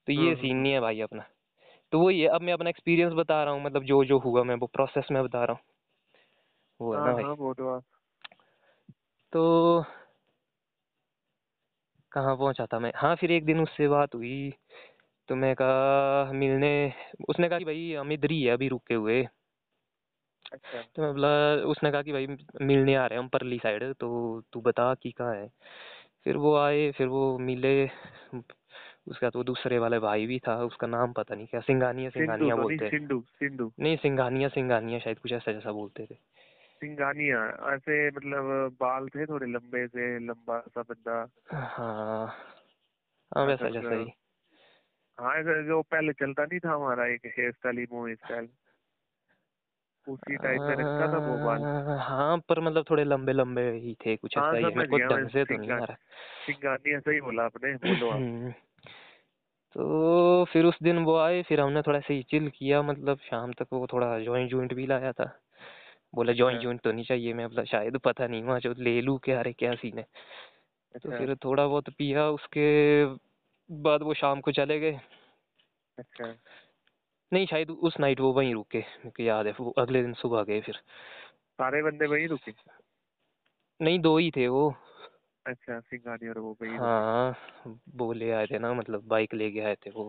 तो 0.09 0.12
ये 0.12 0.34
हम्म, 0.34 0.34
सीन 0.34 0.57
हम्म, 0.57 0.62
नहीं 0.62 0.72
है 0.72 0.80
भाई 0.80 1.00
अपना। 1.00 1.24
तो 1.92 2.00
वही 2.00 2.20
है 2.20 2.28
अब 2.28 2.42
मैं 2.42 2.52
अपना 2.52 2.70
एक्सपीरियंस 2.70 3.12
बता 3.12 3.44
रहा 3.44 3.55
हूँ 3.55 3.62
मतलब 3.64 3.84
जो 3.84 4.05
जो 4.05 4.18
हुआ 4.18 4.42
मैं 4.42 4.55
वो 4.55 4.66
प्रोसेस 4.66 5.09
में 5.12 5.22
बता 5.24 5.44
रहा 5.44 5.52
हूँ। 5.52 5.62
वो 6.80 6.94
है 6.94 7.00
ना 7.00 7.07
हाँ 7.07 7.12
भाई। 7.12 7.24
हाँ 7.24 7.34
वो 7.34 7.55
तो 7.55 7.80
तो 9.32 9.84
कहाँ 12.12 12.36
पहुँचा 12.36 12.66
था 12.66 12.78
मैं? 12.78 12.92
हाँ 12.96 13.14
फिर 13.16 13.32
एक 13.32 13.44
दिन 13.44 13.61
उससे 13.61 13.88
बात 13.88 14.14
हुई 14.14 14.50
तो 15.28 15.36
मैं 15.36 15.55
कहा 15.57 16.32
मिलने 16.32 16.70
उसने 17.28 17.48
कहा 17.48 17.59
कि 17.59 17.64
भाई 17.64 17.92
हम 17.94 18.12
इधर 18.12 18.30
ही 18.30 18.42
है 18.42 18.52
अभी 18.52 18.68
रुके 18.68 18.94
हुए। 18.94 19.22
अच्छा। 20.55 20.80
तो 20.96 21.02
मैं 21.02 21.12
बोला 21.12 21.55
उसने 21.64 21.90
कहा 21.92 22.02
कि 22.02 22.12
भाई 22.12 22.26
मिलने 22.62 22.94
आ 22.94 23.07
रहे 23.07 23.18
हैं 23.18 23.22
हम 23.22 23.28
परली 23.28 23.59
साइड 23.59 23.92
तो 23.94 24.40
तू 24.52 24.61
बता 24.61 24.94
कि 24.94 25.11
कहाँ 25.11 25.34
है। 25.34 25.48
फिर 26.24 26.36
वो 26.36 26.57
आए 26.57 26.90
फिर 26.90 27.07
वो 27.07 27.38
मिले। 27.38 27.90
उसका 29.09 29.30
तो 29.30 29.42
दूसरे 29.44 29.78
वाले 29.78 29.98
भाई 29.98 30.26
भी 30.26 30.38
था 30.38 30.57
उसका 30.64 30.86
नाम 30.86 31.12
पता 31.12 31.34
नहीं 31.34 31.46
क्या 31.46 31.61
सिंघानिया 31.61 32.11
सिंघानिया 32.11 32.57
तो 32.57 32.62
बोलते 32.62 32.84
हैं। 32.84 32.90
सिंधु 32.90 33.20
सिंधु। 33.20 33.70
नहीं 33.80 33.96
सिंघानिया 33.96 34.48
सिंघानिया 34.48 34.98
शायद 34.98 35.18
कुछ 35.18 35.32
ऐसा 35.32 35.52
जैसा 35.52 35.72
बोलते 35.72 36.07
थे। 36.07 36.14
सिंगानिया 36.80 37.42
ऐसे 37.74 38.09
मतलब 38.09 38.76
बाल 38.80 39.09
थे 39.09 39.26
थोड़े 39.26 39.46
लंबे 39.46 39.86
से 39.86 40.18
लंबा 40.18 40.59
सा 40.61 40.82
बंदा। 40.82 41.28
हाँ 41.52 42.26
हाँ 43.32 43.44
वैसा 43.46 43.70
जैसा 43.70 43.94
ही। 43.94 44.12
हाँ 45.18 45.42
जो 45.42 45.82
पहले 45.82 46.12
चलता 46.12 46.44
नहीं 46.44 46.61
था 46.61 46.74
हमारा 46.74 47.07
एक 47.07 47.26
हेयर 47.26 47.52
स्टाइल 47.52 47.78
इमो 47.78 48.14
स्टाइल 48.14 48.48
उसी 50.09 50.36
टाइप 50.36 50.61
में 50.61 50.76
रखता 50.76 51.12
था 51.12 51.18
वो 51.18 51.36
बाल 51.46 51.62
हाँ 51.98 52.38
पर 52.38 52.61
मतलब 52.61 52.84
थोड़े 52.90 53.05
लंबे 53.05 53.32
लंबे 53.32 53.70
ही 53.70 53.94
थे 54.07 54.16
कुछ 54.16 54.38
हाँ 54.38 54.55
ऐसा 54.55 54.68
ही 54.68 54.74
मेरे 54.74 54.88
को 54.88 54.98
ढंग 54.98 55.28
से 55.28 55.44
तो 55.44 55.57
नहीं 55.57 55.70
आ 55.70 55.76
रहा 55.76 55.94
सिंगानिया 56.46 56.98
सही 57.00 57.20
बोला 57.20 57.44
आपने 57.44 57.74
बोलो 57.74 58.11
आप। 58.11 58.16
हम्म। 58.16 58.50
तो 59.76 60.44
फिर 60.44 60.64
उस 60.64 60.74
दिन 60.82 60.98
वो 60.98 61.16
आए 61.16 61.42
फिर 61.42 61.61
हमने 61.61 61.82
थोड़ा 61.82 62.00
सा 62.00 62.20
चिल 62.20 62.48
किया 62.48 62.82
मतलब 62.82 63.18
शाम 63.18 63.52
तक 63.52 63.66
वो 63.72 63.86
थोड़ा 63.92 64.18
जॉइंट 64.18 64.50
जॉइंट 64.50 64.74
भी 64.74 64.86
लाया 64.86 65.12
था। 65.12 65.40
बोला 66.14 66.32
जॉइंट 66.32 66.57
अच्छा। 66.57 66.64
जॉइंट 66.64 66.80
तो 66.80 66.92
नहीं 66.92 67.05
चाहिए 67.05 67.32
मैं 67.34 67.48
बोला 67.48 67.64
शायद 67.64 67.96
पता 67.96 68.26
नहीं 68.26 68.42
वहाँ 68.42 68.61
जो 68.61 68.74
ले 68.78 69.00
लूँ 69.00 69.18
क्या 69.18 69.38
अरे 69.40 69.52
क्या 69.52 69.74
सीन 69.74 69.98
है। 69.98 70.05
तो 70.05 71.11
अच्छा। 71.11 71.18
फिर 71.18 71.34
थोड़ा 71.34 71.66
बहुत 71.66 71.88
पिया 71.88 72.28
उसके 72.28 73.05
बाद 73.70 74.02
वो 74.02 74.14
शाम 74.14 74.40
को 74.40 74.52
चले 74.52 74.80
गए। 74.80 75.00
अच्छा। 75.98 76.34
नहीं 77.35 77.47
शायद 77.47 77.70
उस 77.70 77.95
नाइट 78.01 78.20
वो 78.20 78.32
वहीं 78.32 78.55
रुके 78.55 78.80
को 79.07 79.22
याद 79.22 79.47
है 79.47 79.53
वो 79.61 79.70
अगले 79.78 80.03
दिन 80.03 80.12
सुबह 80.14 80.43
गए 80.43 80.61
फिर। 80.61 80.80
सारे 81.59 81.82
बंदे 81.82 82.07
वहीं 82.07 82.28
रुके? 82.28 82.53
नहीं 83.80 83.99
दो 83.99 84.16
ही 84.18 84.30
थे 84.30 84.49
वो। 84.49 84.74
अच्छा 85.47 85.80
सिंगानिया 85.80 86.30
और 86.30 86.39
वो 86.39 86.57
वहीं 86.62 86.78
हाँ 86.78 87.37
वो 87.97 88.12
ले 88.12 88.30
आए 88.30 88.47
थे 88.47 88.59
ना 88.59 88.72
मतलब 88.74 89.07
बाइक 89.07 89.35
लेके 89.35 89.61
आए 89.61 89.74
थे 89.74 89.91
वो। 89.91 90.09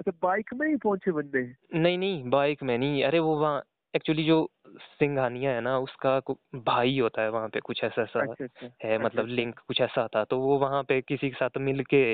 अच्छा 0.00 0.12
बाइक 0.22 0.54
में 0.54 0.66
ही 0.68 0.76
पहुँचे 0.76 1.12
बंदे? 1.12 1.42
नहीं 1.74 1.98
नहीं 1.98 2.30
बाइक 2.30 2.62
में 2.62 2.78
नहीं। 2.78 3.04
अरे 3.04 3.18
वो 3.18 3.36
वहाँ 3.38 3.62
एक्चुअली 3.94 4.24
जो 4.24 4.50
सिंघानिया 4.78 5.50
है 5.50 5.60
ना 5.60 5.78
उसका 5.78 6.18
भाई 6.54 6.98
होता 6.98 7.22
है 7.22 7.30
वहाँ 7.30 7.48
पे 7.48 7.60
कुछ 7.60 7.84
ऐसा 7.84 8.02
ऐसा 8.02 8.20
अच्छा 8.20 8.44
अच्छा 8.44 8.66
है 8.84 8.98
अच्छा, 8.98 9.04
मतलब 9.04 9.24
अच्छा। 9.24 9.34
लिंक 9.34 9.58
कुछ 9.58 9.80
ऐसा 9.80 10.06
था 10.08 10.24
तो 10.24 10.38
वो 10.38 10.58
वहाँ 10.58 10.82
पे 10.82 11.00
किसी 11.02 11.30
के 11.30 11.36
साथ 11.36 11.58
मिल 11.58 11.84
के 11.84 12.04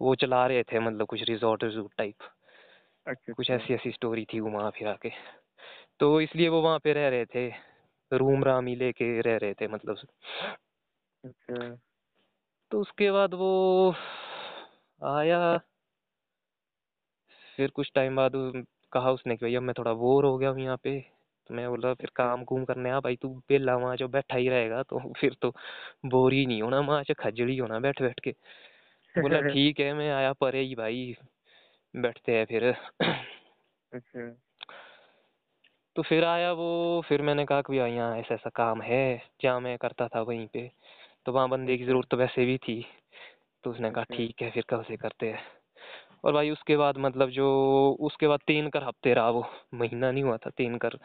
वो 0.00 0.14
चला 0.14 0.46
रहे 0.46 0.62
थे 0.62 0.78
मतलब 0.80 1.06
कुछ 1.06 1.22
रिजॉर्ट 1.22 1.64
रिजॉर्ट 1.64 1.92
टाइप 1.98 2.31
अच्छा 3.06 3.32
कुछ 3.32 3.50
अच्छा। 3.50 3.54
ऐसी 3.54 3.74
ऐसी 3.74 3.90
स्टोरी 3.92 4.24
थी 4.24 4.40
वो 4.40 4.50
वहाँ 4.50 4.70
फिर 4.70 4.88
आके। 4.88 5.10
तो 6.00 6.20
इसलिए 6.20 6.48
वो 6.48 6.60
वहाँ 6.62 6.78
पे 6.78 6.92
रह 6.92 7.08
रहे 7.08 7.24
थे। 7.26 7.48
रूम 8.12 8.44
राम 8.44 8.66
ही 8.66 8.74
लेके 8.76 9.20
रह 9.22 9.36
रहे 9.36 9.54
थे 9.54 9.68
मतलब 9.68 9.98
अच्छा। 11.24 11.76
तो 12.70 12.80
उसके 12.80 13.10
बाद 13.10 13.34
वो 13.34 13.50
आया। 15.00 15.42
फिर 17.58 17.70
कुछ 17.70 17.90
टाइम 17.94 18.16
बाद 18.16 18.32
कहा 18.92 19.10
उसने 19.10 19.36
कि 19.36 19.44
भैया 19.46 19.60
मैं 19.60 19.74
थोड़ा 19.78 19.92
बोर 19.94 20.24
हो 20.24 20.36
गया 20.38 20.50
हूँ 20.50 20.60
यहाँ 20.60 20.76
पे। 20.76 20.98
तो 21.50 21.54
मैं 21.54 21.68
बोला 21.70 21.92
फिर। 21.94 22.10
काम 22.16 22.44
कुम 22.44 22.64
करने 22.64 22.90
आ 22.90 23.00
भाई 23.00 23.16
तू 23.16 23.28
बेला 23.48 23.76
वहाँ 23.76 23.96
जो 23.96 24.08
बैठा 24.08 24.36
ही 24.36 24.48
रहेगा 24.48 24.82
तो 24.82 24.98
फिर 25.20 25.36
तो 25.42 25.52
बोर 26.06 26.32
ही 26.32 26.44
नहीं 26.46 26.62
होना 26.62 26.80
वहाँ 26.80 27.02
से 27.04 27.14
खजड़ी 27.14 27.56
होना 27.58 27.78
बैठ 27.80 28.02
बैठ 28.02 28.20
के। 28.20 28.30
बोला 29.14 29.40
ठीक 29.44 29.80
है 29.80 29.92
मैं 29.94 30.10
आया 30.12 30.32
परे 30.34 30.60
ही 30.62 30.74
भाई। 30.74 31.14
बैठते 31.94 32.32
हैं 32.32 32.44
फिर। 32.46 32.72
अच्छा। 33.92 34.22
तो 35.96 36.02
फिर 36.02 36.24
आया 36.24 36.52
वो 36.52 36.66
फिर 37.08 37.22
मैंने 37.22 37.44
कहा 37.44 37.60
कि 37.62 37.72
भैया 37.72 37.86
यहाँ 37.86 38.16
ऐसा 38.18 38.34
ऐसा 38.34 38.50
काम 38.56 38.80
है 38.82 39.00
जहाँ 39.42 39.60
मैं 39.60 39.76
करता 39.78 40.06
था 40.08 40.20
वहीं 40.22 40.46
पे। 40.46 40.70
तो 41.26 41.32
वहाँ 41.32 41.48
बंदे 41.48 41.76
की। 41.78 41.84
ज़रूरत 41.84 42.08
तो 42.10 42.16
वैसे 42.16 42.44
भी 42.46 42.56
थी। 42.58 42.84
तो 43.64 43.70
उसने 43.70 43.90
कहा 43.90 44.04
अच्छा। 44.04 44.14
ठीक 44.14 44.42
है 44.42 44.50
फिर 44.50 44.64
कल 44.68 44.82
से 44.82 44.96
करते 44.96 45.30
हैं? 45.30 45.40
और 46.24 46.32
भाई 46.32 46.50
उसके 46.50 46.76
बाद 46.76 46.98
मतलब 46.98 47.30
जो 47.30 47.48
उसके 48.00 48.28
बाद 48.28 48.40
तीन 48.46 48.68
कर 48.70 48.84
हफ़्ते 48.84 49.14
रहा 49.14 49.30
वो। 49.30 49.44
महीना 49.74 50.10
नहीं 50.12 50.24
हुआ 50.24 50.36
था 50.38 50.50
तीन 50.50 50.78
कर 50.78 50.98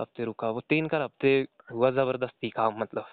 हफ़्ते 0.00 0.24
रुका 0.24 0.50
वो। 0.50 0.60
तीन 0.70 0.88
कर 0.88 1.02
हफ़्ते 1.02 1.36
हुआ 1.72 1.90
ज़बरदस्ती 1.92 2.50
काम 2.50 2.80
मतलब। 2.80 3.06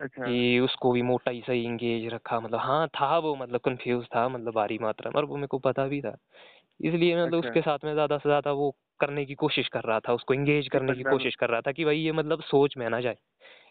अच्छा। 0.00 0.26
कि 0.26 0.58
उसको 0.60 0.92
भी 0.92 1.02
मोटा 1.04 1.30
ही 1.30 1.40
सही 1.42 1.64
इंगेज 1.64 2.06
रखा 2.14 2.40
मतलब 2.40 2.60
हाँ 2.60 2.86
था 2.92 3.18
वो 3.18 3.34
मतलब 3.36 3.60
कंफ्यूज 3.62 4.06
था 4.08 4.28
मतलब 4.28 4.54
भारी 4.54 4.78
मात्रा 4.80 5.10
में 5.10 5.16
और 5.16 5.24
वो 5.26 5.36
मेरे 5.36 5.46
को 5.48 5.58
पता 5.60 5.86
भी 5.88 6.00
था। 6.02 6.16
इसलिए 6.80 7.16
मतलब 7.18 7.38
अच्छा। 7.38 7.40
उसके 7.40 7.60
साथ 7.62 7.84
में 7.84 7.92
ज़्यादा 7.94 8.18
से 8.18 8.28
ज़्यादा 8.28 8.52
वो 8.54 8.70
करने 9.00 9.24
की 9.26 9.34
कोशिश 9.36 9.68
कर 9.68 9.84
रहा 9.84 10.00
था 10.00 10.12
उसको 10.14 10.34
इंगेज 10.34 10.68
करने 10.68 10.94
की 10.94 11.04
कोशिश 11.06 11.36
कर 11.36 11.50
रहा 11.50 11.60
था 11.62 11.72
कि 11.72 11.84
भाई 11.84 11.98
ये 11.98 12.12
मतलब 12.14 12.42
सोच 12.44 12.76
में 12.78 12.88
ना 12.88 13.00
जाए 13.00 13.16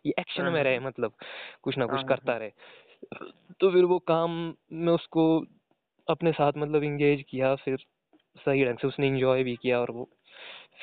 ये 0.05 0.13
एक्शन 0.19 0.45
हाँ, 0.45 0.49
में 0.49 0.63
रहे 0.63 0.80
हाँ। 0.80 0.82
मतलब 0.82 1.13
कुछ 1.63 1.77
ना 1.77 1.88
कुछ 1.88 2.03
हाँ, 2.03 2.05
करता 2.05 2.38
रहे। 2.38 2.51
तो 3.59 3.71
फिर 3.71 3.86
वो 3.86 3.97
काम 4.07 4.32
में 4.73 4.91
उसको 4.93 5.23
अपने 6.07 6.32
साथ 6.32 6.53
मतलब 6.57 6.84
इंगेज 6.84 7.23
किया 7.30 7.53
फिर 7.57 7.77
सही 8.36 8.65
ढंग 8.65 8.77
से 8.77 8.88
उसने 8.88 9.07
इंजॉय 9.07 9.43
भी 9.43 9.55
किया 9.55 9.80
और 9.80 9.91
वो 9.91 10.09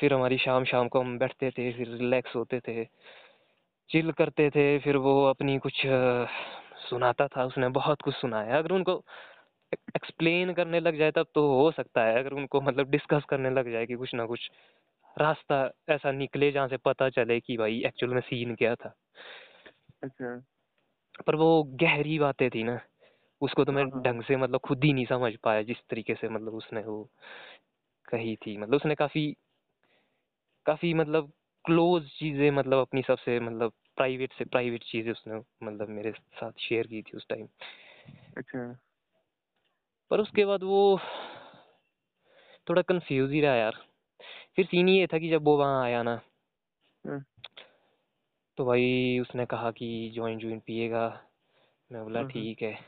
फिर 0.01 0.15
हमारी 0.15 0.39
शाम 0.39 0.65
शाम 0.65 0.89
को 0.89 1.01
हम 1.01 1.19
बैठते 1.19 1.51
थे 1.51 1.73
फिर 1.73 1.89
रिलैक्स 1.91 2.37
होते 2.37 2.61
थे। 2.61 2.85
चिल 3.91 4.11
करते 4.13 4.49
थे 4.51 4.79
फिर 4.79 4.97
वो 4.97 5.13
अपनी 5.25 5.59
कुछ 5.59 5.83
सुनाता 6.89 7.27
था 7.29 7.45
उसने 7.45 7.69
बहुत 7.69 8.03
कुछ 8.03 8.15
सुनाया। 8.15 8.59
अगर 8.59 8.73
उनको 8.73 9.03
एक्सप्लेन 9.97 10.53
करने 10.55 10.81
लग 10.81 10.99
जाए 10.99 11.11
तब 11.11 11.27
तो 11.35 11.47
हो 11.55 11.71
सकता 11.73 12.05
है 12.05 12.19
अगर 12.19 12.33
उनको 12.33 12.61
मतलब 12.61 12.91
डिस्कस 12.91 13.25
करने 13.31 13.51
लग 13.51 13.73
जाए 13.73 13.87
कि 13.87 13.95
कुछ 13.95 14.15
ना 14.15 14.27
कुछ 14.27 14.51
रास्ता 15.17 15.71
ऐसा 15.91 16.13
निकले 16.13 16.51
जहाँ 16.53 16.69
से 16.69 16.77
पता 16.77 17.09
चले 17.11 17.41
कि 17.41 17.57
भाई 17.57 17.83
एक्चुअल 17.87 18.15
में 18.15 18.21
सीन 18.21 18.55
क्या 18.55 18.75
था। 18.75 18.95
अच्छा। 20.03 20.37
पर 21.27 21.35
वो 21.37 21.63
गहरी 21.83 22.19
बातें 22.19 22.49
थी 22.51 22.63
ना 22.65 22.79
उसको 23.43 23.65
तो 23.65 23.73
मैं 23.73 23.83
हाँ, 23.85 23.91
हाँ। 23.95 24.03
ढंग 24.03 24.23
से 24.23 24.37
मतलब 24.37 24.61
खुद 24.61 24.85
ही 24.85 24.93
नहीं 24.93 25.07
समझ 25.07 25.33
पाया 25.45 25.63
जिस 25.63 25.79
तरीके 25.91 26.15
से 26.15 26.29
मतलब 26.29 26.55
उसने 26.55 26.81
वो 26.81 27.03
कही 28.09 28.37
थी। 28.37 28.57
मतलब 28.57 28.75
उसने 28.75 28.95
काफ़ी 28.95 29.37
काफ़ी 30.67 30.95
मतलब 30.95 31.33
क्लोज 31.67 32.03
चीज़ें 32.09 32.51
मतलब 32.51 32.79
अपनी 32.79 33.03
सबसे 33.03 33.41
मतलब 33.41 33.73
प्राइवेट 33.97 34.33
से 34.33 34.45
प्राइवेट 34.45 34.85
चीज़ें 34.85 35.13
उसने 35.13 35.41
मतलब 35.67 35.89
मेरे 35.89 36.13
साथ 36.13 36.53
शेयर 36.59 36.87
की 36.87 37.03
थी 37.03 37.17
उस 37.17 37.27
टाइम 37.29 37.49
अच्छा। 38.37 38.79
पर 40.11 40.21
उसके 40.21 40.45
बाद 40.45 40.63
वो 40.63 40.99
थोड़ा 42.69 42.83
कंफ्यूज 42.83 43.33
ही 43.33 43.41
रहा 43.41 43.55
यार। 43.55 43.77
फिर 44.57 44.65
सीन 44.65 44.89
ये 44.89 45.07
था 45.07 45.19
कि 45.19 45.31
जब 45.31 45.45
वो 45.45 45.57
वहाँ 45.57 45.83
आया 45.85 46.03
ना 46.03 46.21
हाँ, 47.05 47.25
तो 48.59 48.65
भाई 48.65 49.19
उसने 49.19 49.47
कहा 49.47 49.71
कि 49.71 50.11
जॉइंट 50.15 50.43
जॉइंट 50.43 50.63
पिएगा। 50.63 51.07
मैं 51.91 52.03
बोला 52.05 52.21
हाँ, 52.21 52.25
हाँ। 52.25 52.33
ठीक 52.33 52.63
है। 52.63 52.79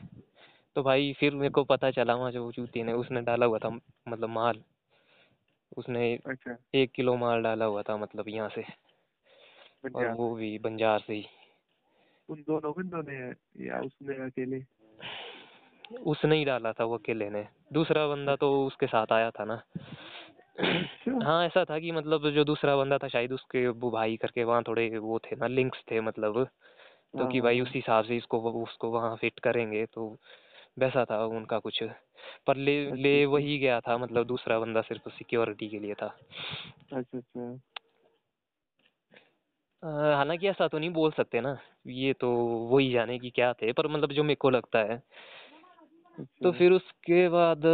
तो 0.75 0.83
भाई 0.83 1.13
फिर 1.19 1.35
मेरे 1.35 1.49
को 1.49 1.63
पता 1.63 1.91
चला 1.91 2.15
वहाँ 2.15 2.31
जो 2.31 2.51
जूते 2.51 2.83
ने 2.83 2.93
उसने 2.93 3.21
डाला 3.21 3.45
हुआ 3.45 3.59
था 3.59 3.69
मतलब 3.69 4.29
माल। 4.29 4.63
उसने 5.77 6.19
अच्छा। 6.25 6.57
एक 6.75 6.91
किलो 6.91 7.15
माल 7.15 7.43
डाला 7.43 7.65
हुआ 7.65 7.81
था 7.81 7.97
मतलब 7.97 8.27
यहाँ 8.27 8.49
से। 8.49 8.63
और 9.95 10.07
वो 10.07 10.35
भी 10.35 10.59
बंजार 10.59 10.99
से 10.99 11.13
ही। 11.13 11.25
उन 12.29 12.41
दोनों 12.41 12.71
बिंदु 12.71 13.11
ने 13.11 13.17
या 13.65 13.81
उसने 13.81 14.15
अकेले? 14.15 14.63
उसने 16.01 16.37
ही 16.37 16.45
डाला 16.45 16.71
था 16.71 16.83
वो 16.83 16.97
अकेले 16.97 17.29
ने। 17.29 17.47
दूसरा 17.73 18.07
बंदा 18.07 18.35
तो 18.35 18.67
उसके 18.67 18.87
साथ 18.87 19.11
आया 19.11 19.31
था 19.31 19.45
ना। 19.45 19.61
अच्छा। 20.59 21.25
हाँ 21.25 21.45
ऐसा 21.45 21.65
था 21.65 21.79
कि 21.79 21.91
मतलब 21.91 22.29
जो 22.29 22.43
दूसरा 22.43 22.75
बंदा 22.75 22.97
था 22.97 23.07
शायद 23.07 23.31
उसके 23.31 23.67
वो 23.67 23.91
भाई 23.91 24.17
करके 24.17 24.43
वहाँ 24.43 24.63
थोड़े 24.67 24.97
वो 24.97 25.19
थे 25.19 25.35
ना 25.35 25.47
लिंक्स 25.47 25.83
थे 25.91 26.01
मतलब। 26.01 26.47
तो 27.13 27.19
हाँ, 27.19 27.27
कि 27.27 27.37
हाँ, 27.37 27.43
भाई 27.43 27.59
हाँ। 27.59 27.65
उस 27.65 27.71
हिसाब 27.75 28.05
से 28.05 28.17
इसको 28.17 28.51
उसको 28.51 28.89
वहाँ 28.89 29.15
फिट 29.15 29.39
करेंगे 29.39 29.85
तो 29.85 30.17
वैसा 30.79 31.05
था 31.05 31.25
उनका 31.25 31.59
कुछ। 31.59 31.83
पर 32.47 32.57
ले 32.57 32.75
ले 32.95 33.23
अच्छा। 33.23 33.31
वही 33.31 33.57
गया 33.57 33.79
था 33.79 33.97
मतलब 33.97 34.25
दूसरा 34.25 34.59
बंदा 34.59 34.81
सिर्फ़ 34.81 35.09
सिक्योरिटी 35.09 35.69
के 35.69 35.79
लिए 35.79 35.93
था 35.93 36.07
अच्छा 36.93 37.17
अच्छा 37.17 37.59
हालाँकि 39.83 40.47
ऐसा 40.47 40.67
तो 40.67 40.79
नहीं 40.79 40.89
बोल 40.89 41.11
सकते 41.11 41.41
ना 41.41 41.57
ये 41.87 42.13
तो 42.13 42.31
वही 42.67 42.91
जाने 42.91 43.19
की 43.19 43.29
क्या 43.29 43.53
थे 43.53 43.71
पर 43.73 43.87
मतलब 43.87 44.11
जो 44.11 44.23
मेरे 44.23 44.35
को 44.35 44.49
लगता 44.49 44.79
है 44.79 44.97
तो 46.43 46.51
अच्छा। 46.51 46.51
फिर 46.51 46.71
उसके 46.71 47.27
बाद 47.29 47.65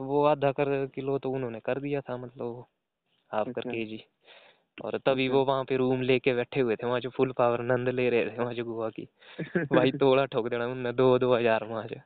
वो 0.00 0.24
आधा 0.24 0.52
कर 0.52 0.86
किलो 0.86 1.18
तो 1.18 1.30
उन्होंने 1.30 1.60
कर 1.60 1.80
दिया 1.80 2.00
था 2.00 2.16
मतलब 2.16 2.64
हाफ़ 3.30 3.48
कर 3.48 3.60
अच्छा। 3.60 3.70
के 3.70 3.84
जी 3.84 4.04
और 4.84 4.98
तभी 4.98 5.26
अच्छा। 5.26 5.34
वो 5.34 5.44
वहाँ 5.44 5.64
पे 5.64 5.76
रूम 5.76 6.02
लेके 6.02 6.34
बैठे 6.34 6.60
हुए 6.60 6.76
थे 6.76 6.86
वहाँ 6.86 7.00
जो 7.00 7.10
फुल 7.10 7.32
पावर 7.32 7.62
नंद 7.62 7.88
ले 7.88 8.10
रहे 8.10 8.30
थे 8.30 8.38
वहाँ 8.38 8.54
जो 8.54 8.64
गोवा 8.64 8.90
की 8.90 9.08
भाई 9.72 9.92
तोड़ा 10.00 10.24
ठोक 10.24 10.48
देना 10.48 10.66
उनने 10.66 10.92
दो 10.92 11.18
दो 11.18 11.34
हज़ार 11.36 11.64
वहाँ 11.64 11.86
से 11.88 12.00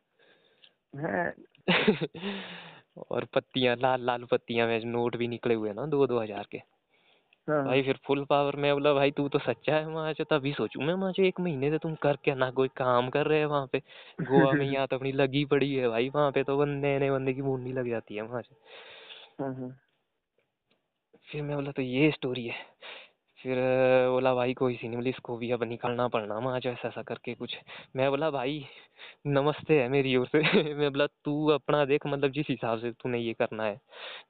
है। 0.95 1.35
और 3.11 3.25
पत्तियाँ 3.25 3.77
लाल 3.77 4.05
लाल 4.05 4.25
पत्तियाँ 4.25 4.67
में 4.69 4.81
नोट 4.85 5.17
भी 5.17 5.29
निकले 5.29 5.55
हुए 5.55 5.73
ना 5.73 5.87
दो 5.87 6.07
दो 6.07 6.21
हज़ार 6.21 6.47
के। 6.51 6.59
हाँ, 7.49 7.63
भाई 7.65 7.83
फिर 7.83 7.99
फुल 8.07 8.25
पावर 8.25 8.57
में 8.57 8.73
बोला 8.75 8.93
भाई 8.95 9.11
तू 9.11 9.29
तो 9.29 9.39
सच्चा 9.39 9.75
है 9.77 9.87
वहाँ 9.87 10.15
तभी 10.31 10.53
सोचू 10.53 10.81
मैं 10.81 10.95
वहाँ 10.95 11.13
एक 11.21 11.41
महीने 11.41 11.71
से 11.71 11.79
तुम 11.79 11.95
कर 11.95 12.17
क्या 12.17 12.35
ना 12.35 12.51
कोई 12.51 12.69
काम 12.77 13.09
कर 13.11 13.27
रहे 13.27 13.39
हैं 13.39 13.47
वहाँ 13.47 13.67
पे। 13.67 13.83
गोवा 14.23 14.55
में 14.55 14.67
यहाँ 14.67 14.87
तो 14.87 14.97
अपनी 14.97 15.13
लगी 15.13 15.45
पड़ी 15.45 15.75
है 15.75 15.89
भाई 15.89 16.09
वहाँ 16.09 16.31
पे 16.33 16.43
तो 16.45 16.59
बंदे 16.59 16.99
नए 16.99 17.11
बंदे 17.11 17.35
की 17.35 17.43
मुंडी 17.43 17.73
लग 17.73 17.89
जाती 17.89 18.17
है 18.17 18.23
वहाँ 18.23 18.43
से। 18.43 18.55
हाँ, 19.39 19.53
हाँ। 19.55 19.79
फिर 21.29 21.43
मैं 21.43 21.57
बोला 21.57 21.71
तो 21.71 21.83
ये 21.83 22.11
स्टोरी 22.11 22.47
है। 22.47 22.55
फिर 23.43 23.59
बोला 24.11 24.35
भाई 24.35 24.55
कोई 24.55 24.77
सी 24.77 24.89
नहीं 24.89 24.97
बोली 24.97 25.11
इसको 25.11 25.37
भी 25.37 25.51
अब 25.51 25.63
निकलना 25.63 26.09
पड़ना 26.09 26.39
वहाँ 26.39 26.61
जो 26.61 26.71
ऐसा 26.71 26.89
ऐसा 26.89 27.03
करके 27.03 27.35
कुछ। 27.35 27.57
मैं 27.97 28.11
बोला 28.11 28.31
भाई 28.31 28.67
नमस्ते 29.27 29.83
है 29.83 29.89
मेरी 29.89 30.17
ओर 30.17 30.27
से। 30.27 30.39
मैं 30.75 30.91
बोला 30.91 31.07
तू 31.07 31.49
अपना 31.49 31.85
देख 31.85 32.07
मतलब 32.07 32.31
जिस 32.31 32.47
हिसाब 32.51 32.79
से 32.79 32.91
तूने 32.91 33.19
ये 33.19 33.33
करना 33.33 33.65
है। 33.65 33.81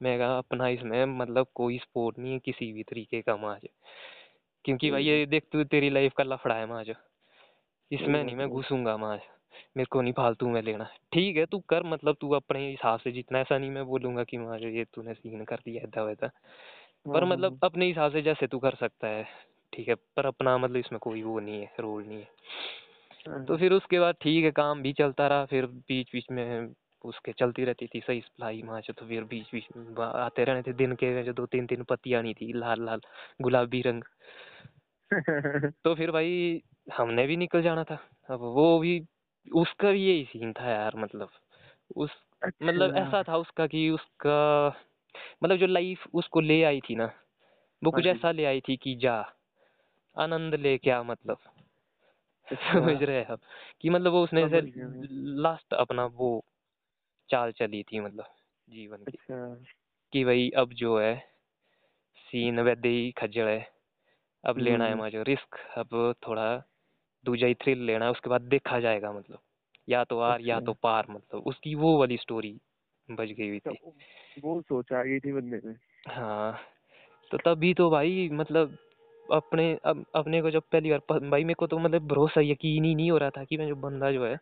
मैं 0.03 0.19
कहा 0.19 0.39
अपना 0.39 0.69
इसमें 0.69 1.05
मतलब 1.05 1.47
कोई 1.55 1.79
सपोर्ट 1.79 2.19
नहीं 2.19 2.33
है 2.33 2.39
किसी 2.39 2.73
भी 2.73 2.83
तरीके 2.83 3.23
का 3.23 3.37
माज। 3.37 3.61
क्योंकि 4.65 4.91
भाई 4.91 5.05
ये 5.05 5.27
देख 5.27 5.45
तू 5.53 5.65
तेरी 5.65 5.91
लाइफ 5.91 6.13
का 6.17 6.25
लफड़ा 6.25 6.55
है 6.55 6.67
माज। 6.67 6.95
इसमें 7.93 8.25
नहीं 8.25 8.37
मैं 8.37 8.49
घुसूँगा 8.49 8.97
माज। 8.97 9.21
मेरे 9.77 9.87
को 9.91 10.01
नहीं 10.03 10.13
फालतू 10.13 10.49
में 10.49 10.63
लेना। 10.63 10.85
ठीक 11.13 11.37
है 11.37 11.47
तू 11.47 11.59
कर 11.59 11.83
मतलब 11.83 12.17
तू 12.21 12.31
अपने 12.31 12.71
हिसाब 12.71 12.99
से 12.99 13.13
जितना 13.13 13.41
ऐसा 13.41 13.59
नहीं 13.59 13.71
मैं 13.71 13.85
बोलूँगा 13.85 14.25
कि 14.25 14.39
माज 14.39 14.63
ये 14.63 14.85
तूने 14.95 15.15
सीन 15.15 15.45
कर 15.45 15.57
दिया 15.57 15.83
ऐसा 15.83 16.03
वैसा 16.03 16.31
पर 17.07 17.25
हाँ, 17.25 17.31
मतलब 17.31 17.61
अपने 17.65 17.87
हिसाब 17.87 18.13
से 18.13 18.23
जैसे 18.23 18.47
तू 18.47 18.59
कर 18.59 18.75
सकता 18.75 19.09
है 19.09 19.27
ठीक 19.73 19.89
है 19.89 19.95
पर 19.95 20.27
अपना 20.27 20.59
मतलब 20.59 20.77
इसमें 20.77 20.99
कोई 20.99 21.23
वो 21.23 21.41
नहीं 21.41 21.61
है 21.61 21.73
रोल 21.81 22.05
नहीं 22.05 22.19
है। 22.19 23.45
तो 23.45 23.57
फिर 23.57 23.73
उसके 23.73 24.01
बाद 24.01 24.15
ठीक 24.21 24.45
है 24.45 24.51
काम 24.51 24.83
भी 24.83 24.93
चलता 24.93 25.27
रहा 25.27 25.45
फिर 25.45 25.67
बीच 25.67 26.09
बीच 26.13 26.25
में 26.31 26.75
उसके 27.05 27.33
चलती 27.33 27.65
रहती 27.65 27.87
थी 27.87 28.01
सही 28.01 28.21
सप्लाई 28.21 28.63
से 28.67 28.93
तो 28.93 29.07
फिर 29.07 29.25
बीच 29.25 29.47
बीच 29.53 29.65
में 29.77 30.05
आते 30.05 30.45
रहने 30.45 30.63
थे 30.63 30.73
दिन 30.73 30.93
के 30.93 31.23
जो 31.23 31.33
दो 31.33 31.47
तीन 31.47 31.67
तीन 31.67 31.83
पत्तियाँ 31.83 32.23
नहीं 32.23 32.35
थी 32.35 32.53
लाल 32.53 32.85
लाल 32.85 33.01
गुलाबी 33.43 33.83
रंग। 33.83 34.03
तो 35.85 35.95
फिर 35.95 36.11
भाई 36.11 36.63
हमने 36.93 37.27
भी 37.27 37.37
निकल 37.37 37.63
जाना 37.63 37.85
था। 37.85 37.99
अब 38.31 38.41
वो 38.41 38.79
भी 38.79 39.07
उसका 39.55 39.91
भी 39.91 40.07
यही 40.07 40.25
सीन 40.25 40.53
था 40.53 40.71
यार 40.71 40.93
मतलब। 40.97 41.29
उस 41.97 42.11
मतलब 42.63 42.91
अच्छा। 42.91 43.01
ऐसा 43.01 43.23
था 43.23 43.37
उसका 43.37 43.67
कि 43.67 43.91
उसका 43.91 44.69
मतलब 45.43 45.57
जो 45.57 45.67
लाइफ 45.67 46.07
उसको 46.15 46.41
ले 46.41 46.63
आई 46.63 46.81
थी 46.81 46.95
ना 46.95 47.13
वो 47.85 47.91
कुछ 47.91 48.07
हाँ 48.07 48.15
ऐसा 48.15 48.31
ले 48.31 48.45
आई 48.45 48.61
थी 48.61 48.77
कि 48.77 48.95
जा 48.95 49.33
आनंद 50.19 50.55
ले 50.55 50.79
क्या 50.79 51.03
मतलब। 51.03 51.39
समझ 52.53 53.03
रहे 53.03 53.17
हैं 53.17 53.27
आप? 53.27 53.41
कि 53.81 53.91
मतलब 53.91 54.13
वो 54.13 54.25
उसने 54.25 54.45
मैं। 54.45 54.63
लास्ट 55.43 55.75
अपना 55.75 56.05
वो 56.05 56.45
चाल 57.31 57.53
चली 57.53 57.83
थी 57.83 58.01
मतलब 58.01 58.25
जीवन 58.69 58.97
की। 58.97 59.03
अच्छा। 59.03 59.65
कि 60.13 60.25
भाई 60.25 60.51
अब 60.51 60.73
जो 60.73 61.01
है 61.01 61.29
सीन 62.17 62.61
वैदे 62.61 62.89
ही 62.89 63.11
खज्जल 63.11 63.45
है। 63.45 63.73
अब 64.45 64.59
लेना 64.59 64.85
है 64.85 64.93
हम्म, 64.93 65.03
मुझे 65.03 65.23
रिस्क 65.23 65.57
अब 65.79 66.15
थोड़ा 66.27 66.63
दूजा 67.25 67.47
ही 67.47 67.55
थ्रिल 67.55 67.79
लेना 67.79 68.05
है 68.05 68.11
उसके 68.11 68.31
बाद 68.31 68.41
देखा 68.41 68.81
जाएगा 68.81 69.13
मतलब। 69.13 69.39
या 69.89 70.05
तो 70.05 70.21
आर 70.21 70.41
या 70.41 70.57
अच्छा। 70.57 70.67
तो 70.67 70.73
पार 70.73 71.07
मतलब 71.11 71.43
उसकी 71.47 71.75
वो 71.75 71.99
वाली 71.99 72.17
स्टोरी 72.17 72.61
बज 73.11 73.33
गई 73.33 73.49
हुई 73.49 73.59
थी। 73.59 73.75
तो 73.75 73.93
वो 74.43 74.61
सोच 74.63 74.93
आ 74.93 75.03
गई 75.03 75.21
थी 75.21 75.33
बंदे 75.33 75.61
में 75.65 75.75
हाँ 76.09 76.59
तो 77.31 77.39
तभी 77.39 77.75
तो 77.75 77.91
भाई 77.91 78.29
मतलब 78.33 78.77
अपने 79.33 79.79
अब 79.85 80.05
अपने 80.15 80.43
को 80.43 80.51
जब 80.51 80.63
पहली 80.73 80.91
बार 80.91 81.29
भाई 81.29 81.45
मेरे 81.45 81.55
को 81.55 81.67
तो 81.67 81.79
मतलब 81.79 82.07
भरोसा 82.07 82.41
यकीन 82.41 82.85
ही 82.85 82.95
नहीं 82.95 83.11
हो 83.11 83.19
रहा 83.19 83.31
था 83.31 83.45
कि 83.45 83.57
मैं 83.57 83.69
जो 83.69 83.77
बंदा 83.77 84.13
जो 84.13 84.27
है 84.27 84.39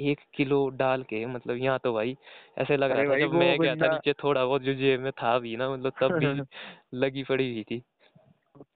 एक 0.00 0.18
किलो 0.34 0.68
डाल 0.68 1.02
के 1.02 1.26
मतलब 1.26 1.56
यहाँ 1.56 1.78
तो 1.84 1.92
भाई 1.92 2.16
ऐसे 2.58 2.76
लग 2.76 2.90
रहा 2.90 3.04
था 3.04 3.18
जब 3.18 3.32
मैं 3.32 3.60
गया 3.60 3.74
था 3.74 3.92
नीचे 3.92 4.12
थोड़ा 4.12 4.44
बहुत 4.46 4.62
जो 4.62 4.74
जेब 4.74 5.00
में 5.00 5.12
था 5.12 5.38
भी 5.38 5.56
ना 5.56 5.70
मतलब 5.70 5.92
तब 6.00 6.12
भी 6.12 6.26
लगी 6.94 7.22
पड़ी 7.22 7.52
हुई 7.52 7.62
थी। 7.62 7.82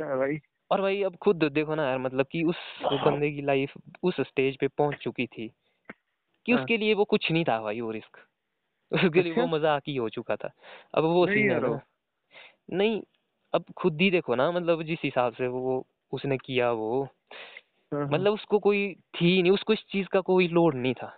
भाई। 0.00 0.38
और 0.70 0.80
भाई 0.80 1.02
अब 1.02 1.16
खुद 1.16 1.44
देखो 1.44 1.74
ना 1.74 1.88
यार 1.88 1.98
मतलब 1.98 2.26
कि 2.32 2.42
उस 2.42 2.56
बंदे 2.82 3.30
की 3.30 3.42
लाइफ 3.42 3.72
उस 4.02 4.20
स्टेज 4.20 4.56
पे 4.56 4.68
पहुँच 4.68 4.96
चुकी 4.96 5.26
थी 5.26 5.52
कि 6.46 6.52
हाँ। 6.52 6.60
उसके 6.60 6.76
लिए 6.76 6.94
वो 6.94 7.04
कुछ 7.04 7.32
नहीं 7.32 7.44
था 7.44 7.60
भाई 7.62 7.80
वो 7.80 7.90
रिस्क। 7.90 8.29
उसके 8.94 9.22
लिए 9.22 9.32
वो 9.32 9.42
अच्छा? 9.42 9.56
मज़ाक 9.56 9.82
ही 9.88 9.96
हो 9.96 10.08
चुका 10.08 10.36
था 10.36 10.50
अब 10.94 11.04
वो 11.04 11.26
नहीं 11.26 11.34
सीन 11.34 11.50
है 11.50 11.60
ना 11.60 11.80
नहीं 12.72 13.02
अब 13.54 13.64
खुद 13.76 14.00
ही 14.00 14.10
देखो 14.10 14.34
ना 14.34 14.50
मतलब 14.52 14.82
जिस 14.82 14.98
हिसाब 15.04 15.34
से 15.34 15.46
वो 15.48 15.86
उसने 16.12 16.36
किया 16.38 16.70
वो 16.72 17.02
हाँ, 17.92 18.00
हाँ। 18.00 18.08
मतलब 18.08 18.32
उसको 18.32 18.58
कोई 18.58 18.94
थी 19.16 19.42
नहीं 19.42 19.52
उसको 19.52 19.72
इस 19.72 19.84
चीज़ 19.90 20.08
का 20.08 20.20
कोई 20.20 20.48
लोड 20.48 20.74
नहीं 20.74 20.94
था 20.94 21.12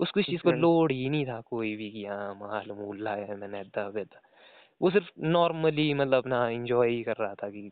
उसको 0.00 0.20
इस 0.20 0.26
चीज़ 0.26 0.42
को 0.42 0.50
अच्छा। 0.50 0.60
लोड 0.60 0.92
ही 0.92 1.08
नहीं 1.08 1.26
था 1.26 1.40
कोई 1.40 1.76
भी 1.76 1.90
कि 1.90 2.04
हाँ 2.06 2.34
माल 2.34 2.70
मूल 2.72 3.02
लाया 3.02 3.26
है 3.26 3.36
मैंने 3.36 3.60
ऐदा 3.60 3.86
वैदा 3.88 4.20
वो 4.80 4.90
सिर्फ़ 4.90 5.10
नॉर्मली 5.28 5.94
मतलब 5.94 6.14
अपना 6.14 6.48
एंजॉय 6.50 6.90
ही 6.90 7.02
कर 7.02 7.16
रहा 7.16 7.34
था 7.34 7.50
कि 7.50 7.70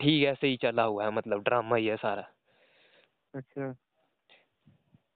ठीक 0.00 0.22
है 0.22 0.32
ऐसे 0.32 0.46
ही 0.46 0.56
चला 0.56 0.82
हुआ 0.82 1.04
है 1.04 1.10
मतलब 1.10 1.42
ड्रामा 1.42 1.76
ही 1.76 1.86
है 1.86 1.96
सारा 1.96 2.26
अच्छा 3.34 3.74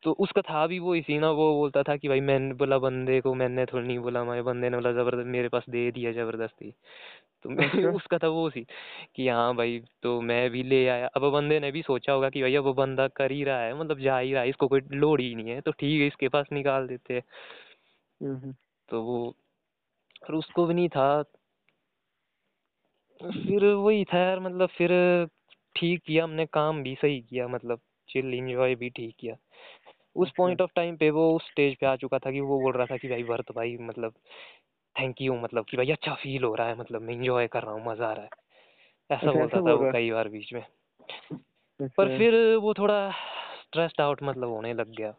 तो 0.04 0.12
उसका 0.20 0.42
था 0.42 0.66
भी 0.66 0.78
वो 0.78 0.94
इसी 0.94 1.18
ना 1.18 1.30
वो 1.30 1.44
बोलता 1.54 1.82
था 1.82 1.96
कि 1.96 2.08
भाई 2.08 2.20
मैंने 2.20 2.54
बोला 2.54 2.78
बंदे 2.78 3.20
को 3.20 3.34
मैंने 3.34 3.64
थोड़ी 3.66 3.86
नहीं 3.86 3.98
बोला 3.98 4.24
मैं 4.24 4.42
बंदे 4.44 4.70
ने 4.70 4.76
बोला 4.76 4.92
ज़बरदस्त 4.92 5.26
मेरे 5.28 5.48
पास 5.48 5.64
दे 5.70 5.90
दिया 5.92 6.12
ज़बरदस्ती। 6.12 6.70
तो 7.44 7.50
मैं 7.50 7.68
अच्छा। 7.68 7.90
उसका 8.02 8.18
था 8.18 8.28
वो 8.28 8.48
सी 8.50 8.64
कि 9.16 9.28
हाँ 9.28 9.54
भाई 9.56 9.80
तो 10.02 10.20
मैं 10.22 10.48
भी 10.50 10.62
ले 10.64 10.86
आया। 10.88 11.06
अब 11.08 11.30
बंदे 11.32 11.60
ने 11.60 11.70
भी 11.72 11.82
सोचा 11.82 12.12
होगा 12.12 12.30
कि 12.30 12.42
भैया 12.42 12.60
वो 12.60 12.74
बंदा 12.74 13.08
कर 13.12 13.32
ही 13.32 13.42
रहा 13.44 13.60
है 13.60 13.74
मतलब 13.80 14.00
जा 14.00 14.18
ही 14.18 14.32
रहा 14.32 14.42
है 14.42 14.48
इसको 14.48 14.68
कोई 14.68 14.80
लोड 14.94 15.20
ही 15.20 15.34
नहीं 15.34 15.50
है। 15.50 15.60
तो 15.60 15.72
ठीक 15.72 16.00
है 16.00 16.06
इसके 16.06 16.28
पास 16.28 16.46
निकाल 16.52 16.86
देते 16.88 17.14
हैं। 17.14 17.22
हम्म, 18.20 18.36
हम्म। 18.36 18.54
तो 18.88 19.02
वो 19.02 19.18
और 20.22 20.34
उसको 20.34 20.66
भी 20.66 20.74
नहीं 20.74 20.88
था। 20.88 21.24
फिर 23.20 23.64
वही 23.66 24.04
था 24.04 24.18
यार 24.18 24.40
मतलब 24.40 24.68
फिर 24.68 24.90
ठीक 25.76 26.02
किया 26.06 26.24
हमने 26.24 26.46
काम 26.46 26.82
भी 26.82 26.94
सही 26.94 27.20
किया 27.20 27.48
मतलब 27.48 27.80
चिल 28.08 28.34
इंजॉय 28.34 28.74
भी 28.74 28.90
ठीक 28.90 29.14
किया। 29.18 29.34
उस 30.16 30.28
अच्छा। 30.28 30.34
पॉइंट 30.36 30.60
ऑफ़ 30.60 30.70
टाइम 30.76 30.96
पे 30.96 31.10
वो 31.10 31.36
उस 31.36 31.46
स्टेज 31.50 31.76
पे 31.76 31.86
आ 31.86 31.96
चुका 31.96 32.18
था 32.18 32.30
कि 32.30 32.40
वो 32.40 32.60
बोल 32.60 32.72
रहा 32.72 32.86
था 32.86 32.96
कि 32.96 33.08
भाई 33.08 33.22
भरत 33.22 33.52
भाई 33.52 33.76
मतलब 33.80 34.14
थैंक 34.96 35.20
यू 35.22 35.34
मतलब 35.34 35.64
कि 35.64 35.76
भाई 35.76 35.90
अच्छा 35.90 36.14
फील 36.14 36.44
हो 36.44 36.54
रहा 36.54 36.68
है 36.68 36.76
मतलब 36.78 37.02
मैं 37.02 37.14
इंजॉय 37.14 37.46
कर 37.48 37.62
रहा 37.62 37.72
हूँ 37.74 37.84
मज़ा 37.86 38.08
आ 38.08 38.12
रहा 38.12 38.24
है 38.24 38.30
ऐसा 39.10 39.26
अच्छा, 39.26 39.30
बोलता 39.32 39.60
था 39.60 39.74
वो 39.74 39.92
कई 39.92 40.10
बार 40.10 40.28
बीच 40.28 40.52
में 40.52 40.64
अच्छा। 41.80 41.86
पर 41.98 42.08
फिर 42.08 42.34
वो 42.56 42.74
थोड़ा 42.74 42.98
स्ट्रेस्ड 43.62 44.00
आउट 44.00 44.22
मतलब 44.22 44.48
होने 44.48 44.72
लग 44.74 44.94
गया 44.96 45.10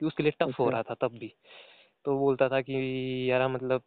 कि 0.00 0.06
उसके 0.06 0.22
लिए 0.22 0.32
टफ 0.40 0.58
हो 0.60 0.64
अच्छा। 0.64 0.70
रहा 0.70 0.82
था 0.82 0.94
तब 1.00 1.18
भी 1.18 1.34
तो 2.04 2.18
बोलता 2.18 2.48
था 2.48 2.60
कि 2.60 2.74
यार 3.30 3.48
मतलब 3.48 3.82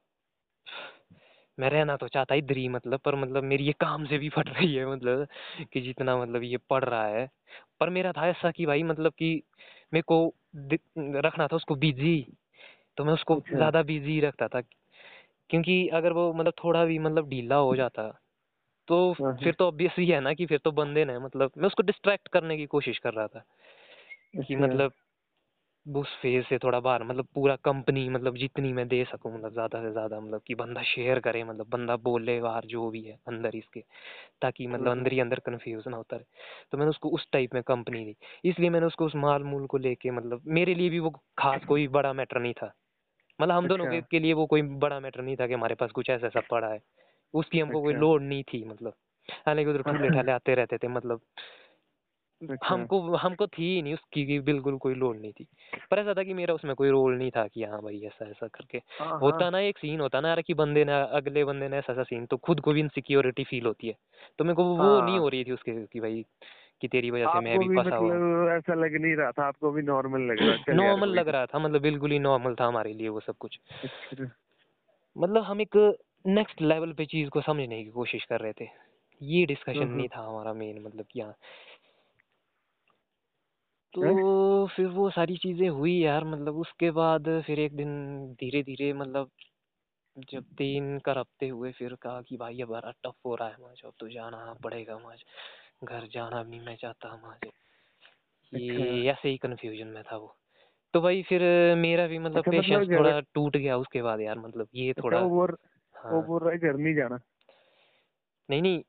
मैं 1.57 1.69
रहना 1.69 1.95
तो 1.97 2.07
चाहता 2.07 2.35
ही 2.35 2.41
इधर 2.41 2.57
ही 2.57 2.67
मतलब 2.69 2.99
पर 2.99 3.15
मतलब 3.15 3.43
मेरी 3.43 3.65
ये 3.65 3.73
काम 3.79 4.05
से 4.05 4.17
भी 4.17 4.29
फट 4.29 4.49
रही 4.49 4.75
है 4.75 4.85
मतलब 4.87 5.27
कि 5.73 5.81
जितना 5.81 6.17
मतलब 6.17 6.43
ये 6.43 6.57
पढ़ 6.69 6.83
रहा 6.83 7.07
है 7.07 7.27
पर 7.79 7.89
मेरा 7.89 8.11
था 8.11 8.27
ऐसा 8.27 8.51
कि 8.51 8.65
भाई 8.65 8.83
मतलब 8.83 9.13
कि 9.13 9.31
मेरे 9.93 10.03
को 10.03 10.19
रखना 11.21 11.47
था 11.47 11.55
उसको 11.55 11.75
बिज़ी 11.75 12.17
तो 12.97 13.05
मैं 13.05 13.13
उसको 13.13 13.35
अच्छा। 13.35 13.57
ज़्यादा 13.57 13.83
बिज़ी 13.83 14.19
रखता 14.21 14.47
था 14.47 14.61
क्योंकि 15.49 15.87
अगर 15.89 16.13
वो 16.13 16.33
मतलब 16.33 16.53
थोड़ा 16.63 16.85
भी 16.85 16.99
मतलब 16.99 17.29
ढीला 17.29 17.55
हो 17.55 17.75
जाता 17.75 18.09
तो 18.87 19.13
हाँ, 19.19 19.33
फिर 19.43 19.53
तो 19.53 19.67
ऑब्वियस 19.67 19.95
ही 19.99 20.07
है 20.07 20.19
ना 20.21 20.33
कि 20.33 20.45
फिर 20.45 20.59
तो 20.59 20.71
बंदे 20.73 21.05
ने 21.05 21.19
मतलब 21.19 21.51
मैं 21.57 21.67
उसको 21.67 21.83
डिस्ट्रैक्ट 21.83 22.27
करने 22.27 22.57
की 22.57 22.65
कोशिश 22.67 22.99
कर 22.99 23.13
रहा 23.13 23.27
था 23.27 23.43
कि 24.47 24.55
अच्छा। 24.55 24.57
मतलब 24.57 24.93
उस 25.87 26.15
फ़ेज़ 26.21 26.45
से 26.45 26.57
थोड़ा 26.57 26.79
बाहर 26.79 27.03
मतलब 27.03 27.27
पूरा 27.35 27.55
कंपनी 27.55 28.07
मतलब 28.09 28.35
जितनी 28.37 28.71
मैं 28.73 28.87
दे 28.87 29.03
सकूँ 29.03 29.33
मतलब 29.33 29.53
ज़्यादा 29.53 29.81
से 29.81 29.91
ज़्यादा 29.91 30.19
मतलब 30.19 30.41
कि 30.47 30.55
बंदा 30.55 30.81
शेयर 30.83 31.19
करे 31.19 31.43
मतलब 31.43 31.69
बंदा 31.69 31.95
बोले 31.95 32.39
बाहर 32.41 32.65
जो 32.65 32.89
भी 32.89 33.01
है 33.01 33.17
अंदर 33.27 33.55
इसके 33.55 33.83
ताकि 34.41 34.67
मतलब 34.67 34.87
हम्म। 34.87 34.91
अंदर 34.91 35.11
ही 35.11 35.19
अंदर 35.19 35.39
कंफ्यूजन 35.39 35.93
होता 35.93 36.15
रहे 36.15 36.25
तो 36.71 36.77
मैंने 36.77 36.89
उसको 36.89 37.09
उस 37.09 37.27
टाइप 37.31 37.53
में 37.53 37.63
कंपनी 37.63 38.03
दी 38.05 38.15
इसलिए 38.43 38.69
मैंने 38.69 38.85
उसको 38.85 39.05
उस 39.05 39.15
माल 39.15 39.43
मूल 39.43 39.65
को 39.65 39.77
लेके 39.77 40.11
मतलब 40.11 40.41
मेरे 40.47 40.75
लिए 40.75 40.89
भी 40.89 40.99
वो 40.99 41.09
खास 41.37 41.65
कोई 41.65 41.87
बड़ा 41.87 42.13
मैटर 42.13 42.39
नहीं 42.39 42.53
था 42.53 42.73
मतलब 43.39 43.55
हम 43.55 43.67
दोनों 43.67 43.85
के, 43.85 43.97
अच्छा। 43.97 44.07
के 44.11 44.19
लिए 44.19 44.33
वो 44.33 44.45
कोई 44.45 44.61
बड़ा 44.61 44.99
मैटर 44.99 45.21
नहीं 45.21 45.35
था 45.35 45.47
कि 45.47 45.53
हमारे 45.53 45.75
पास 45.75 45.91
कुछ 45.91 46.09
ऐसा 46.09 46.27
ऐसा 46.27 46.41
पड़ा 46.49 46.67
है 46.67 46.79
उसकी 47.33 47.59
हमको 47.59 47.81
कोई 47.81 47.93
अच्छा। 47.93 48.01
लोड 48.01 48.21
नहीं 48.21 48.43
थी 48.43 48.63
मतलब 48.63 48.93
हालाँकि 49.29 49.69
उधर 49.69 49.81
ठूले 49.81 50.09
ठाले 50.09 50.31
आते 50.31 50.55
रहते 50.55 50.77
थे 50.77 50.87
मतलब 50.87 51.21
अच्छा। 52.41 52.73
हमको 52.73 52.99
हमको 53.17 53.47
थी 53.47 53.63
ही 53.65 53.81
नहीं 53.81 53.93
उसकी 53.93 54.25
की 54.25 54.39
बिल्कुल 54.39 54.77
कोई 54.77 54.93
लोड 54.93 55.19
नहीं 55.21 55.31
थी 55.31 55.47
पर 55.91 55.99
ऐसा 55.99 56.13
था 56.13 56.23
कि 56.23 56.33
मेरा 56.33 56.53
उसमें 56.53 56.75
कोई 56.75 56.89
रोल 56.89 57.17
नहीं 57.17 57.31
था 57.31 57.47
कि 57.47 57.63
हाँ 57.63 57.81
भाई 57.81 58.01
ऐसा 58.05 58.25
ऐसा 58.25 58.47
करके 58.47 58.77
हाँ, 58.77 59.19
होता 59.19 59.43
हाँ। 59.43 59.51
ना 59.51 59.59
एक 59.59 59.77
सीन 59.77 59.99
होता 59.99 60.21
ना 60.21 60.27
यार 60.27 60.41
कि 60.41 60.53
बंदे 60.53 60.85
ने 60.85 61.01
अगले 61.11 61.43
बंदे 61.43 61.67
ने 61.67 61.77
ऐसा 61.77 61.93
ऐसा 61.93 62.03
सीन 62.03 62.25
तो 62.25 62.37
खुद 62.37 62.59
को 62.59 62.73
भी 62.73 62.79
इनसिक्योरिटी 62.79 63.43
फील 63.43 63.65
होती 63.65 63.87
है 63.87 63.95
तो 64.39 64.43
मेरे 64.43 64.55
को 64.55 64.63
वो 64.63 65.01
नहीं 65.01 65.13
हाँ। 65.13 65.19
हो 65.19 65.29
रही 65.29 65.43
थी 65.43 65.51
उसके 65.51 65.85
कि 65.85 65.99
भाई 65.99 66.25
कि 66.81 66.87
तेरी 66.87 67.11
वजह 67.11 67.25
से 67.25 67.39
मैं 67.39 67.59
भी 67.59 67.67
फंसा 67.67 67.95
हुआ 67.95 68.13
मतलब 68.13 68.49
ऐसा 68.57 68.73
लग 68.73 68.95
नहीं 69.01 69.15
रहा 69.15 69.31
था 69.31 69.45
आपको 69.45 69.71
भी 69.71 69.81
नॉर्मल 69.81 70.21
लग 70.21 70.39
रहा 70.39 70.49
यार 70.49 70.75
नॉर्मल 70.75 71.09
लग 71.09 71.27
रहा 71.27 71.45
था 71.45 71.59
मतलब 71.59 71.81
बिल्कुल 71.81 72.11
ही 72.11 72.19
नॉर्मल 72.19 72.55
था 72.55 72.65
हमारे 72.65 72.93
लिए 72.93 73.09
वो 73.09 73.19
सब 73.19 73.35
कुछ 73.39 73.59
अच्छा। 73.83 74.29
मतलब 75.17 75.43
हम 75.43 75.61
एक 75.61 75.95
नेक्स्ट 76.27 76.61
लेवल 76.61 76.93
पे 76.93 77.05
चीज़ 77.05 77.29
को 77.29 77.41
समझने 77.41 77.83
की 77.83 77.89
कोशिश 77.89 78.23
कर 78.23 78.39
रहे 78.39 78.53
थे 78.61 78.67
ये 79.21 79.45
डिस्कशन 79.45 79.81
हम्म। 79.81 79.97
नहीं 79.97 80.07
था 80.07 80.21
हमारा 80.21 80.53
मेन 80.53 80.81
मतलब 80.81 81.05
कि 81.11 81.21
हाँ 81.21 81.29
हैं? 81.29 81.35
तो 83.97 84.67
फिर 84.75 84.87
वो 84.87 85.09
सारी 85.09 85.37
चीज़ें 85.37 85.69
हुई 85.69 85.93
यार 85.99 86.23
मतलब 86.23 86.57
उसके 86.57 86.91
बाद 86.91 87.23
फिर 87.47 87.59
एक 87.59 87.75
दिन 87.75 87.89
धीरे 88.33 88.63
धीरे 88.63 88.93
मतलब 88.93 89.29
जब 90.31 90.43
तीन 90.57 90.99
कर 90.99 91.17
हफ़्ते 91.17 91.47
हुए 91.47 91.71
फिर 91.71 91.95
कहा 91.95 92.21
कि 92.21 92.37
भाई 92.37 92.61
अब 92.61 92.69
बड़ा 92.69 92.91
टफ 92.91 93.13
हो 93.25 93.35
रहा 93.35 93.47
है 93.47 93.55
मुझे 93.61 93.87
अब 93.87 93.93
तो 93.99 94.07
जाना 94.09 94.53
पड़ेगा 94.63 94.97
मुझे 94.97 95.23
घर 95.85 96.07
जाना 96.07 96.43
भी 96.43 96.59
मैं 96.59 96.75
चाहता 96.75 97.15
मुझे 97.17 97.51
ये 98.53 99.09
ऐसे 99.11 99.29
ही 99.29 99.37
कंफ्यूजन 99.37 99.87
में 99.87 100.03
था 100.03 100.17
वो। 100.17 100.35
तो 100.93 101.01
भाई 101.01 101.23
फिर 101.23 101.41
मेरा 101.75 102.07
भी 102.07 102.19
मतलब 102.19 102.37
अच्छा, 102.37 102.51
मतलब 102.51 102.61
पेशेंस 102.61 102.87
थोड़ा 102.97 103.19
टूट 103.19 103.57
गया 103.57 103.77
उसके 103.77 104.01
बाद 104.01 104.21
यार 104.21 104.39
मतलब 104.39 104.67
ये 104.75 104.91
अच्छा 104.91 105.03
थोड़ा 105.03 105.19
वो 105.19 105.47
हाँ। 105.95 106.21
नहीं 106.77 106.95
जाना। 106.95 107.19
नहीं 108.49 108.61
नहीं 108.61 108.83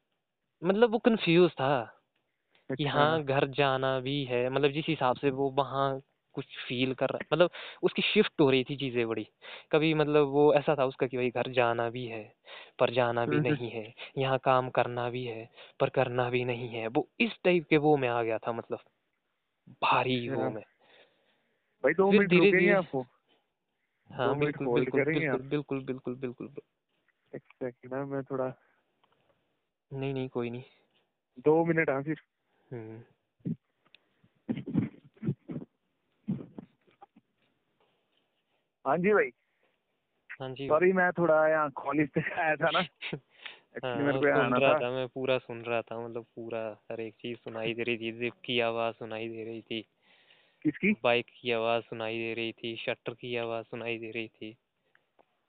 मतलब 0.63 0.93
वो 0.93 0.99
कंफ्यूज 0.99 1.51
था। 1.53 1.98
कि 2.71 2.85
अच्छा। 2.85 2.91
हाँ 2.91 3.23
घर 3.25 3.47
जाना 3.49 4.01
भी 4.01 4.25
है 4.25 4.49
मतलब 4.49 4.71
जिस 4.71 4.85
हिसाब 4.89 5.16
से 5.16 5.31
वो 5.31 5.51
वहाँ 5.51 6.01
कुछ 6.35 6.47
फील 6.69 6.95
कर 6.95 7.11
रहा 7.11 7.27
मतलब 7.33 7.51
उसकी 7.83 8.03
शिफ्ट 8.03 8.41
हो 8.41 8.51
रही 8.51 8.64
थी 8.64 8.77
चीज़ें 8.77 9.07
बड़ी 9.09 9.27
कभी 9.73 9.95
मतलब 9.95 10.29
वो 10.29 10.53
ऐसा 10.55 10.75
था 10.75 10.85
उसका 10.85 11.07
कि 11.07 11.16
भाई 11.16 11.31
घर 11.31 11.51
जाना 11.53 11.89
भी 11.91 12.05
है 12.07 12.23
पर 12.79 12.91
जाना 12.91 13.27
भी 13.27 13.37
हम्म। 13.37 13.43
नहीं 13.43 13.71
है 13.71 13.95
यहाँ 14.19 14.39
काम 14.39 14.69
करना 14.71 15.09
भी 15.11 15.25
है 15.25 15.49
पर 15.81 15.89
करना 15.89 16.29
भी 16.31 16.45
नहीं 16.45 16.69
है 16.69 16.87
वो 16.89 17.09
इस 17.21 17.33
टाइप 17.45 17.66
के 17.71 17.77
वो 17.77 17.97
में 17.97 18.09
आ 18.09 18.23
गया 18.23 18.39
था 18.39 18.53
मतलब 18.53 18.79
भारी 19.83 20.29
अच्छा। 20.29 20.37
वो 20.37 20.51
में 20.51 20.62
भाई 21.85 21.95
दो 21.95 22.11
फिर 22.11 22.19
मिनट 22.19 22.31
धीरे 22.31 22.41
रुकेंगे 22.41 22.59
धीरे 22.59 22.75
आपको 22.75 23.03
हाँ 24.11 24.35
मिनट 24.35 24.57
बिल्कुल 24.59 24.69
बिल्कुल 24.75 25.01
करेंगे 25.01 25.27
बिल्कुल 25.27 25.41
आप? 25.41 25.51
बिल्कुल 25.51 25.85
बिल्कुल 25.85 26.14
बिल्कुल 26.16 26.51
एक 27.33 27.43
सेकंड 27.43 27.95
ना 27.95 28.05
मैं 28.05 28.23
थोड़ा 28.25 28.53
नहीं 29.93 30.14
नहीं 30.14 30.29
कोई 30.29 30.51
नहीं 30.51 30.62
दो 31.39 31.64
मिनट 31.64 31.91
हाँ 31.91 32.03
फिर 32.03 32.21
हाँ 32.73 32.99
जी 38.99 39.12
भाई। 39.12 39.31
हाँ 40.41 40.51
जी। 40.51 40.69
सॉरी 40.69 40.93
मैं 40.93 41.12
थोड़ा 41.12 41.49
यहाँ 41.49 41.71
कॉलेज 41.71 42.09
से 42.09 42.21
आया 42.35 42.57
था 42.57 42.71
ना। 42.71 42.81
हाँ 43.85 43.97
मेरे 43.97 44.19
को 44.19 44.41
आना 44.41 44.59
था। 44.59 44.79
था 44.81 44.91
मैं 44.91 45.09
पूरा 45.09 45.39
सुन 45.39 45.62
रहा 45.62 45.83
था 45.83 46.09
मतलब 46.09 46.25
पूरा 46.25 46.79
हर 46.93 47.01
एक 47.01 47.14
चीज़ 47.14 47.39
सुनाई 47.39 47.75
दे 47.75 47.83
रही 47.83 47.99
थी 47.99 48.12
जिप 48.12 48.33
की 48.45 48.61
आवाज़ 48.61 48.95
सुनाई 48.95 49.29
दे 49.29 49.45
रही 49.45 49.62
थी। 49.62 49.83
किसकी? 50.62 50.97
बाइक 51.05 51.27
की 51.41 51.53
आवाज़ 51.53 51.83
सुनाई 51.83 52.19
दे 52.19 52.35
रही 52.35 52.53
थी 52.53 52.77
शटर 52.77 53.14
की 53.14 53.37
आवाज़ 53.37 53.66
सुनाई 53.66 53.99
दे 53.99 54.11
रही 54.11 54.29
थी। 54.29 54.57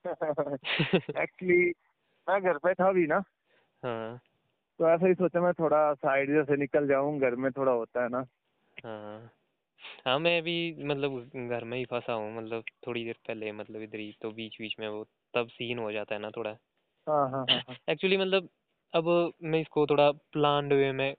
एक्चुअली 1.18 1.74
मैं 2.30 2.42
घर 2.42 2.58
पे 2.58 2.74
था 2.74 2.92
भी 2.92 3.08
ना। 3.08 3.24
हाँ। 3.84 4.20
तो 4.80 4.88
ऐसा 4.90 5.08
ही 5.08 5.14
सोचा 5.14 5.42
मैं 5.42 5.54
थोड़ा 5.54 5.94
साइड 5.96 6.30
से 6.46 6.58
निकल 6.58 6.88
जाऊँ 6.88 7.18
घर 7.20 7.36
में 7.38 7.52
थोड़ा 7.52 7.72
होता 7.72 8.04
है 8.04 8.10
ना। 8.10 8.26
हाँ। 8.78 9.30
हाँ 10.06 10.18
मैं 10.20 10.42
भी 10.44 10.54
मतलब 10.86 11.20
घर 11.50 11.64
में 11.66 11.78
ही 11.78 11.86
फंसा 11.86 12.14
हूँ 12.14 12.36
मतलब 12.38 12.64
थोड़ी 12.88 13.04
देर 13.06 13.18
पहले 13.28 13.52
मतलब 13.54 13.82
इधर 13.82 14.00
ही 14.00 14.12
तो 14.22 14.32
बीच 14.32 14.58
बीच 14.62 14.76
में 14.80 14.88
वो 14.90 15.04
तब 15.34 15.50
सीन 15.50 15.80
हो 15.80 15.92
जाता 15.92 16.16
है 16.16 16.22
ना 16.22 16.32
थोड़ा। 16.32 16.58
हाँ 17.08 17.30
हाँ 17.32 17.46
हाँ 17.50 17.60
हाँ। 17.68 17.76
एक्चुअली 17.90 18.18
मतलब 18.18 18.50
अब 18.94 19.34
मैं 19.44 19.62
इसको 19.62 19.86
थोड़ा 19.88 20.12
प्लान्ड 20.12 20.74
वे 20.74 20.92
में 20.94 21.14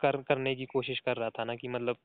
कर 0.00 0.16
करने 0.22 0.54
की 0.56 0.64
कोशिश 0.66 1.00
कर 1.00 1.16
रहा 1.16 1.30
था 1.30 1.44
ना 1.44 1.54
कि 1.56 1.68
मतलब 1.68 1.96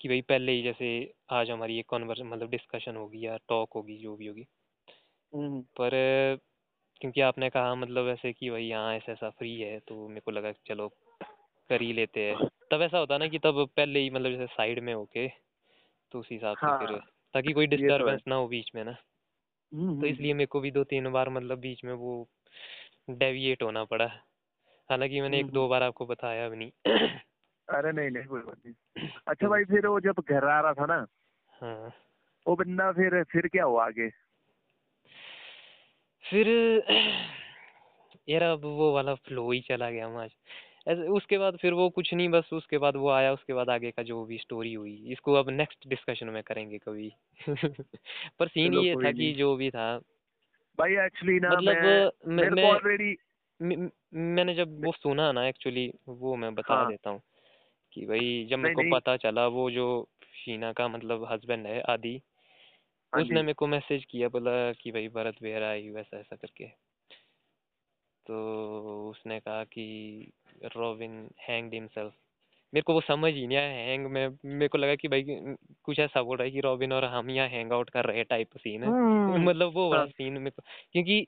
कि 0.00 0.08
भाई 0.08 0.20
पहले 0.22 0.52
ही 0.52 0.62
जैसे 0.62 0.88
आज 1.32 1.50
हमारी 1.50 1.78
एक 1.78 1.86
कॉन्वर्स 1.88 2.20
मतलब 2.24 2.50
डिस्कशन 2.50 2.96
होगी 2.96 3.26
या 3.26 3.36
टॉक 3.48 3.72
होगी 3.74 3.98
जो 3.98 4.16
भी 4.16 4.26
होगी। 4.26 4.46
हम्म, 5.32 5.60
पर 5.76 5.94
क्योंकि 7.00 7.20
आपने 7.20 7.50
कहा 7.50 7.74
मतलब 7.74 8.08
ऐसे 8.08 8.32
कि 8.32 8.50
भाई 8.50 8.64
यहाँ 8.64 8.94
ऐसा 8.94 9.12
ऐसा 9.12 9.30
फ्री 9.30 9.60
है 9.60 9.78
तो 9.80 10.08
मेरे 10.08 10.20
को 10.20 10.30
लगा 10.30 10.52
कि 10.52 10.62
चलो 10.66 10.88
कर 11.70 11.82
ही 11.82 11.92
लेते 11.92 12.20
हैं। 12.20 12.48
तब 12.70 12.82
ऐसा 12.82 12.98
होता 12.98 13.18
ना 13.18 13.28
कि 13.28 13.38
तब 13.38 13.68
पहले 13.76 14.00
ही 14.00 14.10
मतलब 14.10 14.30
जैसे 14.30 14.46
साइड 14.46 14.78
में 14.80 14.94
होके 14.94 15.28
तो 16.12 16.20
उस 16.20 16.28
हिसाब 16.32 16.56
से 16.56 16.72
फिर 16.72 16.90
हाँ। 16.90 17.00
ताकि 17.34 17.52
कोई 17.52 17.66
ये 17.66 17.90
तो 17.90 18.08
है। 18.08 18.16
डिस्टरबेंस 18.16 18.22
ना 18.28 18.34
हो 18.34 18.48
बीच 18.48 18.70
में 18.74 18.84
ना। 18.84 18.96
हम्म, 19.72 20.00
तो 20.00 20.06
इसलिए 20.06 20.34
मेरे 20.34 20.46
को 20.46 20.60
भी 20.60 20.70
दो 20.70 20.84
तीन 20.84 21.10
बार 21.12 21.28
मतलब 21.28 21.58
बीच 21.58 21.84
में 21.84 21.92
वो 21.94 22.28
डेविएट 23.10 23.62
होना 23.62 23.84
पड़ा। 23.84 24.06
हालाँकि 24.90 25.20
मैंने 25.20 25.40
एक 25.40 25.44
हम्म, 25.44 25.54
दो 25.54 25.68
बार 25.68 25.82
आपको 25.82 26.06
बताया 26.06 26.48
भी 26.48 26.56
नहीं। 26.56 26.70
अरे 27.68 27.92
नहीं 27.92 28.10
नहीं 28.10 28.24
कोई 28.24 28.40
बात 28.40 28.58
नहीं। 28.66 28.74
अच्छा 29.28 29.48
भाई 29.48 29.64
फिर 29.64 29.86
वो 29.86 30.00
जब 30.00 30.22
घर 30.30 30.44
आ 30.44 30.60
रहा 30.60 30.72
था 30.74 30.86
ना 30.86 31.06
हाँ। 31.60 31.92
वो 32.46 32.56
बंदा 32.56 32.92
फिर 32.92 33.22
फिर 33.24 33.48
क्या 33.48 33.64
हुआ 33.64 33.86
आगे? 33.86 34.08
फिर 36.30 36.48
यार 38.28 38.42
अब 38.42 38.60
वो 38.64 38.92
वाला 38.92 39.14
फ्लो 39.14 39.50
ही 39.50 39.60
चला 39.60 39.90
गया 39.90 40.08
आज 40.08 40.30
ऐसे 40.88 41.08
उसके 41.08 41.38
बाद 41.38 41.56
फिर 41.56 41.72
वो 41.72 41.90
कुछ 41.90 42.14
नहीं 42.14 42.28
बस 42.28 42.50
उसके 42.52 42.78
बाद 42.78 42.96
वो 42.96 43.10
आया 43.10 43.32
उसके 43.32 43.52
बाद 43.52 43.70
आगे 43.70 43.90
का 43.90 44.02
जो 44.02 44.24
भी 44.24 44.38
स्टोरी 44.38 44.74
हुई 44.74 45.04
इसको 45.06 45.34
अब 45.34 45.50
नेक्स्ट 45.50 45.88
डिस्कशन 45.88 46.26
में 46.26 46.42
करेंगे 46.42 46.78
कभी। 46.78 47.12
पर 48.38 48.48
सीन 48.48 48.74
ये 48.74 48.94
था 48.94 49.12
कि 49.12 49.32
जो 49.32 49.56
भी 49.56 49.70
था। 49.70 49.98
भाई 50.78 50.96
एक्चुअली 50.96 51.40
ना 51.40 51.50
मतलब 51.50 51.76
मैं 51.76 52.10
मैं, 52.26 52.50
मेरे 52.50 53.16
मैं 53.62 53.90
मैंने 54.14 54.54
जब 54.54 54.84
वो 54.84 54.92
सुना 54.92 55.32
ना 55.32 55.48
एक्चुअली 55.48 55.92
वो 56.08 56.36
मैं 56.36 56.54
बता 56.54 56.74
हाँ। 56.74 56.88
देता 56.88 57.10
हूँ 57.10 57.22
कि 57.92 58.06
भाई 58.06 58.46
जब 58.50 58.58
मेरे 58.58 58.74
को 58.74 58.96
पता 58.96 59.16
चला 59.16 59.46
वो 59.46 59.70
जो 59.70 60.08
शीना 60.34 60.72
का 60.72 60.88
मतलब 60.88 61.28
हस्बैंड 61.32 61.66
है 61.66 61.80
आदि 61.80 62.20
उसने 63.14 63.42
मेरे 63.42 63.54
को 63.54 63.66
मैसेज 63.68 64.04
किया 64.06 64.28
बोला 64.30 64.52
कि 64.74 64.92
भाई 64.92 65.08
भरत 65.10 65.42
वेयर 65.42 65.62
आई 65.64 65.88
वैसा 65.90 66.18
ऐसा 66.18 66.36
करके। 66.36 66.70
तो 68.26 69.10
उसने 69.10 69.38
कहा 69.40 69.64
कि 69.66 70.32
रॉबिन 70.76 71.12
हैंग्ड 71.40 71.74
हिमसेल्फ 71.74 72.12
मेरे 72.72 72.82
को 72.82 72.94
वो 72.94 73.00
समझ 73.02 73.32
ही 73.34 73.46
नहीं 73.46 73.58
आया 73.58 73.68
हैंग 73.82 74.06
में 74.08 74.28
मेरे 74.46 74.68
को 74.68 74.78
लगा 74.78 74.94
कि 74.96 75.08
भाई 75.08 75.24
कुछ 75.84 75.98
ऐसा 76.00 76.22
बोल 76.22 76.38
रहा 76.38 76.44
है 76.46 76.50
कि 76.52 76.60
रॉबिन 76.60 76.92
और 76.92 77.04
हम 77.06 77.30
यहाँ 77.30 77.48
हैंग 77.48 77.72
आउट 77.72 77.90
कर 77.90 78.06
रहे 78.06 78.16
हैं 78.16 78.26
टाइप 78.30 78.56
सीन 78.58 78.84
है 78.84 78.94
मतलब 79.38 79.74
वो 79.74 79.90
वाला 79.90 80.04
हाँ। 80.04 80.06
सीन 80.06 80.38
मेरे 80.38 80.50
को 80.52 80.62
क्योंकि 80.92 81.26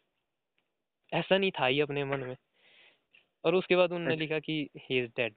ऐसा 1.13 1.39
नहीं 1.39 1.51
था 1.53 1.67
ही 1.67 1.81
अपने 1.81 2.05
मन 2.07 2.21
में। 2.21 2.37
और 3.45 3.55
उसके 3.55 3.77
बाद 3.77 3.93
उन्होंने 3.93 4.17
अच्छा। 4.17 4.17
लिखा 4.17 4.39
कि 4.41 4.61
ही 4.81 4.99
इज़ 5.01 5.09
डेड 5.13 5.35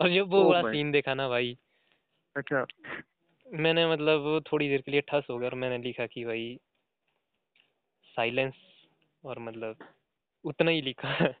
और 0.00 0.10
जब 0.10 0.28
वो 0.30 0.42
Oh 0.42 0.46
वाला 0.46 0.62
सीन 0.64 0.90
देखा 0.92 1.14
ना 1.14 1.28
भाई। 1.28 1.56
अच्छा। 2.36 2.64
मैंने 3.50 3.86
मतलब 3.92 4.44
थोड़ी 4.52 4.68
देर 4.68 4.80
के 4.80 4.90
लिए 4.90 5.00
ठस 5.00 5.26
हो 5.30 5.38
गया 5.38 5.48
और 5.48 5.54
मैंने 5.54 5.78
लिखा 5.78 6.06
कि 6.06 6.24
भाई 6.24 6.58
साइलेंस 8.16 8.54
और 9.24 9.38
मतलब 9.38 9.76
उतना 10.44 10.70
ही 10.70 10.82
लिखा 10.82 11.34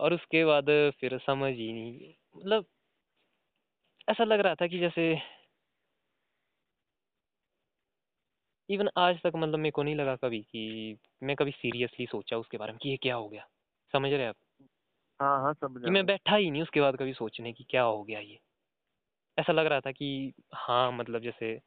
और 0.00 0.14
उसके 0.14 0.44
बाद 0.44 0.66
फिर 1.00 1.18
समझ 1.18 1.52
ही 1.54 1.72
नहीं 1.72 2.14
मतलब 2.36 2.66
ऐसा 4.08 4.24
लग 4.24 4.40
रहा 4.40 4.54
था 4.54 4.66
कि 4.66 4.78
जैसे 4.78 5.14
इवन 8.70 8.88
आज 8.96 9.20
तक 9.22 9.32
मतलब 9.36 9.58
मेरे 9.58 9.70
को 9.70 9.82
नहीं 9.82 9.94
लगा 9.94 10.16
कभी 10.16 10.42
कि 10.42 10.96
मैं 11.22 11.36
कभी 11.36 11.50
सीरियसली 11.50 12.06
सोचा 12.06 12.36
उसके 12.36 12.56
बारे 12.56 12.72
में 12.72 12.78
कि 12.82 12.88
ये 12.88 12.96
क्या 12.96 13.14
हो 13.14 13.28
गया। 13.28 13.46
समझ 13.92 14.12
रहे 14.12 14.20
हैं 14.22 14.28
आप? 14.28 14.36
हाँ 15.20 15.42
हाँ 15.42 15.52
समझा 15.54 15.84
कि 15.84 15.90
मैं 15.90 16.06
बैठा 16.06 16.36
ही 16.36 16.50
नहीं 16.50 16.62
उसके 16.62 16.80
बाद 16.80 16.96
कभी 16.96 17.12
सोचने 17.12 17.52
की 17.52 17.64
क्या 17.64 17.82
हो 17.82 18.04
गया 18.04 18.20
ये। 18.20 18.38
ऐसा 19.38 19.52
लग 19.52 19.66
रहा 19.66 19.80
था 19.80 19.92
कि 19.92 20.32
हाँ 20.54 20.92
मतलब 20.92 21.22
जैसे 21.22 21.60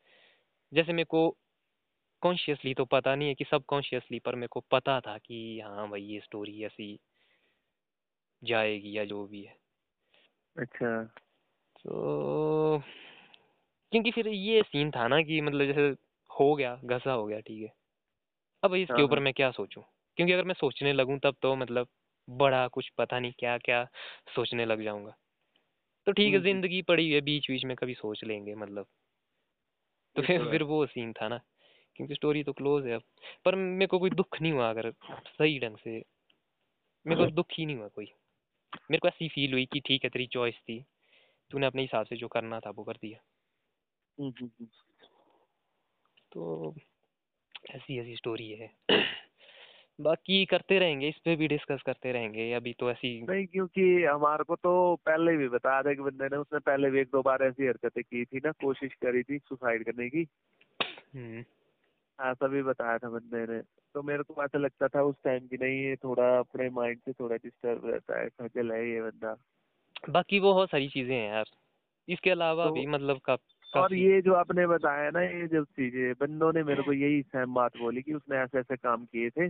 जैसे 0.73 0.93
मेरे 0.93 1.05
को 1.05 1.29
कॉन्शियसली 2.21 2.73
तो 2.73 2.85
पता 2.85 3.15
नहीं 3.15 3.27
है 3.27 3.35
कि 3.35 3.43
सब 3.43 3.65
कॉन्शियसली 3.67 4.19
पर 4.19 4.35
मेरे 4.35 4.47
को 4.47 4.59
पता 4.71 4.99
था 5.01 5.17
कि 5.17 5.59
हाँ 5.59 5.89
भाई 5.89 6.01
ये 6.03 6.19
स्टोरी 6.19 6.63
ऐसी 6.65 6.99
जाएगी 8.43 8.97
या 8.97 9.05
जो 9.05 9.25
भी 9.27 9.43
है। 9.43 9.57
अच्छा। 10.55 10.89
तो 11.75 12.81
क्योंकि 13.91 14.11
फिर 14.11 14.27
ये 14.27 14.61
सीन 14.63 14.91
था 14.91 15.07
ना 15.07 15.21
कि 15.21 15.41
मतलब 15.41 15.65
जैसे 15.65 15.87
हो 16.29 16.55
गया 16.55 16.75
घसा 16.85 17.11
हो 17.11 17.25
गया 17.25 17.39
ठीक 17.39 17.61
है। 17.63 17.73
अब 18.63 18.71
भाई 18.71 18.83
इसके 18.83 19.01
हाँ, 19.01 19.03
ऊपर 19.03 19.19
हाँ। 19.19 19.19
मैं 19.19 19.33
क्या 19.33 19.51
सोचूं? 19.51 19.81
क्योंकि 20.17 20.33
अगर 20.33 20.43
मैं 20.43 20.53
सोचने 20.53 20.93
लगूं 20.93 21.17
तब 21.19 21.35
तो 21.41 21.55
मतलब 21.55 21.87
बड़ा 22.27 22.67
कुछ 22.67 22.89
पता 22.97 23.19
नहीं 23.19 23.33
क्या 23.39 23.57
क्या 23.57 23.83
सोचने 24.35 24.65
लग 24.65 24.83
जाऊँगा। 24.83 25.15
तो 26.09 26.13
ठीक 26.13 26.25
है 26.25 26.31
हम्म, 26.31 26.37
हम्म। 26.37 26.51
ज़िंदगी 26.51 26.81
पड़ी 26.81 27.11
है 27.11 27.21
बीच 27.21 27.51
बीच 27.51 27.65
में 27.65 27.75
कभी 27.75 27.93
सोच 27.93 28.23
लेंगे 28.23 28.55
मतलब। 28.55 28.85
तो 30.15 30.21
फिर 30.21 30.43
तो 30.43 30.51
फिर 30.51 30.63
वो 30.63 30.85
सीन 30.85 31.13
था 31.13 31.27
ना 31.27 31.39
क्योंकि 31.95 32.15
स्टोरी 32.15 32.43
तो 32.43 32.53
क्लोज 32.53 32.87
है 32.87 32.93
अब। 32.93 33.01
पर 33.45 33.55
मेरे 33.55 33.87
को 33.87 33.99
कोई 33.99 34.09
दुख 34.09 34.41
नहीं 34.41 34.51
हुआ 34.51 34.69
अगर 34.69 34.91
सही 35.27 35.59
ढंग 35.59 35.77
से। 35.77 36.03
मेरे 37.07 37.15
को 37.15 37.31
दुख 37.31 37.45
ही 37.53 37.65
नहीं 37.65 37.75
हुआ 37.75 37.87
कोई। 37.87 38.05
मेरे 38.91 38.97
को 38.97 39.07
ऐसी 39.07 39.27
फील 39.29 39.53
हुई 39.53 39.65
कि 39.65 39.79
ठीक 39.79 40.03
है 40.03 40.09
तेरी 40.09 40.27
चॉइस 40.27 40.55
थी। 40.55 40.85
तूने 41.51 41.67
अपने 41.67 41.81
हिसाब 41.81 42.05
से 42.05 42.15
जो 42.15 42.27
करना 42.27 42.59
था 42.59 42.69
वो 42.69 42.83
कर 42.83 42.93
दिया। 42.93 43.19
हम्म, 44.19 44.33
हम्म, 44.39 44.51
हम्म। 44.59 44.67
तो 46.31 46.75
ऐसी 47.71 47.99
ऐसी 47.99 48.15
स्टोरी 48.15 48.49
है। 48.49 48.75
बाकी 50.01 50.45
करते 50.45 50.79
रहेंगे 50.79 51.09
इस 51.09 51.17
पे 51.17 51.35
भी 51.35 51.47
डिस्कस 51.47 51.81
करते 51.85 52.11
रहेंगे 52.11 52.53
अभी 52.53 52.75
तो 52.79 52.91
ऐसी 52.91 53.21
नहीं 53.29 53.45
क्योंकि 53.45 54.03
हमारे 54.03 54.43
को 54.43 54.55
तो 54.55 54.95
पहले 54.95 55.37
भी 55.37 55.49
बताया 55.49 55.81
था 55.81 55.93
कि 55.93 56.01
बंदे 56.01 56.25
ने 56.25 56.37
उसने 56.37 56.59
पहले 56.59 56.89
भी 56.89 56.99
एक 56.99 57.07
दो 57.07 57.21
बार 57.21 57.43
ऐसी 57.43 57.67
हरकतें 57.67 58.03
की 58.03 58.25
थी 58.25 58.37
ना 58.37 58.51
कोशिश 58.51 58.93
करी 58.93 59.23
थी 59.23 59.37
सुसाइड 59.37 59.85
करने 59.85 60.09
की। 60.09 60.27
हम्म, 61.15 61.39
ऐसा 62.21 62.47
भी 62.47 62.63
बताया 62.63 62.97
था 62.97 63.09
बंदे 63.09 63.53
ने। 63.53 63.61
तो 63.93 64.03
मेरे 64.03 64.23
को 64.23 64.43
ऐसा 64.43 64.57
लगता 64.57 64.87
था 64.87 65.03
उस 65.03 65.15
टाइम 65.23 65.39
की 65.39 65.57
नहीं 65.57 65.81
ये 65.81 65.95
थोड़ा 65.95 66.39
अपने 66.39 66.69
माइंड 66.69 66.97
से 66.97 67.13
थोड़ा 67.13 67.35
डिस्टर्ब 67.35 67.81
रहता 67.85 68.19
है 68.19 68.29
खजल 68.29 68.71
है 68.71 68.89
ये 68.89 69.01
बंदा। 69.01 69.37
बाकी 70.09 70.39
वो 70.39 70.53
बहुत 70.53 70.69
सारी 70.69 70.89
चीज़ें 70.89 71.15
हैं 71.15 71.29
यार। 71.29 71.45
इसके 72.09 72.29
अलावा 72.29 72.65
तो- 72.65 72.73
भी 72.73 72.87
मतलब 72.87 73.17
का 73.17 73.35
का 73.35 73.79
और 73.79 73.93
ये 73.93 74.21
जो 74.21 74.33
आपने 74.33 74.67
बताया 74.67 75.09
ना 75.09 75.21
ये 75.21 75.47
जब 75.47 75.63
चीज़ें 75.63 76.13
बंदों 76.13 76.53
ने 76.53 76.63
मेरे 76.63 76.83
को 76.83 76.93
यही 76.93 77.21
सहम 77.21 77.53
बात 77.53 77.77
बोली 77.77 78.01
कि 78.01 78.13
उसने 78.13 78.37
ऐसे 78.37 78.59
ऐसे 78.59 78.75
काम 78.75 79.05
किए 79.05 79.29
थे। 79.29 79.47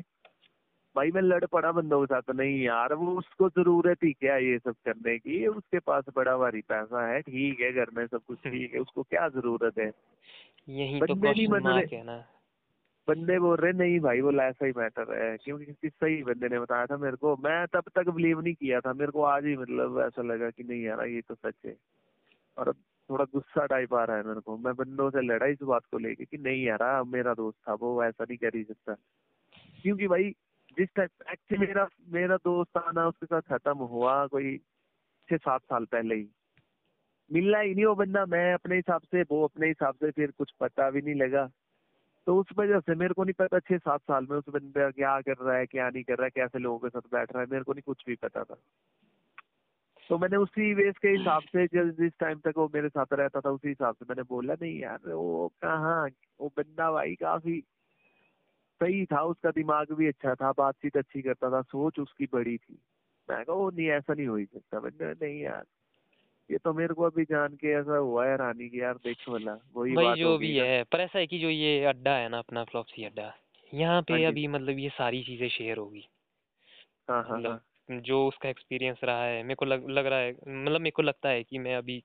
भाई 0.96 1.12
मैं 1.12 1.22
लड़ 1.22 1.46
पड़ा 1.46 1.72
बंदों 1.72 2.00
के 2.02 2.06
साथ 2.06 2.22
तो 2.22 2.34
नहीं 2.34 2.62
यार 2.62 2.94
वो 2.94 3.12
उसको 3.18 3.50
ज़रूरत 3.50 4.04
ही 4.04 4.12
क्या 4.14 4.38
ये 4.38 4.58
सब 4.60 4.76
करने 4.86 5.18
की? 5.18 5.46
उसके 5.48 5.80
पास 5.80 6.06
बड़ा 6.16 6.38
भारी 6.38 6.62
पैसा 6.62 7.06
है 7.08 7.22
ठीक 7.22 7.60
है 7.60 7.72
घर 7.74 7.90
में 7.98 8.06
सब 8.08 8.22
कुछ 8.28 8.38
ठीक 8.38 8.74
है 8.74 8.80
उसको 8.80 9.04
क्या 9.04 9.28
ज़रूरत 9.30 9.78
है? 9.80 9.92
यही 10.70 11.00
तो 11.00 11.16
बंदे 11.16 11.32
नहीं 11.32 11.48
क्वेश्चन 11.48 11.70
बन 11.70 12.12
रहे। 12.12 12.22
बंदे 13.08 13.38
बोल 13.40 13.56
रहे 13.58 13.72
नहीं 13.74 14.00
भाई 14.00 14.22
वो 14.22 14.32
ऐसा 14.42 14.66
ही 14.66 14.72
मैटर 14.78 15.14
है। 15.14 15.38
क्योंकि 15.38 15.66
किसी 15.66 15.90
सही 15.90 16.22
बंदे 16.24 16.50
ने 16.50 16.60
बताया 16.60 16.86
था 16.86 16.98
मेरे 16.98 17.18
को। 17.18 17.36
मैं 17.38 17.66
तब 17.74 17.90
तक 17.96 18.10
बिलीव 18.10 18.42
नहीं 18.42 18.54
किया 18.54 18.80
था। 18.80 18.94
मेरे 18.94 19.12
को 19.12 19.24
आज 19.24 19.46
ही 19.46 19.56
मतलब 19.58 20.00
ऐसा 20.06 20.22
लगा 20.22 20.50
कि 20.50 20.64
नहीं 20.64 20.82
यार 20.84 21.06
ये 21.08 21.22
तो 21.22 21.36
सच 21.36 21.56
है। 21.66 21.76
और 22.58 22.74
थोड़ा 23.10 23.26
गुस्सा 23.26 23.66
टाइप 23.66 23.94
आ 23.94 24.04
रहा 24.04 24.18
है 24.18 24.28
मेरे 24.28 24.40
को। 24.40 24.58
मैं 24.58 24.76
बंदों 24.76 25.10
से 25.10 25.22
लड़ा 25.22 25.46
इस 25.46 25.64
बात 25.64 25.86
को 25.92 25.98
लेके 25.98 26.26
कि 26.26 26.38
नहीं 26.38 26.64
यार 26.64 27.04
मेरा 27.08 27.34
दोस्त 27.34 27.58
था 27.70 27.74
वो 27.74 28.04
ऐसा 28.04 28.24
नहीं 28.24 28.38
कर 28.38 28.56
ही 28.56 28.64
सकता। 28.64 28.96
क्योंकि 29.82 30.08
भाई 30.08 30.36
जिस 30.80 30.90
टाइप 30.96 31.10
एक्चुअली 31.32 31.68
मेरा 31.68 31.88
मेरा 32.10 32.38
दोस्त 32.38 32.78
आना 32.78 33.08
उसके 33.08 33.26
साथ 33.26 33.42
खत्म 33.42 33.78
हुआ 33.78 34.28
कोई 34.28 34.58
छह 35.30 35.38
सात 35.38 35.62
साल 35.62 35.86
पहले 35.86 36.16
ही। 36.16 36.30
मिलना 37.32 37.60
ही 37.60 37.76
नहीं 37.76 37.86
वो 37.86 37.96
बंदा, 37.96 38.26
मैं 38.26 38.54
अपने 38.54 38.76
हिसाब 38.76 39.02
से, 39.02 39.22
वो 39.22 39.44
अपने 39.44 39.68
हिसाब 39.68 39.94
से, 39.94 40.12
फिर 40.12 40.32
कुछ 40.32 40.52
पता 40.60 40.90
भी 40.90 41.02
नहीं 41.02 41.16
लगा। 41.16 41.50
तो 42.28 42.40
उस 42.40 42.46
वजह 42.58 42.80
से 42.80 42.96
मेरे 42.96 43.14
को 43.14 43.24
नहीं 43.24 43.34
पता 43.34 43.60
छह 43.60 43.78
सात 43.78 44.02
साल 44.02 44.28
में 44.32 44.38
उस 44.38 44.50
बंदा 44.50 44.92
क्या 44.92 45.22
कर 45.22 45.36
रहा 45.42 45.58
है, 45.58 45.66
क्या 45.66 45.90
नहीं 45.90 46.04
कर 46.04 46.14
रहा 46.14 46.26
है 46.26 46.30
कैसे 46.30 46.60
लोगों 46.60 46.80
के 46.80 46.90
साथ 46.90 47.02
बैठ 47.12 47.34
रहा 47.34 47.42
है, 47.42 47.48
मेरे 47.52 47.64
को 47.64 47.74
नहीं 47.74 47.82
कुछ 47.82 48.04
भी 48.08 48.16
पता 48.16 48.44
था। 48.44 48.58
तो 50.10 50.18
मैंने 50.18 50.38
उसी 50.38 50.74
वेस 50.74 50.98
के 50.98 51.08
हिसाब 51.08 51.42
से, 51.42 51.66
जिस 51.68 51.98
जिस 51.98 52.12
टाइम 52.20 52.40
तक 52.40 52.54
वो 52.58 52.72
मेरे 52.74 52.90
साथ 52.90 53.06
रहता 53.14 53.42
था, 53.42 53.50
उसी 53.50 53.68
हिसाब 53.68 53.96
से 53.96 54.06
मैंने 54.10 54.24
बोला, 54.24 54.54
नहीं 54.54 54.80
यार, 54.80 55.14
वो 55.14 55.48
कहाँ, 55.62 56.10
वो 56.42 56.54
बंदा 56.58 56.92
भाई 56.92 57.16
काफ़ी 57.16 57.64
सही 58.82 59.06
था 59.06 59.22
उसका 59.24 59.52
दिमाग 59.52 59.92
भी 59.92 60.08
अच्छा 60.08 60.36
था 60.36 60.52
बातचीत 60.52 60.98
अच्छी 60.98 61.22
करता 61.22 61.50
था 61.52 61.62
सोच 61.62 62.00
उसकी 62.00 62.26
बड़ी 62.26 62.58
थी। 62.58 62.80
मैं 63.30 63.46
कहा 63.46 63.56
वो 63.56 63.70
नहीं 63.70 63.88
ऐसा 63.88 64.14
नहीं 64.14 64.28
हो 64.28 64.36
ही 64.36 64.46
सकता। 64.46 64.80
मैंने 64.80 65.14
नहीं 65.14 65.42
यार 65.42 65.66
ये 66.50 66.58
तो 66.58 66.74
मेरे 66.74 66.94
को 66.94 67.04
अभी 67.04 67.24
जान 67.26 67.56
के 67.56 67.68
ऐसा 67.74 67.98
हुआ 67.98 68.26
है 68.28 68.38
रानी 68.38 68.70
की 68.70 68.82
यार 68.82 68.96
देखो 68.96 69.32
वाला 69.32 69.58
वही 69.76 69.96
बात 69.96 70.18
जो 70.18 70.38
भी। 70.38 70.56
है 70.58 70.84
पर 70.84 71.02
ऐसा 71.02 71.20
है 71.20 71.28
कि 71.28 71.40
जो 71.40 71.50
ये 71.50 71.84
अड्डा 71.86 72.16
है 72.18 72.30
ना 72.30 72.40
अपना 72.40 72.64
फ्लॉपसी 72.64 73.06
अड्डा 73.06 73.34
यहाँ 73.74 74.02
पे 74.02 74.14
हाँ 74.14 74.20
अभी 74.24 74.48
मतलब 74.48 74.80
ये 74.80 74.90
सारी 74.90 75.24
चीज़ें 75.24 75.50
शेयर 75.50 75.78
होगी। 75.78 76.08
हाँ 77.08 77.24
हाँ 77.24 77.38
मतलब 77.38 77.62
जो 78.02 78.28
उसका 78.28 78.50
एक्सपीरियंस 78.50 78.98
रहा 79.04 79.24
है 79.24 79.44
मेरे 79.44 79.56
को 79.56 79.66
लग 79.66 79.90
लग 79.90 80.06
रहा 80.06 80.20
है 80.20 80.32
मतलब 80.32 80.82
मेरे 80.82 80.92
को 80.92 81.02
लगता 81.02 81.30
है 81.30 81.44
कि 81.44 81.60
मैं 81.60 81.76
अभी 81.76 82.04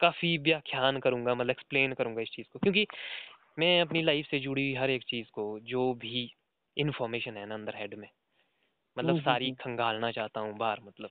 काफ़ी 0.00 0.36
व्याख्यान 0.38 0.98
करूँगा 0.98 1.34
मतलब 1.34 1.50
एक्सप्लेन 1.50 1.92
करूँगा 1.92 2.22
इस 2.22 2.28
चीज़ 2.28 2.46
को 2.52 2.58
क्योंकि 2.58 2.86
मैं 3.56 3.80
अपनी 3.80 4.02
लाइफ 4.02 4.26
से 4.26 4.38
जुड़ी 4.40 4.62
हुई 4.62 4.74
हर 4.74 4.90
एक 4.90 5.02
चीज़ 5.04 5.28
को 5.32 5.44
जो 5.64 5.92
भी 5.94 6.30
इंफॉर्मेशन 6.76 7.36
है 7.36 7.46
ना 7.46 7.54
अंदर 7.54 7.76
हेड 7.76 7.94
में 7.94 8.08
मतलब 8.96 9.16
हम्म, 9.16 9.20
हम्म, 9.20 9.36
सारी 9.36 9.50
खंगालना 9.60 10.10
चाहता 10.12 10.40
हूँ 10.40 10.56
बाहर 10.58 10.80
मतलब। 10.82 11.10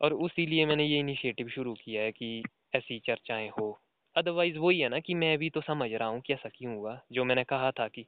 और 0.00 0.12
उसीलिए 0.14 0.64
मैंने 0.66 0.84
ये 0.84 0.98
इनिशिएटिव 0.98 1.48
शुरू 1.48 1.74
किया 1.74 2.02
है 2.02 2.12
कि 2.12 2.42
ऐसी 2.74 2.98
चर्चाएँ 2.98 3.48
हो। 3.50 3.70
अदरवाइज़ 4.16 4.58
वही 4.58 4.80
है 4.80 4.88
ना 4.88 4.98
कि 5.00 5.14
मैं 5.14 5.36
भी 5.38 5.48
तो 5.50 5.60
समझ 5.60 5.90
रहा 5.92 6.08
हूँ 6.08 6.20
कि 6.20 6.32
ऐसा 6.32 6.48
क्यों 6.48 6.74
हुआ। 6.76 7.00
जो 7.12 7.24
मैंने 7.24 7.44
कहा 7.44 7.70
था 7.70 7.86
कि 7.88 8.06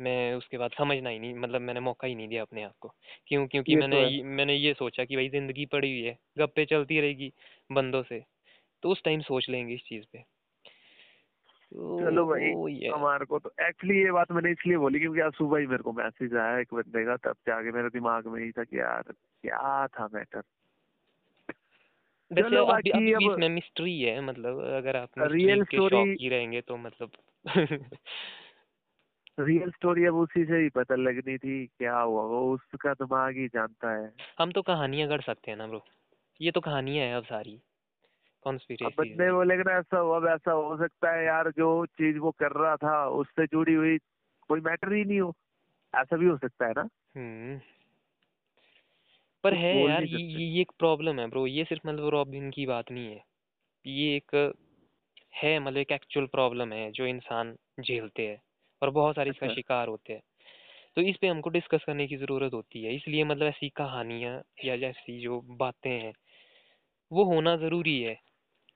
मैं 0.00 0.34
उसके 0.34 0.58
बाद 0.58 0.70
समझना 0.78 1.10
ही 1.10 1.18
नहीं 1.18 1.34
मतलब 1.34 1.60
मैंने 1.60 1.80
मौका 1.80 2.08
ही 2.08 2.14
नहीं 2.14 2.28
दिया 2.28 2.42
अपने 2.42 2.62
आप 2.62 2.74
को। 2.80 2.88
क्यों? 3.28 3.46
क्योंकि 3.48 3.74
ये 3.74 3.82
तो 3.84 3.96
मैंने। 3.96 4.02
ये, 4.02 4.22
मैंने 4.22 4.54
ये 4.56 4.74
सोचा 4.74 5.04
कि 5.04 5.16
भाई 5.16 5.28
ज़िंदगी 5.28 5.66
पड़ी 5.66 5.90
हुई 5.90 6.02
है 6.02 6.18
गप्पे 6.38 6.64
चलती 6.66 7.00
रहेगी 7.00 7.32
बंदों 7.70 8.02
से 8.02 8.24
तो 8.82 8.90
उस 8.90 9.02
टाइम 9.04 9.20
सोच 9.22 9.48
लेंगे 9.50 9.74
इस 9.74 9.82
चीज़ 9.84 10.04
पे। 10.12 10.24
चलो 11.76 12.26
भाई, 12.26 12.42
हमारे 12.90 13.24
को 13.24 13.38
तो 13.38 13.52
एक्चुअली 13.60 13.98
ये 13.98 14.12
बात 14.12 14.32
मैंने 14.32 14.50
इसलिए 14.50 14.76
बोली 14.76 14.98
क्योंकि 14.98 15.20
आज 15.20 15.32
सुबह 15.32 15.58
ही 15.58 15.66
मेरे 15.66 15.82
को 15.82 15.92
मैसेज 15.92 16.34
आया 16.34 16.58
एक 16.58 16.74
बंदे 16.74 17.04
का 17.04 17.16
तब 17.16 17.36
जाके 17.46 17.72
मेरे 17.72 17.88
दिमाग 17.88 18.26
में 18.26 18.44
ही 18.44 18.52
था 18.52 18.64
कि 18.64 18.78
यार 18.78 19.02
क्या 19.42 19.86
था 19.86 20.08
मैटर 20.14 20.42
वैसे 22.32 22.42
चलो 22.42 22.64
अभी 22.64 22.90
बाकी 22.90 23.12
अभी 23.12 23.24
अब- 23.24 23.32
इसमें 23.34 23.48
मिस्ट्री 23.48 24.00
है 24.00 24.20
मतलब 24.20 24.60
अगर 24.60 24.96
आप 24.96 25.08
मिस्ट्री 25.18 25.64
के 25.64 25.96
ही 26.02 26.28
रहेंगे 26.28 26.60
तो 26.60 26.76
मतलब 26.76 27.10
रियल 29.40 29.70
स्टोरी 29.70 30.04
अब 30.04 30.14
उसी 30.14 30.44
से 30.44 30.58
ही 30.58 30.68
पता 30.68 30.94
लगनी 30.94 31.38
थी 31.38 31.66
क्या 31.66 31.98
हुआ 31.98 32.22
वो 32.22 32.54
उसका 32.54 32.92
दिमाग 32.92 33.36
ही 33.36 33.48
जानता 33.48 33.90
है। 33.90 34.12
हम 34.38 34.52
तो 34.52 34.62
कहानियाँ 34.62 35.08
गढ़ 35.08 35.20
सकते 35.20 35.50
हैं 35.50 35.58
ना 35.58 35.66
ब्रो 35.66 35.84
ये 36.40 36.50
तो 36.50 36.60
कहानियाँ 36.60 37.06
है 37.06 37.14
अब 37.14 37.24
सारी। 37.24 37.60
बंदे 38.82 39.30
बोलेंगे 39.32 39.62
ना 39.62 39.72
ऐसा 39.78 39.98
हुआ 39.98 40.18
वैसा 40.20 40.52
हो 40.52 40.76
सकता 40.78 41.10
है 41.12 41.24
यार 41.24 41.50
जो 41.50 41.68
चीज़ 41.88 42.18
वो 42.18 42.30
कर 42.38 42.52
रहा 42.52 42.76
था 42.76 43.06
उससे 43.18 43.46
जुड़ी 43.46 43.74
हुई 43.74 43.98
कोई 44.50 44.60
मैटर 44.60 44.92
ही 44.92 45.04
नहीं 45.04 45.20
हो। 45.20 45.32
ऐसा 45.94 46.16
भी 46.16 46.26
हो 46.26 46.36
सकता 46.38 46.66
है 46.66 46.72
ना? 46.72 46.88
हम्म। 47.14 47.60
पर 49.44 49.54
है 49.54 49.72
यार। 49.78 50.04
ये 50.04 50.22
ये 50.44 50.60
एक 50.60 50.70
प्रॉब्लम 50.78 51.18
है 51.20 51.26
ब्रो 51.28 51.46
ये 51.46 51.64
सिर्फ़ 51.64 51.86
मतलब 51.88 52.08
रॉबिन 52.08 52.50
की 52.50 52.66
बात 52.66 52.90
नहीं 52.90 53.08
है। 53.08 53.22
ये 53.84 54.16
एक 54.16 54.36
है 55.34 55.58
मतलब 55.60 55.78
एक 55.78 55.92
एक्चुअल 55.92 56.26
प्रॉब्लम 56.28 56.72
है 56.72 56.90
जो 56.92 57.06
इंसान 57.06 57.54
झेलते 57.80 58.26
हैं 58.28 58.40
और 58.82 58.90
बहुत 58.92 59.16
सारे 59.16 59.30
इसका 59.30 59.48
अच्छा। 59.48 59.54
शिकार 59.54 59.88
होते 59.88 60.12
हैं। 60.12 60.22
तो 60.96 61.02
इस 61.02 61.16
पे 61.20 61.28
हमको 61.28 61.50
डिस्कस 61.50 61.84
करने 61.86 62.06
की 62.08 62.16
ज़रूरत 62.18 62.54
होती 62.54 62.84
है 62.84 62.94
इसलिए 62.96 63.24
मतलब 63.24 63.46
ऐसी 63.48 63.68
कहानियाँ 63.76 64.40
या 64.64 64.76
जैसी 64.78 65.20
जो 65.20 65.40
बातें 65.58 65.90
हैं 65.92 66.12
वो 67.10 67.24
होना 67.24 67.56
ज़रूरी 67.58 68.00
है। 68.02 68.16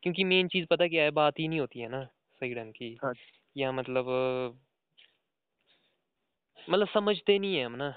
क्योंकि 0.03 0.25
मेन 0.25 0.49
चीज़ 0.49 0.66
पता 0.70 0.89
क्या 0.89 1.03
है 1.05 1.11
बात 1.15 1.39
ही 1.39 1.49
नहीं 1.49 1.61
होती 1.61 1.81
है 1.81 1.89
ना 1.91 2.05
सही 2.41 2.55
ढंग 2.55 2.73
की 2.75 2.99
हाँ 2.99 3.15
या 3.57 3.73
मतलब 3.73 4.07
मतलब 6.69 6.89
समझते 6.89 7.39
नहीं 7.39 7.57
है 7.57 7.65
हम 7.65 7.73
ना 7.75 7.89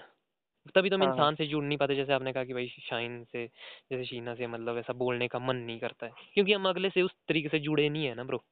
तभी 0.76 0.90
तो 0.90 0.96
हम 0.96 1.04
हाँ। 1.04 1.04
इंसान 1.04 1.36
से 1.36 1.46
जुड़ 1.48 1.64
नहीं 1.64 1.78
पाते 1.78 1.96
जैसे 1.96 2.14
आपने 2.14 2.34
कहा 2.34 2.44
कि 2.44 2.54
भाई 2.54 2.68
शाइन 2.82 3.24
से 3.26 3.46
जैसे 3.48 4.06
शीना 4.06 4.36
से 4.36 4.48
मतलब 4.48 4.78
ऐसा 4.78 4.94
बोलने 4.96 5.28
का 5.28 5.40
मन 5.42 5.56
नहीं 5.60 5.80
करता 5.80 6.06
है 6.08 6.14
क्योंकि 6.34 6.54
हम 6.54 6.70
अगले 6.70 6.90
से 6.90 7.02
उस 7.02 7.12
तरीके 7.30 7.50
से 7.50 7.60
जुड़े 7.62 7.90
नहीं 7.90 8.06
है 8.06 8.14
ना 8.16 8.24
ब्रो 8.26 8.44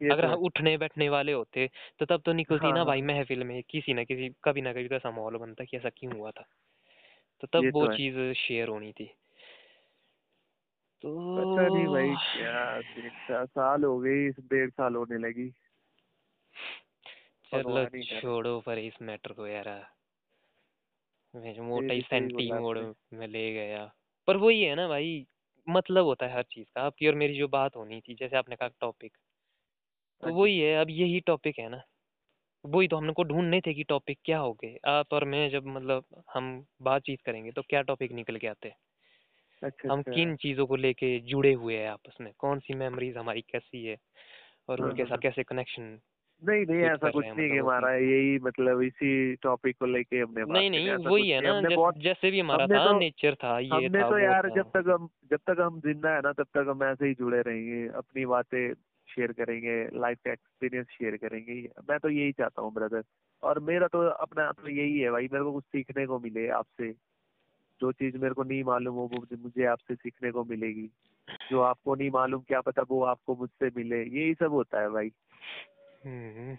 ये 0.00 0.12
अगर 0.12 0.24
तो 0.24 0.26
हम 0.26 0.32
है। 0.32 0.36
उठने 0.42 0.76
बैठने 0.78 1.08
वाले 1.10 1.32
होते 1.32 1.68
तो 2.00 2.06
तब 2.06 2.22
तो 2.22 2.34
निकलती 2.34 2.72
हाँ, 2.72 2.72
ना 2.72 2.84
हाँ, 2.84 2.86
भाई। 2.86 3.02
महफिल 3.04 3.44
में 3.44 3.62
किसी 3.70 3.94
ना 3.94 4.04
किसी 4.04 4.30
कभी 4.44 4.62
ना 4.62 4.72
कभी 4.72 4.88
तो 4.88 4.96
ऐसा 4.96 5.10
माहौल 5.12 5.38
बनता 5.38 5.64
कि 5.64 5.76
ऐसा 5.76 5.90
क्यों 5.96 6.14
हुआ 6.14 6.30
था 6.32 6.46
तो 7.42 7.46
ये 7.56 7.70
तब 7.70 7.72
तो 7.72 7.74
वो 7.74 7.86
है। 7.86 7.98
चीज़ 7.98 8.18
शेयर 8.38 8.68
होनी 8.68 8.92
थी 8.92 9.10
तो 11.02 11.10
पता 11.36 11.68
नहीं 11.68 11.86
भाई 11.88 12.16
क्या 12.16 12.80
सीन 12.82 13.10
साल 13.46 13.84
हो 13.84 13.98
गई 13.98 14.28
डेढ़ 14.30 14.70
साल 14.70 14.94
होने 14.96 15.18
लगी। 15.18 15.50
चलो 17.52 17.84
छोड़ो 18.10 18.60
पर 18.60 18.78
इस 18.78 19.00
मैटर 19.02 19.32
को 19.32 19.46
यार। 19.46 19.68
मोटा 21.60 21.94
ही 21.94 22.00
सेंटी 22.02 22.50
मोड 22.52 22.78
में 23.12 23.26
ले 23.28 23.50
गया। 23.52 23.84
पर 24.28 24.36
वही 24.36 24.62
है 24.62 24.74
ना 24.74 24.86
भाई 24.88 25.26
मतलब 25.66 26.04
होता 26.04 26.26
है 26.26 26.34
हर 26.34 26.42
चीज़ 26.42 26.66
का। 26.74 26.82
आपकी 26.82 27.08
और 27.08 27.14
मेरी 27.14 27.38
जो 27.38 27.48
बात 27.48 27.76
होनी 27.76 28.00
थी 28.00 28.14
जैसे 28.14 28.36
आपने 28.36 28.56
कहा 28.56 28.68
टॉपिक 28.80 29.16
तो 30.22 30.30
हाँ 30.30 30.32
वही 30.32 30.58
है 30.58 30.74
अब 30.76 30.90
यही 30.90 31.20
टॉपिक 31.20 31.58
है 31.58 31.68
ना। 31.68 31.80
वही 32.64 32.88
तो 32.88 32.96
हमने 32.96 33.12
को 33.12 33.24
ढूँढने 33.24 33.60
थे 33.60 33.74
कि 33.74 33.84
टॉपिक 33.84 34.18
क्या 34.24 34.38
हो 34.38 34.52
गए। 34.54 34.76
आप 34.86 35.12
और 35.12 35.24
मैं 35.26 35.48
जब 35.50 35.66
मतलब 35.68 36.24
हम 36.34 36.52
बातचीत 36.82 37.20
करेंगे 37.22 37.52
तो 37.52 37.62
क्या 37.62 37.82
टॉपिक 37.82 38.12
निकल 38.12 38.36
के 38.36 38.46
आते? 38.46 38.68
हैं 38.68 38.76
अच्छा 39.62 39.88
हम 39.88 40.02
अच्छा। 40.04 40.12
किन 40.12 40.34
चीज़ों 40.38 40.66
को 40.66 40.76
लेके 40.76 41.18
जुड़े 41.24 41.52
हुए 41.54 41.76
हैं 41.76 41.88
आपस 41.88 42.16
में? 42.20 42.32
कौन 42.38 42.60
सी 42.60 42.74
मेमोरीज 42.76 43.16
हमारी 43.16 43.40
कैसी 43.44 43.84
है? 43.84 43.96
और 44.68 44.80
हाँ 44.80 44.88
उनके 44.88 45.04
हाँ 45.04 45.06
साथ 45.06 45.16
हाँ। 45.16 45.22
कैसे 45.22 45.42
कनेक्शन 45.44 45.98
नहीं 46.42 46.64
नहीं 46.66 46.82
ऐसा 46.86 47.08
कुछ 47.10 47.26
नहीं 47.36 47.48
कि 47.48 47.56
हमारा 47.56 47.92
यही 47.94 48.38
मतलब 48.40 48.82
इसी 48.82 49.34
टॉपिक 49.38 49.76
को 49.78 49.86
लेके 49.86 50.18
हमने 50.18 50.44
बात 50.46 50.64
नहीं 50.64 50.70
नहीं 50.70 50.96
वही 51.04 51.28
है 51.30 51.40
ना 51.40 51.50
हमने 51.50 51.70
बहुत 51.70 51.98
जैसे 52.00 52.30
भी 52.30 52.40
हमारा 52.40 52.66
था 52.68 52.80
तो 52.80 52.92
नेचर 52.94 53.34
था 53.36 53.58
ये 53.60 53.88
हमने 53.88 54.04
था 54.12 54.12
तो 54.12 54.18
यार 54.18 54.48
था। 54.48 54.52
जब 54.52 54.66
तक 54.76 54.88
हम 54.90 55.08
जब 55.30 55.40
तक 55.48 55.60
हम 55.60 55.80
ज़िंदा 55.82 56.14
है 56.14 56.20
ना 56.22 56.32
तब 56.34 56.46
तक 56.54 56.66
हम 56.70 56.84
ऐसे 56.84 57.08
ही 57.08 57.14
जुड़े 57.14 57.40
रहेंगे 57.42 57.86
अपनी 57.98 58.26
बातें 58.26 58.74
शेयर 59.08 59.32
करेंगे 59.34 59.76
लाइफ 60.00 60.18
का 60.24 60.32
एक्सपीरियंस 60.32 60.86
शेयर 60.90 61.16
करेंगे। 61.18 61.54
मैं 61.90 61.98
तो 62.00 62.08
यही 62.10 62.32
चाहता 62.32 62.62
हूँ 62.62 62.72
ब्रदर 62.74 63.04
और 63.42 63.60
मेरा 63.62 63.88
तो 63.88 64.08
अपना 64.10 64.50
तो 64.54 64.70
यही 64.70 64.98
है 65.00 65.10
भाई 65.10 65.28
मेरे 65.28 65.44
को 65.44 65.52
कुछ 65.52 65.64
सीखने 65.66 66.06
को 66.06 66.18
मिले 66.20 66.48
आपसे। 66.52 66.92
जो 67.80 67.92
चीज़ 67.92 68.16
मेरे 68.16 68.34
को 68.34 68.42
नहीं 68.42 68.64
मालूम 68.64 68.94
हो 68.94 69.10
वो 69.14 69.24
मुझे 69.38 69.64
आपसे 69.64 69.94
सीखने 69.94 70.30
को 70.30 70.44
मिलेगी। 70.44 70.90
जो 71.50 71.60
आपको 71.60 71.94
नहीं 71.94 72.10
मालूम 72.10 72.40
क्या 72.40 72.60
पता 72.60 72.82
वो 72.90 73.02
आपको 73.04 73.36
मुझसे 73.36 73.70
मिले। 73.76 74.02
यही 74.02 74.34
सब 74.34 74.52
होता 74.52 74.80
है 74.80 74.90
भाई। 74.90 75.12
हम्म। 76.04 76.56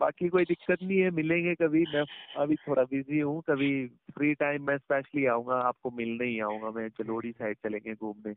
बाकी 0.00 0.28
कोई 0.28 0.44
दिक्कत 0.44 0.82
नहीं 0.82 0.98
है 0.98 1.10
मिलेंगे 1.10 1.54
कभी। 1.54 1.84
मैं 1.94 2.04
अभी 2.36 2.54
थोड़ा 2.54 2.82
बिज़ी 2.82 3.18
हूँ 3.18 3.42
कभी 3.48 3.86
फ्री 3.86 4.34
टाइम 4.34 4.66
मैं 4.66 4.78
स्पेशली 4.78 5.26
आऊँगा 5.26 5.54
आपको 5.54 5.90
मिलने 5.90 6.24
ही 6.24 6.40
आऊँगा 6.40 6.70
मैं। 6.70 6.88
जलोड़ी 6.88 7.32
साइड 7.32 7.56
चलेंगे 7.56 7.94
घूमने। 7.94 8.34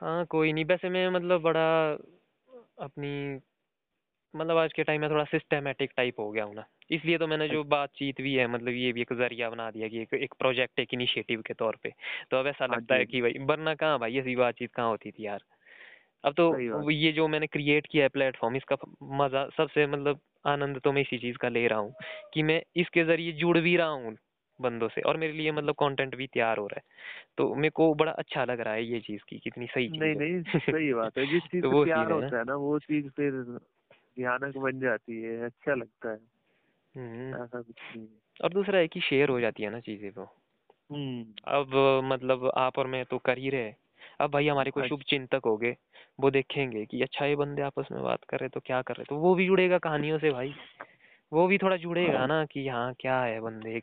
हाँ 0.00 0.24
कोई 0.26 0.52
नहीं। 0.52 0.64
वैसे 0.64 0.88
मैं 0.88 1.08
मतलब 1.08 1.40
बड़ा 1.40 1.92
अपनी 2.78 3.40
मतलब 4.36 4.56
आज 4.56 4.72
के 4.72 4.84
टाइम 4.84 5.00
में 5.00 5.10
थोड़ा 5.10 5.24
सिस्टमेटिक 5.24 5.90
टाइप 5.96 6.20
हो 6.20 6.30
गया 6.30 6.44
हूँ 6.44 6.54
ना। 6.54 6.64
इसलिए 6.92 7.18
तो 7.18 7.26
मैंने 7.26 7.48
जो 7.48 7.62
बातचीत 7.66 8.20
भी 8.20 8.34
है 8.34 8.46
मतलब 8.48 8.74
ये 8.74 8.92
भी 8.92 9.00
एक 9.02 9.12
ज़रिया 9.14 9.50
बना 9.50 9.70
दिया 9.70 9.88
कि 9.88 10.00
एक 10.02 10.14
एक 10.16 10.34
प्रोजेक्ट 10.38 10.80
एक 10.80 10.94
इनिशिएटिव 10.94 11.42
के 11.46 11.54
तौर 11.54 11.76
पे। 11.82 11.92
तो 12.30 12.36
अब 12.38 12.46
ऐसा 12.48 12.66
हाँ 12.66 12.78
लगता 12.78 12.94
है 12.96 13.04
कि 13.06 13.20
भाई 13.22 13.34
वरना 13.46 13.74
कहाँ 13.76 13.98
भाई 14.00 14.18
ऐसी 14.18 14.36
बातचीत 14.36 14.72
कहाँ 14.72 14.88
होती 14.88 15.10
थी 15.12 15.26
यार? 15.26 15.40
अब 16.24 16.34
तो 16.34 16.90
ये 16.90 17.12
जो 17.12 17.26
मैंने 17.28 17.46
क्रिएट 17.48 17.86
किया 17.86 18.02
है 18.04 18.08
प्लेटफॉर्म 18.10 18.56
इसका 18.56 18.76
मज़ा 19.18 19.46
सबसे 19.56 19.86
मतलब 19.88 20.20
आनंद 20.46 20.80
तो 20.80 20.92
मैं 20.92 21.02
इसी 21.02 21.18
चीज़ 21.18 21.36
का 21.38 21.48
ले 21.50 21.66
रहा 21.68 21.78
हूँ 21.78 21.94
कि 22.34 22.42
मैं 22.44 22.62
इसके 22.76 23.04
ज़रिए 23.04 23.32
जुड़ 23.36 23.58
भी 23.60 23.76
रहा 23.76 23.88
हूँ 23.88 24.16
बंदों 24.60 24.88
से 24.90 25.00
और 25.02 25.16
मेरे 25.16 25.32
लिए 25.32 25.52
मतलब 25.52 25.74
कंटेंट 25.76 26.16
भी 26.16 26.26
तैयार 26.28 26.58
हो 26.58 26.66
रहा 26.66 26.78
है। 26.78 26.82
तो 27.38 27.54
मेरे 27.56 27.70
को 27.72 27.94
बड़ा 27.96 28.12
अच्छा 28.14 28.44
लग 28.46 28.60
रहा 28.60 28.74
है 28.74 28.84
ये 28.86 29.00
चीज़ 29.02 29.22
की 29.28 29.38
कितनी 29.40 29.66
सही 29.68 29.88
चीज़ 29.90 30.12
नहीं 30.12 30.14
नहीं 30.14 30.42
सही 30.64 30.92
बात 30.94 31.18
है। 31.18 31.26
जिस 31.28 31.42
चीज़ 31.44 31.66
तो 31.66 31.70
ना 32.06 32.14
होता 32.14 32.38
है 32.38 32.44
ना 32.44 32.54
वो 32.58 32.78
चीज़ 32.80 33.08
फिर 33.10 33.32
भयानक 33.42 34.56
बन 34.58 34.80
जाती 34.80 35.22
है 35.22 35.38
अच्छा 35.44 35.74
लगता 35.74 36.12
है। 36.12 36.18
ऐसा 36.98 37.60
कुछ 37.62 37.76
नहीं 37.96 38.08
और 38.44 38.52
दूसरा 38.52 38.78
है 38.78 38.88
कि 38.88 39.00
शेयर 39.00 39.28
हो 39.28 39.40
जाती 39.40 39.62
है 39.62 39.70
ना 39.70 39.80
चीज़ें 39.80 40.10
वो 40.10 40.24
हम्म। 40.92 41.24
अब 41.46 42.02
मतलब 42.04 42.52
आप 42.56 42.78
और 42.78 42.86
मैं 42.86 43.04
तो 43.04 43.18
कर 43.18 43.38
ही 43.38 43.50
रहे 43.50 43.74
अब 44.20 44.30
भाई 44.30 44.48
हमारे 44.48 44.70
कोई 44.70 44.80
हाँ 44.80 44.88
शुभ 44.88 45.02
चिंतक 45.02 45.40
हो 45.44 45.56
गए 45.56 45.76
वो 46.20 46.30
देखेंगे 46.30 46.84
कि 46.86 47.02
अच्छा 47.02 47.26
ये 47.26 47.36
बंदे 47.36 47.62
आपस 47.62 47.88
में 47.92 48.02
बात 48.02 48.24
कर 48.24 48.38
रहे 48.38 48.48
तो 48.48 48.60
क्या 48.60 48.82
कर 48.82 48.94
रहे 48.94 49.04
तो 49.04 49.16
वो 49.16 49.34
भी 49.34 49.46
जुड़ेगा 49.46 49.78
कहानियों 49.78 50.18
से 50.18 50.30
भाई। 50.30 50.54
वो 51.32 51.46
भी 51.46 51.58
थोड़ा 51.58 51.76
जुड़ेगा 51.76 52.26
ना 52.26 52.44
कि 52.44 52.68
हाँ 52.68 52.94
क्या 53.00 53.20
है 53.22 53.40
बंदे। 53.40 53.82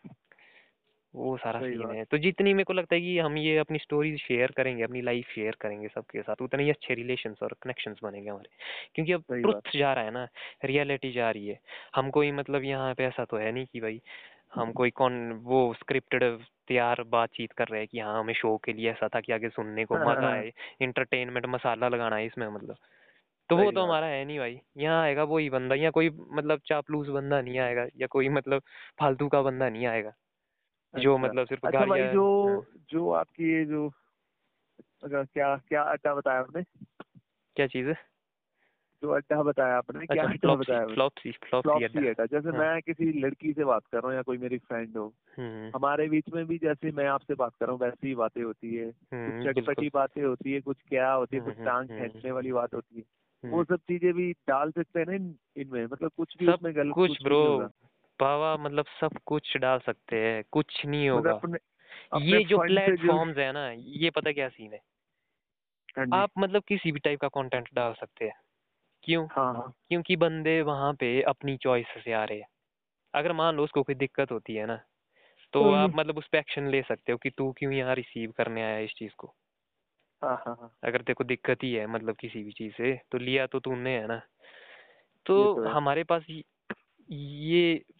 वो 1.13 1.35
सारा 1.37 1.61
सीन 1.61 1.91
है। 1.91 2.03
तो 2.05 2.17
जितनी 2.17 2.53
मेरे 2.53 2.63
को 2.63 2.73
लगता 2.73 2.95
है 2.95 3.01
कि 3.01 3.17
हम 3.19 3.37
ये 3.37 3.57
अपनी 3.57 3.79
स्टोरी 3.79 4.17
शेयर 4.17 4.51
करेंगे 4.51 4.83
अपनी 4.83 5.01
लाइफ 5.01 5.27
शेयर 5.35 5.55
करेंगे 5.61 5.87
सबके 5.87 6.21
साथ 6.21 6.41
उतने 6.41 6.63
ही 6.63 6.69
अच्छे 6.69 6.93
रिलेशन 6.95 7.35
और 7.43 7.55
कनेक्शन 7.63 7.95
बनेंगे 8.03 8.29
हमारे। 8.29 8.49
क्योंकि 8.95 9.13
अब 9.13 9.23
ट्रुथ 9.35 9.77
जा 9.77 9.93
रहा 9.93 10.03
है 10.03 10.11
ना 10.11 10.27
रियलिटी 10.65 11.11
जा 11.11 11.29
रही 11.31 11.47
है। 11.47 11.59
हम 11.95 12.09
कोई 12.11 12.31
मतलब 12.33 12.63
यहाँ 12.65 12.93
पे 12.95 13.05
ऐसा 13.05 13.25
तो 13.25 13.37
है 13.37 13.51
नहीं 13.51 13.65
कि 13.65 13.79
भाई 13.81 14.01
हम 14.53 14.71
कोई 14.73 14.89
कौन 14.93 15.31
वो 15.43 15.73
स्क्रिप्टेड 15.75 16.23
तैयार 16.67 17.03
बातचीत 17.09 17.51
कर 17.53 17.67
रहे 17.67 17.79
हैं 17.81 17.87
कि 17.87 17.99
हाँ 17.99 18.19
हमें 18.19 18.33
शो 18.35 18.57
के 18.65 18.73
लिए 18.73 18.91
ऐसा 18.91 19.07
था 19.15 19.19
कि 19.21 19.33
आगे 19.33 19.49
सुनने 19.49 19.85
को 19.85 19.97
हाँ 19.97 20.01
मज़ा 20.01 20.29
हाँ। 20.29 20.29
आए 20.29 20.51
इंटरटेनमेंट 20.81 21.45
मसाला 21.47 21.87
लगाना 21.89 22.15
है 22.15 22.25
इसमें 22.25 22.47
मतलब। 22.49 22.75
तो 23.49 23.57
वो 23.57 23.71
तो 23.71 23.83
हमारा 23.83 24.07
है 24.07 24.23
नहीं 24.25 24.39
भाई। 24.39 24.59
यहाँ 24.77 25.01
आएगा 25.03 25.23
वही 25.25 25.49
बंदा 25.51 25.75
या 25.75 25.91
कोई 25.91 26.09
मतलब 26.11 26.61
चापलूस 26.67 27.07
बंदा 27.09 27.41
नहीं 27.41 27.59
आएगा 27.59 27.87
या 27.97 28.07
कोई 28.09 28.29
मतलब 28.31 28.61
फालतू 29.01 29.27
का 29.29 29.41
बंदा 29.43 29.69
नहीं 29.69 29.87
आएगा। 29.87 30.13
जो 30.93 31.15
अच्छा। 31.15 31.27
मतलब 31.27 31.47
सिर्फ़ 31.47 31.65
अच्छा 31.67 31.85
भाई 31.85 32.07
जो 32.07 32.65
जो 32.89 33.09
आपकी 33.11 33.51
ये 33.53 33.65
जो 33.65 33.89
अगर 35.03 35.23
क्या 35.25 35.55
क्या 35.57 35.81
अड्डा 35.81 36.15
बताया 36.15 36.39
आपने? 36.39 36.63
क्या 37.55 37.67
चीज़? 37.67 37.87
है 37.87 37.93
जो 39.03 39.09
अड्डा 39.09 39.43
बताया 39.43 39.77
आपने 39.77 40.05
क्या 40.05 40.23
अच्छा 40.23 40.33
अड्डा 40.33 40.55
बताया 40.55 40.85
फ्लॉपसी 40.85 41.31
फ्लॉपसी 41.31 42.07
अड्डा। 42.07 42.25
जैसे 42.25 42.49
हाँ। 42.49 42.59
मैं 42.59 42.81
किसी 42.81 43.11
लड़की 43.21 43.53
से 43.53 43.63
बात 43.63 43.83
कर 43.91 43.97
रहा 43.97 44.07
हूँ 44.07 44.15
या 44.15 44.21
कोई 44.21 44.37
मेरी 44.37 44.57
फ्रेंड 44.57 44.97
हो 44.97 45.13
हम्म 45.37 45.71
हमारे 45.75 46.07
बीच 46.09 46.29
में 46.33 46.45
भी 46.45 46.57
जैसे 46.57 46.91
मैं 46.91 47.05
आपसे 47.07 47.35
बात 47.35 47.55
कर 47.59 47.65
रहा 47.65 47.73
हूँ 47.73 47.79
वैसी 47.81 48.07
ही 48.07 48.15
बातें 48.15 48.43
होती 48.43 48.75
है। 48.75 48.91
कुछ 48.91 49.13
हम्म 49.13 49.43
चटपटी 49.43 49.89
बातें 49.93 50.23
होती 50.23 50.51
है 50.51 50.61
कुछ 50.61 50.77
क्या 50.89 51.11
होती 51.11 51.35
है 51.35 51.41
हम्म 51.41 51.51
कुछ 51.51 51.59
हम्म 51.59 51.65
टांग 51.65 51.87
खेचने 51.89 52.31
वाली 52.31 52.51
बात 52.51 52.73
होती 52.73 52.95
है। 52.97 53.03
वो 53.43 53.55
हम्म। 53.55 53.63
सब 53.63 53.79
चीज़ें 53.79 54.13
भी 54.13 54.31
डाल 54.31 54.71
सकते 54.71 54.99
हैं 54.99 55.05
ना 55.07 55.13
इनमें 55.61 55.85
मतलब 55.85 56.11
कुछ 56.17 56.37
भी 56.37 56.47
उसमें 56.47 56.75
गलत 56.75 56.93
कुछ 56.93 57.09
कुछ 57.09 57.23
ब्रो 57.23 57.69
बाबा 58.21 58.63
मतलब 58.63 58.85
सब 59.01 59.09
कुछ 59.25 59.57
डाल 59.57 59.79
सकते 59.79 60.15
हैं 60.15 60.43
कुछ 60.51 60.85
नहीं 60.85 61.09
मतलब 61.09 61.17
होगा। 61.17 61.31
अपने 61.31 61.57
अपने 62.13 62.27
ये 62.27 62.43
जो 62.43 62.57
प्लेटफॉर्म्स 62.57 63.37
है 63.37 63.51
ना 63.51 63.71
ये 63.71 64.09
पता 64.09 64.31
क्या 64.31 64.49
सीन 64.49 64.73
है? 64.73 64.81
हाँ 65.99 66.21
आप 66.21 66.31
मतलब 66.37 66.63
किसी 66.63 66.91
भी 66.91 66.99
टाइप 66.99 67.19
का 67.19 67.27
कंटेंट 67.27 67.69
डाल 67.73 67.93
सकते 67.93 68.25
हैं। 68.25 68.35
क्यों? 69.03 69.27
हाँ 69.31 69.53
हाँ। 69.53 69.73
क्योंकि 69.89 70.15
बंदे 70.15 70.61
वहाँ 70.61 70.93
पे 70.93 71.21
अपनी 71.21 71.57
चॉइस 71.57 71.85
से 72.03 72.13
आ 72.13 72.23
रहे 72.23 72.39
हैं। 72.39 72.47
अगर 73.13 73.31
मान 73.31 73.55
लो 73.55 73.63
उसको 73.63 73.83
कोई 73.83 73.95
दिक्कत 73.95 74.31
होती 74.31 74.55
है 74.55 74.65
ना 74.65 74.79
तो 75.53 75.63
हम्म, 75.63 75.75
आप 75.75 75.91
मतलब 75.95 76.17
उस 76.17 76.27
पर 76.27 76.37
एक्शन 76.37 76.67
ले 76.67 76.81
सकते 76.81 77.11
हो 77.11 77.17
कि 77.17 77.29
तू 77.29 77.51
क्यों 77.51 77.73
यहाँ 77.73 77.95
रिसीव 77.95 78.31
करने 78.31 78.63
आया 78.63 78.77
इस 78.77 78.91
चीज़ 78.97 79.11
को? 79.17 79.35
हाँ 80.23 80.43
हाँ 80.45 80.57
हाँ। 80.61 80.75
अगर 80.83 80.97
तेरे 80.97 81.13
को 81.13 81.23
दिक्कत 81.23 81.57
ही 81.63 81.73
है 81.73 81.87
मतलब 81.87 82.15
किसी 82.15 82.43
भी 82.43 82.51
चीज़ 82.51 82.73
से 82.73 83.01
तो 83.11 83.17
लिया 83.17 83.47
तो 83.47 83.59
तूने 83.59 83.99
है 83.99 84.07
ना? 84.07 84.21
तो 85.25 85.55
तो 85.55 85.63
है। 85.63 85.71
हमारे 85.71 86.03
पास 86.03 86.23
ये- 87.11 87.98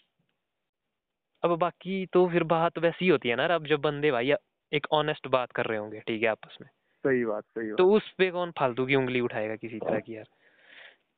अब 1.43 1.57
बाकी 1.59 2.05
तो 2.05 2.27
फिर 2.29 2.43
बात 2.43 2.77
वैसी 2.77 3.07
होती 3.07 3.29
है 3.29 3.35
ना 3.35 3.45
अब 3.45 3.67
जब 3.67 3.81
बंदे 3.81 4.11
भाई 4.11 4.31
एक 4.71 4.87
ऑनेस्ट 4.91 5.27
बात 5.27 5.51
कर 5.51 5.65
रहे 5.65 5.77
होंगे 5.77 5.99
ठीक 5.99 6.23
है 6.23 6.29
आपस 6.29 6.57
में। 6.61 6.67
सही 7.03 7.25
बात 7.25 7.43
सही 7.43 7.67
बात। 7.69 7.77
तो 7.77 7.91
उस 7.91 8.09
पे 8.17 8.29
कौन 8.31 8.51
फालतू 8.51 8.85
की 8.85 8.95
उंगली 8.95 9.19
उठाएगा 9.19 9.55
किसी 9.55 9.79
तरह 9.79 9.99
की 9.99 10.15
यार? 10.15 10.25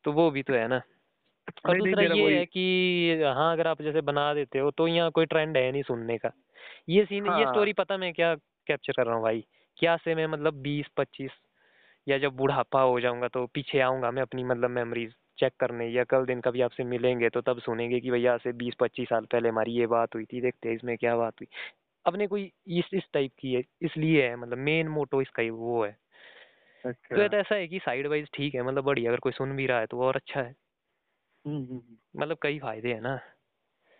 तो 0.05 0.11
वो 0.11 0.29
भी 0.31 0.43
तो 0.43 0.53
है 0.53 0.67
ना। 0.67 0.81
और 1.65 1.77
दूसरा 1.77 2.03
ये 2.03 2.37
है 2.37 2.45
कि 2.45 3.23
हाँ 3.35 3.51
अगर 3.53 3.67
आप 3.67 3.81
जैसे 3.81 4.01
बना 4.01 4.33
देते 4.33 4.59
हो 4.59 4.71
तो 4.71 4.87
यहाँ 4.87 5.11
कोई 5.11 5.25
ट्रेंड 5.25 5.57
है 5.57 5.71
नहीं 5.71 5.83
सुनने 5.83 6.17
का। 6.17 6.31
ये 6.89 7.05
सीन 7.05 7.27
हाँ। 7.27 7.37
ये 7.39 7.45
हाँ। 7.45 7.53
स्टोरी 7.53 7.73
पता 7.73 7.97
मैं 7.97 8.13
क्या 8.13 8.35
कैप्चर 8.67 8.93
कर 8.93 9.05
रहा 9.05 9.15
हूँ 9.15 9.23
भाई? 9.23 9.43
क्या 9.77 9.95
से 9.97 10.15
मैं 10.15 10.27
मतलब 10.27 10.61
बीस 10.61 10.87
पच्चीस 10.97 11.31
या 12.07 12.17
जब 12.17 12.35
बुढ़ापा 12.35 12.81
हो 12.81 12.99
जाऊँगा 12.99 13.27
तो 13.27 13.45
पीछे 13.47 13.79
आऊँगा 13.79 14.11
मैं 14.11 14.21
अपनी 14.21 14.43
मतलब 14.43 14.69
मेमोरीज 14.69 15.13
चेक 15.37 15.53
करने 15.59 15.87
या 15.87 16.03
कल 16.03 16.25
दिन 16.25 16.41
कभी 16.41 16.61
आपसे 16.61 16.83
मिलेंगे 16.83 17.29
तो 17.29 17.41
तब 17.41 17.59
सुनेंगे 17.59 17.99
कि 17.99 18.11
भैया 18.11 18.37
से 18.37 18.51
बीस 18.51 18.73
पच्चीस 18.79 19.09
साल 19.09 19.25
पहले 19.25 19.49
हमारी 19.49 19.71
ये 19.71 19.87
बात 19.87 20.15
हुई 20.15 20.25
थी 20.25 20.41
देखते 20.41 20.69
हैं 20.69 20.75
इसमें 20.75 20.97
क्या 20.97 21.15
बात 21.17 21.33
हुई। 21.33 21.47
अपने 22.05 22.27
कोई 22.27 22.51
इस 22.67 22.89
इस 22.93 23.03
टाइप 23.13 23.31
की 23.39 23.53
है 23.53 23.63
इसलिए 23.81 24.29
है 24.29 24.35
मतलब 24.35 24.57
मेन 24.57 24.87
मोटो 24.87 25.21
इसका 25.21 25.43
ही 25.43 25.49
वो 25.49 25.85
है। 25.85 25.91
तो 26.83 26.89
अच्छा 26.89 27.21
ये 27.21 27.29
तो 27.29 27.37
ऐसा 27.37 27.55
है 27.55 27.67
कि 27.67 27.79
साइड 27.79 28.07
वाइज 28.07 28.29
ठीक 28.33 28.55
है 28.55 28.63
मतलब 28.63 28.83
बढ़िया 28.83 29.11
अगर 29.11 29.19
कोई 29.19 29.31
सुन 29.31 29.55
भी 29.55 29.65
रहा 29.65 29.79
है 29.79 29.85
तो 29.85 30.01
और 30.01 30.15
अच्छा 30.15 30.41
है। 30.41 30.55
हम्म 31.47 31.57
हम्म, 31.57 31.71
हम्म। 31.71 32.21
मतलब 32.21 32.37
कई 32.41 32.59
फ़ायदे 32.59 32.93
है 32.93 33.01
ना। 33.01 33.19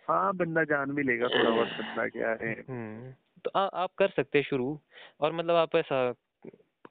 हाँ 0.08 0.34
बंदा 0.34 0.64
जान 0.64 0.92
भी 0.92 1.04
लेगा 1.04 1.28
थोड़ा 1.28 1.50
बहुत 1.50 1.68
बंदा 1.68 2.08
क्या 2.08 2.30
है। 2.30 2.54
तो 3.46 3.52
आ, 3.56 3.66
आप 3.66 3.90
कर 3.98 4.10
सकते 4.10 4.38
हैं 4.38 4.46
शुरू 4.46 4.80
और 5.20 5.34
मतलब 5.34 5.56
आप 5.56 5.76
ऐसा 5.76 6.14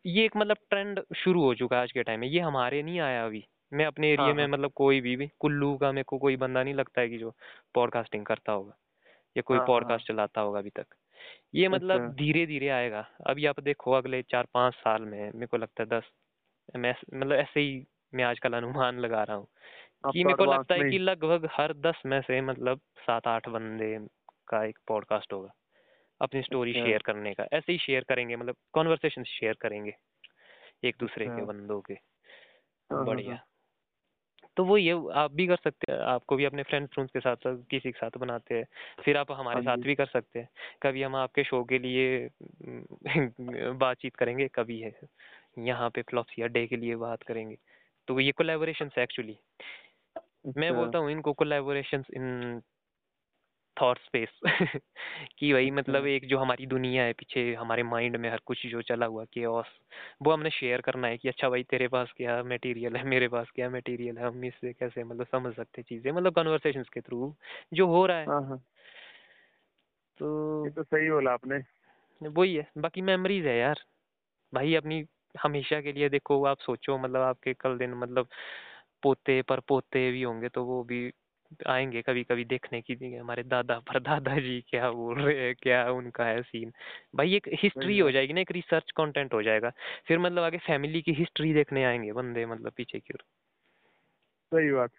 ये 0.07 0.25
एक 0.25 0.37
मतलब 0.37 0.57
ट्रेंड 0.71 1.01
शुरू 1.17 1.43
हो 1.43 1.55
चुका 1.55 1.77
है 1.77 1.83
आज 1.83 1.93
के 1.93 2.03
टाइम 2.03 2.21
में 2.21 2.29
ये 2.29 2.41
हमारे 2.41 2.83
नहीं 2.83 3.01
आया 3.01 3.27
अभी। 3.27 3.47
मैं 3.73 3.85
अपने 3.87 4.09
एरिया 4.09 4.27
हाँ 4.27 4.35
में 4.35 4.43
हाँ। 4.43 4.51
मतलब 4.51 4.73
कोई 4.73 5.01
भी, 5.01 5.17
भी 5.17 5.31
कुल्लू 5.41 5.77
का 5.77 5.93
मेरे 5.93 6.05
को 6.05 6.19
कोई 6.19 6.37
बंदा 6.37 6.63
नहीं 6.63 6.75
लगता 6.75 7.01
है 7.01 7.09
कि 7.09 7.19
जो 7.19 7.35
पॉडकास्टिंग 7.75 8.27
करता 8.27 8.53
होगा 8.53 8.77
या 9.37 9.43
कोई 9.43 9.57
हाँ 9.57 9.61
हाँ। 9.61 9.67
पॉडकास्ट 9.67 10.09
चलाता 10.09 10.41
होगा 10.41 10.59
अभी 10.59 10.71
तक। 10.71 10.87
ये 11.55 11.69
मतलब 11.69 12.01
अच्छा। 12.01 12.15
धीरे 12.15 12.47
धीरे 12.47 12.69
आएगा। 12.69 13.07
अभी 13.27 13.47
आप 13.47 13.61
देखो 13.61 13.93
अगले 13.93 14.23
चार 14.23 14.47
पाँच 14.55 14.75
साल 14.75 15.03
में 15.03 15.21
मेरे 15.21 15.47
को 15.47 15.57
लगता 15.57 15.83
है 15.83 15.89
दस 15.89 16.03
मैं 16.77 16.95
मतलब 17.15 17.33
ऐसे 17.33 17.61
ही 17.61 17.87
मैं 18.15 18.25
आजकल 18.25 18.53
अनुमान 18.53 18.99
लगा 18.99 19.23
रहा 19.23 19.37
हूँ 19.37 19.47
कि 20.13 20.25
मेरे 20.25 20.37
को 20.37 20.45
लगता 20.45 20.75
है 20.75 20.91
कि 20.91 20.99
लगभग 20.99 21.49
हर 21.53 21.73
दस 21.75 22.03
में 22.07 22.21
से 22.21 22.41
मतलब 22.41 22.81
सात 22.99 23.27
आठ 23.27 23.49
बंदे 23.49 23.99
का 24.49 24.65
एक 24.65 24.79
पॉडकास्ट 24.89 25.33
होगा 25.33 25.53
अपनी 26.21 26.43
स्टोरी 26.43 26.73
अच्छा। 26.73 26.85
शेयर 26.85 27.03
करने 27.03 27.35
का। 27.35 27.47
ऐसे 27.53 27.73
ही 27.73 27.79
शेयर 27.79 28.05
करेंगे 28.09 28.37
मतलब 28.37 28.57
कॉन्वर्सेशन 28.73 29.23
शेयर 29.23 29.57
करेंगे 29.61 29.97
एक 30.85 30.97
दूसरे 31.01 31.25
के 31.25 31.33
अच्छा 31.33 31.45
बंदों 31.45 31.81
के। 31.81 31.95
हाँ 31.95 32.97
हाँ। 32.97 33.05
बढ़िया। 33.07 33.45
तो 34.57 34.65
वो 34.65 34.77
ये 34.77 34.93
आप 35.15 35.33
भी 35.33 35.47
कर 35.47 35.57
सकते 35.57 35.93
हैं। 35.93 35.99
आपको 36.05 36.37
भी 36.37 36.45
अपने 36.45 36.63
फ्रेंड 36.63 36.89
फ्रेंड्स 36.89 37.13
के 37.13 37.21
साथ 37.21 37.37
साथ 37.37 37.57
किसी 37.71 37.91
के 37.93 37.99
साथ 37.99 38.19
बनाते 38.19 38.55
हैं। 38.55 38.65
फिर 39.05 39.17
आप 39.17 39.33
हमारे 39.33 39.61
हाँ 39.61 39.63
साथ 39.63 39.79
भी 39.79 39.95
कर 39.95 40.07
सकते 40.07 40.39
हैं। 40.39 40.49
कभी 40.83 41.03
हम 41.03 41.17
आपके 41.17 41.45
शो 41.45 41.63
के 41.65 41.79
लिए 41.79 42.29
बातचीत 43.79 44.17
करेंगे 44.17 44.49
कभी 44.49 44.81
है 44.81 44.93
यहाँ 45.61 45.91
पे 45.91 46.03
फ्लॉप्सिया 46.03 46.47
डे 46.49 46.67
के 46.67 46.77
लिए 46.77 46.97
बात 46.99 47.23
करेंगे। 47.23 47.57
तो 48.09 48.21
ये 48.21 48.33
कोलेबोरेशन 48.33 48.91
है 48.97 49.03
एक्चुअली 49.03 49.37
मैं 50.59 50.73
अच्छा। 50.73 50.75
बोलता 50.75 50.99
हूँ 50.99 51.11
इनको 51.11 51.33
कोलेबोरेशन 51.33 52.05
इन 52.17 52.61
थॉट 53.83 53.99
स्पेस 53.99 54.41
कि 55.39 55.53
वही 55.53 55.71
मतलब 55.71 55.95
अच्छा 55.97 56.09
एक 56.09 56.27
जो 56.27 56.39
हमारी 56.39 56.67
दुनिया 56.67 57.05
है 57.05 57.13
पीछे 57.13 57.55
हमारे 57.55 57.83
माइंड 57.83 58.17
में 58.17 58.31
हर 58.31 58.41
कुछ 58.47 58.67
जो 58.67 58.83
चला 58.83 59.07
हुआ 59.07 59.25
केओस 59.25 59.67
वो 60.23 60.33
हमने 60.33 60.51
शेयर 60.51 60.81
करना 60.81 61.09
है 61.09 61.19
कि 61.19 61.29
अच्छा 61.29 61.49
भाई 61.49 61.63
तेरे 61.63 61.89
पास 61.89 62.13
क्या 62.17 62.43
मटेरियल 62.45 62.97
है 62.97 63.05
मेरे 63.05 63.29
पास 63.29 63.51
क्या 63.55 63.71
मटेरियल 63.71 64.19
है 64.19 64.27
हम 64.27 64.45
इससे 64.45 64.73
कैसे 64.73 65.05
मतलब 65.05 65.27
समझ 65.27 65.55
सकते 65.55 65.81
हैं 65.81 65.85
चीज़ें 65.89 66.13
मतलब 66.13 66.35
कन्वर्सेशंस 66.35 66.89
के 66.89 67.01
थ्रू 67.01 67.35
जो 67.75 67.87
हो 67.87 68.07
रहा 68.07 68.17
है। 68.17 68.27
हाँ 68.27 68.43
हाँ। 68.43 68.59
तो 70.21 70.65
ये 70.65 70.71
तो 70.71 70.83
सही 70.83 71.11
बोला 71.11 71.33
आपने। 71.33 71.59
वही 72.21 72.55
है 72.55 72.67
बाकी 72.79 73.03
मेमोरीज 73.03 73.47
है 73.47 73.59
यार। 73.59 73.81
भाई 74.53 74.75
अपनी 74.75 75.05
हमेशा 75.35 75.81
के 75.81 75.93
लिए 75.93 76.09
देखो 76.09 76.45
आप 76.45 76.59
सोचो 76.61 76.99
मतलब 76.99 77.21
आपके 77.21 77.55
कल 77.55 77.79
दिन 77.79 77.95
मतलब 77.95 78.29
पोते 79.03 79.43
पर 79.43 79.61
पोते 79.61 80.11
भी 80.13 80.23
होंगे 80.23 80.49
तो 80.49 80.65
वो 80.65 80.83
भी 80.85 81.01
आएँगे 81.69 82.03
कभी 82.03 82.23
कभी 82.25 82.45
देखने 82.47 82.81
की 82.83 82.95
भी 82.97 83.15
हमारे 83.15 83.43
दादा 83.45 83.79
पर 83.89 83.99
दादाजी 84.01 84.61
क्या 84.69 84.91
बोल 84.93 85.21
रहे 85.21 85.39
हैं 85.39 85.55
क्या 85.57 85.85
उनका 85.93 86.25
है 86.25 86.43
सीन 86.43 86.73
भाई 87.17 87.35
एक 87.35 87.49
हिस्ट्री 87.63 87.99
हो 87.99 88.11
जाएगी 88.11 88.33
ना 88.33 88.41
एक 88.41 88.53
रिसर्च 88.53 88.91
कंटेंट 88.97 89.35
हो 89.35 89.43
जाएगा। 89.43 89.73
फिर 90.09 90.19
मतलब 90.19 90.43
आगे 90.43 90.59
फैमिली 90.67 91.03
की 91.03 91.13
हिस्ट्री 91.15 91.53
देखने 91.55 91.85
आएँगे 91.85 92.13
बंदे 92.15 92.47
मतलब 92.47 92.73
पीछे 92.77 93.01
की 93.01 93.15
ओर। 93.15 93.25
सही 94.53 94.71
बात। 94.73 94.91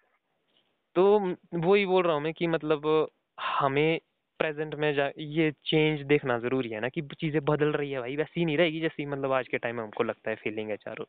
तो 0.96 1.18
म- 1.18 1.36
वही 1.56 1.84
बोल 1.86 2.04
रहा 2.04 2.14
हूँ 2.14 2.22
मैं 2.22 2.32
कि 2.32 2.46
मतलब 2.46 2.86
हमें 3.40 3.98
प्रेजेंट 4.40 4.74
में 4.74 4.92
जा 4.94 5.10
ये 5.18 5.50
चेंज 5.64 6.00
देखना 6.06 6.38
ज़रूरी 6.38 6.68
है 6.70 6.80
ना 6.80 6.88
कि 6.88 7.02
चीज़ें 7.14 7.44
बदल 7.44 7.72
रही 7.72 7.90
है 7.90 8.00
भाई 8.00 8.16
वैसी 8.16 8.44
नहीं 8.44 8.56
रहेगी 8.56 8.80
जैसी 8.80 9.06
मतलब 9.06 9.32
आज 9.32 9.48
के 9.48 9.58
टाइम 9.58 9.76
में 9.76 9.82
हमको 9.82 10.04
लगता 10.04 10.30
है 10.30 10.36
फीलिंग 10.36 10.70
है 10.70 10.76
चारों। 10.76 11.04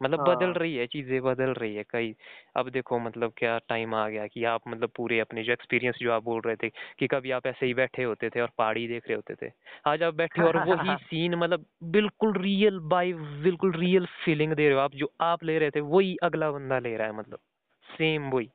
मतलब 0.00 0.20
बदल 0.20 0.46
हाँ। 0.46 0.54
रही 0.54 0.74
है 0.76 0.86
चीज़ें 0.86 1.20
बदल 1.22 1.52
रही 1.54 1.74
है 1.74 1.84
कई। 1.90 2.14
अब 2.56 2.68
देखो 2.70 2.98
मतलब 2.98 3.32
क्या 3.36 3.58
टाइम 3.68 3.94
आ 3.94 4.08
गया 4.08 4.26
कि 4.26 4.44
आप 4.44 4.68
मतलब 4.68 4.90
पूरे 4.96 5.20
अपने 5.20 5.44
जो 5.44 5.52
एक्सपीरियंस 5.52 5.96
जो 6.02 6.12
आप 6.12 6.22
बोल 6.24 6.40
रहे 6.40 6.56
थे 6.56 6.68
कि 6.98 7.06
कभी 7.06 7.30
आप 7.30 7.46
ऐसे 7.46 7.66
ही 7.66 7.74
बैठे 7.74 8.02
होते 8.02 8.30
थे 8.30 8.40
और 8.40 8.50
पहाड़ी 8.58 8.86
देख 8.88 9.08
रहे 9.08 9.16
होते 9.16 9.34
थे 9.42 9.50
आज 9.86 10.02
आप 10.02 10.14
बैठे 10.14 10.42
और 10.42 10.56
वही 10.58 10.96
सीन 11.04 11.34
मतलब 11.34 11.66
बिल्कुल 11.90 12.36
रियल 12.38 12.78
बाई 12.88 13.12
बिल्कुल 13.42 13.72
रियल 13.72 14.06
फीलिंग 14.24 14.52
दे 14.52 14.64
रहे 14.64 14.74
हो 14.74 14.80
आप 14.80 14.94
जो 14.94 15.12
आप 15.20 15.44
ले 15.44 15.58
रहे 15.58 15.70
थे 15.70 15.80
वही 15.80 16.16
अगला 16.22 16.50
बंदा 16.50 16.78
ले 16.78 16.96
रहा 16.96 17.06
है 17.06 17.12
मतलब 17.12 17.38
सेम 17.86 18.30
वही। 18.30 18.50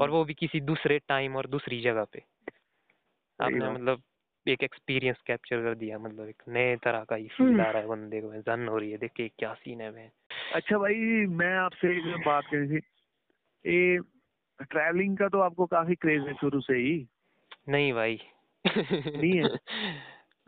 और 0.00 0.10
हम्म। 0.10 0.10
वो 0.10 0.24
भी 0.24 0.34
किसी 0.34 0.60
दूसरे 0.60 0.98
टाइम 0.98 1.36
और 1.36 1.46
दूसरी 1.46 1.80
जगह 1.80 2.04
पे। 2.04 2.22
आपने 3.38 3.70
मतलब 3.70 4.02
एक 4.46 4.62
एक्सपीरियंस 4.62 5.16
कैप्चर 5.26 5.62
कर 5.62 5.74
दिया 5.74 5.98
मतलब 5.98 6.28
एक 6.28 6.42
नए 6.48 6.76
तरह 6.76 7.04
का 7.04 7.16
ही 7.16 7.28
फील 7.28 7.46
हम्म। 7.46 7.60
आ 7.60 7.70
रहा 7.70 7.82
है 7.82 7.88
बंदे 7.88 8.20
को 8.20 8.32
जन 8.34 8.68
हो 8.68 8.78
रही 8.78 8.90
है 8.90 8.96
देख 8.98 9.12
के 9.16 9.28
क्या 9.28 9.54
सीन 9.54 9.80
है 9.80 9.90
मैं 9.90 10.10
अच्छा 10.54 10.78
भाई 10.78 10.94
मैं 11.26 11.54
आपसे 11.54 11.88
एक 11.88 12.26
बात 12.26 12.44
करनी 12.44 12.68
थी। 12.68 12.80
ये 13.64 13.98
ट्रैवलिंग 14.60 15.18
का 15.18 15.28
तो 15.28 15.40
आपको 15.40 15.66
काफ़ी 15.66 15.94
क्रेज 15.94 16.22
है 16.22 16.34
शुरू 16.34 16.60
से 16.60 16.74
ही। 16.74 17.08
नहीं 17.68 17.92
भाई। 17.92 18.20
नहीं 18.66 19.36
है? 19.36 19.48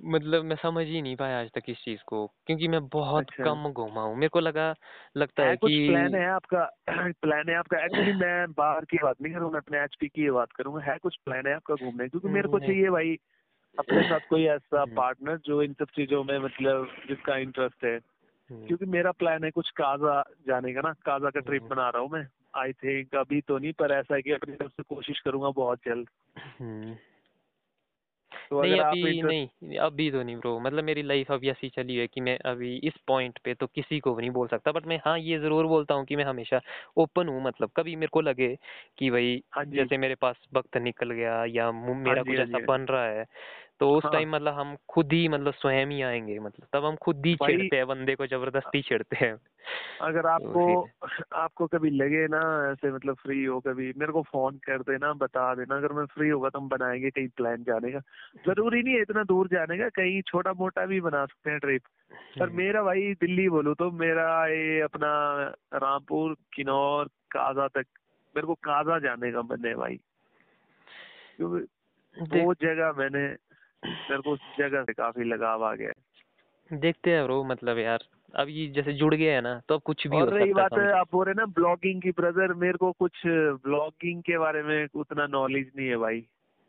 मतलब 0.04 0.44
मैं 0.44 0.56
समझ 0.56 0.86
ही 0.86 1.02
नहीं 1.02 1.16
पाया 1.16 1.40
आज 1.40 1.50
तक 1.54 1.62
इस 1.68 1.76
चीज़ 1.76 2.00
को 2.06 2.26
क्योंकि 2.46 2.68
मैं 2.68 2.88
बहुत 2.88 3.22
अच्छा। 3.22 3.44
कम 3.44 3.72
घूमा 3.72 4.02
हूँ। 4.02 4.14
मेरे 4.16 4.28
को 4.28 4.40
लगा 4.40 4.74
लगता 5.16 5.42
है 5.42 5.48
है 5.48 5.56
कुछ 5.56 5.72
प्लान 5.72 6.14
है 6.14 6.26
आपका? 6.26 6.64
प्लान 6.90 7.48
है 7.48 7.54
आपका? 7.54 7.84
एक्चुअली 7.84 8.12
मैं 8.12 8.52
बाहर 8.52 8.84
की 8.84 8.98
बात 9.02 9.16
नहीं 9.22 9.34
करूँ 9.34 9.50
मैं 9.50 9.60
अपने 9.60 9.84
एचपी 9.84 10.08
की 10.08 10.30
बात 10.30 10.52
करूँगा। 10.52 10.80
है 10.80 10.98
कुछ 10.98 11.16
प्लान 11.16 11.46
है 11.46 11.54
आपका 11.54 11.74
घूमने? 11.74 12.08
क्योंकि 12.08 12.28
मेरे 12.28 12.48
को 12.48 12.58
चाहिए 12.58 12.90
भाई 12.90 13.16
अपने 13.78 14.02
साथ 14.02 14.20
कोई 14.30 14.44
ऐसा 14.46 14.80
हम्म। 14.82 14.94
पार्टनर 14.94 15.38
जो 15.44 15.62
इन 15.62 15.72
सब 15.72 15.86
चीज़ों 15.96 16.24
में 16.24 16.38
मतलब 16.38 16.88
जिसका 17.08 17.36
इंटरेस्ट 17.36 17.84
है। 17.84 17.96
हम्म, 18.50 18.66
क्योंकि 18.66 18.86
मेरा 18.86 19.10
प्लान 19.12 19.44
है 19.44 19.50
कुछ 19.50 19.70
काजा 19.70 20.20
जाने 20.46 20.72
का 20.74 20.80
ना। 20.80 20.92
काजा 21.06 21.30
का 21.30 21.40
ट्रिप 21.40 21.62
हम्म। 21.62 21.74
बना 21.74 21.88
रहा 21.88 22.02
हूँ 22.02 22.10
मैं। 22.10 22.26
आई 22.56 22.72
थिंक 22.72 23.14
अभी 23.14 23.40
तो 23.40 23.58
नहीं 23.58 23.72
पर 23.72 23.92
ऐसा 23.92 24.14
है 24.14 24.22
कि 24.22 24.32
अपनी 24.32 24.54
तरफ़ 24.54 24.70
से 24.70 24.82
कोशिश 24.82 25.20
करूँगा 25.20 25.50
बहुत 25.50 25.78
जल्द। 25.86 26.08
हम्म। 26.60 26.94
तो 28.50 28.62
नहीं 28.62 28.80
अभी 28.80 29.00
इंटरेस्ट 29.00 29.62
नहीं 29.62 29.78
अभी 29.78 30.10
तो 30.10 30.22
नहीं 30.22 30.36
ब्रो 30.36 30.58
मतलब 30.60 30.84
मेरी 30.84 31.02
लाइफ 31.02 31.30
अभी 31.32 31.50
ऐसी 31.50 31.68
चली 31.68 31.96
है 31.96 32.06
कि 32.06 32.20
मैं 32.20 32.36
अभी 32.38 32.74
इस 32.84 32.92
पॉइंट 33.06 33.38
पे 33.44 33.54
तो 33.54 33.66
किसी 33.66 34.00
को 34.00 34.14
भी 34.14 34.20
नहीं 34.20 34.30
बोल 34.30 34.48
सकता। 34.48 34.72
बट 34.72 34.86
मैं 34.86 35.00
हाँ 35.04 35.18
ये 35.18 35.38
ज़रूर 35.38 35.66
बोलता 35.66 35.94
हूँ 35.94 36.04
कि 36.04 36.16
मैं 36.16 36.24
हमेशा 36.24 36.60
ओपन 36.96 37.28
हूँ। 37.28 37.42
मतलब 37.42 37.70
कभी 37.76 37.96
मेरे 37.96 38.10
को 38.12 38.20
लगे 38.20 38.56
कि 38.98 39.10
भाई 39.10 39.42
हाँ 39.52 39.64
जैसे 39.64 39.96
मेरे 39.96 40.14
पास 40.14 40.36
वक्त 40.54 40.76
निकल 40.76 41.10
गया 41.10 41.44
या 41.44 41.70
मेरा 41.72 42.22
जी, 42.22 42.30
कुछ 42.30 42.38
हाँ 42.38 42.46
ऐसा 42.46 42.58
हाँ 42.58 42.66
बन 42.66 42.82
रहा 42.82 43.04
है 43.04 43.24
तो 43.84 43.96
उस 43.96 44.04
टाइम 44.12 44.30
हाँ। 44.30 44.40
मतलब 44.40 44.54
हम 44.54 44.76
खुद 44.88 45.12
ही 45.12 45.28
मतलब 45.28 45.54
स्वयं 45.54 45.86
ही 45.86 46.02
आएँगे 46.02 46.38
मतलब 46.38 46.66
तब 46.72 46.84
हम 46.84 46.96
खुद 46.96 47.26
ही 47.26 47.34
छेड़ते 47.34 47.76
हैं 47.76 47.86
बंदे 47.86 48.14
को 48.14 48.26
ज़बरदस्ती 48.26 48.82
छेड़ते 48.82 49.16
हैं। 49.16 49.36
अगर 50.00 50.22
तो 50.22 50.28
आपको 50.28 50.90
आपको 51.32 51.66
कभी 51.66 51.90
लगे 51.90 52.26
ना 52.26 52.70
ऐसे 52.72 52.92
मतलब 52.92 53.14
फ्री 53.14 53.44
हो 53.44 53.60
कभी 53.60 53.92
मेरे 53.96 54.12
को 54.12 54.22
फ़ोन 54.22 54.56
कर 54.56 54.78
देना 54.78 55.12
बता 55.12 55.54
देना 55.54 55.76
अगर 55.76 55.92
मैं 55.92 56.04
फ्री 56.06 56.28
होगा 56.28 56.48
तो 56.48 56.58
हम 56.58 56.68
बनाएँगे 56.68 57.10
कहीं 57.10 57.28
प्लान 57.28 57.64
जाने 57.64 57.92
का। 57.92 57.98
ज़रूरी 58.46 58.82
नहीं 58.82 58.94
है 58.94 59.00
इतना 59.00 59.24
दूर 59.24 59.48
जाने 59.48 59.78
का 59.78 59.88
कहीं 59.88 60.22
छोटा 60.22 60.52
मोटा 60.52 60.86
भी 60.86 61.00
बना 61.00 61.26
सकते 61.26 61.50
हैं 61.50 61.58
ट्रिप 61.58 61.82
पर 62.38 62.46
हम्म, 62.46 62.56
मेरा 62.56 62.82
भाई 62.82 63.14
दिल्ली 63.14 63.48
बोलूँ 63.48 63.74
तो 63.74 63.90
मेरा 63.90 64.46
ये 64.46 64.80
अपना 64.80 65.42
रामपुर 65.74 66.36
किन्नौर 66.54 67.06
काजा 67.06 67.68
तक 67.68 67.84
मेरे 68.36 68.46
को 68.46 68.54
काजा 68.54 68.98
जाने 68.98 69.32
का 69.32 69.42
मन 69.42 69.66
है 69.66 69.74
भाई। 69.74 70.00
क्योंकि 71.36 71.66
वो 72.20 72.54
जगह 72.54 72.92
मैंने 72.92 73.36
मेरे 73.86 74.22
को 74.22 74.30
उस 74.30 74.40
जगह 74.58 74.82
से 74.82 74.92
काफ़ी 74.92 75.24
लगाव 75.24 75.64
आ 75.64 75.74
गया 75.74 75.88
है। 75.88 76.14
देखते 76.78 77.10
हैं 77.10 77.24
ब्रो 77.24 77.44
मतलब 77.44 77.78
यार 77.78 77.98
अब 78.34 78.48
ये 78.48 78.66
जैसे 78.66 78.92
जुड़ 78.92 79.14
गया 79.14 79.34
है 79.34 79.40
ना 79.40 79.62
तो 79.68 79.74
अब 79.74 79.80
कुछ 79.82 80.06
भी 80.06 80.16
और 80.16 80.28
हो 80.28 80.36
रही 80.36 80.52
बात 80.52 80.72
है 80.72 80.92
आप 80.92 81.08
बोल 81.12 81.24
रहे 81.26 81.34
ना 81.34 81.46
ब्लॉगिंग 81.46 82.02
की 82.02 82.10
ब्रदर 82.10 82.54
मेरे 82.54 82.78
को 82.78 82.92
कुछ 82.92 83.22
ब्लॉगिंग 83.26 84.22
के 84.22 84.38
बारे 84.38 84.62
में 84.62 84.88
उतना 84.94 85.26
नॉलेज 85.26 85.72
नहीं 85.76 85.88
है 85.88 85.96
भाई। 85.96 86.26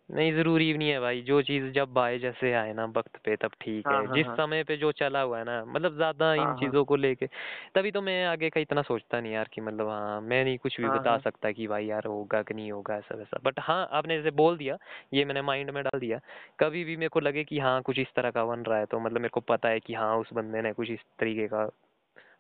नहीं 0.10 0.32
ज़रूरी 0.34 0.72
भी 0.72 0.78
नहीं 0.78 0.90
है 0.90 1.00
भाई 1.00 1.22
जो 1.24 1.42
चीज़ 1.42 1.64
जब 1.74 1.98
आए 2.00 2.18
जैसे 2.20 2.52
आए 2.54 2.74
ना 2.74 2.86
वक्त 2.88 3.18
पे 3.26 3.36
तब 3.36 3.52
ठीक 3.62 3.86
हाँ, 3.86 3.92
है 3.92 4.06
हाँ, 4.06 4.08
जिस 4.10 4.26
हाँ। 4.26 4.38
समय 4.38 4.64
पे 4.64 4.76
जो 4.78 4.92
चला 4.94 5.22
हुआ 5.22 5.38
है 5.40 5.44
ना 5.46 5.64
मतलब 5.66 5.96
ज़्यादा 5.96 6.34
इन 6.36 6.54
हाँ। 6.54 6.56
चीज़ों 6.56 6.84
को 6.86 6.96
लेके 6.96 7.28
तभी 7.76 7.92
तो 7.92 8.02
मैं 8.02 8.24
आगे 8.26 8.50
का 8.50 8.60
इतना 8.60 8.82
सोचता 8.82 9.20
नहीं 9.22 9.34
यार 9.34 9.50
कि 9.54 9.62
मतलब 9.62 9.90
हाँ 9.90 10.20
मैं 10.24 10.44
नहीं 10.44 10.58
कुछ 10.58 10.80
भी 10.80 10.88
हाँ, 10.88 10.90
बता 10.90 11.18
हाँ। 11.18 11.20
सकता 11.20 11.52
कि 11.52 11.68
भाई 11.68 11.86
यार 11.86 12.06
होगा 12.08 12.42
कि 12.44 12.54
नहीं 12.54 12.72
होगा 12.72 12.96
ऐसा 12.98 13.16
वैसा 13.16 13.40
बट 13.44 13.60
हाँ 13.60 13.88
आपने 13.92 14.18
जैसे 14.18 14.32
बोल 14.36 14.58
दिया 14.58 14.78
ये 15.14 15.26
मैंने 15.26 15.42
माइंड 15.44 15.70
में 15.72 15.84
डाल 15.84 16.00
दिया 16.00 16.20
कभी 16.60 16.84
भी 16.84 16.98
मेरे 16.98 17.10
को 17.10 17.20
लगे 17.20 17.44
कि 17.44 17.60
हाँ 17.60 17.82
कुछ 17.82 18.00
इस 18.00 18.14
तरह 18.16 18.32
का 18.32 18.46
बन 18.46 18.64
रहा 18.64 18.80
है 18.80 18.86
तो 18.86 19.00
मतलब 19.00 19.18
मेरे 19.18 19.30
को 19.30 19.40
पता 19.48 19.70
है 19.70 19.80
कि 19.80 19.94
हाँ 19.94 20.16
उस 20.18 20.34
बंदे 20.34 20.62
ने 20.62 20.74
कुछ 20.74 20.90
इस 20.90 21.00
तरीके 21.20 21.48
का 21.48 21.70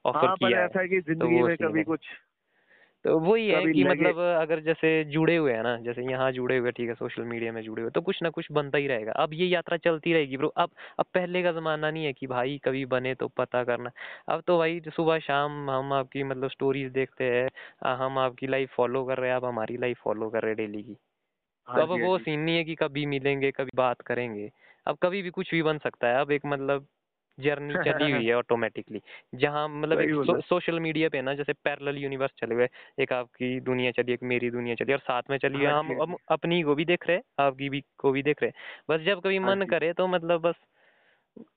ऑफ़र 0.06 0.32
किया 0.34 0.62
है 0.62 0.66
ऐसा 0.66 0.82
है 0.82 0.88
कि 0.88 1.00
ज़िंदगी 1.04 1.42
वो 1.42 1.44
में 1.44 1.56
कभी। 1.58 1.84
कुछ 1.84 2.08
तो 3.06 3.18
वही 3.22 3.48
है 3.50 3.68
कि 3.68 3.84
मतलब 3.84 4.18
अगर 4.20 4.60
जैसे 4.62 4.90
जुड़े 5.06 5.36
हुए 5.38 5.54
हैं 5.54 5.64
ना 5.64 5.76
जैसे 5.80 6.02
यहाँ 6.04 6.32
जुड़े 6.32 6.58
हुए 6.58 6.72
ठीक 6.72 6.88
है 6.90 6.94
सोशल 6.96 7.24
मीडिया 7.24 7.52
में 7.52 7.62
जुड़े 7.64 7.82
हुए 7.82 7.92
तो 7.92 8.02
कुछ 8.02 8.22
ना 8.24 8.30
कुछ 8.30 8.52
बनता 8.52 8.78
ही 8.78 8.88
रहेगा। 8.88 9.12
अब 9.14 9.34
ये 9.34 9.46
यात्रा 9.48 9.78
चलती 9.80 10.14
रहेगी 10.14 10.38
ब्रो 10.38 10.48
अब 10.58 10.72
अब 11.00 11.06
पहले 11.14 11.44
का 11.44 11.52
जमाना 11.52 11.92
नहीं 11.92 12.06
है 12.06 12.14
कि 12.14 12.28
भाई 12.28 12.58
कभी 12.66 12.86
बने 12.88 13.14
तो 13.16 13.28
पता 13.38 13.64
करना। 13.64 13.92
अब 14.30 14.42
तो 14.48 14.58
भाई 14.58 14.80
सुबह 14.90 15.20
शाम 15.22 15.70
हम 15.72 15.94
आपकी 15.94 16.24
मतलब 16.26 16.50
स्टोरीज 16.52 16.92
देखते 16.94 17.24
हैं 17.32 17.48
हम 17.96 18.18
आपकी 18.20 18.48
लाइफ 18.48 18.74
फॉलो 18.78 19.04
कर 19.06 19.18
रहे 19.18 19.30
हैं 19.30 19.36
आप 19.38 19.46
हमारी 19.46 19.78
लाइफ 19.78 20.00
फॉलो 20.04 20.30
कर 20.30 20.42
रहे 20.42 20.52
हैं 20.52 20.58
डेली 20.58 20.84
की। 20.84 20.94
तो 20.94 21.22
हाँ 21.68 21.84
अब 21.84 21.90
हाँ 21.90 22.00
वो 22.00 22.18
सीन 22.20 22.40
नहीं 22.42 22.58
है 22.58 22.64
कि 22.64 22.76
कभी 22.76 23.06
मिलेंगे 23.08 23.52
कभी 23.52 23.72
बात 23.78 24.02
करेंगे। 24.04 24.50
अब 24.88 24.98
कभी 25.04 25.22
भी 25.22 25.30
कुछ 25.32 25.52
भी 25.52 25.62
बन 25.64 25.78
सकता 25.80 26.08
है। 26.10 26.22
अब 26.22 26.32
एक 26.32 26.42
मतलब 26.48 26.88
जर्नी 27.38 27.78
चली 27.80 28.10
हुई 28.10 28.26
है 28.26 28.34
ऑटोमेटिकली 28.36 29.02
जहाँ 29.36 29.68
मतलब 29.70 30.00
एक 30.02 30.14
सोशल 30.44 30.80
मीडिया 30.80 31.10
पे 31.10 31.22
ना 31.22 31.34
जैसे 31.34 31.54
पैरेलल 31.64 31.98
यूनिवर्स 31.98 32.32
चले 32.38 32.56
हुए 32.56 32.68
एक 33.00 33.14
आपकी 33.14 33.60
दुनिया 33.62 33.92
चली 33.92 34.14
एक 34.14 34.24
मेरी 34.26 34.50
दुनिया 34.52 34.76
चली 34.76 34.94
और 34.94 35.00
साथ 35.02 35.24
में 35.30 35.38
चली 35.40 35.64
हाँ 35.64 35.70
हम 35.70 35.92
हम 36.02 36.16
अपनी 36.30 36.62
को 36.64 36.76
भी 36.76 36.86
देख 36.86 37.08
रहे 37.08 37.18
हैं 37.18 37.24
आपकी 37.40 37.70
भी 37.70 37.82
को 37.98 38.12
भी 38.12 38.24
देख 38.24 38.42
रहे। 38.44 38.52
हैं 38.52 38.88
बस 38.90 39.06
जब 39.06 39.22
कभी 39.22 39.40
हाँ 39.44 39.52
मन 39.52 39.66
करे 39.70 39.94
तो 39.94 40.08
मतलब 40.10 40.42
बस 40.42 40.56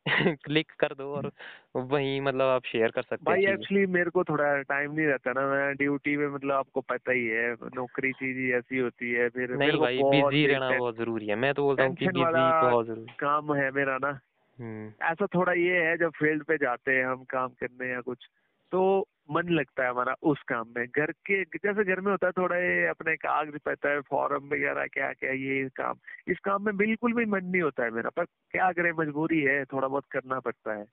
क्लिक 0.45 0.73
कर 0.81 0.95
दो 0.95 1.13
और 1.15 1.31
वही 1.77 2.21
मतलब 2.23 2.49
आप 2.49 2.65
शेयर 2.67 2.91
कर 2.91 3.03
सकते 3.05 3.19
भाई 3.23 3.45
एक्चुअली 3.47 3.85
मेरे 3.89 4.11
को 4.11 4.23
थोड़ा 4.25 4.45
टाइम 4.65 4.93
नहीं 4.93 5.07
रहता 5.07 5.33
ना 5.33 5.47
मैं 5.49 5.75
ड्यूटी 5.77 6.17
में 6.17 6.27
मतलब 6.29 6.53
आपको 6.53 6.81
पता 6.83 7.13
ही 7.13 7.27
है 7.27 7.53
नौकरी 7.75 8.13
चीज़ 8.15 8.39
ऐसी 8.55 8.79
होती 8.79 9.11
है 9.13 9.29
फिर 9.31 9.57
नहीं 9.57 9.79
भाई 9.79 10.03
बिज़ी 10.07 10.47
रहना 10.47 10.73
बहुत 10.75 10.97
ज़रूरी 10.97 11.27
है 11.27 11.35
मैं 11.37 11.53
तो 11.55 11.63
बोलता 11.63 11.85
हूँ। 11.85 11.97
काम 13.19 13.53
है 13.55 13.71
मेरा 13.73 13.97
ना। 13.99 14.19
ऐसा 15.03 15.27
थोड़ा 15.27 15.53
ये 15.53 15.83
है, 15.83 15.99
जब 15.99 16.11
फ़ील्ड 16.11 16.45
पे 16.45 16.57
जाते 16.57 16.93
हैं 16.93 17.07
हम 17.07 17.25
काम 17.25 17.49
करने 17.49 17.93
या 17.93 18.01
कुछ 18.01 18.19
तो 18.73 19.09
मन 19.31 19.43
लगता 19.49 19.85
है 19.85 19.91
हमारा 19.91 20.15
उस 20.23 20.43
काम 20.43 20.67
में। 20.77 20.87
घर 20.87 21.13
के, 21.13 21.45
जैसे 21.45 21.85
घर 21.85 22.01
में 22.01 22.11
होता 22.13 22.27
है, 22.27 22.33
थोड़ा 22.33 22.57
ये 22.57 22.87
अपने 22.87 23.17
कागज़ 23.17 23.57
रहता 23.69 23.91
है 23.91 24.01
फॉर्म 24.01 24.47
वगैरह 24.47 24.87
क्या 24.87 25.13
क्या 25.13 25.31
ये 25.31 25.69
काम। 25.69 25.95
इस 26.29 26.39
काम 26.39 26.65
में 26.65 26.77
बिल्कुल 26.77 27.13
भी 27.13 27.25
मन 27.25 27.45
नहीं 27.45 27.63
होता 27.63 27.85
है 27.85 27.91
मेरा, 27.91 28.11
पर 28.11 28.25
क्या 28.25 28.73
करें, 28.73 28.93
मजबूरी 28.93 29.41
है, 29.41 29.65
थोड़ा 29.65 29.89
बहुत 29.89 30.05
करना 30.11 30.41
पड़ता 30.41 30.75
है। 30.75 30.85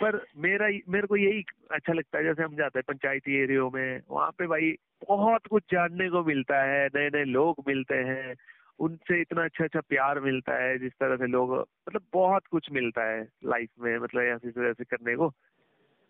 पर 0.00 0.26
मेरा 0.36 0.68
मेरे 0.88 1.06
को 1.06 1.16
यही 1.16 1.44
अच्छा 1.70 1.92
लगता 1.92 2.18
है, 2.18 2.24
जैसे 2.24 2.42
हम 2.42 2.56
जाते 2.56 2.78
हैं 2.78 2.84
पंचायती 2.88 3.42
एरियो 3.42 3.70
में, 3.70 4.00
वहाँ 4.10 4.30
पे 4.30 4.46
भाई 4.46 4.76
बहुत 5.08 5.46
कुछ 5.46 5.62
जानने 5.72 6.08
को 6.08 6.24
मिलता 6.24 6.62
है 6.62 6.86
नए 6.86 7.08
नए 7.08 7.24
लोग 7.24 7.64
मिलते 7.68 7.94
हैं 7.94 8.34
उनसे 8.82 9.20
इतना 9.20 9.44
अच्छा 9.44 9.64
अच्छा 9.64 9.80
प्यार 9.80 10.20
मिलता 10.20 10.54
है 10.54 10.78
जिस 10.78 10.92
तरह 10.92 11.16
से 11.16 11.26
लोग 11.26 11.54
मतलब 11.58 12.02
बहुत 12.12 12.46
कुछ 12.46 12.72
मिलता 12.72 13.04
है 13.04 13.28
लाइफ 13.44 13.68
में 13.80 13.98
मतलब 13.98 14.22
ऐसे 14.22 14.50
से 14.50 14.70
ऐसे 14.70 14.84
करने 14.84 15.16
को। 15.16 15.28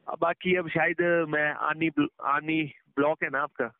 अब 0.08 0.18
बाकी 0.20 0.56
अब 0.56 0.68
शायद 0.68 1.26
मैं 1.28 1.52
आनी 1.52 1.90
आनी 2.24 2.62
ब्लॉक 2.96 3.22
है 3.22 3.30
ना 3.30 3.42
आपका? 3.42 3.70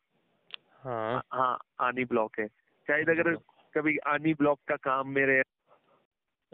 हाँ। 0.83 1.23
हाँ 1.33 1.57
आनी 1.81 2.05
ब्लॉक 2.05 2.39
है। 2.39 2.47
शायद 2.87 3.09
अगर 3.09 3.35
कभी 3.73 3.97
आनी 3.97 4.33
ब्लॉक 4.33 4.59
का 4.67 4.75
काम 4.75 5.09
मेरे 5.09 5.41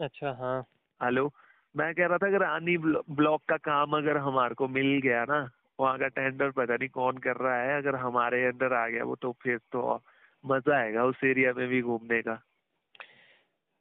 अच्छा 0.00 0.32
हाँ। 0.32 0.64
हेलो 1.02 1.32
मैं 1.76 1.94
कह 1.94 2.06
रहा 2.06 2.18
था 2.18 2.26
अगर 2.26 2.42
आनी 2.42 2.76
ब्लॉक 3.10 3.42
का 3.48 3.56
काम 3.56 3.96
अगर 3.96 4.16
हमारे 4.16 4.54
को 4.54 4.68
मिल 4.68 5.00
गया 5.02 5.24
ना 5.24 5.50
वहाँ 5.80 5.98
का 5.98 6.08
टेंडर 6.08 6.50
पता 6.50 6.74
नहीं 6.74 6.88
कौन 6.88 7.18
कर 7.18 7.36
रहा 7.36 7.56
है 7.56 7.78
अगर 7.78 7.96
हमारे 7.96 8.44
अंदर 8.44 8.72
आ 8.72 8.88
गया 8.88 9.04
वो 9.04 9.16
तो 9.16 9.32
फिर 9.42 9.58
तो 9.58 10.02
मज़ा 10.46 10.76
आएगा 10.78 11.04
उस 11.04 11.16
एरिया 11.24 11.52
में 11.52 11.68
भी 11.68 11.82
घूमने 11.82 12.22
का। 12.22 12.42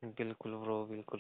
बिल्कुल 0.04 0.52
ब्रो 0.52 0.86
बिल्कुल। 0.86 1.20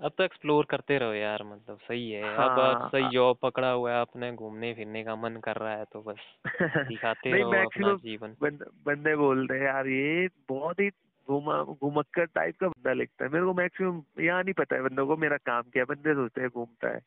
अब 0.00 0.12
तो 0.18 0.24
एक्सप्लोर 0.24 0.64
करते 0.64 0.98
रहो 0.98 1.12
यार 1.12 1.42
मतलब 1.42 1.78
सही 1.78 2.10
है। 2.10 2.36
हाँ, 2.36 2.44
अब 2.44 2.60
आप 2.60 2.90
सही 2.92 3.08
जॉब 3.08 3.38
पकड़ा 3.42 3.70
हुआ 3.70 3.92
है 3.92 4.00
अपने 4.00 4.32
घूमने 4.32 4.74
फिरने 4.74 5.04
का 5.04 5.16
मन 5.16 5.36
कर 5.36 5.56
रहा 5.56 5.74
है 5.74 5.84
तो 5.84 6.02
बस 6.02 6.16
दिखाते 6.88 7.38
रहो 7.38 7.50
अपना 7.50 7.92
जीवन। 7.94 8.36
बंद, 8.42 8.64
बंदे 8.86 9.16
बोलते 9.16 9.54
हैं 9.54 9.62
यार 9.62 9.86
ये 9.86 10.28
बहुत 10.48 10.80
ही 10.80 10.90
घुमा 11.28 11.62
घुमक्कर 11.62 12.24
टाइप 12.24 12.56
का 12.60 12.68
बंदा 12.68 12.92
लगता 12.92 13.24
है। 13.24 13.30
मेरे 13.30 13.44
को 13.44 13.54
मैक्सिमम 13.54 14.02
यहाँ 14.20 14.42
नहीं 14.42 14.54
पता 14.54 14.76
है 14.76 14.82
बंदों 14.82 15.06
को 15.06 15.16
मेरा 15.16 15.36
काम 15.36 15.62
क्या 15.62 15.82
है 15.82 15.94
बंदे 15.94 16.14
सोचते 16.14 16.40
हैं 16.40 16.50
घूमता 16.50 16.88
है। 16.88 17.00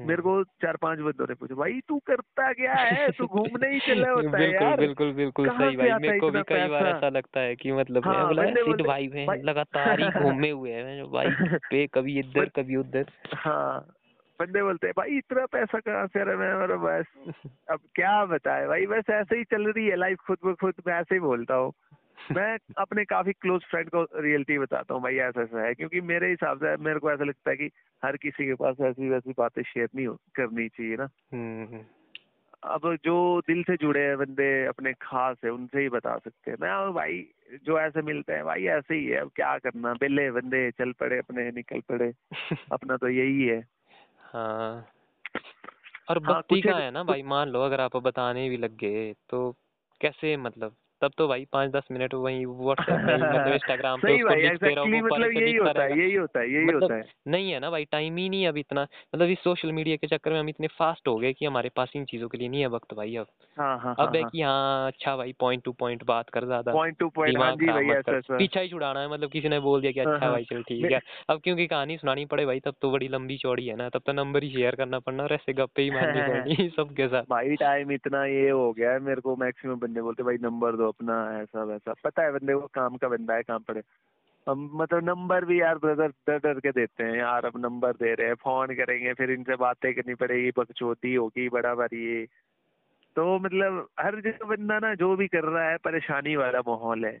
मेरे 0.00 0.22
को 0.22 0.44
चार 0.44 0.76
पाँच 0.76 0.98
बंदों 0.98 1.26
ने 1.28 1.34
पूछा 1.34 1.54
भाई 1.54 1.80
तू 1.88 1.98
करता 1.98 2.52
क्या 2.52 2.74
है? 2.74 3.10
तू 3.10 3.26
घूमने 3.26 3.68
ही 3.68 3.80
चला 3.80 4.10
होता 4.16 4.38
है 4.38 4.52
यार। 4.52 4.76
बिल्कुल 4.76 5.12
बिल्कुल 5.12 5.48
सही 5.48 5.76
भाई 5.76 5.92
मेरे 5.92 6.20
को 6.20 6.30
भी 6.30 6.42
कई 6.42 6.68
बार 6.68 6.86
ऐसा 6.86 7.08
लगता 7.08 7.40
है 7.40 7.56
कि 7.56 7.72
मतलब 7.72 8.04
हाँ, 8.04 8.26
बोला 8.26 8.42
बोलते- 8.42 8.86
भाई 8.86 9.10
हैं 9.14 9.26
भाई- 9.26 9.44
लगातार 9.44 10.00
ही 10.00 10.06
घूमे 10.44 10.50
हुए 10.50 10.72
हैं 10.72 11.10
बाइक 11.10 11.58
पे 11.70 11.86
कभी 11.86 12.18
इधर 12.18 12.48
कभी 12.48 12.76
उधर। 12.76 13.04
हाँ 13.34 13.80
बंदे 14.40 14.62
बोलते 14.62 14.86
हैं 14.86 14.94
भाई 14.96 15.10
इतना 15.18 15.46
पैसा 15.46 15.78
कहाँ 15.78 16.06
से 16.06 16.24
रहा 16.24 16.30
है? 16.30 16.36
मैं 16.36 16.68
बोला, 16.68 16.76
बस 16.76 17.06
अब 17.70 17.78
क्या 17.94 18.24
बताए 18.24 18.66
भाई 18.66 18.86
बस 18.86 19.04
ऐसे 19.10 19.36
ही 19.36 19.44
चल 19.44 19.70
रही 19.72 19.86
है 19.86 19.96
लाइफ 19.96 20.18
खुद 20.26 20.38
ब 20.44 20.54
खुद 20.54 20.74
मैं 20.86 20.94
ऐसे 20.94 21.14
ही 21.14 21.20
बोलता 21.20 21.54
हूँ। 21.54 21.72
मैं 22.30 22.58
अपने 22.78 23.04
काफ़ी 23.04 23.32
क्लोज 23.32 23.62
फ्रेंड 23.70 23.90
को 23.94 24.06
रियलिटी 24.20 24.58
बताता 24.58 24.94
हूँ 24.94 25.02
भाई 25.02 25.16
ऐसा 25.16 25.42
ऐसा 25.42 25.62
है। 25.62 25.74
क्योंकि 25.74 26.00
मेरे 26.00 26.28
हिसाब 26.30 26.56
से 26.56 26.76
मेरे 26.76 26.98
को 26.98 27.12
ऐसा 27.12 27.24
लगता 27.24 27.50
है 27.50 27.56
कि 27.56 27.70
हर 28.04 28.16
किसी 28.16 28.46
के 28.46 28.54
पास 28.54 28.76
ऐसी 28.80 29.08
वैसी 29.08 29.34
बातें 29.38 29.62
शेयर 29.62 29.88
नहीं 29.94 30.06
हो- 30.06 30.18
करनी 30.34 30.68
चाहिए 30.68 30.96
ना। 30.96 31.08
हम्म 31.32 31.66
हम्म। 31.66 31.84
अब 32.64 32.98
जो 33.04 33.40
दिल 33.40 33.62
से 33.62 33.76
जुड़े 33.76 34.00
हैं 34.00 34.18
बंदे 34.18 34.64
अपने 34.64 34.92
खास 34.92 35.36
है 35.44 35.50
उनसे 35.50 35.80
ही 35.80 35.88
बता 35.88 36.18
सकते 36.18 36.50
हैं। 36.50 36.58
मैं 36.60 36.94
भाई 36.94 37.26
जो 37.64 37.80
ऐसे 37.80 38.02
मिलते 38.02 38.32
हैं 38.32 38.44
भाई 38.44 38.64
ऐसे 38.64 38.94
ही 38.94 39.06
है। 39.06 39.16
अब 39.16 39.30
क्या 39.36 39.58
करना? 39.58 39.94
बेले 39.94 40.30
बंदे 40.30 40.70
चल 40.70 40.92
पड़े 40.92 41.18
अपने 41.18 41.50
निकल 41.50 41.80
पड़े। 41.80 42.12
अपना 42.72 42.96
तो 42.96 43.08
यही 43.08 43.46
है। 43.46 43.64
हाँ। 44.20 44.86
और 46.10 46.22
हाँ, 46.22 46.34
भक्ति 46.34 46.60
कुछ 46.60 46.72
का 46.72 46.78
है 46.78 46.90
ना 46.90 47.04
भाई 47.04 47.22
मान 47.22 47.48
लो 47.48 47.60
अगर 47.60 47.80
आप 47.80 47.96
बताने 47.96 48.48
भी 48.48 48.56
लग 48.56 48.76
गए 48.76 49.14
तो 49.28 49.54
कैसे 50.00 50.36
मतलब 50.36 50.74
तब 51.02 51.12
तो 51.18 51.26
भाई 51.28 51.44
पाँच 51.52 51.70
दस 51.70 51.88
मिनट 51.92 52.14
वही 52.14 52.44
व्हाट्सएप 52.44 52.94
मतलब 53.34 53.52
इंस्टाग्राम 53.54 54.00
पे 54.00 54.12
उसको 54.14 54.34
एग्जैक्टली 54.34 55.00
वो 55.00 55.06
मतलब 55.06 55.32
यही 55.32 55.54
होता 55.56 55.82
है 55.82 55.98
यही 55.98 56.14
होता 56.14 56.40
है 56.40 56.52
यही 56.52 56.64
मतलब 56.66 56.82
होता 56.82 56.94
है। 56.94 57.04
नहीं 57.28 57.50
है 57.52 57.58
ना 57.60 57.70
भाई 57.70 57.84
टाइम 57.84 58.16
ही 58.16 58.28
नहीं 58.28 58.42
है 58.42 58.48
अब 58.48 58.56
इतना। 58.56 58.82
मतलब 58.82 59.28
इस 59.28 59.38
सोशल 59.38 59.72
मीडिया 59.72 59.96
के 59.96 60.06
चक्कर 60.06 60.32
में 60.32 60.38
हम 60.40 60.48
इतने 60.48 60.66
फास्ट 60.66 61.08
हो 61.08 61.16
गए 61.16 61.32
कि 61.32 61.46
हमारे 61.46 61.68
पास 61.76 61.92
इन 61.96 62.04
चीज़ों 62.04 62.28
के 62.28 62.38
लिए 62.38 62.48
नहीं 62.48 62.60
है 62.60 62.66
वक्त 62.66 62.94
भाई 62.94 63.16
अब। 63.16 63.26
हाँ 63.56 63.78
हाँ 63.78 63.94
अब 63.98 64.16
है 64.16 64.22
कि 64.22 64.42
हाँ 64.42 64.86
अच्छा 64.86 65.16
भाई 65.16 65.32
पॉइंट 65.40 65.62
टू 65.64 65.72
पॉइंट 65.72 66.04
बात 66.04 66.30
कर 66.30 66.44
ज़्यादा। 66.44 66.72
पॉइंट 66.72 66.98
टू 66.98 67.08
पॉइंट 67.08 67.38
हाँ 67.38 67.54
पीछा 68.38 68.60
ही 68.60 68.68
छुड़ाना 68.68 69.00
है 69.00 69.10
मतलब 69.10 69.30
किसी 69.30 69.48
ने 69.48 69.60
बोल 69.60 69.80
दिया 69.80 69.92
कि 69.92 70.00
हाँ, 70.00 70.14
अच्छा 70.14 70.24
हाँ। 70.26 70.32
भाई 70.32 70.44
चल 70.44 70.62
ठीक 70.62 70.92
है। 70.92 71.00
अब 71.28 71.40
क्योंकि 71.44 71.66
कहानी 71.66 71.96
सुनानी 71.96 72.24
पड़े 72.24 72.46
भाई 72.46 72.60
तब 72.60 72.74
तो 72.82 72.90
बड़ी 72.90 73.08
लंबी 73.08 73.36
चौड़ी 73.36 73.66
है 73.66 73.76
ना 73.76 73.88
तब 73.88 74.02
तो 74.06 74.12
नंबर 74.12 74.42
ही 74.42 74.50
शेयर 74.50 74.74
करना 74.74 74.98
पड़ना 74.98 75.22
और 75.22 75.32
ऐसे 75.32 75.52
गप्पे 75.52 75.82
ही 75.82 75.90
मारनी 75.90 76.20
पड़नी 76.28 76.68
सबके 76.76 77.08
साथ। 77.08 77.22
भाई 77.30 77.56
टाइम 77.56 77.92
इतना 77.92 78.24
ये 78.24 78.48
हो 78.50 78.72
गया 78.72 78.92
है 78.92 79.00
मेरे 79.00 79.20
को 79.20 79.36
मैक्सिमम 79.36 79.78
बंदे 79.80 80.02
बोलते 80.02 80.22
भाई 80.22 80.36
नंबर 80.42 80.76
दो 80.76 80.91
अपना 80.92 81.40
ऐसा 81.42 81.64
वैसा। 81.64 81.94
पता 82.04 82.22
है 82.22 82.32
बंदे 82.32 82.54
को 82.54 82.66
काम 82.74 82.96
का 82.96 83.08
बंदा 83.08 83.34
है 83.34 83.42
काम 83.42 83.62
पड़े। 83.62 83.82
हम 84.48 84.70
मतलब 84.74 85.04
नंबर 85.04 85.44
भी 85.44 85.60
यार 85.60 85.78
ब्रदर 85.78 86.08
डर 86.08 86.38
डर 86.38 86.60
के 86.60 86.70
देते 86.70 87.04
हैं 87.04 87.16
यार 87.16 87.44
अब 87.46 87.52
नंबर 87.56 87.92
दे 87.92 88.14
रहे 88.14 88.26
हैं 88.26 88.34
फ़ोन 88.34 88.74
करेंगे 88.74 89.12
फिर 89.14 89.30
इनसे 89.30 89.56
बातें 89.56 89.94
करनी 89.94 90.14
पड़ेगी 90.14 90.50
बकचोदी 90.50 91.14
होगी 91.14 91.48
बड़ा 91.48 91.74
बारी 91.74 92.04
ये। 92.06 92.26
तो 93.16 93.38
मतलब 93.38 93.88
हर 94.00 94.20
जगह 94.20 94.46
बंदा 94.46 94.78
ना 94.78 94.94
जो 94.94 95.16
भी 95.16 95.28
कर 95.28 95.44
रहा 95.44 95.68
है 95.70 95.76
परेशानी 95.76 96.36
वाला 96.36 96.58
माहौल 96.58 97.04
है। 97.04 97.20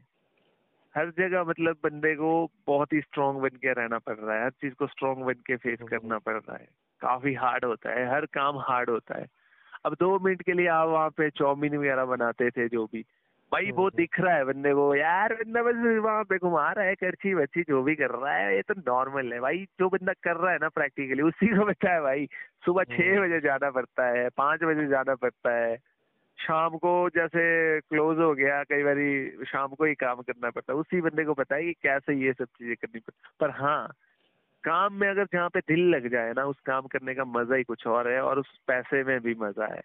हर 0.96 1.10
जगह 1.10 1.44
मतलब 1.44 1.76
बंदे 1.84 2.14
को 2.14 2.50
बहुत 2.66 2.92
ही 2.92 3.00
स्ट्रांग 3.00 3.38
बन 3.38 3.48
के 3.48 3.72
रहना 3.72 3.98
पड़ 3.98 4.16
रहा 4.16 4.36
है 4.36 4.44
हर 4.44 4.50
चीज़ 4.50 4.74
को 4.74 4.86
स्ट्रांग 4.86 5.16
बन 5.16 5.32
के 5.32 5.56
फेस 5.56 5.78
करना 5.90 6.18
पड़ 6.18 6.34
रहा 6.34 6.56
है। 6.56 6.68
काफ़ी 7.00 7.34
हार्ड 7.34 7.64
होता 7.64 7.90
है 7.90 8.10
हर 8.10 8.26
काम 8.26 8.58
हार्ड 8.58 8.90
होता 8.90 9.18
है। 9.18 9.26
अब 9.84 9.96
दो 10.00 10.18
मिनट 10.18 10.42
के 10.42 10.52
लिए 10.52 10.66
आप 10.66 10.88
वहाँ 10.88 11.10
पे 11.10 11.30
चाउमीन 11.30 11.76
वगैरह 11.76 12.04
बनाते 12.04 12.50
थे 12.50 12.68
जो 12.68 12.86
भी। 12.86 13.04
भाई 13.52 13.70
वो 13.70 13.90
दिख 13.90 14.20
रहा 14.20 14.34
है 14.34 14.44
बंदे 14.44 14.72
को 14.74 14.94
यार 14.94 15.34
बंदा 15.34 15.62
बस 15.62 15.74
वहाँ 16.04 16.24
पे 16.24 16.38
घुमा 16.38 16.72
रहा 16.72 16.84
है 16.84 16.94
करची 16.94 17.34
बच्ची 17.34 17.62
जो 17.62 17.82
भी 17.82 17.94
कर 17.94 18.10
रहा 18.10 18.34
है 18.34 18.56
ये 18.56 18.62
तो 18.62 18.74
नॉर्मल 18.74 19.32
है 19.32 19.40
भाई 19.40 19.64
जो 19.80 19.88
बंदा 19.88 20.12
कर 20.12 20.36
रहा 20.36 20.52
है 20.52 20.58
ना 20.58 20.68
प्रैक्टिकली 20.68 21.22
उसी 21.22 21.46
को 21.46 21.66
पता 21.66 21.92
है 21.92 22.00
भाई 22.00 22.26
सुबह 22.64 22.84
छह 22.84 23.20
बजे 23.20 23.40
जाना 23.40 23.70
पड़ता 23.70 24.06
है 24.06 24.28
पाँच 24.28 24.62
बजे 24.62 24.86
जाना 24.86 25.14
पड़ता 25.14 25.54
है 25.54 25.76
शाम 26.38 26.76
को 26.76 27.08
जैसे 27.08 27.44
क्लोज 27.80 28.18
हो 28.18 28.34
गया 28.34 28.62
कई 28.62 28.82
बार 28.82 28.96
शाम 29.44 29.68
को 29.68 29.84
ही 29.84 29.94
काम 29.94 30.20
करना 30.20 30.50
पड़ता 30.50 30.72
है 30.72 30.78
उसी 30.78 31.00
बंदे 31.00 31.24
को 31.24 31.34
पता 31.34 31.56
है 31.56 31.62
कि 31.62 31.72
कैसे 31.72 32.14
ये 32.14 32.32
सब 32.32 32.44
चीज़ें 32.44 32.76
करनी 32.76 33.00
पड़ती 33.00 33.28
पर 33.40 33.50
हाँ 33.50 33.92
काम 34.64 34.94
में 34.94 35.08
अगर 35.08 35.24
जहाँ 35.24 35.48
पे 35.48 35.60
दिल 35.60 35.88
लग 35.88 36.08
जाए 36.08 36.32
ना 36.32 36.44
उस 36.44 36.60
काम 36.60 36.86
करने 36.86 37.14
का 37.14 37.24
मज़ा 37.24 37.56
ही 37.56 37.62
कुछ 37.62 37.86
और 37.86 38.08
है 38.08 38.20
और 38.22 38.38
उस 38.38 38.58
पैसे 38.66 39.04
में 39.04 39.20
भी 39.20 39.34
मज़ा 39.34 39.66
है। 39.66 39.82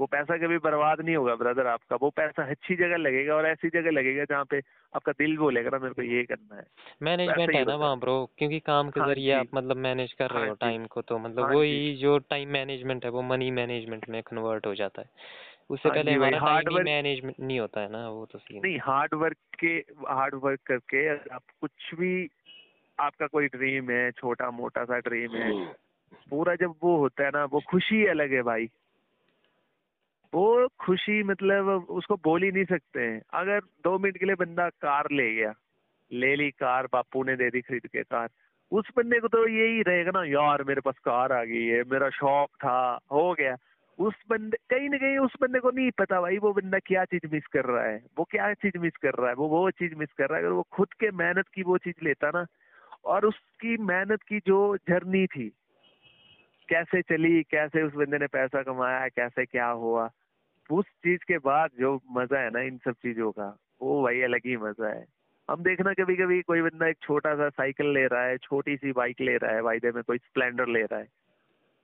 वो 0.00 0.06
पैसा 0.06 0.36
कभी 0.36 0.58
बर्बाद 0.58 1.00
नहीं 1.00 1.16
होगा 1.16 1.34
ब्रदर 1.34 1.66
आपका। 1.66 1.96
वो 1.96 2.10
पैसा 2.10 2.42
अच्छी 2.50 2.74
जगह 2.76 2.96
लगेगा 2.96 3.34
और 3.34 3.46
ऐसी 3.46 3.68
जगह 3.68 3.90
लगेगा 3.90 4.24
जहाँ 4.24 4.44
पे 4.44 4.60
आपका 4.94 5.12
दिल 5.12 5.36
बोलेगा 5.36 5.70
ना 5.70 5.78
मेरे 5.78 5.94
को 5.94 6.02
ये 6.02 6.24
करना 6.24 6.56
है। 6.56 6.64
मैनेजमेंट 7.02 7.54
है 7.54 7.64
ना 7.64 7.74
वहाँ 7.74 7.98
ब्रो 7.98 8.30
क्योंकि 8.38 8.60
काम 8.60 8.90
के 8.90 9.00
हाँ 9.00 9.08
ज़रिए 9.08 9.32
आप 9.32 9.46
मतलब 9.54 9.76
मैनेज 9.76 10.12
कर 10.12 10.30
रहे 10.30 10.40
हाँ 10.40 10.48
हो 10.48 10.54
टाइम 10.54 10.86
को 10.86 11.02
तो 11.02 11.18
मतलब 11.18 11.44
हाँ 11.44 11.54
वही 11.54 11.94
जो। 11.94 12.18
टाइम 12.18 12.48
मैनेजमेंट 12.48 13.04
है 13.04 13.10
वो 13.10 13.22
मनी 13.22 13.50
मैनेजमेंट 13.50 14.08
में 14.08 14.22
कन्वर्ट 14.22 14.66
हो 14.66 14.74
जाता 14.74 15.02
है। 15.02 15.08
उससे 15.70 15.88
पहले 15.90 16.12
हमारा 16.12 16.38
hard 16.38 16.46
टाइम 16.46 16.68
ही 16.68 16.74
work- 16.74 16.84
मैनेजमेंट 16.84 17.36
नहीं 17.40 17.60
होता 17.60 17.80
है 17.80 17.92
ना 17.92 18.08
वो 18.08 18.26
तो 18.26 18.38
सीन 18.38 18.60
नहीं 18.64 18.78
हार्ड 18.78 19.14
वर्क 19.14 19.36
के 19.58 19.74
हार्ड 20.08 20.34
वर्क 20.34 20.60
करके 20.66 21.08
आप 21.34 21.42
कुछ 21.60 21.94
भी 21.94 22.28
आपका 23.00 23.26
कोई 23.26 23.46
ड्रीम 23.46 23.90
है 23.90 24.10
छोटा 24.10 24.50
मोटा 24.50 24.84
सा 24.84 24.98
ड्रीम 24.98 25.36
है 25.36 25.52
पूरा 26.30 26.54
जब 26.54 26.74
वो 26.82 26.96
होता 26.96 27.24
है 27.24 27.30
ना 27.30 27.44
वो 27.44 27.60
खुशी 27.60 28.06
अलग 28.06 28.32
है 28.32 28.42
भाई। 28.42 28.68
वो 30.36 30.68
खुशी 30.80 31.22
मतलब 31.22 31.86
उसको 31.90 32.16
बोल 32.16 32.42
ही 32.42 32.50
नहीं 32.52 32.64
सकते 32.64 33.00
हैं। 33.00 33.22
अगर 33.34 33.60
दो 33.60 33.98
मिनट 33.98 34.18
के 34.18 34.26
लिए 34.26 34.34
बंदा 34.34 34.68
कार 34.68 35.06
ले 35.12 35.34
गया, 35.34 35.52
ले 36.12 36.36
ली 36.36 36.50
कार, 36.50 36.86
बापू 36.92 37.24
ने 37.24 37.36
दे 37.36 37.50
दी 37.50 37.60
खरीद 37.60 37.86
के 37.86 38.02
कार, 38.02 38.28
उस 38.72 38.90
बंदे 38.96 39.20
को 39.20 39.28
तो 39.28 39.48
यही 39.48 39.82
रहेगा 39.82 40.10
ना, 40.10 40.24
यार, 40.24 40.62
मेरे 40.62 40.80
पास 40.80 40.98
कार 40.98 41.32
आ 41.32 41.44
गई 41.44 41.66
है, 41.66 41.82
मेरा 41.82 42.10
शौक 42.10 42.48
था, 42.48 42.98
हो 43.12 43.34
गया। 43.34 43.56
उस 43.98 44.14
बंदे, 44.30 44.56
कहीं 44.70 44.88
ना 44.88 44.96
कहीं 44.96 45.18
उस 45.18 45.32
बंदे 45.40 45.58
को 45.58 45.70
नहीं 45.70 45.90
पता 45.90 46.20
भाई, 46.20 46.38
वो 46.38 46.52
बंदा 46.52 46.78
क्या 46.78 47.04
चीज़ 47.04 47.26
मिस 47.32 47.46
कर 47.46 47.64
रहा 47.64 47.84
है, 47.84 48.02
वो 48.18 48.24
क्या 48.24 48.54
चीज़ 48.54 48.78
मिस 48.78 48.96
कर 48.96 49.14
रहा 49.14 49.28
है, 49.28 49.34
वो 49.34 49.48
वो 49.48 49.70
चीज़ 49.70 49.94
मिस 49.94 50.12
कर 50.12 50.28
रहा 50.28 50.38
है। 50.38 50.44
अगर 50.44 50.52
वो 50.52 50.66
खुद 50.72 50.92
के 50.92 51.10
मेहनत 51.10 51.48
की 51.54 51.62
वो 51.62 51.78
चीज़ 51.78 52.04
लेता 52.04 52.30
ना, 52.30 52.46
और 53.04 53.26
उसकी 53.26 53.76
मेहनत 53.76 54.22
की 54.22 54.40
जो 54.46 54.76
जर्नी 54.76 55.26
थी, 55.26 55.48
कैसे 56.68 57.02
चली, 57.02 57.42
कैसे 57.42 57.82
उस 57.82 57.94
बंदे 57.94 58.18
ने 58.18 58.26
पैसा 58.26 58.62
कमाया, 58.62 59.08
कैसे 59.08 59.46
क्या 59.46 59.66
हुआ 59.66 60.10
उस 60.70 60.86
चीज़ 60.86 61.20
के 61.28 61.38
बाद 61.38 61.70
जो 61.80 62.00
मज़ा 62.10 62.40
है 62.40 62.50
ना 62.50 62.60
इन 62.60 62.78
सब 62.78 62.92
चीज़ों 62.92 63.32
का, 63.32 63.58
वो 63.82 64.02
भाई 64.02 64.20
अलग 64.20 64.40
ही 64.46 64.56
मज़ा 64.56 64.88
है। 64.88 65.06
हम 65.50 65.62
देखना 65.62 65.92
कभी 65.92 66.16
कभी 66.16 66.42
कोई 66.42 66.62
बंदा 66.62 66.86
एक 66.86 66.96
छोटा 67.02 67.34
सा 67.34 67.48
साइकिल 67.48 67.86
ले 67.86 68.06
रहा 68.06 68.22
है 68.22 68.38
छोटी 68.38 68.76
सी 68.76 68.92
बाइक 68.92 69.16
ले 69.20 69.36
रहा 69.36 69.52
है, 69.52 69.60
वायदे 69.60 69.90
में 69.90 70.04
कोई 70.04 70.18
स्प्लेंडर 70.18 70.66
ले 70.66 70.82
रहा 70.82 70.98
है, 70.98 71.08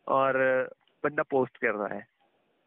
और 0.09 0.34
बंदा 1.04 1.22
पोस्ट 1.22 1.59
कर 1.59 1.74
रहा 1.74 1.94
है। 1.94 2.06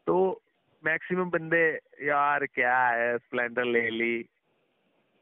तो 0.08 0.42
मैक्सिमम 0.86 1.30
बंदे, 1.30 1.80
यार, 2.02 2.46
क्या 2.46 2.88
है? 2.88 3.18
स्प्लेंडर 3.18 3.66
ले 3.66 3.90
ली। 3.90 4.30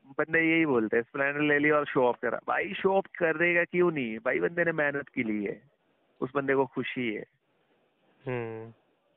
बंदे 0.08 0.40
यही 0.40 0.66
बोलते 0.66 0.98
हैं, 0.98 1.04
स्प्लेंडर 1.04 1.42
ले 1.42 1.60
ली 1.60 1.70
और 1.70 1.86
शो 1.86 2.04
ऑफ़ 2.04 2.18
करा। 2.22 2.40
भाई, 2.48 2.74
शो 2.74 2.94
ऑफ़ 2.94 3.08
करेगा 3.08 3.64
क्यों 3.64 3.92
नहीं? 3.92 4.18
भाई, 4.18 4.40
बंदे 4.40 4.64
ने 4.64 4.72
मेहनत 4.72 5.10
की 5.10 5.24
ली 5.24 5.46
है। 5.46 5.62
उस 6.22 6.32
बंदे 6.36 6.56
को 6.56 6.66
खुशी 6.66 7.14
है। 7.14 7.26
हम्म। 8.28 8.74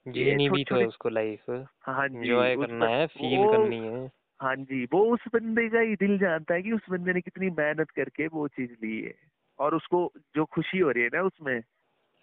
जीनी 0.09 0.49
भी 0.49 0.65
तो 0.65 0.77
है 0.77 0.87
उसको 0.87 1.09
लाइफ 1.09 1.67
हाँ 1.83 2.09
जी 2.09 2.19
एंजॉय 2.19 2.57
करना 2.57 2.87
है 2.87 3.07
फील 3.07 3.47
करनी 3.47 3.79
है। 3.79 4.11
हाँ 4.43 4.57
जी 4.57 4.85
वो 4.85 5.15
उस 5.15 5.21
बंदे 5.35 5.69
का 5.69 5.81
ही 5.81 5.95
दिल 5.95 6.19
जानता 6.19 6.55
है 6.55 6.63
कि 6.63 6.73
उस 6.73 6.81
बंदे 6.91 7.13
ने 7.13 7.21
कितनी 7.21 7.51
मेहनत 7.51 7.91
करके 7.91 8.27
वो 8.27 8.49
चीज़ 8.49 8.73
ली 8.73 9.01
है। 9.01 9.15
और 9.59 9.75
उसको 9.75 10.13
जो 10.37 10.45
खुशी 10.45 10.79
हो 10.79 10.91
रही 10.91 11.03
है 11.03 11.09
ना 11.15 11.23
उसमें 11.23 11.63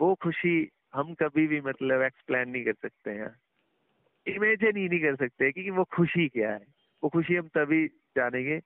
वो 0.02 0.16
खुशी 0.16 0.70
हम 0.94 1.14
कभी 1.14 1.48
भी 1.48 1.62
मतलब 1.62 2.02
एक्सप्लेन 2.02 2.50
नहीं 2.50 2.64
कर 2.64 2.74
सकते 2.74 3.12
हैं। 3.12 3.36
इमेजिन 4.28 4.78
ही 4.78 4.90
नहीं 4.90 5.00
कर 5.00 5.16
सकते 5.16 5.52
कि 5.52 5.70
वो 5.70 5.84
खुशी 5.84 6.28
क्या 6.28 6.52
है। 6.52 6.66
वो 7.04 7.10
खुशी 7.10 7.36
हम 7.36 7.48
तभी 7.48 7.88
जानेंगे 7.88 8.60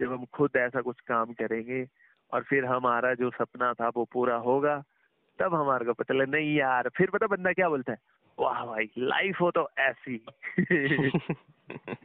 जब 0.00 0.12
हम 0.12 0.24
खुद 0.24 0.50
ऐसा 0.56 0.80
कुछ 0.80 1.00
काम 1.00 1.32
करेंगे 1.32 1.86
और 2.32 2.42
फिर 2.42 2.64
हमारा 2.64 3.14
जो 3.14 3.30
सपना 3.30 3.72
था 3.72 3.88
वो 3.88 4.04
पूरा 4.04 4.36
होगा 4.36 4.82
तब 5.38 5.54
हमारे 5.54 5.84
को 5.84 5.92
पता 5.92 6.14
लगे 6.14 6.30
नहीं 6.30 6.54
यार 6.56 6.88
फिर 6.88 7.10
पता 7.10 7.26
बंदा 7.26 7.52
क्या 7.52 7.68
बोलता 7.68 7.92
है? 7.92 7.98
वाह 8.38 8.66
भाई 8.66 8.90
लाइफ 8.98 9.40
हो 9.40 9.50
तो 9.50 9.70
ऐसी। 9.78 10.26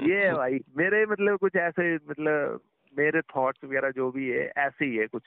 ये 0.02 0.26
है 0.28 0.36
भाई 0.36 0.60
मेरे 0.78 1.06
मतलब 1.06 1.38
कुछ 1.38 1.56
ऐसे 1.56 1.96
मतलब 1.96 2.62
मेरे 2.98 3.22
थॉट्स 3.22 3.64
वगैरह 3.64 3.92
जो 3.92 4.12
भी 4.12 4.30
है 4.30 4.54
ऐसे 4.58 4.86
ही 4.86 4.96
है 4.96 5.08
कुछ। 5.08 5.24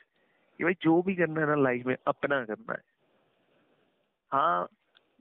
कि 0.58 0.64
भाई 0.64 0.74
जो 0.82 1.02
भी 1.02 1.14
करना 1.14 1.40
है 1.40 1.46
ना 1.46 1.54
लाइफ 1.54 1.86
में 1.86 1.96
अपना 2.06 2.44
करना 2.44 2.72
है। 2.72 2.78
हाँ 4.32 4.68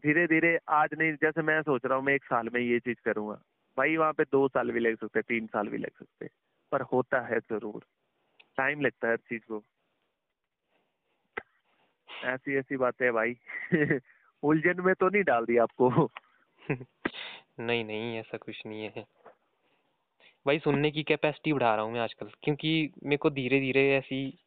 धीरे 0.03 0.27
धीरे 0.27 0.59
आज 0.69 0.89
नहीं 0.97 1.13
जैसे 1.13 1.41
मैं 1.41 1.61
सोच 1.61 1.81
रहा 1.85 1.97
हूँ 1.97 2.05
मैं 2.05 2.13
एक 2.13 2.23
साल 2.23 2.49
में 2.53 2.61
ये 2.61 2.79
चीज़ 2.79 2.97
करूँगा। 3.05 3.41
भाई 3.77 3.97
वहाँ 3.97 4.13
पे 4.13 4.23
दो 4.23 4.47
साल 4.47 4.71
भी 4.71 4.79
लग 4.79 4.95
सकते 4.95 5.21
तीन 5.21 5.47
साल 5.47 5.67
भी 5.67 5.77
लग 5.77 5.89
सकते 5.89 6.29
पर 6.71 6.81
होता 6.81 7.19
है 7.21 7.39
ज़रूर। 7.39 7.83
टाइम 8.57 8.81
लगता 8.81 9.07
है 9.07 9.13
हर 9.13 9.17
चीज़ 9.17 9.41
को। 9.41 9.63
ऐसी 12.23 12.55
ऐसी 12.55 12.77
बातें 12.77 13.05
है 13.05 13.11
भाई। 13.11 13.37
उलझन 14.43 14.81
में 14.81 14.93
तो 14.95 15.09
नहीं 15.09 15.23
डाल 15.23 15.45
दिया 15.45 15.63
आपको? 15.63 16.09
नहीं 17.59 17.83
नहीं 17.85 18.17
ऐसा 18.17 18.37
कुछ 18.37 18.61
नहीं 18.65 18.83
है। 18.83 19.05
भाई 20.45 20.59
सुनने 20.59 20.91
की 20.91 21.03
कैपेसिटी 21.03 21.53
बढ़ा 21.53 21.75
रहा 21.75 21.85
हूँ 21.85 21.93
मैं 21.93 21.99
आजकल 21.99 22.27
क्योंकि 22.43 22.91
मेरे 23.03 23.17
को 23.17 23.29
धीरे 23.29 23.59
धीरे 23.59 23.89
ऐसी 23.97 24.39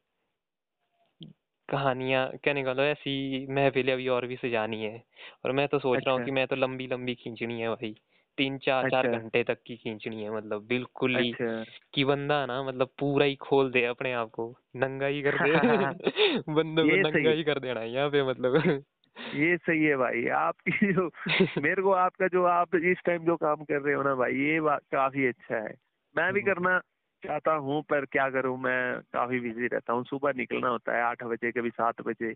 कहानियाँ 1.68 2.26
क्या 2.44 2.54
निकालो 2.54 2.82
ऐसी 2.82 3.46
महफिलें 3.50 3.92
अभी 3.92 4.08
और 4.08 4.26
भी 4.26 4.36
सजानी 4.36 4.82
है। 4.82 5.02
और 5.44 5.52
मैं 5.52 5.68
तो 5.68 5.78
सोच 5.78 5.96
अच्छा। 5.96 6.04
रहा 6.06 6.12
हूँ 6.12 6.20
अच्छा। 6.20 6.24
कि 6.24 6.30
मैं 6.30 6.46
तो 6.46 6.56
लंबी 6.56 6.86
लंबी 6.86 7.14
खींचनी 7.14 7.60
है 7.60 7.68
भाई। 7.68 7.94
तीन 8.38 8.58
चार 8.58 8.84
अच्छा। 8.84 9.02
चार 9.02 9.18
घंटे 9.18 9.42
तक 9.44 9.58
की 9.66 9.76
खींचनी 9.76 10.22
है 10.22 10.30
मतलब 10.30 10.66
बिल्कुल 10.66 11.16
ही 11.16 11.30
अच्छा। 11.32 11.64
कि 11.94 12.04
बंदा 12.04 12.46
ना 12.46 12.62
मतलब 12.62 12.90
पूरा 12.98 13.24
ही 13.26 13.34
खोल 13.36 13.70
दे 13.72 13.84
अपने 13.84 14.12
आप 14.12 14.30
को। 14.30 14.54
नंगा 14.76 15.06
ही 15.06 15.22
कर 15.22 15.38
दे। 15.38 15.52
बंदे 16.48 16.82
को 16.84 16.96
नंगा 16.96 17.30
ही 17.30 17.44
कर 17.44 17.58
देना 17.58 17.80
है 17.80 17.92
यहाँ 17.92 18.10
पे 18.10 18.22
मतलब। 18.22 18.84
ये 19.16 19.56
सही 19.56 19.84
है 19.84 19.96
भाई। 19.96 20.26
आपकी 20.26 20.70
जो 20.92 21.10
मेरे 21.60 21.82
को 21.82 21.90
आपका 21.90 22.26
जो 22.26 22.44
आप 22.44 22.74
इस 22.74 22.98
टाइम 23.06 23.24
जो 23.24 23.36
काम 23.36 23.56
कर 23.56 23.80
रहे 23.80 23.94
हो 23.94 24.02
ना 24.02 24.14
भाई 24.14 24.32
ये 24.32 24.60
काफ़ी 24.92 25.26
अच्छा 25.26 25.56
है। 25.56 25.74
मैं 26.16 26.32
भी 26.32 26.40
हम्म। 26.40 26.52
करना 26.52 26.78
चाहता 27.22 27.52
हूँ 27.52 27.82
पर 27.82 28.04
क्या 28.04 28.30
करूँ 28.30 28.58
मैं 28.58 29.00
काफ़ी 29.00 29.40
बिज़ी 29.40 29.66
रहता 29.66 29.92
हूँ। 29.92 30.04
सुबह 30.04 30.32
निकलना 30.36 30.68
होता 30.68 30.96
है 30.96 31.02
आठ 31.02 31.24
बजे 31.24 31.52
कभी 31.52 31.70
सात 31.70 32.00
बजे। 32.00 32.34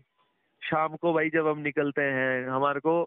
शाम 0.61 0.95
को 0.95 1.13
भाई 1.13 1.29
जब 1.29 1.47
हम 1.47 1.59
निकलते 1.59 2.01
हैं 2.01 2.47
हमारे 2.47 2.79
को 2.79 3.03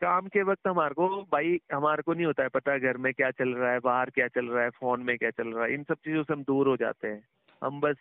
काम 0.00 0.26
के 0.26 0.42
वक्त 0.42 0.66
हमारे 0.66 0.94
को 0.94 1.08
भाई 1.32 1.60
हमारे 1.74 2.02
को 2.02 2.14
नहीं 2.14 2.26
होता 2.26 2.42
है 2.42 2.48
पता 2.48 2.78
घर 2.78 2.96
में 2.96 3.14
क्या 3.14 3.30
चल 3.30 3.48
रहा 3.48 3.72
है 3.72 3.78
बाहर 3.78 4.10
क्या 4.10 4.28
चल 4.28 4.46
रहा 4.46 4.64
है 4.64 4.70
फ़ोन 4.70 5.02
में 5.02 5.18
क्या 5.18 5.30
चल 5.30 5.48
रहा 5.48 5.64
है 5.64 5.74
इन 5.74 5.82
सब 5.82 5.94
चीज़ों 5.94 6.22
से 6.22 6.32
हम 6.32 6.42
दूर 6.42 6.68
हो 6.68 6.76
जाते 6.76 7.08
हैं। 7.08 7.24
हम 7.62 7.80
बस 7.80 7.96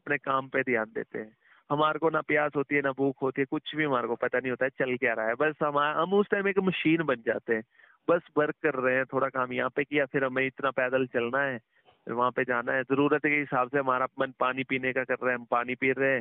अपने 0.00 0.18
काम 0.18 0.48
पे 0.48 0.62
ध्यान 0.62 0.84
देते 0.84 1.18
हैं। 1.18 1.36
हमारे 1.70 1.98
को 1.98 2.10
ना 2.10 2.20
प्यास 2.20 2.52
होती 2.56 2.74
है, 2.74 2.80
ना 2.82 2.92
भूख 2.92 3.22
होती 3.22 3.40
है, 3.40 3.46
कुछ 3.50 3.74
भी 3.76 3.84
हमारे 3.84 4.08
को 4.08 4.14
पता 4.16 4.38
नहीं 4.38 4.50
होता 4.50 4.64
है, 4.64 4.70
चल 4.70 4.96
क्या 4.96 5.12
रहा 5.14 5.26
है। 5.26 5.34
बस 5.34 5.54
हम 5.62 5.78
हम 5.78 6.14
उस 6.14 6.26
टाइम 6.30 6.48
एक 6.48 6.58
मशीन 6.58 7.02
बन 7.02 7.22
जाते 7.26 7.54
हैं। 7.54 7.62
बस 8.08 8.22
वर्क 8.38 8.54
कर 8.62 8.74
रहे 8.74 8.96
हैं, 8.96 9.04
थोड़ा 9.04 9.28
काम 9.28 9.52
यहाँ 9.52 9.70
पे 9.70 9.84
किया, 9.84 10.04
फिर 10.04 10.24
हमें 10.24 10.46
इतना 10.46 10.70
पैदल 10.70 11.06
चलना 11.06 11.42
है 11.42 11.60
वहाँ 12.08 12.30
पे 12.30 12.44
जाना 12.44 12.72
है। 12.72 12.82
ज़रूरत 12.82 13.22
के 13.22 13.38
हिसाब 13.38 13.68
से 13.68 13.78
हमारा 13.78 14.06
मन 14.20 14.32
पानी 14.40 14.64
पीने 14.64 14.92
का 14.92 15.04
कर 15.04 15.14
रहे 15.14 15.32
हैं, 15.32 15.38
हम 15.38 15.44
पानी 15.44 15.74
पी 15.74 15.92
रहे 15.92 16.14
हैं। 16.14 16.20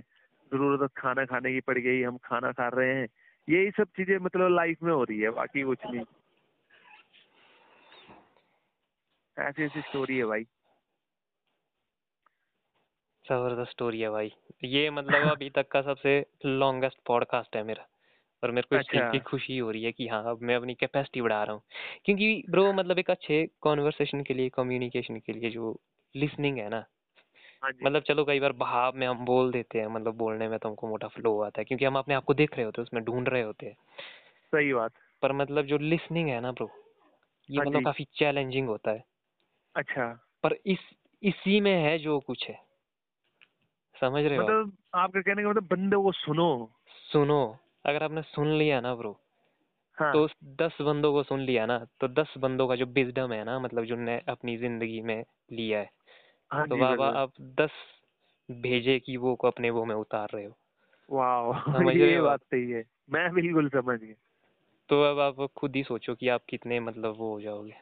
ज़रूरत 0.51 0.89
खाना 0.97 1.25
खाने 1.25 1.53
की 1.53 1.59
पड़ 1.59 1.77
गई, 1.77 2.01
हम 2.03 2.17
खाना 2.17 2.51
खा 2.51 2.67
रहे 2.67 2.93
हैं। 2.95 3.07
यही 3.47 3.71
सब 3.71 3.87
चीज़ें 3.97 4.17
मतलब 4.17 4.55
लाइफ 4.55 4.83
में 4.83 4.93
हो 4.93 5.03
रही 5.03 5.19
है, 5.19 5.29
बाकी 5.29 5.63
कुछ 5.63 5.79
नहीं। 5.85 6.05
ऐसी 9.37 9.63
ऐसी 9.63 9.81
स्टोरी 9.81 10.17
है 10.17 10.25
भाई। 10.25 10.45
ज़बरदस्त 13.29 13.71
स्टोरी 13.71 13.99
है 13.99 14.09
भाई। 14.09 14.31
ये 14.63 14.89
मतलब 14.89 15.09
अभी 15.37 15.49
तक 15.49 15.67
का 15.67 15.81
सबसे 15.81 16.25
लॉन्गेस्ट 16.45 16.97
पॉडकास्ट 17.05 17.55
है 17.55 17.63
मेरा। 17.63 17.87
और 18.43 18.51
मेरे 18.51 18.67
को 18.69 18.75
इस 18.75 18.81
चीज़ 18.81 19.01
की 19.01 19.17
अच्छा 19.17 19.29
खुशी 19.29 19.57
हो 19.57 19.71
रही 19.71 19.83
है 19.83 19.91
कि 19.91 20.07
हाँ 20.07 20.23
अब 20.29 20.39
मैं 20.41 20.55
अपनी 20.55 20.73
कैपेसिटी 20.73 21.21
बढ़ा 21.21 21.43
रहा 21.43 21.53
हूँ। 21.53 21.61
क्योंकि 22.05 22.43
ब्रो 22.49 22.73
मतलब 22.73 22.99
एक 22.99 23.11
अच्छे 23.11 23.49
कॉन्वर्सेशन 23.61 24.23
के 24.23 24.33
लिए 24.33 24.49
कम्युनिकेशन 24.49 25.17
के 25.17 25.33
लिए 25.33 25.49
जो 25.49 25.79
लिसनिंग 26.15 26.57
है 26.57 26.69
ना 26.69 26.85
हाँ 27.63 27.71
मतलब 27.83 28.01
चलो 28.01 28.25
कई 28.25 28.39
बार 28.39 28.51
भाव 28.51 28.93
में 28.95 29.07
हम 29.07 29.25
बोल 29.25 29.51
देते 29.51 29.79
हैं 29.79 29.87
मतलब 29.87 30.15
बोलने 30.15 30.47
में 30.47 30.59
तो 30.59 30.69
हमको 30.69 30.87
मोटा 30.87 31.07
फ्लो 31.07 31.41
आता 31.41 31.61
है 31.61 31.65
क्योंकि 31.65 31.85
हम 31.85 31.95
अपने 31.95 32.15
आप 32.15 32.23
को 32.23 32.33
देख 32.33 32.55
रहे 32.55 32.65
होते 32.65 32.81
हैं 32.81 32.83
उसमें 32.83 33.03
ढूंढ 33.03 33.29
रहे 33.29 33.41
होते 33.41 33.65
हैं। 33.65 33.75
सही 34.53 34.73
बात। 34.73 34.91
पर 35.21 35.31
मतलब 35.31 35.65
जो 35.65 35.77
लिसनिंग 35.77 36.29
है 36.29 36.41
ना 36.41 36.51
ब्रो 36.51 36.69
ये 37.49 37.57
हाँ 37.57 37.65
मतलब 37.65 37.85
काफ़ी 37.85 38.07
चैलेंजिंग 38.13 38.67
होता 38.67 38.91
है। 38.91 39.03
अच्छा। 39.75 40.29
पर 40.43 40.53
इस 40.65 40.79
इसी 41.23 41.61
में 41.61 41.83
है 41.83 41.99
जो 41.99 42.19
कुछ 42.19 42.49
है। 42.49 42.68
समझ 44.01 44.23
रहे 44.25 44.37
हो 44.39 44.43
मतलब 44.43 44.77
आपका 44.95 45.21
कहने 45.21 45.43
का 45.43 45.49
मतलब 45.49 45.67
बंदे 45.67 45.95
को 45.95 46.11
सुनो। 46.13 46.49
सुनो 47.11 47.39
अगर 47.85 48.03
आपने 48.03 48.21
सुन 48.21 48.47
लिया 48.57 48.79
ना 48.81 48.93
ब्रो 48.95 49.13
हाँ। 49.97 50.13
तो 50.13 50.27
दस 50.61 50.77
बंदों 50.81 51.11
को 51.13 51.23
सुन 51.23 51.41
लिया 51.41 51.65
ना 51.65 51.77
तो 52.01 52.07
दस 52.07 52.33
बंदों 52.37 52.67
का 52.67 52.75
जो 52.75 52.85
विजडम 52.85 53.33
है 53.33 53.43
ना 53.43 53.59
मतलब 53.59 53.85
जो 53.85 53.95
ने 53.95 54.19
अपनी 54.29 54.57
ज़िंदगी 54.57 55.01
में 55.01 55.23
लिया 55.51 55.79
है 55.79 55.89
हाँ 56.51 56.65
तो 56.67 56.77
बाबा 56.77 57.07
आप 57.17 57.33
दस 57.59 57.71
भेजे 58.49 58.99
की 58.99 59.17
वो 59.17 59.35
को 59.35 59.47
अपने 59.47 59.69
वो 59.69 59.85
में 59.85 59.95
उतार 59.95 60.29
रहे 60.33 60.45
हो। 60.45 60.55
वाह 61.09 61.59
समझ 61.71 61.95
रहे 61.97 62.13
ये 62.13 62.21
बात 62.21 62.39
सही 62.43 62.71
है 62.71 62.83
मैं 63.09 63.29
बिल्कुल 63.33 63.69
समझ 63.69 63.99
गया। 63.99 64.15
तो 64.89 65.01
अब 65.03 65.19
आप 65.19 65.47
खुद 65.57 65.75
ही 65.75 65.83
सोचो 65.83 66.15
कि 66.15 66.27
आप 66.27 66.41
कितने 66.49 66.79
मतलब 66.79 67.15
वो 67.17 67.33
हो 67.33 67.41
जाओगे 67.41 67.73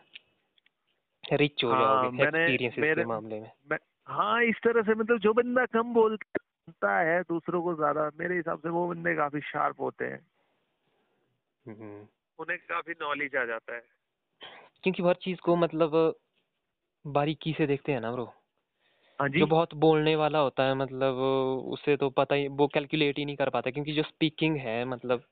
रिच 1.23 1.63
हो 1.63 1.69
हाँ 1.69 1.77
जाओगे 1.77 2.23
एक्सपीरियंस 2.23 2.89
के 2.95 3.05
मामले 3.05 3.39
में। 3.39 3.51
मैं 3.69 3.77
हाँ 4.07 4.43
इस 4.43 4.55
तरह 4.55 4.81
से 4.81 4.95
मतलब 4.95 5.19
जो 5.19 5.33
बंदा 5.33 5.65
कम 5.65 5.93
बोलता 5.93 6.99
है 6.99 7.21
दूसरों 7.21 7.61
को 7.63 7.75
ज़्यादा 7.75 8.09
मेरे 8.19 8.35
हिसाब 8.35 8.59
से 8.59 8.69
वो 8.69 8.87
बंदे 8.87 9.15
काफ़ी 9.15 9.39
शार्प 9.41 9.81
होते 9.81 10.05
हैं। 10.05 10.19
हम्म। 11.65 12.07
उन्हें 12.39 12.57
काफ़ी 12.59 12.93
नॉलेज 13.01 13.35
आ 13.35 13.45
जाता 13.45 13.75
है। 13.75 13.81
क्योंकि 14.83 15.03
हर 15.03 15.13
चीज़ 15.13 15.39
को 15.39 15.55
मतलब 15.55 16.15
बारीकी 17.05 17.53
से 17.53 17.67
देखते 17.67 17.91
हैं 17.91 18.01
ना 18.01 18.11
ब्रो 18.11 18.33
हाँ 19.19 19.29
जी। 19.29 19.39
जो 19.39 19.45
बहुत 19.45 19.73
बोलने 19.73 20.15
वाला 20.15 20.39
होता 20.39 20.63
है 20.63 20.75
मतलब 20.75 21.15
उसे 21.71 21.97
तो 21.97 22.09
पता 22.09 22.35
ही 22.35 22.47
वो 22.47 22.67
कैलकुलेट 22.67 23.17
ही 23.17 23.25
नहीं 23.25 23.35
कर 23.35 23.49
पाता 23.49 23.71
क्योंकि 23.71 23.93
जो 23.93 24.03
स्पीकिंग 24.03 24.57
है 24.57 24.85
मतलब 24.85 25.23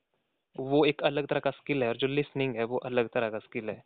वो 0.55 0.85
एक 0.85 1.01
अलग 1.03 1.27
तरह 1.27 1.39
का 1.39 1.51
स्किल 1.51 1.83
है 1.83 1.89
और 1.89 1.97
जो 1.97 2.07
लिसनिंग 2.07 2.55
है 2.55 2.63
वो 2.63 2.77
अलग 2.77 3.09
तरह 3.09 3.29
का 3.29 3.39
स्किल 3.39 3.69
है। 3.69 3.83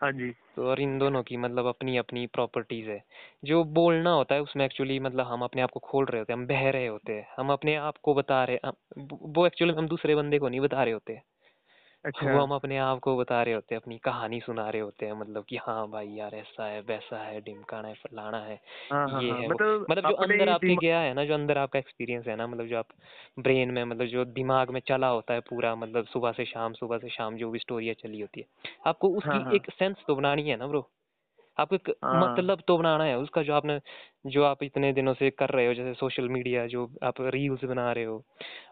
हाँ 0.00 0.10
जी। 0.12 0.30
तो 0.56 0.66
और 0.66 0.80
इन 0.80 0.98
दोनों 0.98 1.22
की 1.22 1.36
मतलब 1.36 1.66
अपनी 1.66 1.96
अपनी 1.96 2.26
प्रॉपर्टीज़ 2.28 2.88
है। 2.90 3.02
जो 3.44 3.62
बोलना 3.72 4.10
होता 4.10 4.34
है, 4.34 4.40
उसमें 4.42 4.64
एक्चुअली 4.64 4.98
मतलब 5.00 5.26
हम 5.26 5.42
अपने 5.42 5.62
आप 5.62 5.70
को 5.70 5.80
खोल 5.80 6.04
रहे 6.06 6.18
होते 6.20 6.32
हैं, 6.32 6.38
हम 6.40 6.46
बह 6.46 6.68
रहे 6.70 6.86
होते 6.86 7.12
हैं। 7.12 7.26
हम 7.36 7.52
अपने 7.52 7.74
आप 7.78 7.96
को 8.02 8.14
बता 8.14 8.42
रहे 8.44 8.58
वो 9.34 9.46
एक्चुअली 9.46 9.74
हम 9.74 9.88
दूसरे 9.88 10.14
बंदे 10.14 10.38
को 10.38 10.48
नहीं 10.48 10.60
बता 10.60 10.82
रहे 10.84 10.92
होते। 10.92 11.20
अच्छा। 12.04 12.26
वो 12.26 12.40
हम 12.40 12.50
अपने 12.54 12.76
आप 12.78 12.98
को 12.98 13.16
बता 13.16 13.42
रहे 13.42 13.54
होते 13.54 13.74
हैं 13.74 13.80
अपनी 13.82 13.98
कहानी 13.98 14.40
सुना 14.40 14.68
रहे 14.70 14.80
होते 14.82 15.06
हैं 15.06 15.12
मतलब 15.12 15.44
कि 15.44 15.56
हाँ 15.56 15.86
भाई 15.90 16.08
यार 16.10 16.34
ऐसा 16.34 16.66
है 16.66 16.80
वैसा 16.82 17.22
है 17.24 17.40
डिमकाना 17.40 17.88
है 17.88 17.94
फलाना 17.96 18.38
है 18.44 18.60
हाँ 18.92 19.08
हाँ 19.08 19.20
ये 19.20 19.30
हाँ 19.30 19.42
है 19.42 19.48
वो। 19.48 19.54
मतलब 19.54 19.86
मतलब 19.90 20.04
जो 20.04 20.14
अपने 20.14 20.34
अंदर 20.34 20.48
आपके 20.48 20.66
दिमा- 20.66 20.82
गया 20.82 21.00
है 21.00 21.12
ना 21.14 21.24
जो 21.24 21.34
अंदर 21.34 21.58
आपका 21.58 21.78
एक्सपीरियंस 21.78 22.26
है 22.26 22.36
ना 22.36 22.46
मतलब 22.46 22.66
जो 22.66 22.78
आप 22.78 22.88
ब्रेन 23.38 23.70
में 23.70 23.82
मतलब 23.84 24.06
जो 24.06 24.24
दिमाग 24.32 24.70
में 24.70 24.80
चला 24.80 25.08
होता 25.08 25.34
है 25.34 25.40
पूरा 25.40 25.74
मतलब 25.76 26.06
सुबह 26.06 26.32
से 26.32 26.44
शाम 26.44 26.72
सुबह 26.72 26.98
से 26.98 27.08
शाम 27.08 27.36
जो 27.36 27.50
भी 27.50 27.58
स्टोरियाँ 27.58 27.94
चली 27.94 28.20
होती 28.20 28.40
है 28.40 28.46
आपको 28.86 29.08
हाँ 29.18 29.18
उसकी 29.18 29.44
हाँ। 29.44 29.54
एक 29.54 29.70
सेंस 29.70 29.96
तो 30.08 30.14
बनानी 30.16 30.48
है 30.50 30.56
ना 30.56 30.66
ब्रो 30.66 30.88
आपको 31.60 31.92
हाँ। 32.04 32.18
मतलब 32.18 32.62
तो 32.68 32.76
बनाना 32.78 33.04
है 33.04 33.16
उसका 33.18 33.42
जो 33.42 33.54
आपने 33.54 33.80
जो 34.26 34.44
आप 34.44 34.62
इतने 34.62 34.92
दिनों 34.92 35.14
से 35.14 35.30
कर 35.32 35.50
रहे 35.50 35.66
हो 35.66 35.74
जैसे 35.74 35.94
सोशल 35.94 36.28
मीडिया 36.28 36.66
जो 36.66 36.86
आप 37.02 37.20
रील्स 37.20 37.64
बना 37.64 37.92
रहे 37.92 38.04
हो 38.04 38.24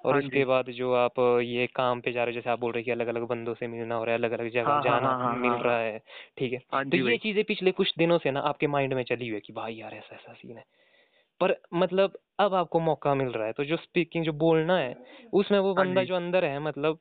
और 0.05 0.17
हाँ 0.17 0.19
उसके 0.19 0.45
बाद 0.45 0.71
जो 0.73 0.93
आप 0.95 1.21
ये 1.45 1.67
काम 1.67 2.01
पे 2.01 2.13
जा 2.13 2.25
रहे 2.25 2.35
हो 2.35 2.41
जैसे 2.41 2.51
आप 2.51 2.61
बोल 2.61 2.73
रहे 2.73 2.83
हो 2.83 2.85
कि 2.85 2.91
अलग 2.91 3.07
अलग 3.07 3.27
बंदों 3.27 3.55
से 3.55 3.67
मिलना 3.67 3.95
हो 3.95 4.05
रहा 4.05 4.15
है 4.15 4.19
अलग 4.19 4.33
अलग 4.33 4.51
जगह 4.51 4.79
हाँ 4.79 4.81
जाना 4.81 5.15
मिल 5.37 5.59
रहा 5.59 5.79
हाँ 5.79 5.99
ठीक 6.39 6.53
है? 6.53 6.59
तो 6.93 6.97
ये 6.97 7.17
चीज़ें 7.19 7.45
पिछले 7.45 7.73
कुछ 7.73 7.95
दिनों 7.99 8.19
से 8.19 8.31
ना 8.31 8.41
आपके 8.41 8.67
माइंड 8.67 8.95
में 8.95 9.03
चली 9.05 9.29
हुई 9.29 9.35
है 9.35 9.41
कि 9.41 9.53
भाई 9.53 9.75
यार 9.75 9.95
ऐसा 9.95 10.15
ऐसा 10.17 10.33
सीन 10.33 10.57
है। 10.57 10.65
पर 11.41 11.57
मतलब 11.75 12.19
अब 12.41 12.55
आपको 12.55 12.81
मौका 12.81 13.15
मिल 13.15 13.29
रहा 13.29 13.47
है 13.47 13.53
तो 13.53 13.65
जो 13.65 13.77
स्पीकिंग 13.77 14.25
जो 14.25 14.33
बोलना 14.35 14.79
है 14.79 14.95
उसमें 15.33 15.59
वो 15.59 15.75
बंदा 15.75 16.05
जो 16.05 16.17
अंदर 16.17 16.45
है 16.45 16.59
मतलब 16.61 16.99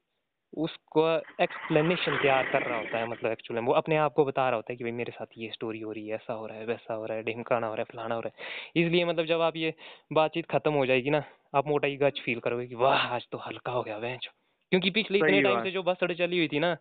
उसको 0.54 1.18
एक्सप्लेनेशन 1.42 2.18
तैयार 2.18 2.50
कर 2.52 2.64
रहा 2.64 2.78
होता 2.78 2.98
है 2.98 3.08
मतलब 3.08 3.32
एक्चुअली 3.32 3.62
वो 3.62 3.74
अपने 3.74 3.98
आप 3.98 4.14
को 4.14 4.26
बता 4.26 4.46
रहा 4.46 4.56
होता 4.56 4.74
है 4.74 4.78
कि 4.78 4.84
भाई 4.84 4.92
मेरे 4.92 5.12
साथ 5.12 5.26
ये 5.38 5.50
स्टोरी 5.54 5.80
हो 5.80 5.92
रही 5.92 6.08
है 6.08 6.16
ऐसा 6.16 6.34
हो 6.34 6.48
रहा 6.48 6.58
है 6.58 6.66
वैसा 6.66 6.94
हो 6.94 7.06
रहा 7.06 7.18
है 7.18 7.24
ढिमकाना 7.24 7.68
हो 7.68 7.74
रहा 7.74 7.82
है 7.82 7.86
फलाना 7.94 8.16
हो 8.16 8.22
रहा 8.22 8.32
है। 8.38 8.84
इसलिए 8.84 9.06
मतलब 9.06 9.26
जब 9.26 9.42
आप 9.42 9.56
ये 9.56 9.74
बातचीत 10.14 10.46
खत्म 10.46 10.74
हो 10.74 10.86
जाएगी 10.86 11.10
ना 11.10 11.24
आप 11.56 11.68
मोटा 11.68 11.88
ही 11.88 11.98
गच 11.98 12.20
फील 12.20 12.40
करोगे 12.40 12.68
कि 12.68 12.76
वाह 12.76 12.98
आज 12.98 13.28
तो 13.32 13.38
हल्का 13.38 13.72
हो 13.72 13.84
गया 13.84 13.98
वह 13.98 14.16
क्योंकि 14.16 14.90
पिछले 14.90 15.18
इतने 15.18 15.42
टाइम 15.42 15.64
से 15.64 15.72
जो 15.72 15.84
बसड़ 15.84 16.14
चली 16.14 16.38
हुई 16.38 16.48
थी 16.48 16.60
ना 16.60 16.78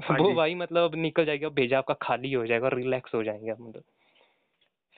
हाँ 0.00 0.18
वो 0.18 0.34
भाई 0.34 0.54
मतलब 0.54 0.94
निकल 0.94 1.24
जाएगी 1.24 1.44
अब 1.44 1.52
भेजा 1.52 1.78
आपका 1.78 1.94
खाली 1.94 2.32
हो 2.32 2.46
जाएगा 2.46 2.66
और 2.66 2.74
रिलैक्स 2.74 3.14
हो 3.14 3.22
जाएँगे 3.22 3.52
मतलब। 3.52 3.82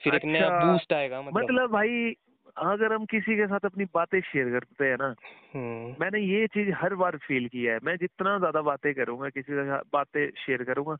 फिर 0.03 0.15
एक 0.15 0.25
नया 0.25 0.45
अच्छा 0.45 0.71
बूस्ट 0.71 0.93
आएगा 0.93 1.21
मतलब। 1.21 1.43
मतलब 1.43 1.71
भाई 1.71 2.15
अगर 2.57 2.93
हम 2.93 3.05
किसी 3.05 3.35
के 3.35 3.47
साथ 3.47 3.65
अपनी 3.65 3.85
बातें 3.85 4.19
शेयर 4.21 4.49
करते 4.49 4.85
हैं 4.85 4.97
ना 4.97 5.13
हम्म। 5.55 5.95
मैंने 6.01 6.19
ये 6.19 6.47
चीज़ 6.47 6.71
हर 6.71 6.95
बार 6.95 7.17
फील 7.17 7.47
किया 7.47 7.73
है। 7.73 7.79
मैं 7.83 7.95
जितना 7.97 8.37
ज़्यादा 8.39 8.61
बातें 8.61 8.93
करूँगा 8.93 9.29
किसी 9.29 9.53
के 9.53 9.63
साथ 9.63 9.81
बातें 9.93 10.29
शेयर 10.45 10.63
करूँगा 10.63 10.97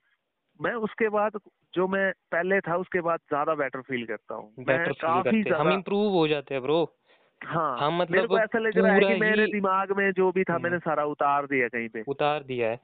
मैं 0.59 0.73
उसके 0.73 1.09
बाद 1.09 1.39
जो 1.73 1.87
मैं 1.87 2.11
पहले 2.31 2.59
था 2.59 2.75
उसके 2.77 3.01
बाद 3.01 3.19
ज़्यादा 3.19 3.55
बेटर 3.55 3.81
फील 3.81 4.05
करता 4.05 4.35
हूँ। 4.35 4.53
मैं 4.57 4.65
बेटर 4.67 4.91
फील 4.91 5.21
काफ़ी 5.21 5.43
हम 5.53 5.71
इम्प्रूव 5.73 6.11
हो 6.11 6.27
जाते 6.27 6.53
हैं 6.53 6.63
ब्रो 6.63 6.95
हाँ 7.43 7.77
हम 7.79 7.93
मेरे 7.93 8.03
मतलब 8.03 8.27
को 8.27 8.37
ऐसा 8.39 8.59
लग 8.59 8.77
रहा 8.77 8.93
है 8.93 8.99
कि 8.99 9.19
मेरे 9.19 9.45
दिमाग 9.47 9.91
में 9.97 10.11
जो 10.11 10.31
भी 10.31 10.43
था 10.43 10.53
हम्म। 10.53 10.63
मैंने 10.63 10.79
सारा 10.79 11.05
उतार 11.05 11.45
दिया 11.45 11.67
कहीं 11.67 11.89
पे। 11.89 12.03
उतार 12.07 12.43
दिया 12.43 12.69
है। 12.69 12.79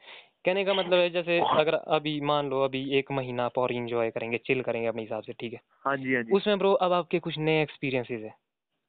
कहने 0.45 0.65
का 0.65 0.73
मतलब 0.73 0.93
है 0.93 1.09
जैसे 1.09 1.39
अगर 1.39 1.73
अभी 1.73 2.21
मान 2.21 2.49
लो 2.49 2.61
अभी 2.61 2.97
एक 2.97 3.11
महीना 3.11 3.45
आप 3.45 3.57
और 3.57 3.71
इंजॉय 3.71 4.09
करेंगे 4.09 4.37
चिल 4.37 4.61
करेंगे 4.61 4.87
अपने 4.87 5.01
हिसाब 5.01 5.23
से 5.23 5.33
ठीक 5.33 5.53
है? 5.53 5.59
हाँ 5.85 5.97
जी 5.97 6.15
हाँ 6.15 6.23
जी। 6.23 6.31
उसमें 6.31 6.57
ब्रो 6.57 6.71
अब 6.73 6.93
आपके 6.93 7.19
कुछ 7.19 7.37
नए 7.37 7.61
एक्सपीरियंसेस 7.61 8.21
है। 8.23 8.33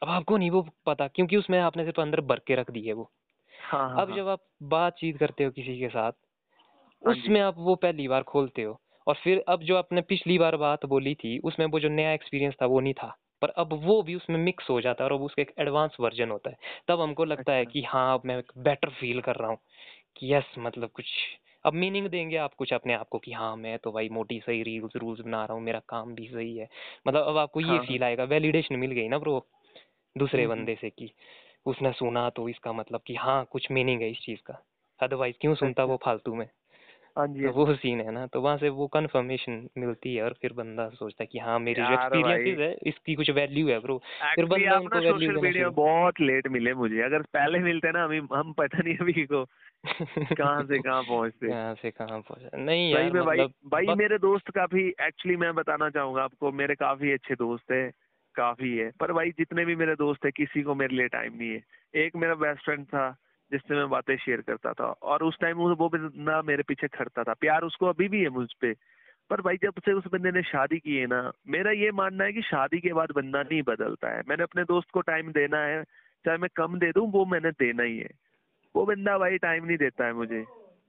अब 0.02 0.08
आपको 0.08 0.36
नहीं 0.36 0.50
वो 0.50 0.62
पता 0.86 1.06
क्योंकि 1.08 1.36
उसमें 1.36 1.58
आपने 1.60 1.84
सिर्फ़ 1.84 2.00
अंदर 2.00 2.20
भर 2.20 2.40
के 2.46 2.54
रख 2.54 2.70
दी 2.70 2.80
है 2.80 2.92
वो। 2.92 3.10
हाँ 3.54 3.88
हाँ 3.90 4.00
अब 4.00 4.08
हाँ, 4.08 4.16
जब 4.16 4.28
आप 4.28 4.40
बातचीत 4.62 5.18
करते 5.18 5.44
हो 5.44 5.50
किसी 5.50 5.78
के 5.80 5.88
साथ 5.88 6.12
हाँ 7.02 7.12
उसमें 7.12 7.40
आप 7.40 7.54
वो 7.58 7.74
पहली 7.74 8.08
बार 8.08 8.22
खोलते 8.22 8.62
हो 8.62 8.80
और 9.06 9.14
फिर 9.14 9.44
अब 9.48 9.62
जो 9.62 9.76
आपने 9.76 10.00
पिछली 10.02 10.38
बार 10.38 10.56
बात 10.56 10.86
बोली 10.86 11.14
थी 11.14 11.38
उसमें 11.38 11.66
वो 11.66 11.80
जो 11.80 11.88
नया 11.88 12.12
एक्सपीरियंस 12.12 12.54
था 12.62 12.66
वो 12.66 12.80
नहीं 12.80 12.94
था 12.94 13.16
पर 13.42 13.48
अब 13.58 13.72
वो 13.84 14.02
भी 14.02 14.14
उसमें 14.14 14.38
मिक्स 14.38 14.70
हो 14.70 14.80
जाता 14.80 15.04
है 15.04 15.10
और 15.10 15.16
अब 15.16 15.22
उसका 15.22 15.42
एक 15.42 15.52
एडवांस 15.58 15.96
वर्जन 16.00 16.30
होता 16.30 16.50
है। 16.50 16.56
तब 16.88 17.00
हमको 17.00 17.24
लगता 17.24 17.52
है 17.52 17.60
अच्छा। 17.60 17.70
कि 17.72 17.82
हाँ 17.82 18.14
अब 18.14 18.22
मैं 18.24 18.42
बेटर 18.58 18.90
फील 18.90 19.20
कर 19.20 19.36
रहा 19.36 19.48
हूँ। 19.48 19.58
कि 20.16 20.34
यस 20.34 20.54
मतलब 20.58 20.90
कुछ 20.90 21.06
अब 21.64 21.74
मीनिंग 21.74 22.08
देंगे 22.08 22.36
आप 22.36 22.54
कुछ 22.54 22.72
अपने 22.72 22.94
आप 22.94 23.08
को 23.08 23.18
कि 23.18 23.32
हाँ 23.32 23.56
मैं 23.56 23.78
तो 23.78 23.92
भाई 23.92 24.08
मोटी 24.08 24.40
सही 24.40 24.62
रील्स 24.62 24.96
रूल्स 24.96 25.20
बना 25.20 25.44
रहा 25.44 25.54
हूँ 25.54 25.62
मेरा 25.62 25.80
काम 25.88 26.14
भी 26.14 26.28
सही 26.28 26.56
है। 26.58 26.68
मतलब 27.08 27.24
अब 27.24 27.36
आपको 27.36 27.60
ये 27.60 27.66
हाँ, 27.68 27.76
हाँ। 27.78 27.86
फील 27.86 28.04
आएगा 28.04 28.24
वैलिडेशन 28.24 28.76
मिल 28.76 28.92
गई 28.92 29.08
ना 29.08 29.18
ब्रो 29.18 29.38
दूसरे 30.18 30.42
हम्म, 30.42 30.52
हम्म। 30.52 30.60
बंदे 30.60 30.78
से 30.80 30.90
कि 30.90 31.12
उसने 31.66 31.92
सुना 31.92 32.30
तो 32.30 32.48
इसका 32.48 32.72
मतलब 32.72 33.00
कि 33.06 33.14
हाँ 33.14 33.44
कुछ 33.44 33.70
मीनिंग 33.70 34.02
है 34.02 34.10
इस 34.10 34.18
चीज़ 34.18 34.40
का। 34.46 34.62
अदरवाइज़ 35.00 35.36
क्यों 35.40 35.54
सुनता 35.54 35.82
अच्छा। 35.82 35.92
वो 35.92 35.98
फालतू 36.04 36.34
में? 36.34 36.48
हाँ 37.18 37.26
जी 37.26 37.42
तो 37.42 37.46
हाँ 37.46 37.52
वो 37.54 37.74
सीन 37.74 38.00
है 38.00 38.10
ना 38.10 38.26
तो 38.26 38.40
वहाँ 38.40 38.58
से 38.58 38.68
वो 38.68 38.86
कंफर्मेशन 38.86 39.68
मिलती 39.78 40.14
है 40.14 40.22
और 40.22 40.32
फिर 40.42 40.52
बंदा 40.52 40.88
सोचता 40.88 41.22
है 41.22 41.26
कि 41.26 41.38
हाँ 41.38 41.58
मेरी 41.58 41.82
जो 41.82 41.92
एक्सपीरियंसेस 41.92 42.58
है 42.58 42.76
इसकी 42.86 43.14
कुछ 43.14 43.30
वैल्यू 43.30 43.68
है 43.68 43.78
ब्रो 43.80 44.02
फिर 44.34 44.44
बंदा 44.44 44.78
ना 44.78 44.98
वैल्यू 44.98 45.18
देना 45.18 45.40
मीडिया 45.40 45.68
बहुत 45.68 46.20
लेट 46.20 46.48
मिले 46.48 46.74
मुझे। 46.74 47.02
अगर 47.02 47.22
पहले 47.22 47.58
मिलते 47.58 47.92
ना 47.92 48.04
अभी 48.04 48.18
हम 48.18 48.52
पता 48.52 48.78
नहीं 48.78 48.96
अभी 48.96 49.12
को 49.12 49.44
कहाँ 50.36 50.64
से 50.64 50.78
कहाँ 50.78 51.02
पहुँचते। 51.02 51.48
कहाँ 51.48 51.74
से 51.74 51.90
कहाँ 51.90 52.20
पहुँचा। 52.20 52.58
नहीं 52.58 52.92
यार 52.92 53.02
भाई 53.02 53.36
मतलब 53.36 53.52
भाई 53.66 53.86
बस- 53.86 53.98
मेरे 53.98 54.18
दोस्त 54.18 54.50
काफ़ी 54.50 54.88
एक्चुअली 54.88 55.36
मैं 55.36 55.54
बताना 55.54 55.90
चाहूँगा 55.90 56.22
आपको 56.22 56.52
मेरे 56.52 56.74
काफ़ी 56.74 57.12
अच्छे 57.12 57.34
दोस्त 57.34 57.72
है। 57.72 57.92
काफ़ी 58.36 58.78
है। 58.78 58.92
पर 59.00 59.12
भाई, 59.12 59.30
जितने 59.30 59.64
भी 59.64 59.76
मेरे 59.76 59.94
दोस्त 59.94 60.24
है, 60.24 60.30
किसी 60.30 60.62
को 60.62 60.74
मेरे 60.74 60.96
लिए 60.96 61.08
टाइम 61.08 61.36
नहीं 61.36 61.50
है। 61.50 61.64
एक 61.94 62.16
मेरा 62.16 62.34
बेस्ट 62.34 62.64
फ्रेंड 62.64 62.84
था, 62.84 63.16
जिससे 63.52 63.74
मैं 63.74 63.88
बातें 63.88 64.16
शेयर 64.16 64.40
करता 64.40 64.72
था। 64.72 64.84
और 64.84 65.22
उस 65.22 65.38
टाइम 65.38 65.56
वो 65.56 65.88
बंदा 65.88 66.42
मेरे 66.42 66.62
पीछे 66.62 66.88
खड़ता 66.88 67.22
था। 67.22 67.34
प्यार 67.34 67.62
उसको 67.62 67.86
अभी 67.86 68.08
भी 68.08 68.22
है 68.22 68.28
मुझ 68.28 68.48
पे। 68.60 68.74
पर 69.30 69.40
भाई, 69.40 69.56
जब 69.56 69.72
से 69.78 69.92
उस 69.92 70.06
बंदे 70.06 70.30
ने 70.30 70.42
शादी 70.42 70.78
की 70.78 70.96
है 70.96 71.06
ना, 71.06 71.32
मेरा 71.48 71.70
ये 71.70 71.90
मानना 71.90 72.24
है 72.24 72.32
कि 72.32 72.42
शादी 72.42 72.80
के 72.80 72.92
बाद 72.92 73.12
बंदा 73.12 73.42
नहीं 73.42 73.62
बदलता 73.62 74.08
है। 74.08 74.22
मैंने 74.28 74.42
अपने 74.42 74.64
दोस्त 74.64 74.90
को 74.90 75.00
टाइम 75.00 75.32
देना 75.32 75.58
है। 75.58 75.84
चाहे 76.24 76.38
मैं 76.38 76.50
कम 76.56 76.78
दे 76.78 76.92
दूँ, 76.92 77.12
वो 77.12 77.24
मैंने 77.24 77.50
देना 77.50 77.82
ही 77.82 77.98
है। 77.98 78.10
वो 78.76 78.86
बंदा 78.86 79.18
भाई 79.18 79.38
टाइम 79.38 79.64
नहीं 79.64 79.76
देता 79.76 80.04
है 80.04 80.12
मुझे। 80.12 80.44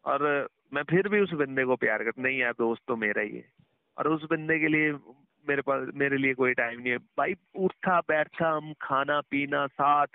और 0.06 0.50
मैं 0.74 0.84
फिर 0.84 1.10
भी 1.10 1.20
उस 1.20 1.34
बंदे 1.34 1.64
को 1.64 1.76
प्यार 1.76 2.04
करता 2.04 2.22
नहीं 2.22 2.40
यार, 2.40 2.52
दोस्त 2.52 2.84
तो 2.88 2.96
मेरा 2.96 3.22
ही 3.22 3.36
है। 3.36 3.46
और 3.98 4.08
उस 4.08 4.24
बंदे 4.24 4.60
के 4.60 4.68
लिए 4.68 4.92
मेरे 5.48 5.62
पास 5.62 5.88
मेरे 5.96 6.18
लिए 6.18 6.34
कोई 6.34 6.54
टाइम 6.54 6.80
नहीं 6.82 6.92
है। 6.92 6.98
भाई 6.98 7.36
उठा 7.56 8.00
बैठा 8.00 8.50
हम 8.50 8.74
खाना 8.82 9.20
पीना 9.22 9.66
साथ। 9.68 10.08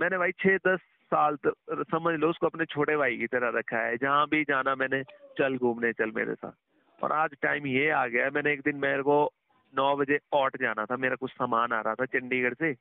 मैंने 0.00 0.18
भाई 0.18 0.32
छः 0.32 0.56
दस 0.66 0.80
साल 1.12 1.36
तक 1.36 1.84
समझ 1.90 2.14
लो 2.14 2.30
उसको 2.30 2.46
अपने 2.46 2.64
छोटे 2.64 2.96
भाई 2.96 3.16
की 3.16 3.26
तरह 3.26 3.58
रखा 3.58 3.78
है। 3.78 3.96
जहाँ 3.96 4.26
भी 4.28 4.42
जाना 4.44 4.74
मैंने 4.74 5.02
चल 5.38 5.56
घूमने 5.58 5.92
चल 5.92 6.10
मेरे 6.10 6.34
साथ। 6.34 7.04
और 7.04 7.12
आज 7.12 7.30
टाइम 7.42 7.66
ये 7.66 7.90
आ 7.90 8.06
गया 8.06 8.24
है 8.24 8.30
मैंने 8.30 8.52
एक 8.52 8.60
दिन 8.60 8.76
मेरे 8.76 9.02
को 9.02 9.30
नौ 9.74 9.94
बजे 9.96 10.18
औट 10.32 10.56
जाना 10.60 10.84
था। 10.84 10.96
मेरा 10.96 11.16
कुछ 11.16 11.30
सामान 11.30 11.72
आ 11.72 11.80
रहा 11.80 11.94
था 11.94 12.04
चंडीगढ़ 12.04 12.54
से। 12.54 12.74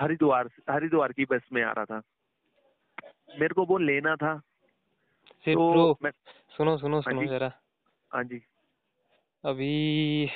हरिद्वार 0.00 0.48
हरिद्वार 0.70 1.12
की 1.12 1.24
बस 1.24 1.42
में 1.52 1.62
आ 1.62 1.72
रहा 1.72 1.84
था। 1.84 2.02
मेरे 3.40 3.54
को 3.54 3.64
वो 3.64 3.78
लेना 3.78 4.16
था। 4.16 4.34
तो 5.48 5.98
मैं 6.02 6.10
सुनो 6.56 6.76
सुनो 6.76 6.96
हाँ 6.96 7.12
सुनो 7.12 7.24
जरा। 7.26 7.50
हाँ 8.12 8.24
जी। 8.24 8.40
अभी 9.44 10.30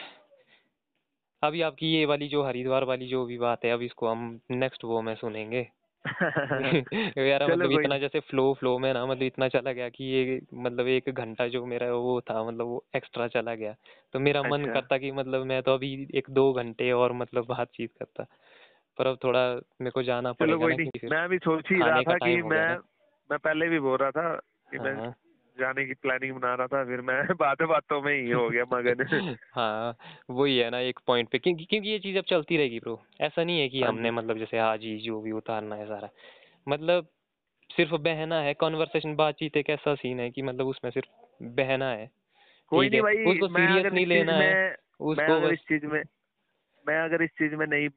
अभी 1.43 1.63
आपकी 1.63 1.87
ये 1.87 2.05
वाली 2.05 2.29
जो 2.29 2.43
हरिद्वार 2.43 2.85
वाली 2.85 3.07
जो 3.07 3.27
भी 3.27 3.39
बात 3.39 3.65
है 3.65 3.71
अब 3.71 3.83
इसको 3.83 4.09
हम 4.09 4.41
नेक्स्ट 4.51 4.85
वो 4.85 5.03
में 5.03 5.15
सुनेंगे 5.15 5.71
यार 7.19 7.53
मतलब 7.53 7.71
इतना 7.71 7.99
जैसे 7.99 8.21
फ्लो 8.21 8.55
फ्लो 8.55 8.79
में 8.79 8.95
ना 8.95 9.07
मतलब 9.07 9.23
इतना 9.23 9.49
चला 9.49 9.73
गया 9.73 9.89
कि 9.89 10.05
ये 10.05 10.41
मतलब 10.55 10.87
एक 10.87 11.11
घंटा 11.11 11.49
जो 11.49 11.67
मेरा 11.67 11.93
वो 11.95 12.21
था 12.21 12.45
मतलब 12.45 12.67
वो 12.67 12.85
एक्स्ट्रा 12.97 13.29
चला 13.29 13.55
गया 13.55 13.75
तो 14.13 14.19
मेरा 14.19 14.41
अच्छा। 14.41 14.51
मन। 14.51 14.65
करता 14.65 14.99
कि 14.99 15.13
मतलब 15.13 15.45
मैं 15.45 15.63
तो 15.63 15.75
अभी 15.75 16.09
एक 16.15 16.31
दो 16.31 16.53
घंटे 16.53 16.93
और 16.93 17.13
मतलब 17.13 17.45
बातचीत 17.47 17.93
करता 17.99 18.25
पर 18.99 19.07
अब 19.07 19.19
थोड़ा 19.25 19.55
मेरे 19.55 19.91
को 19.91 20.03
जाना 20.03 20.33
पड़ेगा 20.33 20.67
मैं 21.05 21.29
भी 21.29 21.39
सोच 21.39 21.65
ही 21.71 21.81
रहा 21.81 22.03
था 22.03 22.19
कि 22.19 22.39
हो 22.39 22.49
मैं 22.49 22.77
मैं 23.31 23.39
पहले 23.39 23.69
भी 23.69 23.81
बोल 23.81 23.99
रहा 23.99 24.11
था 24.11 24.37
कि 24.71 24.79
मैं 24.79 24.95
हाँ 24.95 25.15
जाने 25.59 25.85
की 25.87 25.95
प्लानिंग 25.95 26.33
बना 26.33 26.55
रहा 26.55 26.67
था 26.67 26.85
फिर 26.85 27.01
मैं 27.01 27.23
बातों 27.37 27.69
बातों 27.69 28.03
में 28.03 28.23
ही 28.23 28.31
हो 28.31 28.51
गया 28.51 28.65
मगन। 28.73 29.37
हाँ 29.55 29.97
वही 30.31 30.59
है 30.59 30.71
ना 30.71 30.79
एक 30.79 30.99
पॉइंट 31.07 31.29
पे 31.29 31.39
क्योंकि 31.39 31.65
क्योंकि 31.65 31.89
ये 31.89 31.99
चीज़ 31.99 32.19
अब 32.19 32.25
चलती 32.25 32.57
रहेगी 32.57 32.79
ब्रो 32.79 33.03
ऐसा 33.21 33.45
नहीं 33.45 33.61
है 33.61 33.69
कि 33.69 33.83
हाँ 33.83 33.89
हमने 33.89 34.11
मतलब 34.11 34.39
जैसे 34.39 34.59
आज 34.59 34.81
ही 34.83 34.99
जो 34.99 35.21
भी 35.21 35.33
उतारना 35.33 35.77
है 35.77 35.87
सारा। 35.87 36.09
मतलब 36.69 37.09
सिर्फ़ 37.71 37.95
बहना 37.95 38.41
है 38.41 38.55
कॉन्वर्सेशन 38.55 39.15
बातचीत 39.15 39.57
एक 39.57 39.71
ऐसा 39.71 39.95
सीन 39.95 40.21
है 40.21 40.31
कि 40.31 40.43
मतलब 40.43 40.67
उसमें 40.67 40.91
सिर्फ़ 40.91 41.09
बहना 41.43 41.91
है। 41.91 42.11
कोई 42.69 42.89
नहीं 42.89 43.01
भाई 43.01 43.41
उसको 43.41 43.79
अगर 43.79 43.93
नहीं 43.93 44.07
लेना 44.07 44.33
है, 44.33 44.77
उसको 45.01 45.33
अगर 45.33 45.53
इस 45.53 45.59
चीज़ 45.59 45.87
में 45.87 46.03
मैं 46.89 47.01
अगर 47.01 47.23
इस 47.23 47.31
चीज़ 47.31 47.55
में 47.55 47.67
नहीं 47.67 47.89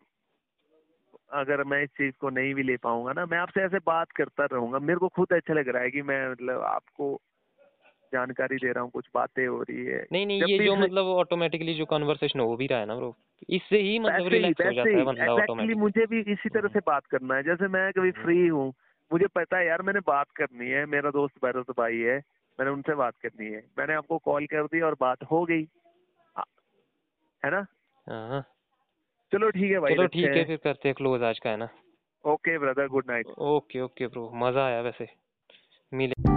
अगर 1.32 1.64
मैं 1.64 1.84
इस 1.84 1.90
चीज़ 1.90 2.16
को 2.22 2.30
नहीं 2.30 2.54
भी 2.54 2.64
ले 2.64 2.78
पाऊँगा 2.78 3.14
ना 3.14 3.26
मैं 3.26 3.38
आपसे 3.38 3.62
ऐसे 3.62 3.78
बात 3.78 4.12
करता 4.12 4.46
रहूँगा 4.46 4.80
मेरे 4.80 5.00
को 5.00 5.08
खुद 5.08 5.34
अच्छा 5.34 5.54
लग 5.54 5.70
रहा 5.70 5.84
है 5.84 5.92
कि 5.92 6.02
मैं 6.02 6.32
मतलब 6.32 6.62
आपको 6.62 7.22
जानकारी 8.14 8.56
दे 8.56 8.72
रहा 8.72 8.84
हूँ 8.84 8.92
कुछ 8.92 9.06
बातें 9.16 9.46
हो 9.48 9.62
रही 9.62 9.86
है। 9.86 10.06
नहीं 10.12 10.26
नहीं 10.26 10.44
ये 10.44 10.66
जो 10.66 10.76
मतलब 10.76 11.06
ऑटोमेटिकली 11.06 11.74
जो 11.74 11.86
कन्वर्सेशन 11.86 12.40
हो 12.40 12.56
भी 12.56 12.68
रहा 12.68 12.80
है 12.80 12.86
ना 12.86 12.96
ब्रो 12.96 13.16
इससे 13.50 13.78
ही 13.82 14.00
मतलब 14.00 14.28
रिलैक्स 14.28 14.66
हो 14.66 14.72
जाता 14.72 14.98
है 14.98 15.04
बंदा 15.04 15.34
ऑटोमेटिकली 15.34 15.80
मुझे 15.82 16.06
भी 16.06 16.20
इसी 16.32 16.50
तरह 16.50 16.68
से 16.68 16.80
बात 16.80 17.06
करना 17.06 17.36
है 17.36 17.44
जैसे 17.44 17.68
मैं 17.68 17.92
कभी 17.92 18.10
हम्म। 18.10 18.24
फ्री 18.24 18.48
हूँ 18.48 18.74
मुझे 19.12 19.28
पता 19.28 19.58
है 19.58 19.68
यार 19.68 19.82
मैंने 19.82 20.00
बात 20.00 20.28
करनी 20.36 20.70
है 20.70 20.86
मेरा 20.86 21.10
दोस्त 21.10 21.44
भरत 21.44 21.72
भाई 21.78 21.98
है 21.98 22.18
मैंने 22.60 22.72
उनसे 22.72 22.96
बात 22.96 23.14
करनी 23.18 23.46
है 23.46 23.64
मैंने 23.78 23.94
आपको 23.94 24.18
कॉल 24.18 24.46
कर 24.46 24.66
दी 24.66 24.82
और 24.82 24.96
बात 25.00 25.24
हो 25.24 25.46
गई। 25.46 25.68
है 27.44 27.52
ना? 27.52 27.66
हाँ। 28.08 28.42
चलो 29.32 29.50
ठीक 29.50 29.72
है 29.72 29.80
भाई 29.80 29.96
चलो 29.96 30.08
ठीक 30.08 30.26
है 30.26 30.46
फिर 30.46 30.58
करते 30.58 30.90
हैं 30.90 30.96
क्लोज 30.96 31.24
आज 31.24 31.40
का 31.40 31.50
है 31.50 31.58
ना? 31.58 31.70
Okay 32.26 32.58
brother 32.58 32.88
good 32.88 33.06
night 33.08 33.28
okay 33.28 33.82
okay 33.82 34.08
bro 34.08 34.32
मज़ा 34.36 34.66
आया 34.66 34.82
वैसे। 34.82 35.08
मिले। 35.92 36.31